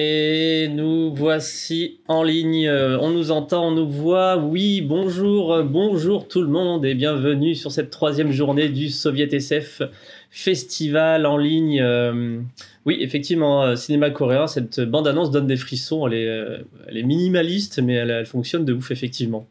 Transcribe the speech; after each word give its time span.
Et 0.00 0.68
nous 0.68 1.12
voici 1.12 1.98
en 2.06 2.22
ligne. 2.22 2.70
On 2.70 3.10
nous 3.10 3.32
entend, 3.32 3.66
on 3.66 3.70
nous 3.72 3.88
voit. 3.88 4.36
Oui, 4.36 4.80
bonjour, 4.80 5.64
bonjour 5.64 6.28
tout 6.28 6.40
le 6.40 6.46
monde 6.46 6.84
et 6.84 6.94
bienvenue 6.94 7.56
sur 7.56 7.72
cette 7.72 7.90
troisième 7.90 8.30
journée 8.30 8.68
du 8.68 8.90
Soviet 8.90 9.34
SF 9.34 9.82
Festival 10.30 11.26
en 11.26 11.36
ligne. 11.36 11.80
Euh, 11.82 12.38
oui, 12.86 12.98
effectivement, 13.00 13.64
euh, 13.64 13.74
cinéma 13.74 14.10
coréen, 14.10 14.46
cette 14.46 14.80
bande-annonce 14.80 15.32
donne 15.32 15.48
des 15.48 15.56
frissons. 15.56 16.06
Elle 16.06 16.14
est, 16.14 16.28
euh, 16.28 16.58
minimaliste, 16.92 17.80
mais 17.82 17.94
elle, 17.94 18.10
elle, 18.10 18.26
fonctionne 18.26 18.64
de 18.64 18.74
ouf, 18.74 18.92
effectivement. 18.92 19.48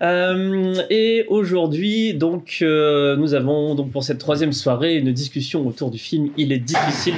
et 0.00 1.24
aujourd'hui, 1.26 2.14
donc, 2.14 2.58
nous 2.60 3.34
avons 3.34 3.74
donc 3.74 3.90
pour 3.90 4.04
cette 4.04 4.18
troisième 4.18 4.52
soirée 4.52 4.98
une 4.98 5.10
discussion 5.10 5.66
autour 5.66 5.90
du 5.90 5.98
film 5.98 6.30
Il 6.36 6.52
est 6.52 6.60
difficile. 6.60 7.14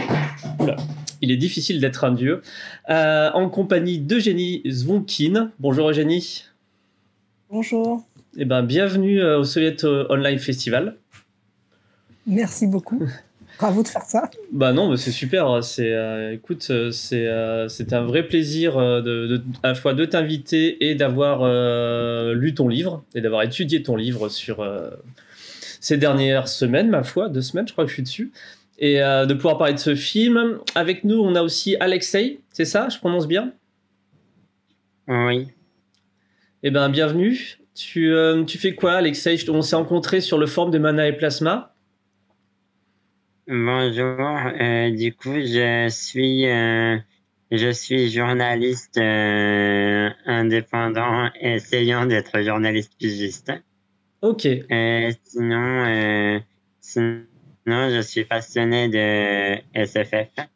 Oula. 0.59 0.77
Il 1.23 1.31
est 1.31 1.37
difficile 1.37 1.81
d'être 1.81 2.05
un 2.05 2.13
dieu. 2.13 2.43
Euh, 2.91 3.31
en 3.33 3.49
compagnie 3.49 3.99
d'Eugénie 3.99 4.63
Zvonkin. 4.69 5.51
Bonjour 5.59 5.89
Eugénie. 5.91 6.45
Bonjour. 7.51 8.05
Eh 8.37 8.45
ben, 8.45 8.63
bienvenue 8.63 9.21
euh, 9.21 9.39
au 9.39 9.45
Soviet 9.45 9.85
Online 9.85 10.39
Festival. 10.39 10.97
Merci 12.27 12.67
beaucoup. 12.67 13.03
Bravo 13.59 13.83
de 13.83 13.89
faire 13.89 14.03
ça. 14.03 14.31
Bah 14.53 14.75
non, 14.75 14.95
c'est 14.97 15.11
super. 15.11 15.65
C'est, 15.65 15.95
euh, 15.95 16.35
écoute, 16.35 16.71
c'est, 16.93 17.29
c'est 17.69 17.93
un 17.95 18.03
vrai 18.03 18.25
plaisir 18.25 18.77
de, 18.77 19.43
à 19.63 19.69
la 19.69 19.75
fois 19.75 19.95
de 19.95 20.05
t'inviter 20.05 20.91
et 20.91 20.95
d'avoir 20.95 21.41
lu 22.35 22.53
ton 22.53 22.69
livre 22.69 23.03
et 23.15 23.23
d'avoir 23.23 23.43
étudié 23.43 23.83
ton 23.83 23.97
livre 23.97 24.29
sur 24.29 24.63
ces 25.81 25.97
dernières 25.97 26.49
semaines, 26.49 26.91
ma 26.91 27.03
foi, 27.03 27.31
deux 27.31 27.41
semaines, 27.41 27.67
je 27.67 27.73
crois 27.73 27.85
que 27.85 27.89
je 27.89 27.95
suis 27.95 28.03
dessus 28.03 28.31
et 28.79 29.03
euh, 29.03 29.27
de 29.27 29.35
pouvoir 29.35 29.59
parler 29.59 29.75
de 29.75 29.79
ce 29.79 29.95
film. 29.95 30.59
Avec 30.75 31.05
nous, 31.05 31.19
on 31.19 31.35
a 31.35 31.43
aussi 31.43 31.77
Alexei, 31.81 32.41
c'est 32.51 32.65
ça 32.65 32.89
Je 32.89 32.99
prononce 32.99 33.27
bien? 33.27 33.53
Oui. 35.09 35.49
Eh 36.63 36.71
bien, 36.71 36.89
bienvenue. 36.89 37.59
Tu, 37.75 38.13
euh, 38.13 38.45
tu 38.45 38.59
fais 38.59 38.75
quoi, 38.75 38.95
Alexei? 38.95 39.37
On 39.51 39.63
s'est 39.63 39.77
rencontrés 39.77 40.21
sur 40.21 40.39
le 40.39 40.47
forum 40.47 40.71
de 40.71 40.79
Mana 40.79 41.07
et 41.09 41.13
Plasma. 41.13 41.75
Bonjour. 43.47 44.27
Euh, 44.61 44.91
du 44.91 45.15
coup, 45.15 45.35
je 45.35 45.87
suis, 45.89 46.43
je 47.53 47.71
suis 47.71 48.11
journaliste 48.11 48.99
indépendant 50.27 51.31
essayant 51.41 52.07
d'être 52.07 52.43
journaliste 52.43 52.95
pigiste. 52.99 53.53
Ok. 54.23 54.49
sinon, 55.23 56.41
sinon 56.81 57.23
non, 57.67 57.91
je 57.91 58.01
suis 58.01 58.25
passionné 58.25 58.89
de 58.89 59.85
SFF. 59.85 60.47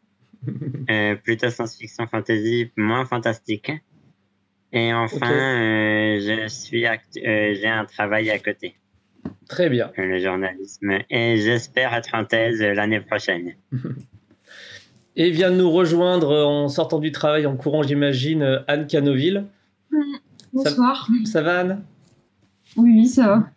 euh, 0.90 1.16
plutôt 1.16 1.50
science-fiction 1.50 2.06
fantasy, 2.06 2.70
moins 2.76 3.04
fantastique. 3.04 3.72
Et 4.72 4.94
enfin, 4.94 5.30
euh, 5.30 6.20
je 6.20 6.48
suis 6.48 6.86
euh, 6.86 6.96
j'ai 7.14 7.68
un 7.68 7.84
travail 7.84 8.30
à 8.30 8.38
côté. 8.38 8.76
Très 9.48 9.68
bien. 9.68 9.90
Le 9.96 10.18
journalisme. 10.18 10.98
Et 11.10 11.36
j'espère 11.38 11.92
être 11.94 12.14
en 12.14 12.24
thèse 12.24 12.60
l'année 12.60 13.00
prochaine. 13.00 13.54
Et 15.16 15.30
vient 15.30 15.50
de 15.50 15.56
nous 15.56 15.70
rejoindre 15.70 16.46
en 16.46 16.68
sortant 16.68 17.00
du 17.00 17.10
travail, 17.10 17.44
en 17.44 17.56
courant, 17.56 17.82
j'imagine, 17.82 18.62
Anne 18.68 18.86
Canoville. 18.86 19.44
Bonsoir. 20.52 21.08
Ça, 21.24 21.32
ça 21.32 21.42
va, 21.42 21.58
Anne? 21.58 21.82
Oui, 22.76 22.92
oui, 22.94 23.08
ça 23.08 23.26
va. 23.26 23.50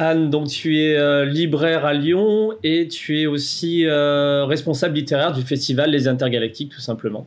Anne, 0.00 0.30
donc 0.30 0.48
tu 0.48 0.78
es 0.78 0.96
euh, 0.96 1.26
libraire 1.26 1.84
à 1.84 1.92
Lyon 1.92 2.54
et 2.62 2.88
tu 2.88 3.20
es 3.20 3.26
aussi 3.26 3.84
euh, 3.84 4.46
responsable 4.46 4.94
littéraire 4.94 5.32
du 5.32 5.42
festival 5.42 5.90
Les 5.90 6.08
Intergalactiques, 6.08 6.72
tout 6.72 6.80
simplement. 6.80 7.26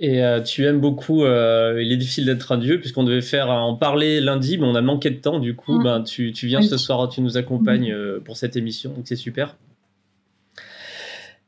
Et 0.00 0.24
euh, 0.24 0.40
tu 0.40 0.66
aimes 0.66 0.80
beaucoup 0.80 1.24
Il 1.24 1.92
est 1.92 1.96
difficile 1.96 2.26
d'être 2.26 2.50
un 2.50 2.58
dieu, 2.58 2.80
puisqu'on 2.80 3.04
devait 3.04 3.22
faire 3.22 3.48
en 3.48 3.76
parler 3.76 4.20
lundi, 4.20 4.58
mais 4.58 4.66
on 4.66 4.74
a 4.74 4.80
manqué 4.80 5.10
de 5.10 5.20
temps. 5.20 5.38
Du 5.38 5.54
coup, 5.54 5.78
ben, 5.78 6.02
tu, 6.02 6.32
viens 6.42 6.62
ce 6.62 6.76
soir, 6.76 7.08
tu 7.08 7.20
nous 7.20 7.36
accompagnes 7.36 7.94
pour 8.24 8.36
cette 8.36 8.56
émission, 8.56 8.90
donc 8.90 9.04
c'est 9.04 9.14
super. 9.14 9.56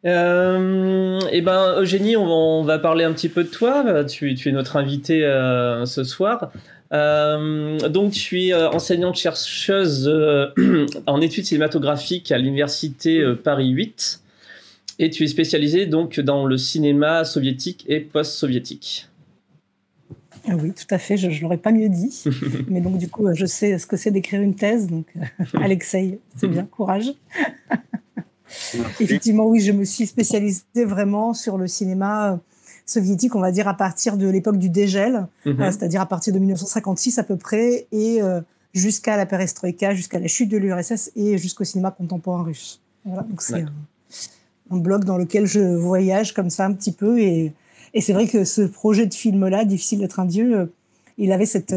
et 0.04 0.08
ben 0.08 1.74
Eugénie, 1.80 2.16
on 2.16 2.62
va, 2.62 2.78
parler 2.78 3.02
un 3.02 3.12
petit 3.12 3.28
peu 3.28 3.42
de 3.42 3.50
toi. 3.50 4.04
Tu, 4.04 4.36
tu 4.36 4.48
es 4.48 4.52
notre 4.52 4.76
invitée 4.76 5.22
ce 5.84 6.04
soir. 6.04 6.52
Euh, 6.92 7.88
donc, 7.88 8.12
je 8.12 8.18
suis 8.18 8.52
euh, 8.52 8.70
enseignante 8.70 9.16
chercheuse 9.16 10.08
euh, 10.08 10.86
en 11.06 11.20
études 11.20 11.44
cinématographiques 11.44 12.30
à 12.32 12.38
l'université 12.38 13.24
Paris 13.42 13.68
8 13.68 14.22
et 14.98 15.10
tu 15.10 15.24
es 15.24 15.26
spécialisée 15.26 15.86
donc 15.86 16.20
dans 16.20 16.46
le 16.46 16.56
cinéma 16.56 17.24
soviétique 17.24 17.84
et 17.88 18.00
post-soviétique. 18.00 19.08
Ah 20.48 20.54
oui, 20.54 20.72
tout 20.72 20.94
à 20.94 20.98
fait, 20.98 21.16
je 21.16 21.26
ne 21.26 21.40
l'aurais 21.40 21.56
pas 21.56 21.72
mieux 21.72 21.88
dit. 21.88 22.22
Mais 22.68 22.80
donc, 22.80 22.98
du 22.98 23.08
coup, 23.08 23.26
je 23.34 23.46
sais 23.46 23.78
ce 23.78 23.86
que 23.86 23.96
c'est 23.96 24.12
d'écrire 24.12 24.40
une 24.40 24.54
thèse. 24.54 24.86
Donc, 24.86 25.06
Alexei, 25.54 26.20
c'est 26.36 26.48
bien, 26.48 26.64
courage. 26.64 27.12
Effectivement, 29.00 29.46
oui, 29.46 29.60
je 29.60 29.72
me 29.72 29.84
suis 29.84 30.06
spécialisée 30.06 30.84
vraiment 30.84 31.34
sur 31.34 31.58
le 31.58 31.66
cinéma 31.66 32.38
soviétique, 32.86 33.34
on 33.34 33.40
va 33.40 33.50
dire 33.50 33.66
à 33.68 33.74
partir 33.74 34.16
de 34.16 34.28
l'époque 34.28 34.58
du 34.58 34.70
dégel, 34.70 35.26
mhm. 35.44 35.60
euh, 35.60 35.70
c'est-à-dire 35.70 36.00
à 36.00 36.06
partir 36.06 36.32
de 36.32 36.38
1956 36.38 37.18
à 37.18 37.24
peu 37.24 37.36
près, 37.36 37.88
et 37.92 38.22
euh, 38.22 38.40
jusqu'à 38.72 39.16
la 39.16 39.26
perestroïka, 39.26 39.92
jusqu'à 39.94 40.20
la 40.20 40.28
chute 40.28 40.48
de 40.48 40.56
l'URSS 40.56 41.10
et 41.16 41.36
jusqu'au 41.36 41.64
cinéma 41.64 41.90
contemporain 41.90 42.44
russe. 42.44 42.80
Voilà, 43.04 43.22
donc 43.22 43.42
c'est 43.42 43.64
un, 44.70 44.76
bloc 44.76 45.04
dans 45.04 45.18
lequel 45.18 45.46
je 45.46 45.60
voyage 45.60 46.32
comme 46.32 46.50
ça 46.50 46.64
un 46.64 46.72
petit 46.72 46.92
peu, 46.92 47.20
et, 47.20 47.52
et 47.92 48.00
c'est 48.00 48.12
vrai 48.12 48.28
que 48.28 48.44
ce 48.44 48.62
projet 48.62 49.06
de 49.06 49.14
film-là, 49.14 49.64
Difficile 49.64 49.98
d'être 49.98 50.20
un 50.20 50.24
dieu, 50.24 50.56
euh, 50.56 50.66
il 51.18 51.32
avait 51.32 51.46
cette, 51.46 51.74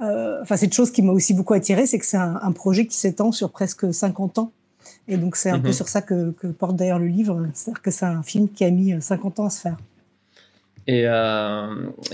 enfin 0.00 0.56
cette 0.56 0.72
chose 0.72 0.90
qui 0.90 1.02
m'a 1.02 1.12
aussi 1.12 1.34
beaucoup 1.34 1.54
attiré, 1.54 1.86
c'est 1.86 1.98
que 1.98 2.06
c'est 2.06 2.16
un, 2.16 2.52
projet 2.52 2.86
qui 2.86 2.96
s'étend 2.96 3.30
sur 3.30 3.50
presque 3.50 3.92
50 3.92 4.38
ans. 4.38 4.52
Et 5.06 5.16
donc 5.16 5.36
c'est 5.36 5.50
un 5.50 5.60
peu 5.60 5.68
mhm. 5.68 5.74
sur 5.74 5.88
ça 5.88 6.02
que, 6.02 6.30
que 6.32 6.46
porte 6.46 6.76
d'ailleurs 6.76 6.98
le 6.98 7.06
livre, 7.06 7.46
c'est-à-dire 7.52 7.82
que 7.82 7.90
c'est 7.90 8.06
un 8.06 8.22
film 8.22 8.48
qui 8.48 8.64
a 8.64 8.70
mis 8.70 9.00
50 9.00 9.40
ans 9.40 9.46
à 9.46 9.50
se 9.50 9.60
faire. 9.60 9.76
Et, 10.86 11.06
euh, 11.06 11.66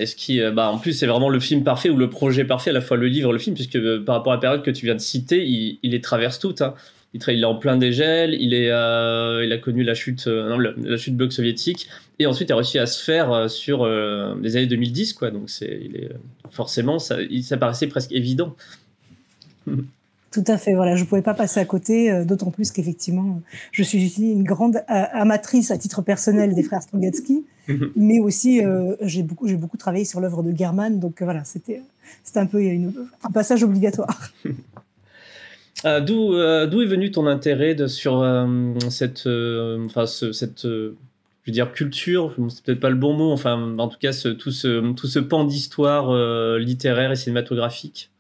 ce 0.05 0.14
qui, 0.14 0.40
euh, 0.40 0.52
bah, 0.52 0.70
en 0.70 0.78
plus, 0.78 0.93
c'est 0.93 1.06
vraiment 1.06 1.28
le 1.28 1.40
film 1.40 1.64
parfait 1.64 1.90
ou 1.90 1.96
le 1.96 2.08
projet 2.08 2.44
parfait, 2.44 2.70
à 2.70 2.72
la 2.72 2.81
fois 2.81 2.96
le 2.96 3.08
livre, 3.08 3.32
le 3.32 3.38
film, 3.38 3.55
puisque 3.55 3.76
euh, 3.76 4.02
par 4.05 4.17
rapport 4.17 4.32
à 4.32 4.37
la 4.37 4.40
période 4.40 4.62
que 4.62 4.70
tu 4.70 4.87
viens 4.87 4.94
de 4.94 5.00
citer, 5.00 5.44
il, 5.44 5.78
il 5.82 5.90
les 5.90 6.00
traverse 6.00 6.38
toutes. 6.38 6.62
Hein. 6.62 6.75
Il, 7.12 7.20
il, 7.26 7.43
est 7.43 7.44
en 7.44 7.56
plein 7.56 7.76
dégel, 7.76 8.34
il, 8.34 8.55
est, 8.55 8.67
il 8.67 9.52
a 9.52 9.58
connu 9.61 9.82
la 9.82 9.94
chute, 9.94 10.28
non, 10.28 10.58
la, 10.58 10.96
chute 10.96 11.17
bloc 11.17 11.32
soviétique, 11.32 11.88
et 12.20 12.26
ensuite 12.26 12.50
il 12.50 12.52
a 12.52 12.56
réussi 12.56 12.78
à 12.78 12.87
se 12.87 13.02
faire 13.02 13.50
sur 13.50 13.84
les 13.84 14.56
années 14.56 14.69
2010, 14.69 15.14
quoi. 15.14 15.32
Donc 15.32 15.50
c'est, 15.50 15.81
il 15.84 15.96
est, 15.96 16.11
forcément, 16.52 17.00
ça, 17.00 17.17
ça 17.43 17.56
paraissait 17.56 17.88
presque 17.88 18.12
évident. 18.12 18.55
Tout 20.32 20.44
à 20.47 20.59
fait, 20.59 20.75
voilà, 20.75 20.94
je 20.94 21.03
ne 21.03 21.09
pouvais 21.09 21.23
pas 21.23 21.35
passer 21.35 21.59
à 21.59 21.65
côté, 21.65 22.12
euh, 22.12 22.25
d'autant 22.25 22.53
plus 22.53 22.71
qu'effectivement, 22.71 23.43
je 23.73 23.82
suis 23.82 24.15
une 24.21 24.44
grande 24.44 24.77
euh, 24.77 25.05
amatrice 25.12 25.73
à 25.73 25.79
titre 25.79 26.03
personnel 26.03 26.55
des 26.55 26.62
frères 26.62 26.82
Strugatsky, 26.82 27.44
mais 27.97 28.21
aussi 28.21 28.65
euh, 28.65 28.94
j'ai 29.00 29.25
beaucoup, 29.25 29.49
travaillé 29.77 30.05
sur 30.05 30.21
l'œuvre 30.21 30.44
de 30.44 30.56
German, 30.56 31.00
donc 31.00 31.21
voilà, 31.21 31.43
c'était, 31.43 31.82
un 32.37 32.47
peu 32.47 32.62
une, 32.62 32.93
un 33.25 33.31
passage 33.32 33.65
obligatoire. 33.65 34.31
d'où, 35.85 36.35
est 36.37 36.87
venu 36.87 37.11
ton 37.11 37.27
intérêt 37.27 37.75
de, 37.75 37.88
sur 37.88 38.25
cette, 38.88 39.27
enfin, 39.27 40.06
cette, 40.06 40.62
je 40.62 40.94
veux 41.47 41.53
dire 41.53 41.73
culture, 41.73 42.37
c'est 42.50 42.62
peut-être 42.62 42.81
pas 42.81 42.91
le 42.91 42.97
bon 42.97 43.15
mot, 43.15 43.32
enfin, 43.32 43.75
en 43.79 43.88
tout 43.88 43.99
cas, 43.99 44.12
ce, 44.12 44.29
tout 44.29 44.53
ce, 44.53 44.93
tout 44.93 45.09
ce 45.09 45.19
pan 45.19 45.43
d'histoire 45.43 46.15
littéraire 46.56 47.11
et 47.11 47.17
cinématographique? 47.17 48.12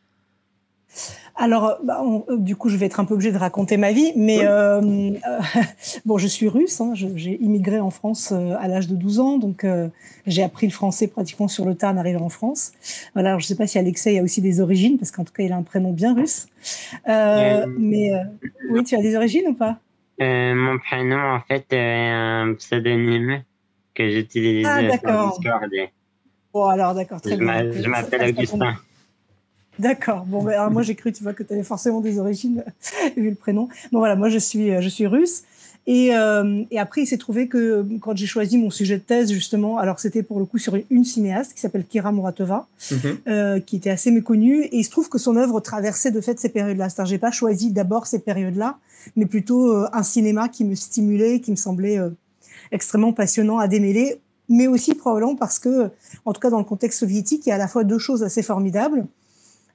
Alors, 1.40 1.78
bah, 1.82 2.02
euh, 2.04 2.36
du 2.36 2.54
coup, 2.54 2.68
je 2.68 2.76
vais 2.76 2.84
être 2.84 3.00
un 3.00 3.06
peu 3.06 3.14
obligée 3.14 3.32
de 3.32 3.38
raconter 3.38 3.78
ma 3.78 3.92
vie, 3.92 4.12
mais 4.14 4.44
euh, 4.44 4.82
euh, 4.82 5.40
bon, 6.04 6.18
je 6.18 6.26
suis 6.26 6.48
russe. 6.48 6.82
Hein, 6.82 6.92
j'ai 6.94 7.42
immigré 7.42 7.80
en 7.80 7.88
France 7.88 8.30
à 8.32 8.68
l'âge 8.68 8.88
de 8.88 8.94
12 8.94 9.20
ans, 9.20 9.38
donc 9.38 9.66
j'ai 10.26 10.42
appris 10.42 10.66
le 10.66 10.72
français 10.72 11.08
pratiquement 11.08 11.48
sur 11.48 11.64
le 11.64 11.74
tard 11.74 11.94
en 11.94 11.96
arrivant 11.96 12.26
en 12.26 12.28
France. 12.28 12.72
Voilà, 13.14 13.30
alors, 13.30 13.40
je 13.40 13.46
ne 13.46 13.48
sais 13.48 13.56
pas 13.56 13.66
si 13.66 13.78
Alexei 13.78 14.18
a 14.18 14.22
aussi 14.22 14.42
des 14.42 14.60
origines, 14.60 14.98
parce 14.98 15.10
qu'en 15.10 15.24
tout 15.24 15.32
cas, 15.32 15.42
il 15.42 15.52
a 15.52 15.56
un 15.56 15.62
prénom 15.62 15.92
bien 15.92 16.14
russe. 16.14 16.46
mais 17.06 18.12
oui, 18.70 18.84
tu 18.84 18.94
as 18.94 19.00
des 19.00 19.16
origines 19.16 19.48
ou 19.48 19.54
pas? 19.54 19.78
Mon 20.18 20.78
prénom, 20.78 21.36
en 21.36 21.40
fait, 21.40 21.64
est 21.70 22.10
un 22.10 22.52
pseudonyme 22.58 23.42
que 23.94 24.10
j'utilise 24.10 24.66
ah, 24.68 24.80
sur 24.80 24.90
Discord. 24.90 25.70
Bon, 26.52 26.64
alors, 26.66 26.94
d'accord, 26.94 27.22
très 27.22 27.38
bien. 27.38 27.72
Je 27.72 27.88
m'appelle 27.88 28.28
Augustin. 28.28 28.76
D'accord. 29.80 30.24
Bon, 30.26 30.42
ben, 30.42 30.68
moi 30.70 30.82
j'ai 30.82 30.94
cru, 30.94 31.12
tu 31.12 31.22
vois, 31.22 31.32
que 31.32 31.42
tu 31.42 31.52
avais 31.52 31.62
forcément 31.62 32.00
des 32.00 32.18
origines 32.18 32.64
vu 33.16 33.30
le 33.30 33.34
prénom. 33.34 33.68
Bon 33.92 33.98
voilà, 33.98 34.16
moi 34.16 34.28
je 34.28 34.38
suis, 34.38 34.70
je 34.80 34.88
suis 34.88 35.06
russe. 35.06 35.42
Et, 35.86 36.14
euh, 36.14 36.62
et 36.70 36.78
après, 36.78 37.02
il 37.02 37.06
s'est 37.06 37.18
trouvé 37.18 37.48
que 37.48 37.84
quand 38.00 38.16
j'ai 38.16 38.26
choisi 38.26 38.58
mon 38.58 38.70
sujet 38.70 38.98
de 38.98 39.02
thèse, 39.02 39.32
justement, 39.32 39.78
alors 39.78 39.98
c'était 39.98 40.22
pour 40.22 40.38
le 40.38 40.44
coup 40.44 40.58
sur 40.58 40.76
une 40.90 41.04
cinéaste 41.04 41.54
qui 41.54 41.60
s'appelle 41.60 41.84
Kira 41.84 42.12
Muratova, 42.12 42.68
mhm. 42.90 42.98
euh, 43.28 43.60
qui 43.60 43.76
était 43.76 43.90
assez 43.90 44.10
méconnue. 44.10 44.64
Et 44.64 44.76
il 44.76 44.84
se 44.84 44.90
trouve 44.90 45.08
que 45.08 45.18
son 45.18 45.36
œuvre 45.36 45.60
traversait 45.60 46.10
de 46.10 46.20
fait 46.20 46.38
ces 46.38 46.50
périodes-là. 46.50 46.88
C'est-à-dire, 46.88 47.10
j'ai 47.10 47.18
pas 47.18 47.30
choisi 47.30 47.72
d'abord 47.72 48.06
ces 48.06 48.18
périodes-là, 48.18 48.78
mais 49.16 49.26
plutôt 49.26 49.72
euh, 49.72 49.88
un 49.92 50.02
cinéma 50.02 50.48
qui 50.48 50.64
me 50.64 50.74
stimulait, 50.74 51.40
qui 51.40 51.50
me 51.50 51.56
semblait 51.56 51.98
extrêmement 52.72 53.12
passionnant 53.12 53.58
à 53.58 53.66
démêler, 53.66 54.20
mais 54.48 54.66
aussi 54.66 54.94
probablement 54.94 55.34
parce 55.34 55.58
que, 55.58 55.90
en 56.24 56.32
tout 56.32 56.40
cas 56.40 56.50
dans 56.50 56.58
le 56.58 56.64
contexte 56.64 57.00
soviétique, 57.00 57.46
il 57.46 57.48
y 57.48 57.52
a 57.52 57.54
à 57.54 57.58
la 57.58 57.68
fois 57.68 57.84
deux 57.84 57.98
choses 57.98 58.22
assez 58.22 58.42
formidables. 58.42 59.06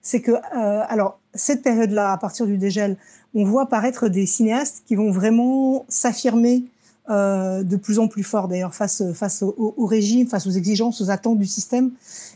C'est 0.05 0.21
que, 0.21 0.31
euh, 0.31 0.83
alors, 0.87 1.19
cette 1.33 1.63
période-là, 1.63 2.11
à 2.11 2.17
partir 2.17 2.45
du 2.45 2.59
dégel, 2.59 2.95
on 3.33 3.43
voit 3.43 3.63
apparaître 3.63 4.07
des 4.07 4.27
cinéastes 4.27 4.83
qui 4.85 4.93
vont 4.93 5.09
vraiment 5.09 5.83
s'affirmer 5.89 6.63
euh, 7.09 7.63
de 7.63 7.75
plus 7.75 7.97
en 7.97 8.07
plus 8.07 8.21
fort, 8.21 8.47
d'ailleurs, 8.47 8.75
face, 8.75 9.01
face 9.15 9.41
au, 9.41 9.73
au, 9.75 9.85
régime, 9.87 10.27
face 10.27 10.45
aux 10.45 10.51
exigences, 10.51 11.01
aux 11.01 11.09
attentes 11.09 11.39
du 11.39 11.47
système. 11.47 11.89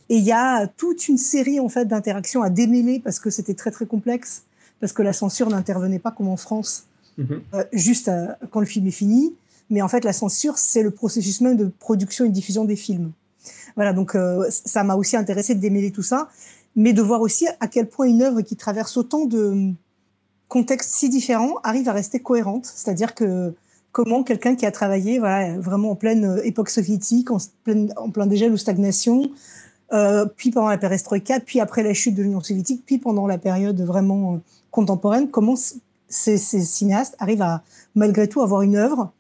Et 0.10 0.18
il 0.18 0.24
y 0.24 0.32
a 0.32 0.66
toute 0.66 1.08
une 1.08 1.20
série, 1.20 1.60
en 1.60 1.70
fait, 1.70 1.86
d'interactions 1.86 2.42
à 2.42 2.50
démêler 2.50 3.00
parce 3.00 3.20
que 3.20 3.30
c'était 3.30 3.54
très, 3.54 3.70
très 3.70 3.86
complexe, 3.86 4.46
parce 4.80 4.92
que 4.92 5.04
la 5.04 5.14
censure 5.14 5.48
n'intervenait 5.48 6.00
pas 6.00 6.10
comme 6.10 6.30
en 6.30 6.38
France, 6.38 6.88
mm-hmm. 7.20 7.40
euh, 7.54 7.64
juste 7.72 8.10
quand 8.50 8.62
le 8.62 8.66
film 8.66 8.88
est 8.88 8.92
fini. 8.92 9.36
Mais 9.70 9.84
en 9.84 9.88
fait, 9.88 10.04
la 10.04 10.14
censure, 10.14 10.58
c'est 10.58 10.82
le 10.82 10.90
processus 10.90 11.40
même 11.42 11.56
de 11.56 11.66
production 11.66 12.26
et 12.26 12.30
de 12.30 12.34
diffusion 12.34 12.66
des 12.66 12.76
films. 12.76 13.12
Voilà, 13.76 13.94
donc 13.94 14.16
euh, 14.16 14.46
ça 14.50 14.84
m'a 14.84 14.96
aussi 14.96 15.16
intéressé 15.16 15.56
de 15.56 15.60
démêler 15.60 15.92
tout 15.92 16.04
ça, 16.04 16.30
mais 16.80 16.94
de 16.94 17.02
voir 17.02 17.20
aussi 17.20 17.46
à 17.60 17.68
quel 17.68 17.90
point 17.90 18.08
une 18.08 18.22
œuvre 18.22 18.40
qui 18.40 18.56
traverse 18.56 18.96
autant 18.96 19.26
de 19.26 19.74
contextes 20.48 20.94
si 20.94 21.10
différents 21.10 21.56
arrive 21.62 21.90
à 21.90 21.92
rester 21.92 22.22
cohérente. 22.22 22.66
C'est-à-dire 22.74 23.16
que 23.16 23.54
comment 23.92 24.24
quelqu'un 24.24 24.56
qui 24.56 24.66
a 24.66 24.72
travaillé 24.72 25.20
voilà, 25.20 25.58
vraiment 25.60 25.92
en 25.92 25.96
pleine 25.96 26.40
époque 26.46 26.70
soviétique, 26.70 27.32
en 27.32 27.40
plein, 27.66 28.28
dégel 28.28 28.54
ou 28.54 28.58
stagnation, 28.58 29.30
euh, 29.92 30.26
puis 30.38 30.52
pendant 30.52 30.70
la 30.70 30.78
perestroïka, 30.78 31.42
puis 31.42 31.60
après 31.60 31.84
la 31.84 31.94
chute 31.94 32.16
de 32.16 32.24
l'Union 32.24 32.40
soviétique, 32.40 32.84
puis 32.86 32.98
pendant 32.98 33.28
la 33.28 33.38
période 33.38 33.82
vraiment 33.82 34.36
euh, 34.36 34.38
contemporaine, 34.72 35.30
comment 35.30 35.58
ces, 35.58 36.38
ces, 36.38 36.62
cinéastes 36.62 37.18
arrivent 37.20 37.42
à 37.42 37.62
malgré 37.94 38.30
tout 38.30 38.42
avoir 38.42 38.62
une 38.62 38.78
œuvre 38.78 39.12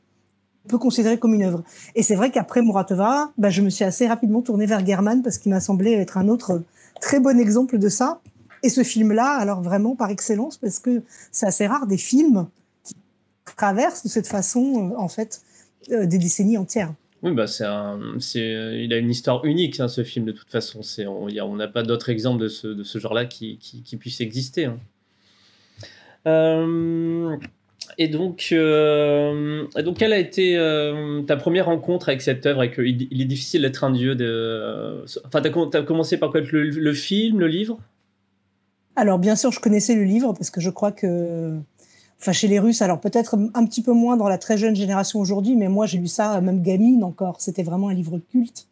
peut 0.70 0.78
considérer 0.78 1.20
comme 1.20 1.34
une 1.34 1.44
œuvre. 1.44 1.64
Et 1.96 2.04
c'est 2.04 2.16
vrai 2.16 2.32
qu'après 2.32 2.62
Muratova, 2.62 3.32
bah, 3.38 3.50
je 3.50 3.62
me 3.62 3.70
suis 3.70 3.84
assez 3.84 4.08
rapidement 4.08 4.42
tournée 4.42 4.66
vers 4.66 4.86
German 4.86 5.22
parce 5.24 5.38
qu'il 5.40 5.52
m'a 5.52 5.60
semblé 5.60 5.92
être 5.92 6.18
un 6.18 6.30
autre 6.30 6.62
très 7.01 7.19
bon 7.19 7.40
exemple 7.40 7.78
de 7.78 7.90
ça. 7.90 8.22
Et 8.63 8.69
ce 8.69 8.84
film-là, 8.84 9.38
alors 9.38 9.62
vraiment 9.62 9.96
par 9.96 10.10
excellence, 10.10 10.57
parce 10.57 10.80
que 10.80 11.04
c'est 11.31 11.46
assez 11.46 11.66
rare 11.66 11.88
des 11.88 11.98
films 11.98 12.48
qui 12.84 12.96
traversent 13.56 14.04
de 14.04 14.10
cette 14.10 14.28
façon, 14.28 14.92
euh, 14.92 14.98
en 14.98 15.07
fait, 15.07 15.42
euh, 15.92 16.06
des 16.06 16.18
décennies 16.18 16.57
entières. 16.57 16.94
Oui, 17.22 17.31
bah 17.34 17.48
c'est 17.48 17.66
il 17.66 18.94
a 18.94 18.98
une 18.98 19.10
histoire 19.10 19.44
unique, 19.44 19.80
hein, 19.81 19.90
ce 19.90 20.04
film, 20.04 20.25
de 20.25 20.31
toute 20.31 20.50
façon. 20.50 20.80
On 21.06 21.56
n'a 21.56 21.68
pas 21.68 21.84
d'autres 21.84 22.10
exemples 22.10 22.42
de 22.42 22.48
ce, 22.48 23.00
genre-là 23.00 23.25
qui, 23.25 23.57
qui, 23.57 23.81
qui 23.84 23.98
puissent 23.98 24.22
exister. 24.22 24.66
Hein. 24.66 24.78
Euh, 26.28 27.38
et 27.98 28.08
donc, 28.08 28.50
euh, 28.52 29.66
donc, 29.84 29.98
quelle 29.98 30.14
a 30.14 30.20
été 30.20 30.58
euh, 30.58 31.22
ta 31.24 31.36
première 31.38 31.66
rencontre 31.66 32.10
avec 32.10 32.22
cette 32.22 32.46
œuvre? 32.46 32.64
Il 32.64 33.22
est 33.22 33.26
difficile 33.26 33.62
d'être 33.64 33.84
un 33.84 33.92
dieu 33.92 34.16
de... 34.16 35.04
Enfin, 35.26 35.42
tu 35.42 35.78
as, 35.78 35.82
commencé 35.82 36.18
par 36.18 36.32
le, 36.34 36.70
le, 36.70 36.94
film, 36.94 37.40
le 37.40 37.48
livre? 37.48 37.80
Alors, 38.96 39.20
bien 39.20 39.36
sûr, 39.36 39.52
je 39.52 39.60
connaissais 39.60 39.96
le 39.96 40.04
livre 40.04 40.34
parce 40.34 40.50
que 40.50 40.62
je 40.62 40.70
crois 40.70 40.92
que... 40.92 41.58
Enfin, 42.20 42.34
chez 42.34 42.50
les 42.50 42.60
Russes, 42.60 42.82
alors 42.82 43.00
peut-être 43.00 43.38
un 43.54 43.66
petit 43.66 43.82
peu 43.82 43.94
moins 43.94 44.18
dans 44.18 44.28
la 44.28 44.38
très 44.38 44.58
jeune 44.58 44.76
génération 44.76 45.22
aujourd'hui, 45.22 45.56
mais 45.56 45.70
moi, 45.70 45.86
j'ai 45.86 45.98
lu 45.98 46.08
ça, 46.08 46.42
même 46.42 46.62
gamine 46.62 47.04
encore. 47.04 47.40
C'était 47.40 47.64
vraiment 47.64 47.88
un 47.90 47.94
livre 47.94 48.20
culte. 48.32 48.68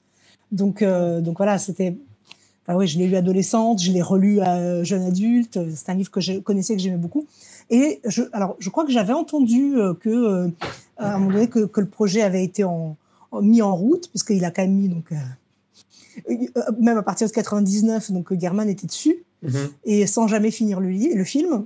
Donc, 0.51 0.81
euh, 0.81 1.21
donc 1.21 1.37
voilà, 1.37 1.57
c'était... 1.57 1.95
Enfin, 2.65 2.77
oui, 2.77 2.87
je 2.87 2.99
l'ai 2.99 3.07
lu 3.07 3.15
adolescente, 3.15 3.81
je 3.81 3.93
l'ai 3.93 4.01
relu 4.01 4.41
à 4.41 4.83
jeune 4.83 5.03
adulte. 5.03 5.57
C'est 5.73 5.89
un 5.89 5.95
livre 5.95 6.11
que 6.11 6.19
je 6.19 6.39
connaissais, 6.39 6.75
que 6.75 6.81
j'aimais 6.81 6.97
beaucoup. 6.97 7.25
Et 7.69 7.99
je, 8.05 8.23
alors, 8.31 8.55
je 8.59 8.69
crois 8.69 8.85
que 8.85 8.91
j'avais 8.91 9.13
entendu 9.13 9.77
euh, 9.77 9.93
que, 9.93 10.09
euh, 10.09 10.47
à 10.97 11.15
un 11.15 11.19
moment 11.19 11.33
donné, 11.33 11.47
que, 11.47 11.65
que, 11.65 11.81
le 11.81 11.87
projet 11.87 12.21
avait 12.21 12.43
été 12.43 12.63
en, 12.63 12.95
mis 13.41 13.61
en 13.61 13.75
route, 13.75 14.09
puisqu'il 14.09 14.43
a 14.45 14.51
quand 14.51 14.61
même 14.61 14.75
mis, 14.75 14.89
donc, 14.89 15.11
euh, 15.11 16.33
même 16.79 16.97
à 16.97 17.03
partir 17.03 17.27
de 17.27 17.33
99, 17.33 18.11
donc 18.11 18.39
German 18.39 18.69
était 18.69 18.87
dessus, 18.87 19.23
mm-hmm. 19.43 19.69
et 19.85 20.07
sans 20.07 20.27
jamais 20.27 20.51
finir 20.51 20.79
le, 20.79 20.89
le 20.89 21.23
film. 21.23 21.65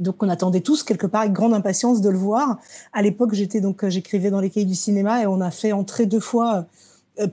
Donc 0.00 0.22
on 0.24 0.28
attendait 0.28 0.60
tous 0.60 0.82
quelque 0.82 1.06
part 1.06 1.20
avec 1.20 1.32
grande 1.32 1.54
impatience 1.54 2.00
de 2.00 2.10
le 2.10 2.18
voir. 2.18 2.58
À 2.92 3.00
l'époque, 3.00 3.32
j'étais 3.32 3.60
donc 3.60 3.88
j'écrivais 3.88 4.30
dans 4.30 4.40
les 4.40 4.50
cahiers 4.50 4.66
du 4.66 4.74
cinéma 4.74 5.22
et 5.22 5.26
on 5.28 5.40
a 5.40 5.52
fait 5.52 5.70
entrer 5.70 6.06
deux 6.06 6.18
fois 6.18 6.66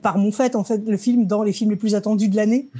par 0.00 0.16
mon 0.16 0.30
fait 0.30 0.54
en 0.54 0.62
fait 0.62 0.78
le 0.86 0.96
film 0.96 1.26
dans 1.26 1.42
les 1.42 1.52
films 1.52 1.70
les 1.70 1.76
plus 1.76 1.96
attendus 1.96 2.28
de 2.28 2.36
l'année. 2.36 2.70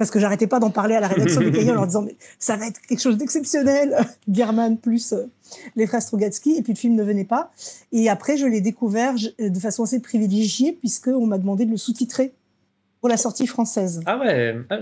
Parce 0.00 0.10
que 0.10 0.18
j'arrêtais 0.18 0.46
pas 0.46 0.60
d'en 0.60 0.70
parler 0.70 0.94
à 0.94 1.00
la 1.00 1.08
rédaction 1.14 1.42
du 1.42 1.52
cahier 1.52 1.70
en 1.72 1.74
leur 1.74 1.86
disant 1.86 2.00
mais 2.00 2.16
ça 2.38 2.56
va 2.56 2.66
être 2.66 2.80
quelque 2.80 3.02
chose 3.02 3.18
d'exceptionnel, 3.18 3.94
German 4.32 4.78
plus 4.78 5.12
euh, 5.12 5.26
les 5.76 5.86
frères 5.86 6.00
Strogatsky, 6.00 6.56
et 6.56 6.62
puis 6.62 6.72
le 6.72 6.78
film 6.78 6.94
ne 6.94 7.02
venait 7.02 7.26
pas. 7.26 7.50
Et 7.92 8.08
après, 8.08 8.38
je 8.38 8.46
l'ai 8.46 8.62
découvert 8.62 9.16
de 9.38 9.60
façon 9.60 9.82
assez 9.82 10.00
privilégiée 10.00 10.72
puisqu'on 10.72 11.26
m'a 11.26 11.36
demandé 11.36 11.66
de 11.66 11.70
le 11.70 11.76
sous-titrer 11.76 12.32
pour 13.00 13.10
la 13.10 13.18
sortie 13.18 13.46
française. 13.46 14.00
Ah 14.06 14.18
ouais. 14.18 14.56
Ah, 14.70 14.78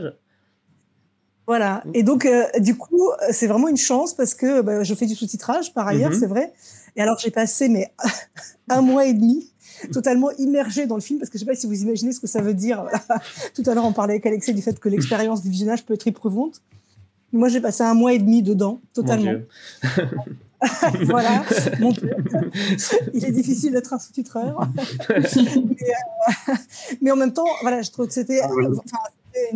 voilà. 1.48 1.82
Et 1.94 2.04
donc, 2.04 2.24
euh, 2.24 2.44
du 2.60 2.76
coup, 2.76 3.10
c'est 3.30 3.48
vraiment 3.48 3.66
une 3.66 3.76
chance 3.76 4.14
parce 4.14 4.34
que 4.34 4.60
bah, 4.60 4.84
je 4.84 4.94
fais 4.94 5.06
du 5.06 5.16
sous-titrage 5.16 5.74
par 5.74 5.88
ailleurs, 5.88 6.12
mm-hmm. 6.12 6.20
c'est 6.20 6.26
vrai. 6.26 6.52
Et 6.94 7.02
alors, 7.02 7.18
j'ai 7.18 7.32
passé 7.32 7.68
mais 7.68 7.92
un 8.68 8.82
mois 8.82 9.04
et 9.06 9.14
demi 9.14 9.50
totalement 9.92 10.30
immergé 10.38 10.86
dans 10.86 10.94
le 10.94 11.00
film, 11.00 11.18
parce 11.18 11.30
que 11.30 11.38
je 11.38 11.44
sais 11.44 11.50
pas 11.50 11.54
si 11.54 11.66
vous 11.66 11.82
imaginez 11.82 12.12
ce 12.12 12.20
que 12.20 12.26
ça 12.26 12.40
veut 12.40 12.54
dire. 12.54 12.84
Tout 13.54 13.62
à 13.66 13.74
l'heure, 13.74 13.84
on 13.84 13.92
parlait 13.92 14.14
avec 14.14 14.26
Alexis 14.26 14.54
du 14.54 14.62
fait 14.62 14.78
que 14.78 14.88
l'expérience 14.88 15.42
du 15.42 15.50
visionnage 15.50 15.84
peut 15.84 15.94
être 15.94 16.06
éprouvante. 16.06 16.62
Moi, 17.32 17.48
j'ai 17.48 17.60
passé 17.60 17.82
un 17.82 17.94
mois 17.94 18.14
et 18.14 18.18
demi 18.18 18.42
dedans, 18.42 18.80
totalement. 18.94 19.40
voilà, 21.02 21.44
mon 21.78 21.92
Il 23.14 23.24
est 23.24 23.30
difficile 23.30 23.72
d'être 23.72 23.92
un 23.92 23.98
sous-titreur. 23.98 24.68
mais, 25.08 25.16
euh, 25.16 26.54
mais, 27.02 27.10
en 27.10 27.16
même 27.16 27.32
temps, 27.32 27.46
voilà, 27.62 27.82
je 27.82 27.90
trouve 27.90 28.08
que 28.08 28.14
c'était 28.14 28.40
ah 28.42 28.48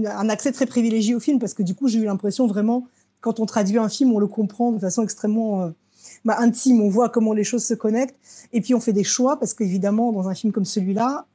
un 0.07 0.29
accès 0.29 0.53
très 0.53 0.67
privilégié 0.67 1.15
au 1.15 1.21
film 1.21 1.39
parce 1.39 1.55
que 1.55 1.63
du 1.63 1.75
coup, 1.75 1.89
j'ai 1.89 1.99
eu 1.99 2.05
l'impression 2.05 2.47
vraiment, 2.47 2.87
quand 3.21 3.41
on 3.41 3.47
traduit 3.47 3.79
un 3.79 3.89
film, 3.89 4.13
on 4.13 4.19
le 4.19 4.27
comprend 4.27 4.73
de 4.73 4.79
façon 4.79 5.03
extrêmement 5.03 5.63
euh, 5.63 5.71
bah, 6.25 6.37
intime, 6.39 6.81
on 6.81 6.89
voit 6.89 7.09
comment 7.09 7.33
les 7.33 7.45
choses 7.45 7.65
se 7.65 7.75
connectent. 7.75 8.17
Et 8.53 8.61
puis 8.61 8.75
on 8.75 8.81
fait 8.81 8.93
des 8.93 9.05
choix 9.05 9.39
parce 9.39 9.55
qu'évidemment, 9.55 10.13
dans 10.13 10.29
un 10.29 10.35
film 10.35 10.53
comme 10.53 10.65
celui-là, 10.65 11.27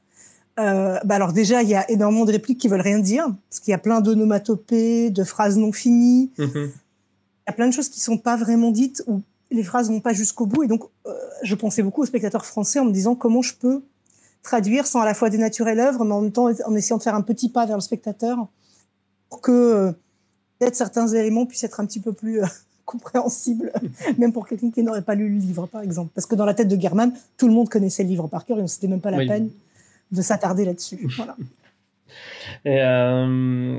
euh, 0.58 0.98
bah 1.04 1.14
alors 1.14 1.32
déjà, 1.32 1.62
il 1.62 1.68
y 1.68 1.74
a 1.74 1.88
énormément 1.90 2.24
de 2.24 2.32
répliques 2.32 2.58
qui 2.58 2.68
veulent 2.68 2.80
rien 2.80 2.98
dire, 2.98 3.26
parce 3.48 3.60
qu'il 3.60 3.70
y 3.70 3.74
a 3.74 3.78
plein 3.78 4.00
d'onomatopées, 4.00 5.10
de 5.10 5.24
phrases 5.24 5.56
non 5.56 5.72
finies. 5.72 6.32
Mm-hmm. 6.38 6.66
Il 6.66 7.48
y 7.48 7.50
a 7.50 7.52
plein 7.52 7.68
de 7.68 7.72
choses 7.72 7.88
qui 7.88 8.00
sont 8.00 8.18
pas 8.18 8.36
vraiment 8.36 8.70
dites 8.70 9.02
ou 9.06 9.22
les 9.50 9.62
phrases 9.62 9.88
vont 9.88 10.00
pas 10.00 10.12
jusqu'au 10.12 10.46
bout. 10.46 10.64
Et 10.64 10.66
donc, 10.66 10.82
euh, 11.06 11.12
je 11.42 11.54
pensais 11.54 11.82
beaucoup 11.82 12.02
aux 12.02 12.06
spectateurs 12.06 12.44
français 12.44 12.80
en 12.80 12.84
me 12.84 12.92
disant 12.92 13.14
comment 13.14 13.40
je 13.40 13.54
peux 13.54 13.82
traduire 14.42 14.86
sans 14.86 15.00
à 15.00 15.04
la 15.04 15.14
fois 15.14 15.30
dénaturer 15.30 15.74
l'œuvre, 15.74 16.04
mais 16.04 16.12
en 16.12 16.22
même 16.22 16.32
temps 16.32 16.48
en 16.66 16.74
essayant 16.74 16.98
de 16.98 17.02
faire 17.02 17.14
un 17.14 17.22
petit 17.22 17.50
pas 17.50 17.66
vers 17.66 17.76
le 17.76 17.82
spectateur 17.82 18.48
pour 19.28 19.40
que 19.40 19.52
euh, 19.52 19.92
peut-être 20.58 20.74
certains 20.74 21.06
éléments 21.08 21.46
puissent 21.46 21.64
être 21.64 21.80
un 21.80 21.86
petit 21.86 22.00
peu 22.00 22.12
plus 22.12 22.40
compréhensible, 22.88 23.70
même 24.18 24.32
pour 24.32 24.48
quelqu'un 24.48 24.70
qui 24.70 24.82
n'aurait 24.82 25.02
pas 25.02 25.14
lu 25.14 25.28
le 25.28 25.38
livre, 25.38 25.66
par 25.66 25.82
exemple. 25.82 26.10
Parce 26.14 26.26
que 26.26 26.34
dans 26.34 26.46
la 26.46 26.54
tête 26.54 26.68
de 26.68 26.80
German, 26.80 27.12
tout 27.36 27.46
le 27.46 27.52
monde 27.52 27.68
connaissait 27.68 28.02
le 28.02 28.08
livre 28.08 28.26
par 28.28 28.46
cœur 28.46 28.58
et 28.58 28.66
c'était 28.66 28.88
même 28.88 29.00
pas 29.00 29.10
la 29.10 29.18
peine 29.18 29.50
de 30.10 30.22
s'attarder 30.22 30.64
là-dessus. 30.64 31.08
Voilà. 31.16 31.36
Et 32.64 32.80
euh, 32.80 33.78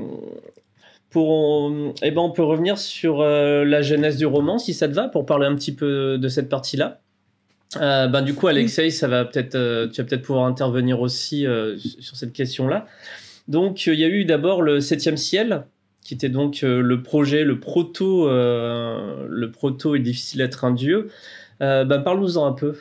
pour, 1.10 1.72
eh 2.02 2.10
ben, 2.12 2.20
on 2.20 2.30
peut 2.30 2.44
revenir 2.44 2.78
sur 2.78 3.20
euh, 3.20 3.64
la 3.64 3.82
genèse 3.82 4.16
du 4.16 4.26
roman, 4.26 4.58
si 4.58 4.72
ça 4.72 4.86
te 4.88 4.92
va, 4.92 5.08
pour 5.08 5.26
parler 5.26 5.46
un 5.46 5.56
petit 5.56 5.74
peu 5.74 6.16
de 6.16 6.28
cette 6.28 6.48
partie-là. 6.48 7.00
Euh, 7.80 8.06
ben, 8.06 8.22
du 8.22 8.34
coup, 8.34 8.46
Alexei, 8.46 8.90
ça 8.90 9.08
va 9.08 9.24
peut-être, 9.24 9.88
tu 9.90 10.00
vas 10.00 10.08
peut-être 10.08 10.22
pouvoir 10.22 10.46
intervenir 10.46 11.00
aussi 11.00 11.44
sur 11.98 12.16
cette 12.16 12.32
question-là. 12.32 12.86
Donc, 13.48 13.86
il 13.86 13.98
y 13.98 14.04
a 14.04 14.08
eu 14.08 14.24
d'abord 14.24 14.62
le 14.62 14.80
septième 14.80 15.16
ciel, 15.16 15.64
qui 16.02 16.14
était 16.14 16.28
donc 16.28 16.62
euh, 16.62 16.80
le 16.80 17.02
projet, 17.02 17.44
le 17.44 17.60
proto, 17.60 18.28
euh, 18.28 19.26
le 19.28 19.50
proto 19.50 19.94
est 19.94 20.00
difficile 20.00 20.38
d'être 20.38 20.64
un 20.64 20.72
dieu. 20.72 21.10
Bah, 21.60 21.98
Parle-nous-en 21.98 22.46
un 22.46 22.52
peu. 22.52 22.74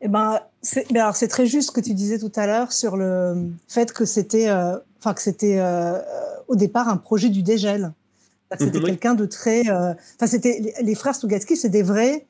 Eh 0.00 0.08
ben, 0.08 0.40
c'est, 0.62 1.28
très 1.28 1.46
juste 1.46 1.68
ce 1.68 1.72
que 1.72 1.80
tu 1.80 1.94
disais 1.94 2.18
tout 2.18 2.32
à 2.34 2.46
l'heure 2.46 2.72
sur 2.72 2.96
le 2.96 3.50
fait 3.68 3.92
que 3.92 4.04
c'était, 4.04 4.50
enfin 4.50 5.14
que 5.14 5.22
c'était 5.22 5.62
au 6.48 6.56
départ 6.56 6.88
un 6.88 6.96
projet 6.96 7.28
du 7.28 7.44
dégel. 7.44 7.92
C'était 8.58 8.80
quelqu'un 8.80 9.14
de 9.14 9.26
très, 9.26 9.70
enfin 9.70 10.26
c'était 10.26 10.74
les, 10.82 10.94
frères 10.96 11.14
Stugatsky, 11.14 11.56
c'est 11.56 11.68
des 11.68 11.82
vrais 11.84 12.26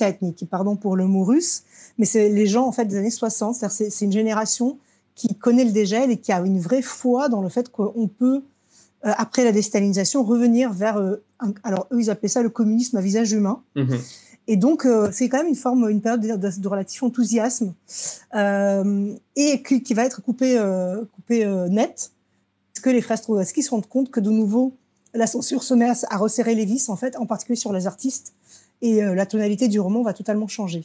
ethniques, 0.00 0.46
pardon 0.48 0.76
pour 0.76 0.94
le 0.94 1.06
mot 1.06 1.24
russe, 1.24 1.64
mais 1.98 2.06
c'est 2.06 2.28
les 2.28 2.46
gens 2.46 2.66
en 2.66 2.72
fait 2.72 2.84
des 2.84 2.96
années 2.96 3.10
60, 3.10 3.56
c'est, 3.56 3.90
c'est 3.90 4.04
une 4.04 4.12
génération 4.12 4.78
qui 5.14 5.34
connaît 5.36 5.64
le 5.64 5.72
dégel 5.72 6.10
et 6.10 6.16
qui 6.16 6.32
a 6.32 6.40
une 6.40 6.58
vraie 6.58 6.82
foi 6.82 7.28
dans 7.28 7.40
le 7.40 7.48
fait 7.48 7.70
qu'on 7.70 8.08
peut, 8.08 8.42
euh, 9.04 9.12
après 9.16 9.44
la 9.44 9.52
déstalinisation, 9.52 10.24
revenir 10.24 10.72
vers. 10.72 10.96
Euh, 10.96 11.22
alors, 11.62 11.86
eux, 11.92 12.00
ils 12.00 12.10
appelaient 12.10 12.28
ça 12.28 12.42
le 12.42 12.48
communisme 12.48 12.96
à 12.96 13.00
visage 13.00 13.32
humain. 13.32 13.62
Mhm. 13.76 13.98
Et 14.46 14.56
donc, 14.56 14.84
euh, 14.84 15.08
c'est 15.12 15.28
quand 15.28 15.38
même 15.38 15.48
une 15.48 15.56
forme, 15.56 15.88
une 15.88 16.00
période 16.00 16.20
de, 16.20 16.68
relatif 16.68 17.02
enthousiasme 17.02 17.74
et 18.34 19.62
qui, 19.62 19.82
qui, 19.82 19.94
va 19.94 20.04
être 20.04 20.22
coupée 20.22 20.60
coupé, 21.14 21.46
net, 21.70 22.12
parce 22.72 22.82
que 22.82 22.90
les 22.90 23.00
frères 23.00 23.18
Stravinsky 23.18 23.62
se 23.62 23.70
rendent 23.70 23.88
compte 23.88 24.10
que 24.10 24.20
de 24.20 24.30
nouveau, 24.30 24.74
la 25.14 25.26
censure 25.26 25.62
se 25.62 25.72
met 25.72 25.88
à, 25.88 26.16
resserrer 26.18 26.54
les 26.54 26.66
vis, 26.66 26.88
en 26.88 26.96
fait, 26.96 27.16
en 27.16 27.24
particulier 27.24 27.56
sur 27.56 27.72
les 27.72 27.86
artistes, 27.86 28.34
et 28.82 29.00
la 29.00 29.24
tonalité 29.24 29.68
du 29.68 29.80
roman 29.80 30.02
va 30.02 30.12
totalement 30.12 30.48
changer. 30.48 30.84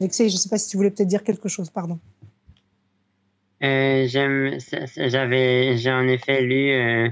Alexei, 0.00 0.28
je 0.28 0.34
ne 0.34 0.38
sais 0.38 0.48
pas 0.48 0.58
si 0.58 0.68
tu 0.68 0.76
voulais 0.76 0.90
peut-être 0.90 1.08
dire 1.08 1.22
quelque 1.22 1.48
chose, 1.48 1.70
pardon. 1.70 1.98
Euh, 3.62 4.06
j'avais, 4.06 5.76
j'ai 5.76 5.90
en 5.90 6.06
effet 6.06 6.42
lu 6.42 6.70
euh, 6.70 7.08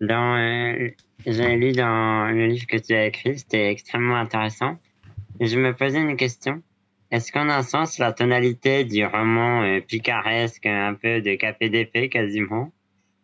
dans, 0.00 0.36
euh, 0.36 0.88
j'ai 1.26 1.56
lu 1.56 1.72
dans 1.72 2.30
le 2.32 2.46
livre 2.46 2.66
que 2.66 2.78
tu 2.78 2.94
as 2.94 3.06
écrit, 3.06 3.38
c'était 3.38 3.70
extrêmement 3.70 4.16
intéressant. 4.16 4.78
Je 5.40 5.58
me 5.58 5.74
posais 5.74 6.00
une 6.00 6.16
question. 6.16 6.62
Est-ce 7.10 7.30
qu'en 7.30 7.48
un 7.50 7.62
sens, 7.62 7.98
la 7.98 8.12
tonalité 8.12 8.84
du 8.84 9.04
roman 9.04 9.80
picaresque, 9.86 10.66
un 10.66 10.94
peu 10.94 11.20
de 11.20 11.34
KPDP 11.34 12.08
quasiment, 12.08 12.72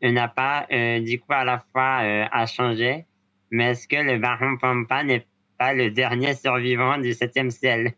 n'a 0.02 0.28
pas, 0.28 0.66
du 1.00 1.18
coup, 1.18 1.32
à 1.32 1.44
la 1.44 1.58
fois 1.72 1.98
à 1.98 2.46
changer, 2.46 3.06
mais 3.50 3.70
est-ce 3.70 3.88
que 3.88 3.96
le 3.96 4.18
baron 4.18 4.56
Pampa 4.56 5.02
n'est 5.02 5.26
pas 5.58 5.74
le 5.74 5.90
dernier 5.90 6.34
survivant 6.34 6.98
du 6.98 7.12
septième 7.12 7.50
ciel? 7.50 7.94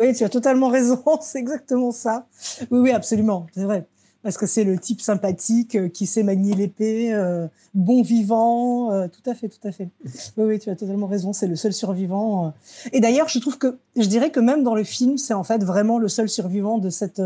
Oui, 0.00 0.14
tu 0.14 0.24
as 0.24 0.28
totalement 0.28 0.68
raison, 0.68 1.02
c'est 1.20 1.38
exactement 1.38 1.92
ça. 1.92 2.26
Oui, 2.70 2.80
oui, 2.80 2.90
absolument, 2.90 3.46
c'est 3.54 3.64
vrai. 3.64 3.86
Parce 4.22 4.36
que 4.36 4.46
c'est 4.46 4.64
le 4.64 4.78
type 4.78 5.00
sympathique 5.00 5.76
euh, 5.76 5.88
qui 5.88 6.06
sait 6.06 6.22
manier 6.22 6.54
l'épée, 6.54 7.12
euh, 7.14 7.46
bon 7.72 8.02
vivant, 8.02 8.92
euh, 8.92 9.08
tout 9.08 9.28
à 9.28 9.34
fait, 9.34 9.48
tout 9.48 9.66
à 9.66 9.72
fait. 9.72 9.88
Oui, 10.36 10.44
oui, 10.44 10.58
tu 10.58 10.68
as 10.68 10.76
totalement 10.76 11.06
raison, 11.06 11.32
c'est 11.32 11.46
le 11.46 11.56
seul 11.56 11.72
survivant. 11.72 12.52
Et 12.92 13.00
d'ailleurs, 13.00 13.28
je 13.28 13.38
trouve 13.38 13.56
que, 13.56 13.78
je 13.96 14.06
dirais 14.06 14.30
que 14.30 14.40
même 14.40 14.62
dans 14.62 14.74
le 14.74 14.84
film, 14.84 15.16
c'est 15.16 15.32
en 15.32 15.44
fait 15.44 15.64
vraiment 15.64 15.98
le 15.98 16.08
seul 16.08 16.28
survivant 16.28 16.78
de 16.78 16.90
cette, 16.90 17.22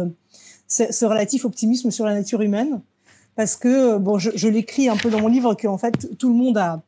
ce 0.69 1.05
relatif 1.05 1.45
optimisme 1.45 1.91
sur 1.91 2.05
la 2.05 2.15
nature 2.15 2.43
humaine. 2.43 2.81
Parce 3.35 3.57
que, 3.57 3.99
bon, 3.99 4.19
je, 4.19 4.31
je 4.37 4.47
l'écris 4.47 4.89
un 4.89 4.97
peu 4.97 5.11
dans 5.11 5.21
mon 5.21 5.27
livre 5.27 5.55
qu'en 5.55 5.79
fait, 5.79 6.17
tout 6.19 6.29
le 6.29 6.37
monde 6.37 6.57
a, 6.57 6.85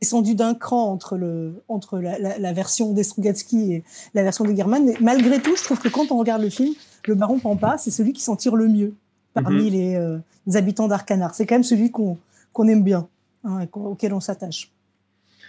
descendu 0.00 0.34
d'un 0.34 0.54
cran 0.54 0.92
entre, 0.92 1.16
le, 1.16 1.62
entre 1.68 1.98
la, 1.98 2.18
la, 2.18 2.38
la 2.38 2.52
version 2.52 2.92
d'Estrugatsky 2.92 3.72
et 3.74 3.84
la 4.14 4.22
version 4.22 4.44
de 4.44 4.54
German. 4.54 4.84
Mais 4.84 4.94
malgré 5.00 5.40
tout, 5.40 5.56
je 5.56 5.64
trouve 5.64 5.80
que 5.80 5.88
quand 5.88 6.12
on 6.12 6.18
regarde 6.18 6.42
le 6.42 6.50
film, 6.50 6.74
le 7.06 7.14
baron 7.14 7.38
Pampa, 7.38 7.78
c'est 7.78 7.90
celui 7.90 8.12
qui 8.12 8.22
s'en 8.22 8.36
tire 8.36 8.54
le 8.54 8.68
mieux 8.68 8.94
parmi 9.34 9.64
mhm. 9.64 9.72
les, 9.72 9.94
euh, 9.96 10.18
habitants 10.54 10.88
d'Arcanar. 10.88 11.34
C'est 11.34 11.46
quand 11.46 11.56
même 11.56 11.64
celui 11.64 11.90
qu'on 11.90 12.18
qu'on 12.52 12.66
aime 12.66 12.82
bien, 12.82 13.08
hein, 13.44 13.66
auquel 13.74 14.12
on 14.14 14.20
s'attache. 14.20 14.70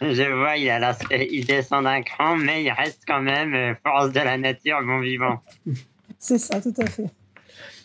Je 0.01 0.31
vois, 0.39 0.57
il, 0.57 0.69
a 0.69 0.95
il 1.11 1.45
descend 1.45 1.83
d'un 1.83 2.01
cran, 2.01 2.37
mais 2.37 2.63
il 2.63 2.71
reste 2.71 3.01
quand 3.07 3.21
même 3.21 3.53
euh, 3.53 3.73
force 3.83 4.11
de 4.11 4.19
la 4.19 4.37
nature, 4.37 4.79
bon 4.83 4.99
vivant. 4.99 5.39
c'est 6.19 6.37
ça, 6.37 6.61
tout 6.61 6.73
à 6.77 6.85
fait. 6.85 7.09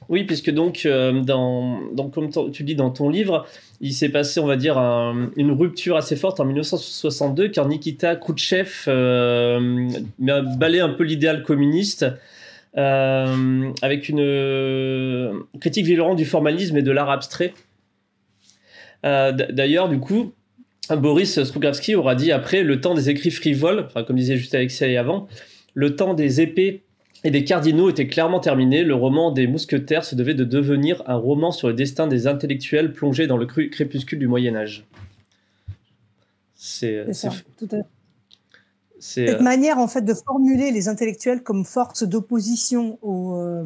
Oui, 0.09 0.25
puisque 0.25 0.51
donc, 0.51 0.83
euh, 0.87 1.23
comme 2.13 2.31
tu 2.53 2.63
dis 2.63 2.75
dans 2.75 2.91
ton 2.91 3.09
livre, 3.09 3.47
il 3.81 3.93
s'est 3.93 4.09
passé, 4.09 4.41
on 4.41 4.47
va 4.47 4.57
dire, 4.57 4.79
une 4.79 5.51
rupture 5.53 5.97
assez 5.97 6.17
forte 6.17 6.41
en 6.41 6.45
1962, 6.45 7.49
car 7.49 7.69
Nikita 7.69 8.17
Khrouchtchev 8.17 8.71
euh, 8.89 9.89
balayé 10.19 10.81
un 10.81 10.91
peu 10.91 11.05
l'idéal 11.05 11.43
communiste. 11.43 12.07
Euh, 12.77 13.71
avec 13.83 14.09
une 14.09 14.19
euh, 14.19 15.33
critique 15.61 15.87
violente 15.87 16.17
du 16.17 16.25
formalisme 16.25 16.77
et 16.77 16.83
de 16.83 16.91
l'art 16.91 17.11
abstrait. 17.11 17.55
D'ailleurs, 19.05 19.89
du 19.89 20.01
coup, 20.01 20.33
Boris 20.91 21.45
Strugatsky 21.45 21.95
aura 21.95 22.17
dit 22.17 22.33
après 22.33 22.65
le 22.65 22.81
temps 22.81 22.95
des 22.95 23.11
écrits 23.11 23.31
frivoles, 23.31 23.85
enfin, 23.87 24.03
comme 24.03 24.17
disait 24.17 24.37
juste 24.37 24.55
Alexei 24.55 24.97
avant, 24.97 25.29
le 25.75 25.95
temps 25.95 26.15
des 26.15 26.41
épées 26.41 26.83
et 27.25 27.31
des 27.31 27.45
cardinaux 27.45 27.89
était 27.89 28.07
clairement 28.07 28.39
terminé, 28.39 28.85
le 28.85 28.95
roman 28.95 29.31
des 29.31 29.47
mousquetaires 29.47 30.05
se 30.05 30.15
devait 30.15 30.35
de 30.35 30.45
devenir 30.45 31.03
un 31.07 31.17
roman 31.17 31.53
sur 31.53 31.69
le 31.69 31.75
destin 31.75 32.07
des 32.07 32.27
intellectuels 32.27 32.93
plongés 32.93 33.27
dans 33.27 33.39
le 33.39 33.47
crépuscule 33.47 34.19
du 34.19 34.29
Moyen 34.29 34.55
Âge. 34.55 34.87
C'est 36.55 37.13
ça, 37.13 37.31
tout 37.59 37.69
à 37.73 37.79
fait. 37.79 37.87
Cette 38.99 39.41
euh, 39.41 39.43
manière 39.43 39.79
en 39.79 39.87
fait 39.87 40.03
de 40.03 40.15
formuler 40.15 40.71
les 40.71 40.89
intellectuels 40.89 41.43
comme 41.43 41.67
force 41.67 42.05
d'opposition 42.05 42.99
au, 43.03 43.37
euh, 43.37 43.65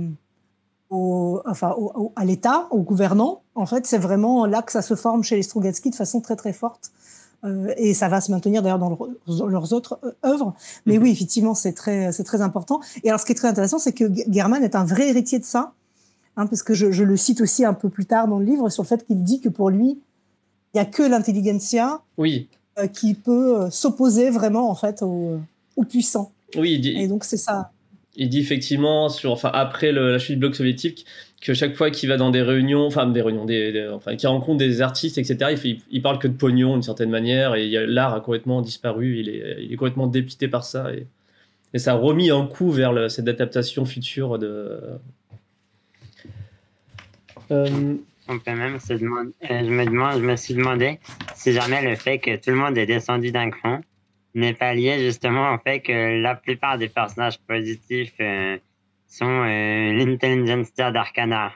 au, 0.91 1.41
enfin, 1.47 1.77
à 2.17 2.25
l'État, 2.25 2.67
au 2.71 2.81
gouvernant, 2.81 3.43
en 3.55 3.67
fait, 3.67 3.87
c'est 3.87 3.99
vraiment 3.99 4.47
là 4.47 4.63
que 4.63 4.73
ça 4.73 4.83
se 4.83 4.95
forme 4.97 5.23
chez 5.23 5.37
les 5.37 5.43
Strugatsky 5.43 5.91
de 5.91 5.95
façon 5.95 6.21
très 6.21 6.35
très 6.35 6.53
forte. 6.53 6.91
Euh, 7.45 7.73
et 7.77 7.95
ça 7.95 8.09
va 8.09 8.21
se 8.21 8.33
maintenir 8.33 8.63
d'ailleurs 8.63 8.79
dans, 8.79 8.99
leurs 9.47 9.73
autres 9.73 9.99
euh, 10.03 10.13
œuvres. 10.25 10.55
Mais 10.87 10.97
mhm. 10.97 11.03
oui, 11.03 11.11
effectivement, 11.11 11.55
c'est 11.55 11.73
très, 11.73 12.11
c'est 12.13 12.25
très 12.25 12.41
important. 12.41 12.81
Et 13.05 13.09
alors, 13.09 13.21
ce 13.21 13.27
qui 13.27 13.33
est 13.33 13.37
très 13.37 13.49
intéressant, 13.49 13.79
c'est 13.79 13.93
que 13.93 14.05
German 14.29 14.63
est 14.65 14.75
un 14.75 14.85
vrai 14.85 15.09
héritier 15.09 15.39
de 15.39 15.45
ça, 15.45 15.73
hein, 16.37 16.47
parce 16.47 16.63
que 16.63 16.75
je, 16.75 16.91
je, 16.91 17.05
le 17.05 17.17
cite 17.17 17.41
aussi 17.41 17.65
un 17.65 17.75
peu 17.75 17.89
plus 17.89 18.07
tard 18.07 18.27
dans 18.27 18.39
le 18.39 18.45
livre 18.45 18.69
sur 18.71 18.83
le 18.83 18.89
fait 18.89 19.07
qu'il 19.07 19.23
dit 19.23 19.41
que 19.41 19.49
pour 19.49 19.71
lui, 19.71 20.01
il 20.75 20.77
n'y 20.77 20.81
a 20.81 20.85
que 20.85 21.03
l'intelligentsia 21.03 22.01
oui. 22.17 22.49
Euh, 22.79 22.89
qui 22.89 23.15
peut 23.15 23.71
s'opposer 23.71 24.31
vraiment 24.31 24.69
en 24.69 24.75
fait 24.75 25.03
aux 25.03 25.41
au 25.77 25.85
puissants. 25.85 26.33
Oui, 26.57 26.81
et 26.85 27.07
donc 27.07 27.25
c'est 27.25 27.37
ça. 27.37 27.71
Il 28.17 28.29
dit 28.29 28.41
effectivement 28.41 29.09
sur, 29.09 29.31
enfin 29.31 29.51
après 29.55 29.93
la 29.93 30.19
chute 30.19 30.35
du 30.35 30.41
bloc 30.41 30.57
soviétique, 30.57 31.07
que 31.41 31.55
chaque 31.55 31.75
fois 31.77 31.91
qu'il 31.91 32.09
va 32.09 32.17
dans 32.17 32.31
des 32.31 32.43
réunions, 32.43 32.87
enfin 32.87 33.07
des 33.07 33.23
réunions, 33.23 33.45
des, 33.45 33.89
enfin 33.93 34.17
qu'il 34.17 34.29
rencontre 34.29 34.59
des 34.59 34.83
artistes, 34.83 35.19
etc., 35.19 35.55
il, 35.65 35.81
il, 35.91 36.03
parle 36.03 36.19
que 36.19 36.27
de 36.27 36.33
pognon 36.33 36.75
d'une 36.75 36.83
certaine 36.83 37.11
manière, 37.11 37.55
et 37.55 37.69
l'art 37.87 38.15
a 38.15 38.21
complètement 38.21 38.61
disparu, 38.61 39.21
il 39.21 39.29
est, 39.29 39.57
il 39.61 39.73
est 39.73 39.77
complètement 39.77 40.09
dépité 40.09 40.49
par 40.49 40.65
ça, 40.65 40.93
et, 40.93 41.07
et 41.75 41.79
ça 41.79 41.93
a 41.93 41.97
remis 41.97 42.31
un 42.31 42.47
coup 42.47 42.71
vers 42.71 43.11
cette 43.11 43.29
adaptation 43.29 43.85
future 43.85 44.39
de. 44.39 44.81
Euh, 47.51 47.95
On 48.29 48.39
peut 48.39 48.55
même 48.55 48.79
se 48.81 48.95
demander, 48.95 49.31
euh, 49.51 49.61
je 49.65 49.71
me 49.71 49.85
demande, 49.85 50.21
je 50.21 50.27
me 50.27 50.37
suis 50.37 50.55
demandé 50.55 50.99
si 51.35 51.53
jamais 51.53 51.83
le 51.83 51.97
fait 51.97 52.19
que 52.19 52.37
tout 52.37 52.51
le 52.51 52.57
monde 52.57 52.77
est 52.77 52.87
descendu 52.87 53.31
d'un 53.31 53.51
cran 53.51 53.81
n'est 54.35 54.53
pas 54.55 54.75
lié 54.75 54.99
justement 54.99 55.55
au 55.55 55.59
fait 55.59 55.81
que 55.81 56.21
la 56.21 56.35
plupart 56.35 56.77
des 56.77 56.89
personnages 56.89 57.39
positifs 57.39 58.13
euh, 58.21 58.59
sont 59.09 59.27
euh, 59.27 59.93
l'intelligentsia 59.93 60.93
d'Arcana. 60.93 61.53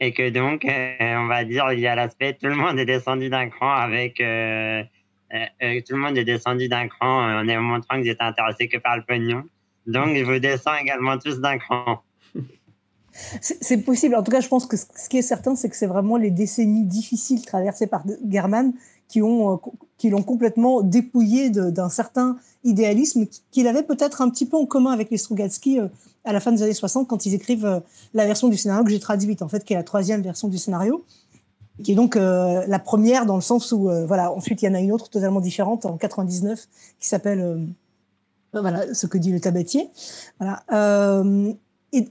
Et 0.00 0.12
que 0.12 0.28
donc, 0.28 0.64
euh, 0.64 1.16
on 1.16 1.26
va 1.26 1.44
dire, 1.44 1.72
il 1.72 1.80
y 1.80 1.86
a 1.86 1.94
l'aspect, 1.94 2.34
tout 2.34 2.46
le 2.46 2.56
monde 2.56 2.78
est 2.78 2.84
descendu 2.84 3.28
d'un 3.30 3.48
cran 3.48 3.72
avec... 3.72 4.20
Euh, 4.20 4.82
tout 5.32 5.94
le 5.94 5.98
monde 5.98 6.16
est 6.16 6.24
descendu 6.24 6.68
d'un 6.68 6.86
cran 6.86 7.40
en 7.40 7.62
montrant 7.62 7.96
qu'ils 8.00 8.10
étaient 8.10 8.22
intéressés 8.22 8.68
que 8.68 8.76
par 8.76 8.96
le 8.96 9.02
pognon. 9.02 9.42
Donc, 9.86 10.10
ils 10.14 10.24
vous 10.24 10.38
descendent 10.38 10.76
également 10.80 11.18
tous 11.18 11.40
d'un 11.40 11.58
cran. 11.58 12.02
C'est 13.40 13.84
possible. 13.84 14.14
En 14.14 14.22
tout 14.22 14.30
cas, 14.30 14.40
je 14.40 14.48
pense 14.48 14.66
que 14.66 14.76
ce 14.76 15.08
qui 15.08 15.18
est 15.18 15.22
certain, 15.22 15.56
c'est 15.56 15.68
que 15.68 15.76
c'est 15.76 15.86
vraiment 15.86 16.16
les 16.16 16.30
décennies 16.30 16.84
difficiles 16.84 17.44
traversées 17.44 17.86
par 17.86 18.04
German 18.28 18.72
qui 19.08 19.22
ont 19.22 19.60
qui 19.98 20.10
l'ont 20.10 20.22
complètement 20.22 20.82
dépouillé 20.82 21.50
d'un 21.50 21.88
certain 21.88 22.36
idéalisme 22.64 23.26
qu'il 23.52 23.68
avait 23.68 23.84
peut-être 23.84 24.20
un 24.20 24.30
petit 24.30 24.46
peu 24.46 24.56
en 24.56 24.66
commun 24.66 24.90
avec 24.90 25.10
les 25.10 25.18
Strugatsky 25.18 25.78
à 26.24 26.32
la 26.32 26.40
fin 26.40 26.52
des 26.52 26.62
années 26.62 26.74
60 26.74 27.08
quand 27.08 27.26
ils 27.26 27.34
écrivent 27.34 27.66
euh, 27.66 27.80
la 28.14 28.26
version 28.26 28.48
du 28.48 28.56
scénario 28.56 28.84
que 28.84 28.90
j'ai 28.90 29.00
traduite, 29.00 29.42
en 29.42 29.48
fait, 29.48 29.64
qui 29.64 29.72
est 29.72 29.76
la 29.76 29.82
troisième 29.82 30.22
version 30.22 30.48
du 30.48 30.58
scénario, 30.58 31.04
qui 31.82 31.92
est 31.92 31.94
donc 31.94 32.16
euh, 32.16 32.64
la 32.66 32.78
première 32.78 33.26
dans 33.26 33.34
le 33.34 33.42
sens 33.42 33.72
où, 33.72 33.88
euh, 33.88 34.06
voilà, 34.06 34.32
ensuite 34.32 34.62
il 34.62 34.66
y 34.66 34.68
en 34.68 34.74
a 34.74 34.80
une 34.80 34.92
autre 34.92 35.10
totalement 35.10 35.40
différente 35.40 35.86
en 35.86 35.96
99 35.96 36.68
qui 37.00 37.08
s'appelle, 37.08 37.66
voilà, 38.52 38.94
ce 38.94 39.06
que 39.06 39.18
dit 39.18 39.32
le 39.32 39.40
tabatier. 39.40 39.90
Voilà. 40.38 40.62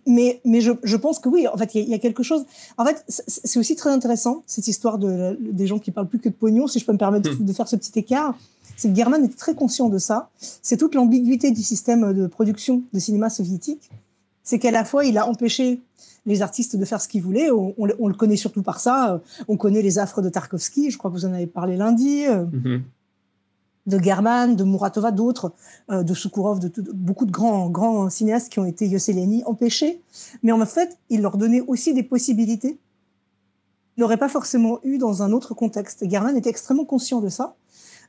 mais 0.06 0.42
mais 0.46 0.62
je, 0.62 0.72
je, 0.84 0.98
pense 0.98 1.20
que 1.20 1.30
oui, 1.30 1.48
en 1.48 1.58
fait, 1.58 1.76
il 1.76 1.90
y, 1.90 1.94
a 1.94 2.00
quelque 2.00 2.24
chose. 2.24 2.46
En 2.78 2.86
fait, 2.86 3.04
c'est 3.08 3.60
aussi 3.60 3.76
très 3.76 3.90
intéressant 3.90 4.44
cette 4.46 4.68
histoire 4.68 4.98
de, 4.98 5.38
des 5.40 5.68
gens 5.68 5.80
qui 5.80 5.92
parlent 5.92 6.08
plus 6.08 6.20
que 6.20 6.30
de 6.30 6.34
pognon, 6.34 6.68
si 6.68 6.80
je 6.80 6.86
peux 6.86 6.94
me 6.94 6.98
permettre 6.98 7.32
hmm. 7.32 7.46
de 7.46 7.54
faire 7.54 7.68
ce 7.68 7.76
petit 7.76 7.98
écart 7.98 8.36
c'est 8.76 8.90
que 8.90 8.96
German 8.96 9.24
était 9.24 9.36
très 9.36 9.56
conscient 9.56 9.90
de 9.90 9.98
ça. 9.98 10.30
C'est 10.38 10.78
toute 10.78 10.96
l'ambiguïté 10.96 11.52
du 11.52 11.62
système 11.62 12.14
de 12.14 12.28
production 12.28 12.84
de 12.92 13.00
cinéma 13.00 13.30
soviétique 13.30 13.90
c'est 14.44 14.60
qu'à 14.60 14.72
la 14.72 14.84
fois, 14.84 15.06
il 15.06 15.18
a 15.18 15.28
empêché 15.28 15.82
les 16.26 16.42
artistes 16.42 16.76
de 16.76 16.86
faire 16.86 17.02
ce 17.02 17.08
qu'ils 17.08 17.22
voulaient. 17.22 17.50
On, 17.52 17.86
le 17.86 18.14
connaît 18.14 18.36
surtout 18.36 18.62
par 18.62 18.80
ça. 18.80 19.22
On 19.48 19.58
connaît 19.58 19.82
les 19.82 20.00
affres 20.00 20.22
de 20.22 20.30
Tarkovsky, 20.30 20.92
je 20.92 20.98
crois 20.98 21.10
que 21.10 21.16
vous 21.16 21.26
en 21.26 21.34
avez 21.34 21.48
parlé 21.48 21.76
lundi, 21.76 22.26
euh, 22.26 22.46
mm-hmm. 22.46 22.82
de 23.88 24.00
German, 24.00 24.56
de 24.56 24.64
Muratova, 24.64 25.12
d'autres, 25.12 25.54
euh, 25.92 26.04
de 26.04 26.14
Soukourov, 26.14 26.60
de, 26.60 26.72
beaucoup 26.94 27.26
de 27.26 27.32
grands, 27.32 27.70
grands 27.70 28.10
cinéastes 28.10 28.52
qui 28.52 28.60
ont 28.60 28.66
été 28.66 28.88
Yosseliani 28.88 29.44
empêchés. 29.46 30.02
Mais 30.44 30.52
en 30.52 30.66
fait, 30.66 30.98
il 31.10 31.22
leur 31.22 31.38
donnait 31.38 31.62
aussi 31.62 31.94
des 31.94 32.04
possibilités 32.04 32.80
qu'il 33.96 34.02
n'aurait 34.02 34.18
pas 34.18 34.30
forcément 34.30 34.80
eu 34.84 34.98
dans 34.98 35.24
un 35.24 35.32
autre 35.32 35.54
contexte. 35.54 36.10
German 36.10 36.36
était 36.38 36.50
extrêmement 36.50 36.86
conscient 36.86 37.22
de 37.22 37.30
ça. 37.30 37.56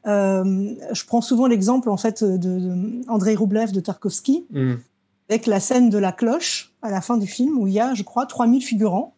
Euh, 0.06 0.74
je 0.92 1.04
prends 1.06 1.22
souvent 1.22 1.46
l'exemple 1.46 1.88
en 1.88 1.96
fait 1.96 2.22
de, 2.22 3.02
Andrei 3.08 3.34
Roublev 3.34 3.72
de 3.72 3.80
Tarkovsky, 3.80 4.44
mm 4.50 4.74
avec 5.28 5.46
la 5.46 5.60
scène 5.60 5.90
de 5.90 5.98
la 5.98 6.12
cloche 6.12 6.72
à 6.82 6.90
la 6.90 7.00
fin 7.00 7.16
du 7.16 7.26
film 7.26 7.58
où 7.58 7.66
il 7.66 7.72
y 7.72 7.80
a, 7.80 7.94
je 7.94 8.02
crois, 8.02 8.26
3000 8.26 8.62
figurants. 8.62 9.14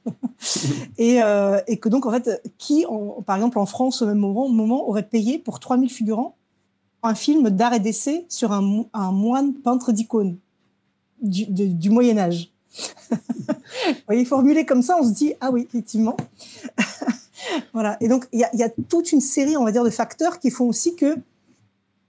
et, 0.98 1.22
euh, 1.22 1.60
et, 1.66 1.78
que 1.78 1.88
donc, 1.88 2.06
en 2.06 2.12
fait, 2.12 2.42
qui, 2.58 2.84
par 3.26 3.36
exemple, 3.36 3.58
en 3.58 3.66
France, 3.66 4.02
au 4.02 4.06
même 4.06 4.18
moment, 4.18 4.48
moment 4.48 4.88
aurait 4.88 5.08
payé 5.08 5.38
pour 5.38 5.58
3000 5.58 5.90
figurants 5.90 6.36
un 7.02 7.14
film 7.14 7.50
d'art 7.50 7.72
et 7.72 7.80
d'essai 7.80 8.26
sur 8.28 8.52
un, 8.52 8.84
un, 8.92 9.12
moine 9.12 9.54
peintre 9.54 9.92
d'icônes 9.92 10.38
du, 11.22 11.46
du 11.46 11.90
Moyen-Âge 11.90 12.50
Vous 13.10 13.94
voyez, 14.06 14.24
formulé 14.24 14.64
comme 14.64 14.82
ça, 14.82 14.96
on 15.00 15.04
se 15.04 15.12
dit, 15.12 15.34
ah 15.40 15.50
oui, 15.50 15.66
effectivement. 15.68 16.16
voilà. 17.72 17.96
Et 18.00 18.08
donc, 18.08 18.26
il 18.32 18.40
y 18.40 18.56
y 18.56 18.62
a, 18.62 18.70
toute 18.88 19.12
une 19.12 19.20
série, 19.20 19.56
on 19.56 19.64
va 19.64 19.72
dire, 19.72 19.84
de 19.84 19.90
facteurs 19.90 20.38
qui 20.38 20.50
font 20.50 20.66
aussi 20.66 20.96
que 20.96 21.16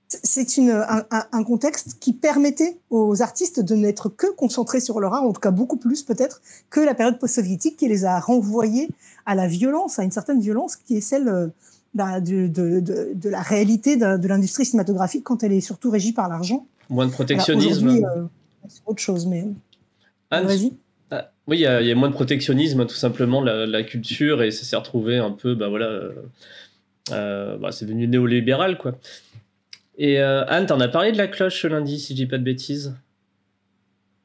c'est 0.07 0.47
un, 0.59 1.05
un, 1.31 1.43
contexte 1.43 1.97
qui 1.99 2.13
permettait 2.13 2.77
aux 2.89 3.21
artistes 3.21 3.59
de 3.59 3.75
n'être 3.75 4.07
que 4.07 4.27
concentrés 4.27 4.79
sur 4.79 4.99
leur 5.01 5.13
art, 5.13 5.23
en 5.23 5.33
tout 5.33 5.41
cas 5.41 5.51
beaucoup 5.51 5.75
plus 5.75 6.03
peut-être 6.03 6.41
que 6.69 6.79
la 6.79 6.93
période 6.93 7.19
post-soviétique 7.19 7.75
qui 7.77 7.89
les 7.89 8.05
a 8.05 8.19
renvoyés 8.19 8.87
à 9.25 9.35
la 9.35 9.47
violence, 9.47 9.99
à 9.99 10.03
une 10.03 10.11
certaine 10.11 10.39
violence 10.39 10.77
qui 10.77 10.97
est 10.97 11.01
celle 11.01 11.27
euh, 11.27 11.47
bah, 11.93 12.21
de, 12.21 12.47
de, 12.47 12.79
de, 12.79 13.11
de, 13.13 13.29
la 13.29 13.41
réalité 13.41 13.97
de, 13.97 14.27
l'industrie 14.27 14.63
cinématographique 14.63 15.25
quand 15.25 15.43
elle 15.43 15.51
est 15.51 15.61
surtout 15.61 15.89
régie 15.89 16.13
par 16.13 16.29
l'argent. 16.29 16.65
Moins 16.89 17.07
de 17.07 17.11
protectionnisme. 17.11 17.89
Euh, 17.89 18.23
c'est 18.69 18.81
autre 18.85 19.01
chose, 19.01 19.25
mais. 19.25 19.45
Vas-y. 20.31 20.73
Ah, 21.11 21.31
oui, 21.47 21.57
il 21.57 21.61
y, 21.61 21.91
a 21.91 21.95
moins 21.95 22.09
de 22.09 22.13
protectionnisme, 22.13 22.85
tout 22.85 22.95
simplement, 22.95 23.41
la, 23.41 23.65
la 23.65 23.83
culture, 23.83 24.43
et 24.43 24.51
ça 24.51 24.65
s'est 24.65 24.75
retrouvé 24.75 25.17
un 25.17 25.31
peu, 25.31 25.55
bah 25.55 25.69
voilà, 25.69 26.01
euh, 27.11 27.57
bah, 27.57 27.71
c'est 27.71 27.85
devenu 27.85 28.07
néolibéral, 28.07 28.77
quoi. 28.77 28.93
Et 29.97 30.21
euh, 30.21 30.45
Anne, 30.47 30.67
t'en 30.67 30.79
as 30.79 30.87
parlé 30.87 31.11
de 31.11 31.17
la 31.17 31.27
cloche 31.27 31.61
ce 31.63 31.67
lundi, 31.67 31.99
si 31.99 32.13
je 32.13 32.17
dis 32.17 32.27
pas 32.27 32.37
de 32.37 32.43
bêtises? 32.43 32.95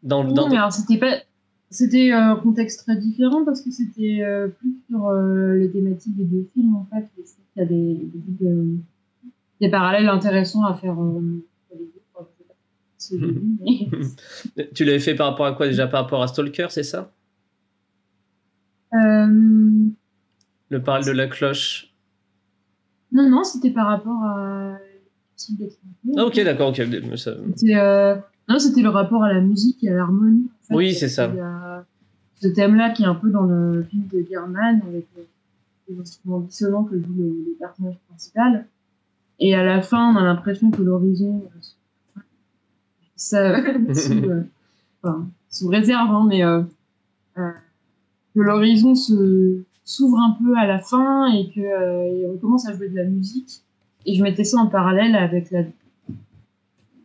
Dans, 0.03 0.23
dans 0.25 0.49
mais 0.49 0.57
alors 0.57 0.73
c'était 0.73 0.99
pas. 0.99 1.17
C'était 1.71 2.13
un 2.13 2.37
contexte 2.37 2.81
très 2.81 2.97
différent 2.97 3.47
parce 3.47 3.63
que 3.63 3.71
c'était 3.71 4.21
euh, 4.21 4.49
plus 4.49 4.75
sur 4.91 5.07
euh, 5.07 5.55
les 5.55 5.71
thématiques 5.71 6.15
des 6.15 6.25
deux 6.25 6.47
films 6.53 6.77
en 6.77 6.87
fait. 6.93 7.07
Il 7.57 7.61
y 7.61 7.63
a 7.63 7.65
des, 7.65 8.11
des, 8.13 8.79
des 9.61 9.71
parallèles 9.71 10.09
intéressants 10.09 10.65
à 10.65 10.75
faire. 10.75 10.99
tu 14.75 14.85
l'avais 14.85 15.01
fait 15.01 15.15
par 15.15 15.31
rapport 15.31 15.47
à 15.47 15.53
quoi 15.53 15.67
déjà? 15.67 15.87
Par 15.87 16.03
rapport 16.03 16.23
à 16.23 16.29
Stalker, 16.29 16.67
c'est 16.69 16.83
ça? 16.83 17.11
Le 18.93 19.95
parallèle 20.85 21.07
de 21.07 21.13
la 21.13 21.27
cloche 21.27 21.95
Non, 23.13 23.31
non, 23.31 23.45
c'était 23.45 23.71
par 23.71 23.87
rapport 23.87 24.23
à 24.25 24.77
ah, 26.17 26.25
ok, 26.25 26.41
d'accord. 26.45 26.71
ok. 26.71 26.81
Euh, 26.81 28.17
non, 28.49 28.59
c'était 28.59 28.83
le 28.83 28.89
rapport 28.89 29.23
à 29.25 29.33
la 29.33 29.41
musique 29.41 29.83
et 29.85 29.91
à 29.91 29.95
l'harmonie. 29.95 30.51
Oui, 30.71 30.95
c'est 30.95 31.09
ça. 31.09 31.33
ce 32.41 32.49
thème-là 32.49 32.91
qui 32.91 33.03
est 33.03 33.07
un 33.07 33.15
peu 33.15 33.31
dans 33.31 33.45
le 33.45 33.83
film 33.85 34.07
de 34.13 34.25
German 34.29 34.83
avec 34.89 35.07
les 35.89 35.99
instruments 35.99 36.41
dissonants 36.41 36.85
que 36.85 36.99
joue 36.99 37.15
le, 37.19 37.57
personnage 37.59 37.99
principal. 38.09 38.67
Et 39.39 39.55
à 39.55 39.65
la 39.65 39.83
fin, 39.83 40.15
on 40.15 40.17
a 40.17 40.23
l'impression 40.23 40.71
que 40.71 40.83
l'horizon. 40.83 41.45
Euh, 42.17 42.21
ça, 43.17 43.63
sous, 43.95 44.13
euh, 44.13 44.43
enfin, 45.03 45.29
sous 45.49 45.69
réserve, 45.69 46.11
hein, 46.11 46.27
mais 46.29 46.43
que 48.35 48.41
l'horizon 48.41 48.95
s'ouvre 48.95 50.19
un 50.19 50.37
peu 50.43 50.57
à 50.57 50.67
la 50.67 50.79
fin 50.81 51.33
et 51.33 51.49
qu'il 51.51 52.27
recommence 52.33 52.67
à 52.69 52.73
jouer 52.75 52.89
de 52.89 52.97
la 52.97 53.05
musique 53.05 53.63
et 54.07 54.15
je 54.15 54.23
mettais 54.23 54.45
ça 54.45 54.59
en 54.59 54.67
parallèle 54.67 55.15
avec 55.15 55.51
la, 55.51 55.65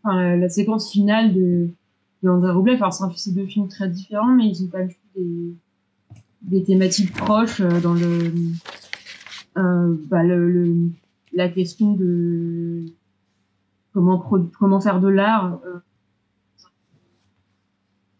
enfin, 0.03 0.35
la, 0.35 0.49
séquence 0.49 0.91
finale 0.91 1.33
de, 1.33 1.69
de 2.23 2.29
André. 2.29 2.75
Alors, 2.75 2.93
c'est 3.15 3.33
deux 3.33 3.45
films 3.45 3.67
très 3.67 3.89
différents, 3.89 4.33
mais 4.33 4.47
ils 4.47 4.63
ont 4.63 4.67
quand 4.67 4.79
même 4.79 4.91
des, 5.15 5.55
des 6.41 6.63
thématiques 6.63 7.13
proches 7.13 7.61
euh, 7.61 7.79
dans 7.81 7.93
le, 7.93 8.33
euh, 9.57 9.95
bah, 10.07 10.23
le, 10.23 10.89
la 11.33 11.49
question 11.49 11.93
de 11.93 12.85
comment, 13.93 14.19
comment 14.59 14.81
faire 14.81 14.99
de 14.99 15.07
l'art 15.07 15.59
euh, 15.65 15.79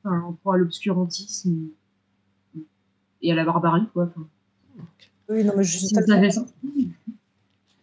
enfin, 0.04 0.36
en 0.46 0.52
à 0.52 0.58
l'obscurantisme 0.58 1.70
et 3.22 3.32
à 3.32 3.36
la 3.36 3.46
barbarie, 3.46 3.88
quoi. 3.94 4.12
oui, 5.30 5.44
non, 5.44 5.54
mais 5.58 5.64
je 5.64 5.78
suis. 5.78 5.96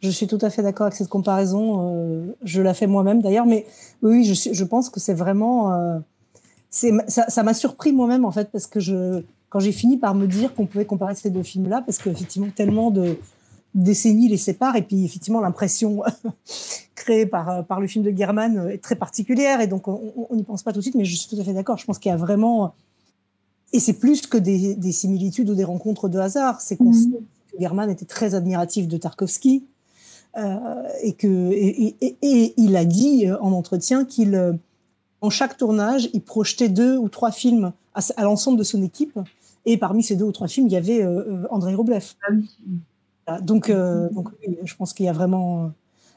Je 0.04 0.10
suis 0.10 0.26
tout 0.26 0.38
à 0.42 0.50
fait 0.50 0.62
d'accord 0.62 0.86
avec 0.86 0.96
cette 0.96 1.08
comparaison. 1.08 1.94
Euh, 1.94 2.26
je 2.42 2.60
la 2.60 2.74
fais 2.74 2.86
moi-même 2.86 3.22
d'ailleurs, 3.22 3.46
mais 3.46 3.64
oui, 4.02 4.22
je, 4.24 4.52
je 4.52 4.64
pense 4.64 4.90
que 4.90 5.00
c'est 5.00 5.14
vraiment. 5.14 5.72
Euh, 5.72 5.98
ça 6.70 7.42
m'a 7.42 7.54
surpris 7.54 7.92
moi-même 7.92 8.24
en 8.26 8.30
fait 8.30 8.50
parce 8.50 8.66
que 8.66 8.80
je, 8.80 9.22
quand 9.48 9.60
j'ai 9.60 9.72
fini 9.72 9.96
par 9.96 10.14
me 10.14 10.26
dire 10.26 10.54
qu'on 10.54 10.66
pouvait 10.66 10.84
comparer 10.84 11.14
ces 11.14 11.30
deux 11.30 11.42
films-là, 11.42 11.82
parce 11.86 11.98
qu'effectivement 11.98 12.48
tellement 12.54 12.90
de 12.90 13.16
décennies 13.74 14.28
les 14.28 14.36
séparent 14.36 14.76
et 14.76 14.82
puis 14.82 15.04
effectivement 15.04 15.40
l'impression 15.40 16.02
créée 16.94 17.24
par 17.24 17.64
par 17.64 17.80
le 17.80 17.86
film 17.86 18.04
de 18.04 18.10
German 18.14 18.68
est 18.70 18.82
très 18.82 18.96
particulière 18.96 19.60
et 19.60 19.68
donc 19.68 19.88
on 19.88 20.28
n'y 20.32 20.42
pense 20.42 20.62
pas 20.62 20.72
tout 20.72 20.80
de 20.80 20.82
suite. 20.82 20.96
Mais 20.96 21.06
je 21.06 21.16
suis 21.16 21.34
tout 21.34 21.40
à 21.40 21.44
fait 21.44 21.54
d'accord. 21.54 21.78
Je 21.78 21.86
pense 21.86 21.98
qu'il 21.98 22.10
y 22.10 22.12
a 22.12 22.18
vraiment 22.18 22.74
et 23.72 23.80
c'est 23.80 23.94
plus 23.94 24.26
que 24.26 24.36
des, 24.36 24.74
des, 24.74 24.92
similitudes 24.92 25.50
ou 25.50 25.54
des 25.54 25.64
rencontres 25.64 26.08
de 26.08 26.18
hasard. 26.18 26.60
C'est 26.60 26.76
qu'on 26.76 26.92
mmh. 26.92 27.12
que 27.12 27.60
German 27.60 27.90
était 27.90 28.04
très 28.04 28.34
admiratif 28.34 28.86
de 28.86 28.96
Tarkovsky 28.96 29.64
euh, 29.64 29.73
et 31.02 31.12
que 31.12 31.50
et, 31.52 32.54
il 32.56 32.76
a 32.76 32.84
dit 32.84 33.26
euh, 33.26 33.38
en 33.40 33.52
entretien 33.52 34.04
qu'il 34.04 34.34
euh, 34.34 34.52
en 35.20 35.30
chaque 35.30 35.56
tournage, 35.56 36.08
il 36.12 36.22
projetait 36.22 36.68
deux 36.68 36.96
ou 36.96 37.08
trois 37.08 37.30
films 37.30 37.72
à, 37.94 38.22
l'ensemble 38.22 38.58
de 38.58 38.64
son 38.64 38.82
équipe. 38.82 39.18
Et 39.64 39.78
parmi 39.78 40.02
ces 40.02 40.16
deux 40.16 40.24
ou 40.24 40.32
trois 40.32 40.48
films, 40.48 40.66
il 40.66 40.72
y 40.72 40.76
avait 40.76 41.02
André 41.48 41.74
Roblev. 41.74 42.12
Ah 43.26 43.40
donc, 43.40 43.70
donc 43.70 44.28
je 44.62 44.74
pense 44.76 44.92
qu'il 44.92 45.06
y 45.06 45.08
a 45.08 45.14
vraiment 45.14 45.72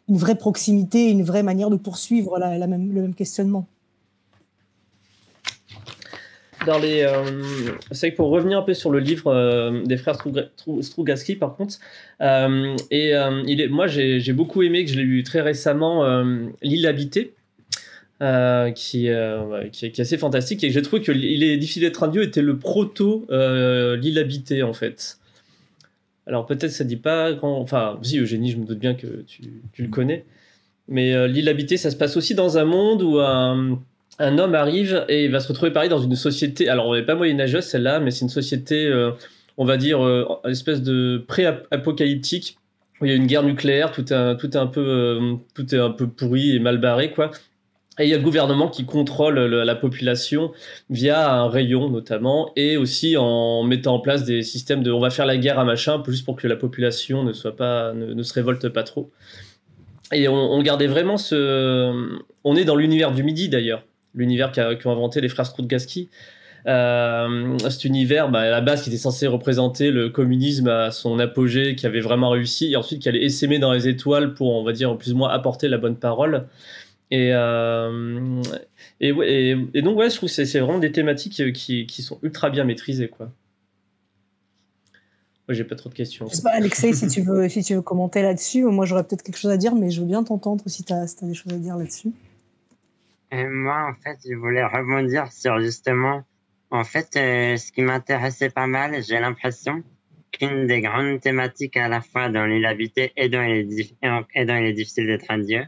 une 0.09 0.17
vraie 0.17 0.35
proximité, 0.35 1.09
une 1.09 1.23
vraie 1.23 1.43
manière 1.43 1.69
de 1.69 1.77
poursuivre 1.77 2.37
la, 2.37 2.67
même, 2.67 2.91
le 2.91 3.03
même 3.03 3.13
questionnement 3.13 3.65
dans 6.67 6.77
les. 6.77 7.01
Euh, 7.01 7.23
c'est 7.91 8.11
pour 8.11 8.29
revenir 8.29 8.59
un 8.59 8.61
peu 8.61 8.75
sur 8.75 8.91
le 8.91 8.99
livre 8.99 9.33
euh, 9.33 9.83
des 9.83 9.97
frères 9.97 10.17
Strugaski, 10.81 11.35
par 11.35 11.55
contre. 11.55 11.77
Euh, 12.21 12.75
et 12.91 13.13
il 13.47 13.61
est, 13.61 13.67
moi, 13.67 13.87
j'ai 13.87 14.33
beaucoup 14.33 14.61
aimé, 14.61 14.85
que 14.85 14.91
je 14.91 14.97
l'ai 14.97 15.03
lu 15.03 15.23
très 15.23 15.41
récemment, 15.41 16.05
L'île 16.61 16.85
habitée. 16.85 17.33
qui, 18.19 19.07
est 19.07 19.99
assez 19.99 20.17
fantastique 20.17 20.63
et 20.63 20.69
j'ai 20.69 20.81
trouvé 20.81 21.01
que 21.01 21.11
Il 21.11 21.43
est 21.43 21.57
difficile 21.57 21.83
d'être 21.83 22.03
un 22.03 22.07
dieu 22.09 22.23
était 22.23 22.41
le 22.41 22.59
proto 22.59 23.25
L'île 23.29 24.19
habitée 24.19 24.61
en 24.61 24.73
fait. 24.73 25.17
Alors 26.27 26.45
peut-être 26.45 26.71
ça 26.71 26.83
dit 26.83 26.97
pas 26.97 27.33
grand. 27.33 27.59
Enfin, 27.59 27.97
si 28.03 28.19
Eugénie, 28.19 28.51
je 28.51 28.57
me 28.57 28.65
doute 28.65 28.79
bien 28.79 28.93
que 28.93 29.23
tu, 29.25 29.43
tu 29.73 29.81
le 29.81 29.89
connais. 29.89 30.25
Mais 30.89 31.27
L'île 31.27 31.49
habitée, 31.49 31.77
ça 31.77 31.89
se 31.89 31.95
passe 31.95 32.17
aussi 32.17 32.35
dans 32.35 32.57
un 32.57 32.65
monde 32.65 33.01
où 33.01 33.19
un 33.19 33.79
un 34.19 34.37
homme 34.37 34.55
arrive 34.55 35.05
et 35.09 35.25
il 35.25 35.31
va 35.31 35.39
se 35.39 35.47
retrouver 35.47 35.71
pareil 35.71 35.89
dans 35.89 35.99
une 35.99 36.15
société. 36.15 36.69
Alors, 36.69 36.87
on 36.87 36.95
n'est 36.95 37.03
pas 37.03 37.15
moyenâgeuse 37.15 37.65
celle-là, 37.65 37.99
mais 37.99 38.11
c'est 38.11 38.21
une 38.21 38.29
société, 38.29 38.87
euh, 38.87 39.11
on 39.57 39.65
va 39.65 39.77
dire, 39.77 40.03
euh, 40.03 40.25
une 40.43 40.51
espèce 40.51 40.81
de 40.81 41.23
pré-apocalyptique 41.27 42.57
où 42.99 43.05
il 43.05 43.11
y 43.11 43.13
a 43.13 43.15
une 43.15 43.27
guerre 43.27 43.43
nucléaire, 43.43 43.91
tout 43.91 44.11
est, 44.11 44.37
tout 44.37 44.49
est 44.51 44.59
un 44.59 44.67
peu, 44.67 44.81
euh, 44.81 45.35
tout 45.53 45.73
est 45.73 45.77
un 45.77 45.91
peu 45.91 46.07
pourri 46.07 46.55
et 46.55 46.59
mal 46.59 46.79
barré, 46.79 47.11
quoi. 47.11 47.29
Et 47.99 48.03
il 48.03 48.09
y 48.09 48.13
a 48.13 48.17
le 48.17 48.23
gouvernement 48.23 48.69
qui 48.69 48.85
contrôle 48.85 49.39
la 49.39 49.75
population 49.75 50.51
via 50.91 51.33
un 51.33 51.49
rayon 51.49 51.89
notamment, 51.89 52.51
et 52.55 52.77
aussi 52.77 53.17
en 53.17 53.63
mettant 53.63 53.95
en 53.95 53.99
place 53.99 54.23
des 54.23 54.43
systèmes 54.43 54.83
de, 54.83 54.91
on 54.91 54.99
va 54.99 55.09
faire 55.09 55.25
la 55.25 55.37
guerre 55.37 55.57
à 55.57 55.65
machin, 55.65 56.01
juste 56.07 56.23
pour 56.23 56.35
que 56.35 56.47
la 56.47 56.55
population 56.55 57.23
ne 57.23 57.33
soit 57.33 57.55
pas, 57.55 57.93
ne, 57.93 58.21
se 58.21 58.33
révolte 58.33 58.69
pas 58.69 58.83
trop. 58.83 59.11
Et 60.13 60.27
on, 60.27 60.35
on 60.35 60.61
gardait 60.61 60.85
vraiment 60.85 61.17
ce, 61.17 61.91
on 62.43 62.55
est 62.55 62.65
dans 62.65 62.75
l'univers 62.75 63.11
du 63.11 63.23
midi 63.23 63.49
d'ailleurs 63.49 63.83
l'univers 64.17 64.51
qu'ont 64.51 64.91
inventé 64.91 65.21
les 65.21 65.29
frères 65.29 65.45
Strudgaski. 65.45 66.09
Euh, 66.67 67.57
cet 67.69 67.85
univers, 67.85 68.29
bah, 68.29 68.41
à 68.41 68.49
la 68.49 68.61
base, 68.61 68.81
qui 68.81 68.89
était 68.89 68.97
censé 68.97 69.25
représenter 69.27 69.89
le 69.89 70.09
communisme 70.09 70.67
à 70.67 70.91
son 70.91 71.17
apogée, 71.19 71.75
qui 71.75 71.85
avait 71.85 72.01
vraiment 72.01 72.29
réussi, 72.29 72.73
et 72.73 72.75
ensuite 72.75 73.01
qui 73.01 73.07
allait 73.09 73.23
essaimer 73.23 73.57
dans 73.59 73.71
les 73.71 73.87
étoiles 73.87 74.33
pour, 74.33 74.53
on 74.53 74.63
va 74.63 74.73
dire, 74.73 74.97
plus 74.97 75.13
ou 75.13 75.17
moins 75.17 75.29
apporter 75.29 75.69
la 75.69 75.77
bonne 75.77 75.95
parole. 75.95 76.47
Et, 77.09 77.29
euh, 77.31 78.41
donc, 78.99 80.01
je 80.01 80.15
trouve 80.15 80.29
que 80.29 80.45
c'est 80.45 80.59
vraiment 80.59 80.79
des 80.79 80.91
thématiques 80.91 81.53
qui, 81.53 82.01
sont 82.01 82.19
ultra 82.21 82.49
bien 82.49 82.65
maîtrisées, 82.65 83.07
quoi. 83.07 83.31
Moi, 85.47 85.55
j'ai 85.55 85.63
pas 85.63 85.75
trop 85.75 85.87
de 85.87 85.93
questions. 85.93 86.27
Sais 86.27 86.41
pas, 86.41 86.49
Alexei, 86.49 86.91
si 86.91 87.07
tu 87.07 87.21
veux, 87.21 87.81
commenter 87.81 88.21
là-dessus, 88.21 88.63
moi 88.63 88.85
j'aurais 88.85 89.05
peut-être 89.05 89.23
quelque 89.23 89.37
chose 89.37 89.51
à 89.51 89.55
dire, 89.55 89.75
mais 89.75 89.89
je 89.89 90.01
veux 90.01 90.05
bien 90.05 90.21
t'entendre 90.21 90.61
si 90.67 90.83
tu 90.83 90.91
as, 90.91 91.05
des 91.21 91.33
choses 91.33 91.53
à 91.53 91.57
dire 91.57 91.77
là-dessus. 91.77 92.09
Et 93.31 93.45
moi, 93.45 93.89
en 93.89 93.93
fait, 93.93 94.17
je 94.25 94.35
voulais 94.35 94.63
rebondir 94.63 95.31
sur 95.31 95.59
justement, 95.59 96.23
en 96.71 96.83
fait, 96.85 97.15
euh, 97.17 97.57
ce 97.57 97.71
qui 97.71 97.81
m'intéressait 97.81 98.49
pas 98.49 98.67
mal, 98.67 99.03
j'ai 99.03 99.19
l'impression 99.19 99.83
qu'une 100.31 100.65
des 100.67 100.81
grandes 100.81 101.19
thématiques 101.19 101.75
à 101.75 101.89
la 101.89 102.01
fois 102.01 102.29
dans 102.29 102.45
l'île 102.45 102.65
habitée 102.65 103.11
et 103.17 103.27
dans 103.27 103.41
les, 103.41 103.67
et 104.33 104.45
dans 104.45 104.59
les 104.61 104.73
difficiles 104.73 105.07
d'être 105.07 105.29
un 105.29 105.39
dieu, 105.39 105.65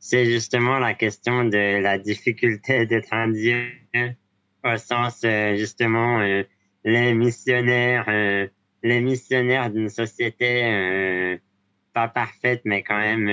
c'est 0.00 0.24
justement 0.26 0.78
la 0.78 0.94
question 0.94 1.44
de 1.44 1.80
la 1.80 1.98
difficulté 1.98 2.86
d'être 2.86 3.12
un 3.12 3.28
dieu 3.28 3.68
au 4.64 4.76
sens, 4.76 5.22
euh, 5.24 5.54
justement, 5.56 6.20
euh, 6.20 6.42
les 6.84 7.14
missionnaires, 7.14 8.06
les 8.82 9.00
missionnaires 9.00 9.70
d'une 9.70 9.88
société 9.88 11.38
pas 11.92 12.08
parfaite, 12.08 12.62
mais 12.64 12.82
quand 12.82 12.98
même 12.98 13.28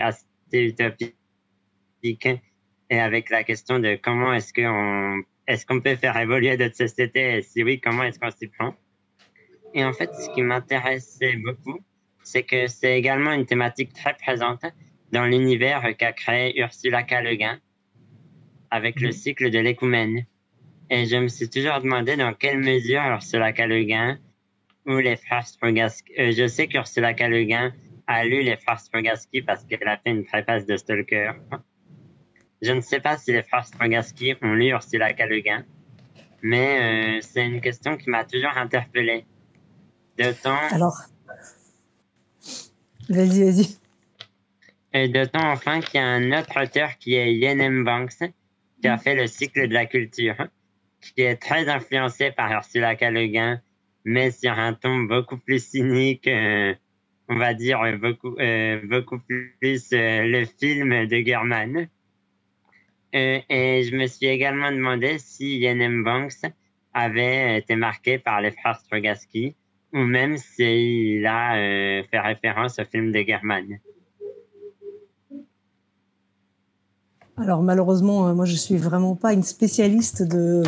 assez 0.00 0.26
utopique 0.52 1.14
et 2.92 3.00
avec 3.00 3.30
la 3.30 3.42
question 3.42 3.78
de 3.78 3.96
comment 3.96 4.34
est-ce 4.34 4.52
qu'on 4.52 5.22
est-ce 5.46 5.64
qu'on 5.64 5.80
peut 5.80 5.96
faire 5.96 6.14
évoluer 6.18 6.58
notre 6.58 6.76
société 6.76 7.38
et 7.38 7.42
si 7.42 7.64
oui, 7.64 7.80
comment 7.80 8.02
est-ce 8.02 8.20
qu'on 8.20 8.30
s'y 8.30 8.48
prend? 8.48 8.74
Et 9.72 9.82
en 9.82 9.94
fait, 9.94 10.10
ce 10.14 10.28
qui 10.34 10.42
m'intéressait 10.42 11.36
beaucoup, 11.36 11.80
c'est 12.22 12.42
que 12.42 12.66
c'est 12.66 12.98
également 12.98 13.32
une 13.32 13.46
thématique 13.46 13.94
très 13.94 14.14
présente 14.14 14.66
dans 15.10 15.24
l'univers 15.24 15.82
qu'a 15.96 16.12
créé 16.12 16.60
Ursula 16.60 17.02
K. 17.02 17.22
Le 17.22 17.34
Guin 17.36 17.58
avec 18.70 19.00
le 19.00 19.08
mhm. 19.08 19.12
cycle 19.12 19.50
de 19.50 19.58
l'écoumène. 19.58 20.26
Et 20.90 21.06
je 21.06 21.16
me 21.16 21.28
suis 21.28 21.48
toujours 21.48 21.80
demandé 21.80 22.16
dans 22.16 22.34
quelle 22.34 22.58
mesure 22.58 23.02
Ursula 23.02 23.54
K. 23.54 23.60
Le 23.68 23.84
Guin 23.84 24.18
ou 24.84 24.98
les 24.98 25.16
frères 25.16 25.46
Strugatsky, 25.46 26.12
euh, 26.18 26.32
je 26.32 26.46
sais 26.46 26.66
qu'Ursula 26.66 27.14
K. 27.14 27.22
Le 27.22 27.44
Guin 27.44 27.72
a 28.06 28.26
lu 28.26 28.42
les 28.42 28.58
frères 28.58 28.80
Strugatsky 28.80 29.40
parce 29.40 29.64
qu'elle 29.64 29.88
a 29.88 29.96
fait 29.96 30.10
une 30.10 30.24
préface 30.24 30.66
de 30.66 30.76
Stalker. 30.76 31.32
Je 32.62 32.72
ne 32.72 32.80
sais 32.80 33.00
pas 33.00 33.18
si 33.18 33.32
les 33.32 33.42
frères 33.42 33.66
Strugatsky 33.66 34.34
ont 34.40 34.54
lu 34.54 34.68
Ursula 34.68 35.12
K. 35.12 35.26
Le 35.28 35.40
Guin, 35.40 35.64
mais 36.42 37.18
euh, 37.18 37.20
c'est 37.20 37.44
une 37.44 37.60
question 37.60 37.96
qui 37.96 38.08
m'a 38.08 38.24
toujours 38.24 38.56
interpellé. 38.56 39.24
De 40.18 40.30
temps. 40.32 40.68
Alors. 40.70 40.96
Vas-y, 43.08 43.44
vas-y. 43.44 43.76
Et 44.94 45.08
d'autant 45.08 45.50
enfin 45.50 45.80
qu'il 45.80 46.00
y 46.00 46.02
a 46.02 46.06
un 46.06 46.38
autre 46.38 46.62
auteur 46.62 46.98
qui 46.98 47.14
est 47.14 47.34
Yenem 47.34 47.82
Banks, 47.82 48.30
qui 48.80 48.88
a 48.88 48.98
fait 48.98 49.14
le 49.14 49.26
cycle 49.26 49.68
de 49.68 49.74
la 49.74 49.86
culture, 49.86 50.36
qui 51.00 51.22
est 51.22 51.36
très 51.36 51.68
influencé 51.68 52.30
par 52.30 52.52
Ursula 52.52 52.94
K. 52.94 53.10
Le 53.10 53.26
Guin, 53.26 53.60
mais 54.04 54.30
sur 54.30 54.52
un 54.52 54.74
ton 54.74 54.98
beaucoup 54.98 55.38
plus 55.38 55.64
cynique, 55.64 56.28
euh, 56.28 56.74
on 57.28 57.36
va 57.36 57.54
dire 57.54 57.80
beaucoup, 57.98 58.36
euh, 58.38 58.80
beaucoup 58.84 59.18
plus 59.18 59.88
euh, 59.92 60.22
le 60.24 60.44
film 60.44 61.06
de 61.06 61.22
German. 61.24 61.88
Et 63.12 63.82
je 63.82 63.96
me 63.96 64.06
suis 64.06 64.26
également 64.26 64.70
demandé 64.70 65.18
si 65.18 65.58
Yenem 65.58 66.02
Banks 66.04 66.50
avait 66.94 67.58
été 67.58 67.76
marqué 67.76 68.18
par 68.18 68.40
les 68.40 68.50
frères 68.50 68.78
Strugatsky, 68.78 69.54
ou 69.92 69.98
même 69.98 70.36
s'il 70.38 71.26
a 71.26 71.54
fait 72.10 72.20
référence 72.20 72.78
au 72.78 72.84
film 72.84 73.12
de 73.12 73.22
German. 73.26 73.78
Alors 77.36 77.62
malheureusement, 77.62 78.28
euh, 78.28 78.34
moi 78.34 78.44
je 78.44 78.54
suis 78.54 78.76
vraiment 78.76 79.16
pas 79.16 79.32
une 79.32 79.42
spécialiste 79.42 80.22
de, 80.22 80.62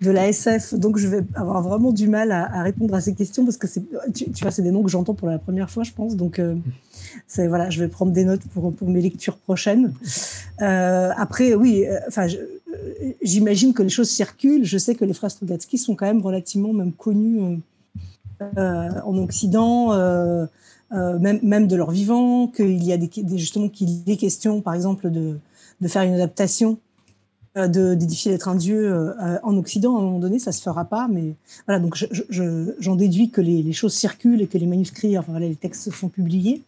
de 0.00 0.10
la 0.10 0.28
SF, 0.28 0.74
donc 0.74 0.98
je 0.98 1.08
vais 1.08 1.22
avoir 1.34 1.62
vraiment 1.62 1.92
du 1.92 2.08
mal 2.08 2.32
à, 2.32 2.62
répondre 2.62 2.94
à 2.94 3.00
ces 3.00 3.14
questions 3.14 3.44
parce 3.44 3.56
que 3.56 3.66
c'est, 3.66 3.82
tu, 4.14 4.26
vois, 4.42 4.50
c'est 4.50 4.62
des 4.62 4.70
noms 4.70 4.82
que 4.82 4.90
j'entends 4.90 5.14
pour 5.14 5.28
la 5.28 5.38
première 5.38 5.70
fois, 5.70 5.82
je 5.82 5.92
pense. 5.92 6.16
Donc 6.16 6.38
euh, 6.38 6.56
c'est 7.26 7.48
voilà, 7.48 7.70
je 7.70 7.80
vais 7.80 7.88
prendre 7.88 8.12
des 8.12 8.24
notes 8.24 8.42
pour 8.52 8.72
pour 8.74 8.88
mes 8.88 9.00
lectures 9.00 9.36
prochaines. 9.36 9.92
Euh, 10.60 11.10
après, 11.16 11.54
oui, 11.54 11.84
enfin, 12.06 12.26
j'imagine 13.22 13.72
que 13.72 13.82
les 13.82 13.88
choses 13.88 14.10
circulent. 14.10 14.64
Je 14.64 14.78
sais 14.78 14.94
que 14.94 15.04
les 15.04 15.14
frères 15.14 15.30
Strugatsky 15.30 15.78
sont 15.78 15.94
quand 15.94 16.06
même 16.06 16.22
relativement 16.22 16.72
même 16.72 16.92
connus 16.92 17.40
en 18.56 19.18
Occident. 19.18 19.92
même, 20.92 21.40
même 21.42 21.66
de 21.66 21.76
leur 21.76 21.90
vivant, 21.90 22.48
qu'il 22.48 22.82
y 22.82 22.92
a 22.92 22.96
des, 22.96 23.10
justement 23.36 23.68
qu'il 23.68 24.02
est 24.06 24.16
question, 24.16 24.60
par 24.60 24.74
exemple, 24.74 25.10
de, 25.10 25.38
de 25.80 25.88
faire 25.88 26.02
une 26.02 26.14
adaptation 26.14 26.72
euh, 26.72 26.87
de 27.66 27.94
d'édifier 27.94 28.30
d'être 28.30 28.48
un 28.48 28.54
dieu 28.54 28.92
euh, 28.92 29.38
en 29.42 29.56
Occident 29.56 29.96
à 29.96 30.00
un 30.00 30.02
moment 30.02 30.18
donné, 30.18 30.38
ça 30.38 30.52
se 30.52 30.62
fera 30.62 30.84
pas. 30.84 31.08
Mais 31.10 31.34
voilà, 31.66 31.80
donc 31.80 31.96
j'en 32.78 32.94
déduis 32.94 33.30
que 33.30 33.40
les, 33.40 33.72
choses 33.72 33.94
circulent 33.94 34.42
et 34.42 34.46
que 34.46 34.58
les 34.58 34.66
manuscrits, 34.66 35.18
enfin 35.18 35.38
les 35.40 35.56
textes 35.56 35.90
sont 35.90 36.08
publiés. 36.08 36.62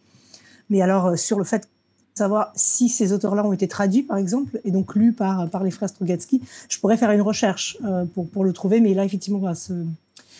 Mais 0.69 0.81
alors 0.81 1.07
euh, 1.07 1.15
sur 1.15 1.37
le 1.37 1.45
fait 1.45 1.59
de 1.59 2.17
savoir 2.17 2.51
si 2.55 2.89
ces 2.89 3.13
auteurs-là 3.13 3.45
ont 3.45 3.53
été 3.53 3.67
traduits, 3.69 4.03
par 4.03 4.17
exemple, 4.17 4.59
et 4.65 4.71
donc 4.71 4.95
lus 4.95 5.13
par 5.13 5.49
par 5.49 5.63
les 5.63 5.71
frères 5.71 5.89
Strugatsky, 5.89 6.41
je 6.67 6.79
pourrais 6.79 6.97
faire 6.97 7.11
une 7.11 7.21
recherche 7.21 7.77
pour 8.13 8.27
pour 8.27 8.43
le 8.43 8.51
trouver. 8.51 8.81
Mais 8.81 8.93
là, 8.93 9.05
effectivement, 9.05 9.45
à, 9.47 9.53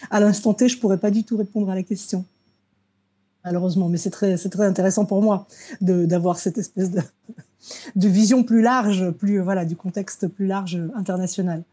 à 0.09 0.19
l'instant 0.19 0.53
T, 0.53 0.67
je 0.67 0.77
pourrais 0.79 0.97
pas 0.97 1.11
du 1.11 1.23
tout 1.23 1.37
répondre 1.37 1.69
à 1.69 1.75
la 1.75 1.83
question 1.83 2.25
malheureusement. 3.43 3.89
Mais 3.89 3.97
c'est 3.97 4.09
très, 4.09 4.37
très 4.37 4.65
intéressant 4.65 5.05
pour 5.05 5.21
moi 5.21 5.47
d'avoir 5.81 6.39
cette 6.39 6.57
espèce 6.57 6.91
de, 6.91 7.01
de 7.95 8.07
vision 8.07 8.43
plus 8.43 8.61
large, 8.61 9.11
plus 9.11 9.39
voilà, 9.39 9.65
du 9.65 9.75
contexte 9.75 10.27
plus 10.27 10.47
large 10.47 10.81
international. 10.95 11.63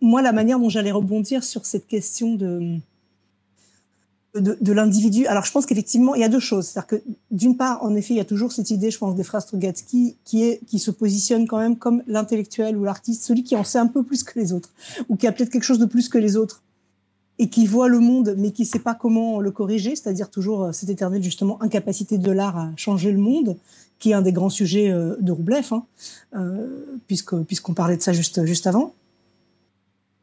Moi, 0.00 0.22
la 0.22 0.32
manière 0.32 0.58
dont 0.58 0.68
j'allais 0.68 0.92
rebondir 0.92 1.44
sur 1.44 1.66
cette 1.66 1.86
question 1.86 2.34
de 2.34 2.78
de, 4.40 4.72
l'individu. 4.72 5.26
Alors, 5.26 5.44
je 5.44 5.52
pense 5.52 5.64
qu'effectivement, 5.64 6.14
il 6.14 6.20
y 6.20 6.24
a 6.24 6.28
deux 6.28 6.40
choses. 6.40 6.66
C'est-à-dire 6.66 6.86
que, 6.88 7.02
d'une 7.30 7.56
part, 7.56 7.82
en 7.82 7.94
effet, 7.94 8.14
il 8.14 8.16
y 8.16 8.20
a 8.20 8.24
toujours 8.24 8.52
cette 8.52 8.70
idée, 8.70 8.90
je 8.90 8.98
pense, 8.98 9.14
des 9.14 9.22
frères 9.22 9.42
Strugatsky, 9.42 10.16
qui 10.24 10.42
est, 10.42 10.60
qui 10.66 10.78
se 10.78 10.90
positionne 10.90 11.46
quand 11.46 11.58
même 11.58 11.76
comme 11.76 12.02
l'intellectuel 12.06 12.76
ou 12.76 12.84
l'artiste, 12.84 13.22
celui 13.22 13.44
qui 13.44 13.54
en 13.54 13.64
sait 13.64 13.78
un 13.78 13.86
peu 13.86 14.02
plus 14.02 14.24
que 14.24 14.38
les 14.38 14.52
autres, 14.52 14.70
ou 15.08 15.16
qui 15.16 15.26
a 15.26 15.32
peut-être 15.32 15.50
quelque 15.50 15.64
chose 15.64 15.78
de 15.78 15.86
plus 15.86 16.08
que 16.08 16.18
les 16.18 16.36
autres, 16.36 16.62
et 17.38 17.48
qui 17.48 17.66
voit 17.66 17.88
le 17.88 18.00
monde, 18.00 18.34
mais 18.36 18.50
qui 18.50 18.64
sait 18.64 18.78
pas 18.78 18.94
comment 18.94 19.40
le 19.40 19.50
corriger, 19.50 19.96
c'est-à-dire 19.96 20.30
toujours 20.30 20.64
euh, 20.64 20.72
cette 20.72 20.88
éternelle, 20.88 21.22
justement, 21.22 21.62
incapacité 21.62 22.18
de 22.18 22.30
l'art 22.30 22.58
à 22.58 22.70
changer 22.76 23.12
le 23.12 23.18
monde, 23.18 23.56
qui 24.04 24.10
est 24.10 24.14
un 24.14 24.20
des 24.20 24.32
grands 24.32 24.50
sujets 24.50 24.90
euh, 24.90 25.16
de 25.18 25.32
Roublev, 25.32 25.68
hein, 25.70 25.86
euh, 26.36 26.66
puisque 27.06 27.34
puisqu'on 27.36 27.72
parlait 27.72 27.96
de 27.96 28.02
ça 28.02 28.12
juste 28.12 28.44
juste 28.44 28.66
avant. 28.66 28.92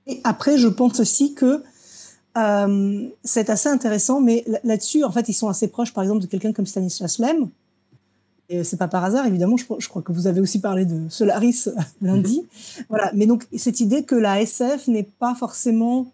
Et 0.05 0.21
après, 0.23 0.59
je 0.59 0.67
pense 0.67 0.99
aussi 0.99 1.33
que 1.33 1.63
euh, 2.37 3.07
c'est 3.23 3.49
assez 3.49 3.69
intéressant, 3.69 4.21
mais 4.21 4.45
là-dessus, 4.63 5.03
en 5.03 5.11
fait, 5.11 5.29
ils 5.29 5.33
sont 5.33 5.49
assez 5.49 5.67
proches, 5.67 5.93
par 5.93 6.03
exemple, 6.03 6.21
de 6.21 6.27
quelqu'un 6.27 6.53
comme 6.53 6.67
Stanislas 6.67 7.17
Lem. 7.17 7.49
Et 8.49 8.63
c'est 8.63 8.77
pas 8.77 8.87
par 8.87 9.03
hasard, 9.03 9.25
évidemment. 9.25 9.57
Je, 9.57 9.65
je, 9.79 9.89
crois 9.89 10.03
que 10.03 10.11
vous 10.11 10.27
avez 10.27 10.41
aussi 10.41 10.59
parlé 10.61 10.85
de 10.85 11.09
Solaris 11.09 11.67
lundi. 12.03 12.45
voilà. 12.89 13.11
Mais 13.15 13.25
donc 13.25 13.47
cette 13.57 13.79
idée 13.79 14.03
que 14.03 14.13
la 14.13 14.41
SF 14.41 14.89
n'est 14.89 15.09
pas 15.17 15.33
forcément 15.33 16.05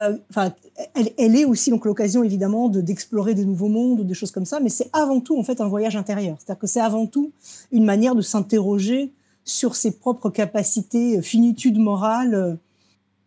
enfin, 0.00 0.52
elle, 0.94 1.36
est 1.36 1.44
aussi 1.44 1.70
donc 1.70 1.84
l'occasion 1.84 2.22
évidemment 2.22 2.68
de 2.68 2.80
d'explorer 2.80 3.34
des 3.34 3.44
nouveaux 3.44 3.68
mondes 3.68 4.00
ou 4.00 4.04
des 4.04 4.14
choses 4.14 4.30
comme 4.30 4.44
ça, 4.44 4.60
mais 4.60 4.68
c'est 4.68 4.88
avant 4.92 5.20
tout 5.20 5.38
en 5.38 5.42
fait 5.42 5.60
un 5.60 5.68
voyage 5.68 5.96
intérieur. 5.96 6.36
C'est-à-dire 6.38 6.60
que 6.60 6.66
c'est 6.66 6.80
avant 6.80 7.06
tout 7.06 7.32
une 7.72 7.84
manière 7.84 8.14
de 8.14 8.22
s'interroger 8.22 9.12
sur 9.48 9.74
ses 9.74 9.92
propres 9.92 10.30
capacités, 10.30 11.18
euh, 11.18 11.22
finitude 11.22 11.78
morale 11.78 12.34
euh, 12.34 12.54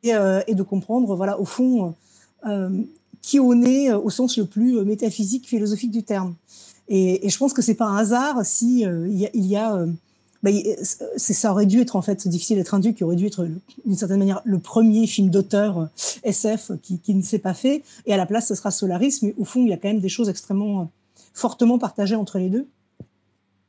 et, 0.04 0.14
euh, 0.16 0.42
et, 0.48 0.56
de 0.56 0.64
comprendre, 0.64 1.16
voilà, 1.16 1.40
au 1.40 1.46
fond, 1.46 1.96
qui 3.22 3.40
on 3.40 3.62
est 3.62 3.94
au 3.94 4.10
sens 4.10 4.38
le 4.38 4.46
plus 4.46 4.84
métaphysique, 4.84 5.48
philosophique 5.48 5.92
du 5.92 6.02
terme. 6.02 6.34
Et, 6.88 7.30
je 7.30 7.38
pense 7.38 7.54
que 7.54 7.62
c'est 7.62 7.76
pas 7.76 7.86
un 7.86 7.98
hasard 7.98 8.44
si 8.44 8.82
il 8.82 9.46
y 9.46 9.56
a 9.56 9.86
bah, 10.44 10.52
ça 11.18 11.52
aurait 11.52 11.66
dû 11.66 11.82
être 11.82 11.96
en 11.96 12.02
fait 12.02 12.28
difficile 12.28 12.58
d'être 12.58 12.74
induit, 12.74 12.94
qui 12.94 13.04
aurait 13.04 13.16
dû 13.16 13.28
être 13.28 13.48
d'une 13.86 13.96
certaine 13.96 14.20
manière 14.20 14.42
le 14.44 14.60
premier 14.60 15.06
film 15.08 15.30
d'auteur 15.30 15.80
euh, 15.80 15.86
SF 16.24 16.72
qui, 16.82 17.14
ne 17.14 17.22
s'est 17.22 17.40
pas 17.40 17.54
fait. 17.54 17.84
Et 18.06 18.14
à 18.14 18.18
la 18.18 18.26
place, 18.26 18.48
ce 18.48 18.56
sera 18.56 18.72
Solaris, 18.72 19.20
mais 19.22 19.36
au 19.38 19.46
fond, 19.46 19.62
il 19.62 19.70
y 19.70 19.74
a 19.74 19.78
quand 19.78 19.90
même 19.90 20.00
des 20.00 20.10
choses 20.10 20.30
extrêmement 20.30 20.82
euh, 20.82 20.86
fortement 21.34 21.78
partagées 21.78 22.16
entre 22.16 22.40
les 22.40 22.50
deux. 22.50 22.68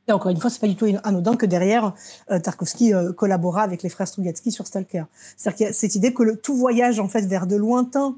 Et 0.08 0.12
encore 0.12 0.30
une 0.30 0.38
fois, 0.38 0.50
c'est 0.50 0.60
pas 0.60 0.68
du 0.68 0.76
tout 0.76 0.86
anodin 1.04 1.36
que 1.36 1.46
derrière 1.46 1.94
euh, 2.30 2.38
Tarkovsky 2.40 2.92
euh, 2.92 3.12
collabora 3.12 3.62
avec 3.62 3.82
les 3.82 3.88
frères 3.88 4.08
Strugatsky 4.08 4.50
sur 4.50 4.66
Stalker. 4.66 5.04
C'est-à-dire 5.36 5.56
qu'il 5.56 5.66
y 5.66 5.68
a 5.68 5.72
cette 5.72 5.94
idée 5.94 6.12
que 6.12 6.34
tout 6.34 6.56
voyage 6.56 6.98
en 6.98 7.08
fait 7.08 7.22
vers 7.22 7.46
de 7.46 7.56
lointains 7.56 8.16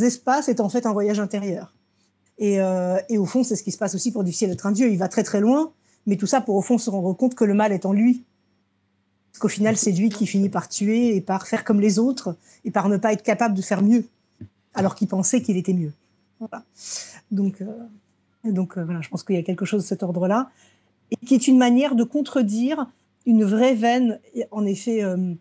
espaces 0.00 0.48
est 0.48 0.60
en 0.60 0.68
fait 0.68 0.86
un 0.86 0.92
voyage 0.92 1.18
intérieur. 1.18 1.74
Et, 2.38 2.60
euh, 2.60 2.98
et 3.08 3.18
au 3.18 3.26
fond, 3.26 3.42
c'est 3.42 3.56
ce 3.56 3.62
qui 3.62 3.72
se 3.72 3.78
passe 3.78 3.94
aussi 3.94 4.12
pour 4.12 4.24
Difficile 4.24 4.50
d'être 4.50 4.66
un 4.66 4.72
dieu. 4.72 4.90
Il 4.90 4.98
va 4.98 5.08
très 5.08 5.24
très 5.24 5.40
loin, 5.40 5.72
mais 6.06 6.16
tout 6.16 6.26
ça 6.26 6.40
pour 6.40 6.56
au 6.56 6.62
fond 6.62 6.78
se 6.78 6.90
rendre 6.90 7.12
compte 7.12 7.34
que 7.34 7.44
le 7.44 7.54
mal 7.54 7.72
est 7.72 7.86
en 7.86 7.92
lui. 7.92 8.24
Parce 9.32 9.40
qu'au 9.40 9.48
final, 9.48 9.76
c'est 9.76 9.92
lui 9.92 10.08
qui 10.08 10.26
finit 10.26 10.48
par 10.48 10.68
tuer 10.68 11.14
et 11.14 11.20
par 11.20 11.46
faire 11.46 11.64
comme 11.64 11.80
les 11.80 11.98
autres 11.98 12.36
et 12.64 12.70
par 12.70 12.88
ne 12.88 12.96
pas 12.96 13.12
être 13.12 13.22
capable 13.22 13.54
de 13.54 13.62
faire 13.62 13.82
mieux, 13.82 14.04
alors 14.74 14.94
qu'il 14.94 15.08
pensait 15.08 15.40
qu'il 15.42 15.56
était 15.56 15.72
mieux. 15.72 15.92
Voilà. 16.40 16.64
Donc, 17.30 17.60
euh, 17.60 17.66
donc 18.44 18.76
euh, 18.76 18.84
voilà, 18.84 19.00
je 19.00 19.08
pense 19.08 19.22
qu'il 19.22 19.36
y 19.36 19.38
a 19.38 19.42
quelque 19.42 19.64
chose 19.64 19.82
de 19.82 19.86
cet 19.86 20.02
ordre-là, 20.02 20.50
et 21.10 21.16
qui 21.26 21.34
est 21.34 21.46
une 21.46 21.58
manière 21.58 21.94
de 21.94 22.04
contredire 22.04 22.86
une 23.26 23.44
vraie 23.44 23.74
veine, 23.74 24.18
en 24.50 24.64
effet, 24.64 25.04
euh, 25.04 25.34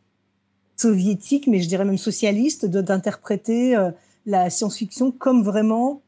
soviétique, 0.76 1.48
mais 1.48 1.60
je 1.60 1.68
dirais 1.68 1.86
même 1.86 1.98
socialiste, 1.98 2.66
d'interpréter 2.66 3.76
la 4.26 4.50
science-fiction 4.50 5.12
comme 5.12 5.44
vraiment 5.44 6.02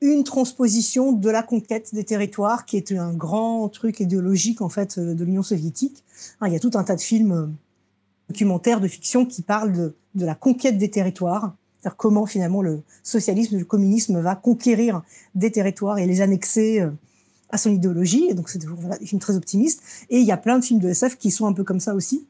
une 0.00 0.24
transposition 0.24 1.12
de 1.12 1.30
la 1.30 1.42
conquête 1.42 1.94
des 1.94 2.04
territoires, 2.04 2.66
qui 2.66 2.76
est 2.76 2.92
un 2.92 3.12
grand 3.12 3.68
truc 3.68 4.00
idéologique 4.00 4.60
en 4.60 4.68
fait 4.68 4.98
de 4.98 5.24
l'Union 5.24 5.42
soviétique. 5.42 6.04
Hein, 6.40 6.48
il 6.48 6.52
y 6.52 6.56
a 6.56 6.60
tout 6.60 6.70
un 6.74 6.84
tas 6.84 6.94
de 6.94 7.00
films 7.00 7.32
euh, 7.32 7.46
documentaires 8.28 8.80
de 8.80 8.88
fiction 8.88 9.26
qui 9.26 9.42
parlent 9.42 9.72
de, 9.72 9.94
de 10.14 10.24
la 10.24 10.34
conquête 10.34 10.78
des 10.78 10.90
territoires, 10.90 11.56
c'est-à-dire 11.80 11.96
comment 11.96 12.26
finalement 12.26 12.62
le 12.62 12.82
socialisme, 13.02 13.58
le 13.58 13.64
communisme 13.64 14.20
va 14.20 14.36
conquérir 14.36 15.02
des 15.34 15.50
territoires 15.50 15.98
et 15.98 16.06
les 16.06 16.20
annexer 16.20 16.80
euh, 16.80 16.90
à 17.50 17.58
son 17.58 17.72
idéologie. 17.72 18.26
Et 18.28 18.34
donc 18.34 18.48
c'est 18.48 18.60
toujours 18.60 18.78
voilà, 18.78 18.98
des 18.98 19.06
films 19.06 19.20
très 19.20 19.36
optimistes. 19.36 19.82
Et 20.10 20.18
il 20.18 20.26
y 20.26 20.32
a 20.32 20.36
plein 20.36 20.58
de 20.58 20.64
films 20.64 20.80
de 20.80 20.88
SF 20.88 21.16
qui 21.16 21.32
sont 21.32 21.46
un 21.46 21.52
peu 21.52 21.64
comme 21.64 21.80
ça 21.80 21.94
aussi. 21.94 22.26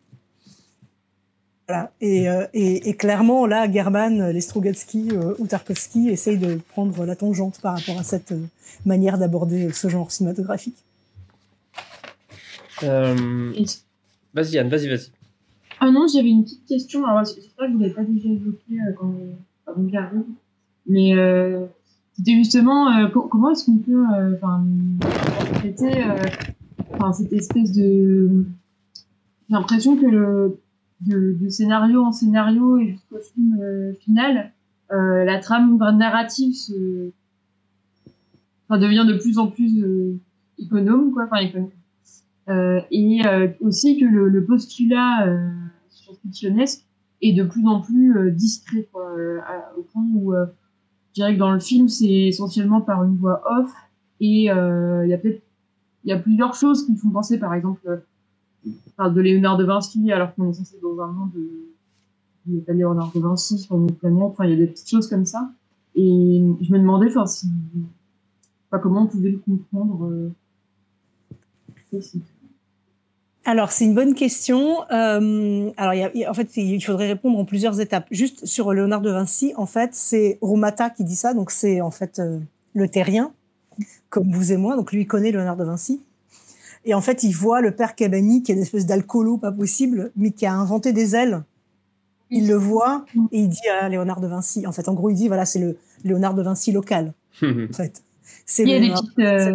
Voilà. 1.69 1.93
Et, 2.01 2.31
euh, 2.31 2.47
et, 2.55 2.89
et, 2.89 2.95
clairement, 2.95 3.45
là, 3.45 3.71
German, 3.71 4.31
les 4.31 4.41
Strugatsky 4.41 5.11
euh, 5.13 5.35
ou 5.39 5.47
Tarkovsky 5.47 6.09
essayent 6.09 6.39
de 6.39 6.59
prendre 6.71 7.05
la 7.05 7.15
tangente 7.15 7.61
par 7.61 7.77
rapport 7.77 7.99
à 7.99 8.03
cette 8.03 8.33
euh, 8.33 8.47
manière 8.87 9.19
d'aborder 9.19 9.71
ce 9.73 9.89
genre 9.89 10.11
cinématographique. 10.11 10.79
Euh, 12.85 13.53
vas-y, 14.33 14.57
Anne, 14.57 14.71
vas-y, 14.71 14.89
vas-y. 14.89 15.11
Ah 15.81 15.91
non, 15.91 16.07
j'avais 16.07 16.31
une 16.31 16.45
petite 16.45 16.65
question. 16.65 17.05
Alors, 17.05 17.27
j'espère 17.27 17.67
que 17.67 17.73
vous 17.73 17.79
l'avez 17.81 17.93
pas 17.93 18.05
déjà 18.05 18.31
évoqué 18.31 18.79
quand, 18.99 19.13
quand 19.67 19.73
vous 19.77 19.87
regardez. 19.87 20.21
Mais 20.87 21.13
c'était 22.17 22.35
justement 22.35 23.11
comment 23.11 23.51
est-ce 23.51 23.67
qu'on 23.67 23.77
peut 23.77 24.05
enfin, 26.93 27.13
cette 27.13 27.33
espèce 27.35 27.73
de. 27.73 28.47
J'ai 29.49 29.55
l'impression 29.55 29.97
que 29.97 30.07
le, 30.07 30.59
de, 31.01 31.49
scénario 31.49 32.03
en 32.03 32.13
scénario 32.13 32.79
et 32.79 32.89
jusqu'au 32.89 33.19
film 33.19 33.59
euh, 33.61 33.93
final, 34.01 34.53
euh, 34.93 35.25
la 35.25 35.39
trame 35.39 35.77
narrative 35.97 36.55
se, 36.55 37.11
enfin, 38.69 38.81
devient 38.81 39.05
de 39.07 39.15
plus 39.19 39.39
en 39.39 39.49
plus 39.49 39.83
euh, 39.83 40.19
économe, 40.59 41.13
quoi. 41.13 41.25
Enfin, 41.25 41.39
économe. 41.39 41.71
Euh, 42.49 42.81
et 42.91 43.21
aussi 43.61 43.99
que 43.99 44.07
le, 44.07 44.45
postulat 44.45 45.27
science-fictionnesque 45.91 46.87
est 47.21 47.35
de 47.35 47.45
plus 47.45 47.67
en 47.67 47.83
plus 47.83 48.33
discret, 48.33 48.89
quoi, 48.91 49.13
au 49.77 49.83
point 49.83 50.05
où 50.15 50.33
je 50.33 51.13
dirais 51.13 51.35
que 51.35 51.39
dans 51.39 51.53
le 51.53 51.61
film, 51.61 51.89
c'est 51.89 52.29
essentiellement 52.29 52.81
par 52.81 53.05
une 53.05 53.17
voix 53.17 53.43
off 53.45 53.71
et 54.21 54.45
il 54.45 55.09
y 55.09 55.13
a 55.13 55.19
peut-être 55.19 55.43
il 56.05 56.11
y 56.11 56.15
a 56.15 56.19
plusieurs 56.19 56.55
choses 56.55 56.87
qui 56.87 56.93
me 56.93 56.97
font 56.97 57.11
penser, 57.11 57.39
par 57.39 57.53
exemple, 57.53 58.03
de 58.99 59.21
Léonard 59.21 59.57
de 59.57 59.65
Vinci, 59.65 60.11
alors 60.11 60.35
qu'on 60.35 60.51
est 60.51 60.55
censé 60.55 60.77
dans 60.83 61.01
un 61.01 61.07
monde 61.07 61.31
de, 61.33 61.69
il 62.47 62.55
n'y 62.55 62.61
a 62.61 62.65
pas 62.65 62.73
Léonard 62.73 63.13
de 63.15 63.21
Vinci 63.21 63.59
sur 63.59 63.77
une 63.77 63.93
planète, 63.93 64.23
enfin, 64.23 64.45
il 64.45 64.51
y 64.51 64.53
a 64.55 64.57
des 64.57 64.67
petites 64.67 64.91
choses 64.91 65.09
comme 65.09 65.25
ça. 65.25 65.51
Et 65.95 66.45
je 66.61 66.73
me 66.73 66.79
demandais, 66.79 67.09
enfin, 67.17 67.25
comment 68.83 69.03
on 69.03 69.07
pouvait 69.07 69.31
le 69.31 69.39
comprendre. 69.39 70.07
Euh, 70.07 70.33
alors, 73.45 73.73
c'est 73.73 73.87
une 73.87 73.95
bonne 73.95 74.15
question. 74.15 74.83
Euh, 74.93 75.71
alors, 75.77 76.11
en 76.29 76.35
fait, 76.35 76.57
il 76.57 76.81
faudrait 76.83 77.07
répondre 77.07 77.39
en 77.39 77.45
plusieurs 77.45 77.81
étapes. 77.81 78.07
Juste 78.11 78.45
sur 78.45 78.73
Léonard 78.73 79.01
de 79.01 79.11
Vinci, 79.11 79.55
en 79.57 79.67
fait, 79.67 79.95
c'est 79.95 80.39
Romata 80.43 80.91
qui 80.91 81.05
dit 81.05 81.17
ça. 81.17 81.33
Donc, 81.33 81.51
c'est 81.51 81.81
en 81.81 81.91
fait 81.91 82.19
euh, 82.19 82.39
le 82.75 82.89
terrien, 82.89 83.33
comme 84.11 84.31
vous 84.31 84.53
et 84.53 84.59
moi. 84.59 84.77
Donc, 84.77 84.93
lui, 84.93 85.03
il 85.03 85.07
connaît 85.07 85.33
Léonard 85.33 85.57
de 85.57 85.65
Vinci. 85.65 86.03
Et 86.89 86.95
en 86.95 87.03
fait, 87.03 87.23
il 87.23 87.33
voit 87.33 87.61
le 87.61 87.73
père 87.73 87.95
Cabani, 87.95 88.43
qui 88.43 88.51
est 88.51 88.55
une 88.55 88.63
espèce 88.63 88.87
d'alcoolo 88.87 89.37
pas 89.37 89.53
possible, 89.53 90.11
mais 90.17 90.31
qui 90.31 90.47
a 90.47 90.55
inventé 90.55 90.95
des 90.95 91.15
ailes. 91.15 91.45
Il 92.31 92.49
le 92.49 92.55
voit 92.55 93.05
et 93.31 93.41
il 93.41 93.51
dit 93.51 93.69
à 93.69 93.91
Léonard 93.91 94.23
de 94.23 94.27
Vinci. 94.27 94.67
En 94.67 94.73
fait, 94.73 94.89
en 94.89 94.95
gros, 94.95 95.11
il 95.11 95.15
dit 95.15 95.29
voilà, 95.29 95.45
c'est 95.45 95.59
le 95.59 95.77
Léonard 96.03 96.33
de 96.33 96.41
Vinci 96.41 96.73
local. 96.73 97.13
en 97.43 97.75
fait, 97.75 98.03
c'est 98.47 98.63
il 98.63 98.71
y 98.71 98.75
a 98.75 98.81
des 98.81 98.89
petites, 98.89 99.19
euh, 99.19 99.53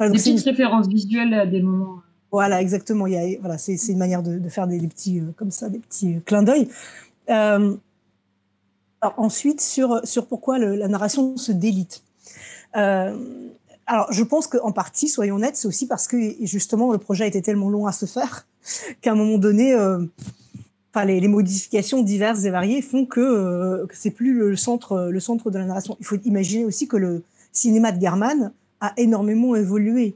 des 0.00 0.10
petites 0.10 0.40
références 0.40 0.88
visuelles 0.88 1.34
à 1.34 1.44
des 1.44 1.60
moments. 1.60 2.00
Voilà, 2.32 2.62
exactement. 2.62 3.06
Il 3.06 3.12
y 3.12 3.18
a, 3.18 3.38
voilà, 3.40 3.58
c'est 3.58 3.76
une 3.86 3.98
manière 3.98 4.22
de, 4.22 4.38
de 4.38 4.48
faire 4.48 4.66
des, 4.66 4.78
petits 4.88 5.20
euh, 5.20 5.34
comme 5.36 5.50
ça, 5.50 5.68
des 5.68 5.80
petits 5.80 6.14
euh, 6.14 6.20
clins 6.24 6.44
d'œil. 6.44 6.68
alors 7.26 7.78
ensuite, 9.18 9.60
sur 9.60 10.00
sur 10.04 10.26
pourquoi 10.26 10.58
le, 10.58 10.76
la 10.76 10.88
narration 10.88 11.36
se 11.36 11.52
délite. 11.52 12.02
Alors, 13.90 14.12
je 14.12 14.22
pense 14.22 14.46
qu'en 14.46 14.70
partie, 14.70 15.08
soyons 15.08 15.36
honnêtes, 15.36 15.56
c'est 15.56 15.66
aussi 15.66 15.86
parce 15.86 16.06
que 16.06 16.34
justement 16.42 16.92
le 16.92 16.98
projet 16.98 17.26
été 17.26 17.40
tellement 17.40 17.70
long 17.70 17.86
à 17.86 17.92
se 17.92 18.04
faire 18.04 18.46
qu'à 19.00 19.12
un 19.12 19.14
moment 19.14 19.38
donné, 19.38 19.72
euh, 19.72 20.04
enfin, 20.92 21.06
les, 21.06 21.26
modifications 21.26 22.02
diverses 22.02 22.44
et 22.44 22.50
variées 22.50 22.82
font 22.82 23.06
que, 23.06 23.18
euh, 23.18 23.86
que 23.86 23.96
c'est 23.96 24.10
plus 24.10 24.34
le 24.34 24.56
centre, 24.56 25.08
le 25.10 25.20
centre 25.20 25.50
de 25.50 25.58
la 25.58 25.64
narration. 25.64 25.96
Il 26.00 26.06
faut 26.06 26.18
imaginer 26.26 26.66
aussi 26.66 26.86
que 26.86 26.98
le 26.98 27.22
cinéma 27.50 27.90
de 27.90 27.98
German 27.98 28.52
a 28.82 28.92
énormément 28.98 29.56
évolué. 29.56 30.14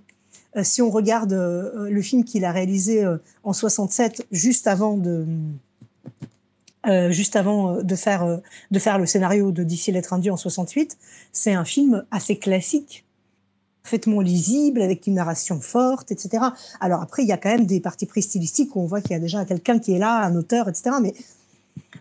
Euh, 0.54 0.62
si 0.64 0.82
on 0.82 0.90
regarde 0.90 1.32
euh, 1.32 1.88
le 1.88 2.02
film 2.02 2.24
qu'il 2.24 2.44
a 2.44 2.52
réalisé 2.52 3.02
en 3.42 3.54
67, 3.54 4.26
juste 4.30 4.66
avant 4.66 4.98
de 4.98 5.26
juste 7.10 7.36
avant 7.36 7.80
de 7.80 7.94
faire 7.94 8.40
de 8.72 8.78
faire 8.80 8.98
le 8.98 9.06
scénario 9.06 9.52
de 9.52 9.62
D'ici 9.62 9.92
l'être 9.92 10.12
induit 10.12 10.30
en 10.30 10.36
68, 10.36 10.98
c'est 11.32 11.54
un 11.54 11.64
film 11.64 12.04
assez 12.10 12.36
classique 12.36 13.06
parfaitement 13.82 14.20
lisible, 14.20 14.80
avec 14.80 15.06
une 15.06 15.14
narration 15.14 15.60
forte, 15.60 16.12
etc. 16.12 16.44
Alors 16.80 17.02
après, 17.02 17.22
il 17.22 17.28
y 17.28 17.32
a 17.32 17.36
quand 17.36 17.50
même 17.50 17.66
des 17.66 17.80
parties 17.80 18.06
pris 18.06 18.22
stylistiques 18.22 18.76
où 18.76 18.80
on 18.80 18.86
voit 18.86 19.00
qu'il 19.00 19.12
y 19.12 19.14
a 19.14 19.18
déjà 19.18 19.44
quelqu'un 19.44 19.78
qui 19.78 19.92
est 19.92 19.98
là, 19.98 20.24
un 20.24 20.36
auteur, 20.36 20.68
etc. 20.68 20.96
Mais 21.02 21.14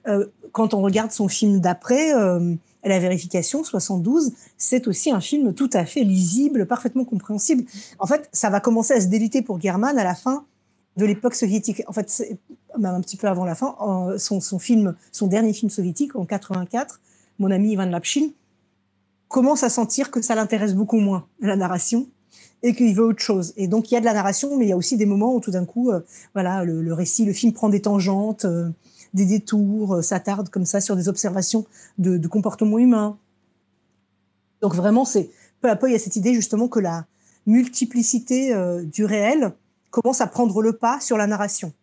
euh, 0.08 0.28
quand 0.52 0.74
on 0.74 0.82
regarde 0.82 1.12
son 1.12 1.28
film 1.28 1.60
d'après, 1.60 2.13
euh, 2.13 2.56
La 2.84 3.00
vérification, 3.00 3.63
72, 3.63 4.32
c'est 4.58 4.88
aussi 4.88 5.12
un 5.12 5.22
film 5.22 5.54
tout 5.54 5.70
à 5.74 5.86
fait 5.86 6.04
lisible, 6.04 6.65
parfaitement 6.65 7.06
compréhensible. 7.06 7.63
En 8.00 8.08
fait, 8.08 8.28
ça 8.32 8.50
va 8.50 8.60
commencer 8.60 8.94
à 8.94 9.02
se 9.02 9.06
déliter 9.06 9.44
pour 9.44 9.62
German 9.62 9.98
à 10.00 10.04
la 10.04 10.15
fin 10.15 10.46
de 10.98 11.06
l'époque 11.06 11.36
soviétique. 11.36 11.84
En 11.88 11.94
fait, 11.94 12.24
même 12.80 12.96
un 12.96 13.02
petit 13.02 13.17
peu 13.17 13.28
avant 13.28 13.46
la 13.46 13.54
fin, 13.54 13.76
son, 14.17 14.60
film, 14.60 14.96
son 15.12 15.28
dernier 15.28 15.54
film 15.54 15.70
soviétique, 15.70 16.15
en 16.15 16.26
84, 16.26 17.00
Mon 17.38 17.52
ami 17.52 17.74
Ivan 17.74 17.86
Lapshin, 17.86 18.30
commence 19.32 19.63
à 19.63 19.70
sentir 19.70 20.12
que 20.12 20.22
ça 20.22 20.36
l'intéresse 20.36 20.76
beaucoup 20.76 21.00
moins, 21.00 21.26
la 21.39 21.56
narration, 21.56 22.08
et 22.63 22.76
qu'il 22.76 22.94
veut 22.94 23.06
autre 23.06 23.24
chose. 23.24 23.54
Et 23.58 23.67
donc, 23.67 23.89
il 23.89 23.96
y 23.96 23.98
a 23.98 24.00
de 24.00 24.06
la 24.06 24.13
narration, 24.13 24.58
mais 24.58 24.65
il 24.65 24.70
y 24.70 24.74
a 24.74 24.78
aussi 24.78 24.98
des 24.98 25.08
moments 25.08 25.34
où 25.34 25.39
tout 25.39 25.52
d'un 25.52 25.65
coup, 25.65 25.89
euh, 25.89 26.02
voilà, 26.34 26.63
le, 26.63 26.94
récit, 26.94 27.26
le 27.26 27.34
film 27.34 27.54
prend 27.54 27.70
des 27.70 27.82
tangentes, 27.82 28.46
euh, 28.46 28.70
des 29.13 29.26
détours, 29.26 29.96
euh, 29.96 30.02
s'attarde 30.02 30.50
comme 30.50 30.65
ça 30.65 30.82
sur 30.82 30.96
des 30.96 31.10
observations 31.10 31.65
de, 31.98 32.17
de 32.17 32.28
comportement 32.28 32.78
humain. 32.78 33.17
Donc 34.62 34.76
vraiment, 34.76 35.06
c'est 35.06 35.32
peu 35.62 35.70
à 35.70 35.76
peu, 35.76 35.89
il 35.89 35.94
y 35.94 35.96
a 35.96 36.00
cette 36.00 36.17
idée 36.17 36.36
justement 36.36 36.67
que 36.67 36.80
la 36.80 37.06
multiplicité 37.48 38.54
du 38.86 39.04
réel 39.04 39.54
commence 39.89 40.22
à 40.22 40.28
prendre 40.28 40.62
le 40.62 40.74
pas 40.74 41.00
sur 41.00 41.17
la 41.17 41.26
narration. 41.26 41.74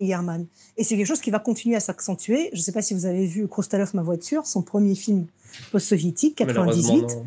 Herman. 0.00 0.46
Et 0.76 0.84
c'est 0.84 0.96
quelque 0.96 1.06
chose 1.06 1.20
qui 1.20 1.30
va 1.30 1.38
continuer 1.38 1.76
à 1.76 1.80
s'accentuer. 1.80 2.50
Je 2.52 2.58
ne 2.58 2.62
sais 2.62 2.72
pas 2.72 2.82
si 2.82 2.94
vous 2.94 3.06
avez 3.06 3.26
vu 3.26 3.46
Krostalov, 3.48 3.90
ma 3.94 4.02
voiture, 4.02 4.46
son 4.46 4.62
premier 4.62 4.94
film 4.94 5.26
post-soviétique, 5.72 6.36
98. 6.36 7.18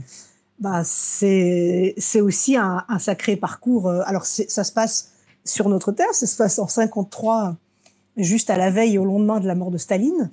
Bah, 0.60 0.84
c'est 0.84 1.96
aussi 2.22 2.56
un, 2.56 2.86
un, 2.88 3.00
sacré 3.00 3.36
parcours. 3.36 3.90
Euh, 3.90 4.02
alors, 4.06 4.26
ça 4.26 4.64
se 4.64 4.72
passe 4.72 5.12
sur 5.44 5.68
notre 5.68 5.92
terre, 5.92 6.14
ça 6.14 6.26
se 6.26 6.38
passe 6.38 6.58
en 6.60 6.68
53, 6.68 7.58
juste 8.18 8.50
à 8.50 8.58
la 8.58 8.70
veille 8.70 8.98
au 8.98 9.06
lendemain 9.06 9.40
de 9.40 9.48
la 9.48 9.56
mort 9.56 9.72
de 9.72 9.78
Staline. 9.78 10.30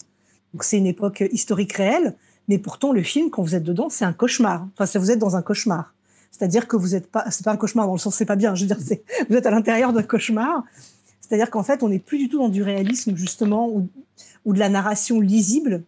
Donc, 0.53 0.65
c'est 0.65 0.79
une 0.79 0.87
époque 0.87 1.25
historique 1.33 1.73
réelle. 1.73 2.17
Mais 2.49 2.59
pourtant, 2.59 2.93
le 2.93 3.03
film, 3.03 3.31
quand 3.31 3.43
vous 3.43 3.55
êtes 3.55 3.63
dedans, 3.63 3.89
c'est 3.91 4.05
un 4.05 4.13
cauchemar. 4.13 4.67
Enfin, 4.75 4.87
ça 4.87 4.99
vous 4.99 5.11
êtes 5.11 5.19
dans 5.19 5.37
un 5.37 5.43
cauchemar. 5.43 5.95
C'est-à-dire 6.31 6.69
que 6.69 6.77
vous 6.77 6.95
êtes 6.95 7.07
pas, 7.11 7.25
c'est 7.31 7.45
pas 7.45 7.53
un 7.53 7.57
cauchemar 7.57 7.87
dans 7.87 7.93
le 7.93 7.99
sens 7.99 8.15
c'est 8.15 8.25
pas 8.25 8.37
bien. 8.37 8.55
Je 8.55 8.65
veux 8.65 8.75
dire, 8.75 8.79
vous 9.29 9.37
êtes 9.37 9.47
à 9.47 9.51
l'intérieur 9.51 9.93
d'un 9.93 10.03
cauchemar. 10.03 10.65
C'est-à-dire 11.31 11.51
qu'en 11.51 11.63
fait, 11.63 11.85
on 11.85 11.89
n'est 11.89 12.01
plus 12.01 12.19
du 12.19 12.29
tout 12.29 12.39
dans 12.39 12.49
du 12.49 12.65
réalisme 12.65 13.17
justement 13.17 13.69
ou, 13.69 13.89
ou 14.45 14.53
de 14.53 14.59
la 14.59 14.69
narration 14.69 15.21
lisible 15.21 15.85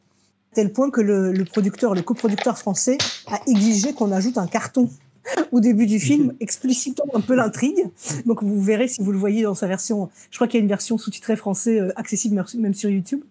tel 0.55 0.73
point 0.73 0.91
que 0.91 1.01
le, 1.01 1.33
le 1.33 1.45
producteur, 1.45 1.95
le 1.95 2.03
coproducteur 2.03 2.59
français, 2.59 2.97
a 3.27 3.41
exigé 3.49 3.93
qu'on 3.93 4.13
ajoute 4.13 4.39
un 4.39 4.47
carton 4.47 4.89
au 5.53 5.61
début 5.61 5.87
du 5.87 5.99
film, 5.99 6.27
mhm. 6.27 6.37
explicitant 6.41 7.05
un 7.15 7.21
peu 7.21 7.35
l'intrigue. 7.35 7.87
Donc 8.27 8.43
vous 8.43 8.63
verrez 8.63 8.87
si 8.89 9.03
vous 9.03 9.11
le 9.13 9.19
voyez 9.19 9.43
dans 9.43 9.55
sa 9.55 9.67
version. 9.67 10.11
Je 10.31 10.37
crois 10.37 10.47
qu'il 10.47 10.59
y 10.59 10.61
a 10.61 10.63
une 10.63 10.69
version 10.69 10.97
sous-titrée 10.97 11.37
français 11.37 11.81
euh, 11.81 11.93
accessible 11.97 12.45
même 12.59 12.75
sur 12.75 12.91
YouTube. 12.91 13.23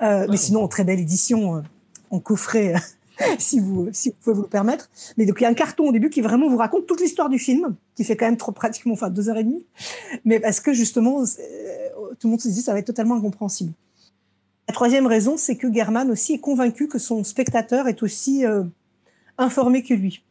Euh, 0.00 0.26
mais 0.30 0.36
sinon, 0.36 0.66
très 0.68 0.84
belle 0.84 1.00
édition 1.00 1.56
euh, 1.56 1.60
en 2.10 2.18
coffret, 2.18 2.74
si 3.38 3.60
vous 3.60 3.90
pouvez 4.20 4.34
vous 4.34 4.42
le 4.42 4.48
permettre. 4.48 4.90
Mais 5.16 5.26
donc 5.26 5.40
il 5.40 5.44
y 5.44 5.46
a 5.46 5.50
un 5.50 5.54
carton 5.54 5.88
au 5.88 5.92
début 5.92 6.10
qui 6.10 6.20
vraiment 6.20 6.48
vous 6.48 6.56
raconte 6.56 6.86
toute 6.86 7.00
l'histoire 7.00 7.28
du 7.28 7.38
film, 7.38 7.74
qui 7.94 8.04
fait 8.04 8.16
quand 8.16 8.26
même 8.26 8.36
trop 8.36 8.52
pratiquement, 8.52 8.94
enfin 8.94 9.10
deux 9.10 9.28
heures 9.28 9.38
et 9.38 9.44
demie. 9.44 9.66
Mais 10.24 10.40
parce 10.40 10.60
que 10.60 10.72
justement, 10.72 11.24
tout 11.24 12.26
le 12.26 12.30
monde 12.30 12.40
se 12.40 12.48
dit 12.48 12.62
ça 12.62 12.72
va 12.72 12.78
être 12.78 12.86
totalement 12.86 13.16
incompréhensible. 13.16 13.72
La 14.68 14.74
troisième 14.74 15.06
raison, 15.06 15.36
c'est 15.36 15.56
que 15.56 15.72
German 15.72 16.10
aussi 16.10 16.34
est 16.34 16.38
convaincu 16.38 16.88
que 16.88 16.98
son 16.98 17.24
spectateur 17.24 17.88
est 17.88 18.02
aussi 18.02 18.46
euh, 18.46 18.62
informé 19.36 19.82
que 19.82 19.94
lui. 19.94 20.24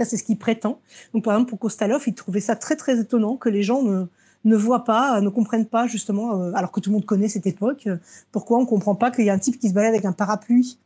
En 0.00 0.04
c'est 0.04 0.16
ce 0.16 0.22
qu'il 0.22 0.38
prétend. 0.38 0.80
Donc, 1.12 1.24
par 1.24 1.34
exemple, 1.34 1.50
pour 1.50 1.58
Kostalov, 1.58 2.04
il 2.06 2.14
trouvait 2.14 2.40
ça 2.40 2.56
très, 2.56 2.76
très 2.76 2.98
étonnant 2.98 3.36
que 3.36 3.48
les 3.48 3.62
gens 3.62 3.82
ne, 3.82 4.56
voient 4.56 4.84
pas, 4.84 5.20
ne 5.20 5.28
comprennent 5.28 5.66
pas, 5.66 5.86
justement, 5.86 6.40
euh, 6.40 6.52
alors 6.54 6.72
que 6.72 6.80
tout 6.80 6.90
le 6.90 6.94
monde 6.94 7.04
connaît 7.04 7.28
cette 7.28 7.46
époque, 7.46 7.86
euh, 7.86 7.96
pourquoi 8.32 8.58
on 8.58 8.62
ne 8.62 8.66
comprend 8.66 8.94
pas 8.94 9.10
qu'il 9.10 9.24
y 9.24 9.30
a 9.30 9.34
un 9.34 9.38
type 9.38 9.58
qui 9.58 9.68
se 9.68 9.74
balade 9.74 9.92
avec 9.92 10.04
un 10.04 10.12
parapluie 10.12 10.78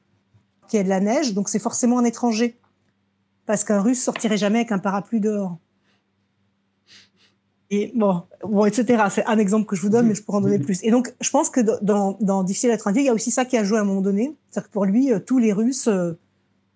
qui 0.69 0.79
a 0.79 0.83
de 0.83 0.89
la 0.89 1.01
neige, 1.01 1.35
donc 1.35 1.49
c'est 1.49 1.59
forcément 1.59 1.99
un 1.99 2.05
étranger. 2.05 2.59
Parce 3.47 3.65
qu'un 3.65 3.81
russe 3.81 4.03
sortirait 4.03 4.37
jamais 4.37 4.61
avec 4.61 4.73
un 4.73 4.79
parapluie 4.79 5.21
dehors. 5.21 5.59
Et 7.75 7.91
bon, 7.95 8.23
bon, 8.43 8.67
etc. 8.67 9.05
C'est 9.11 9.25
un 9.25 9.39
exemple 9.39 9.65
que 9.65 9.75
je 9.75 9.81
vous 9.81 9.89
donne, 9.89 10.07
mais 10.07 10.15
je 10.15 10.23
pourrais 10.23 10.37
en 10.37 10.41
donner 10.43 10.59
plus. 10.59 10.85
Et 10.85 10.91
donc, 10.91 11.15
je 11.23 11.31
pense 11.31 11.49
que 11.49 11.61
dans, 11.83 12.43
Difficile 12.45 12.69
d'être 12.69 12.87
indien, 12.87 13.03
il 13.03 13.07
y 13.07 13.09
a 13.09 13.15
aussi 13.15 13.31
ça 13.31 13.47
qui 13.47 13.57
a 13.57 13.65
joué 13.65 13.79
à 13.79 13.81
un 13.81 13.85
moment 13.85 14.03
donné. 14.03 14.37
C'est-à-dire 14.51 14.69
que 14.69 14.73
pour 14.75 14.85
lui, 14.85 15.11
euh, 15.11 15.19
tous 15.19 15.39
les 15.39 15.55
Russes 15.55 15.89
euh, 15.89 16.13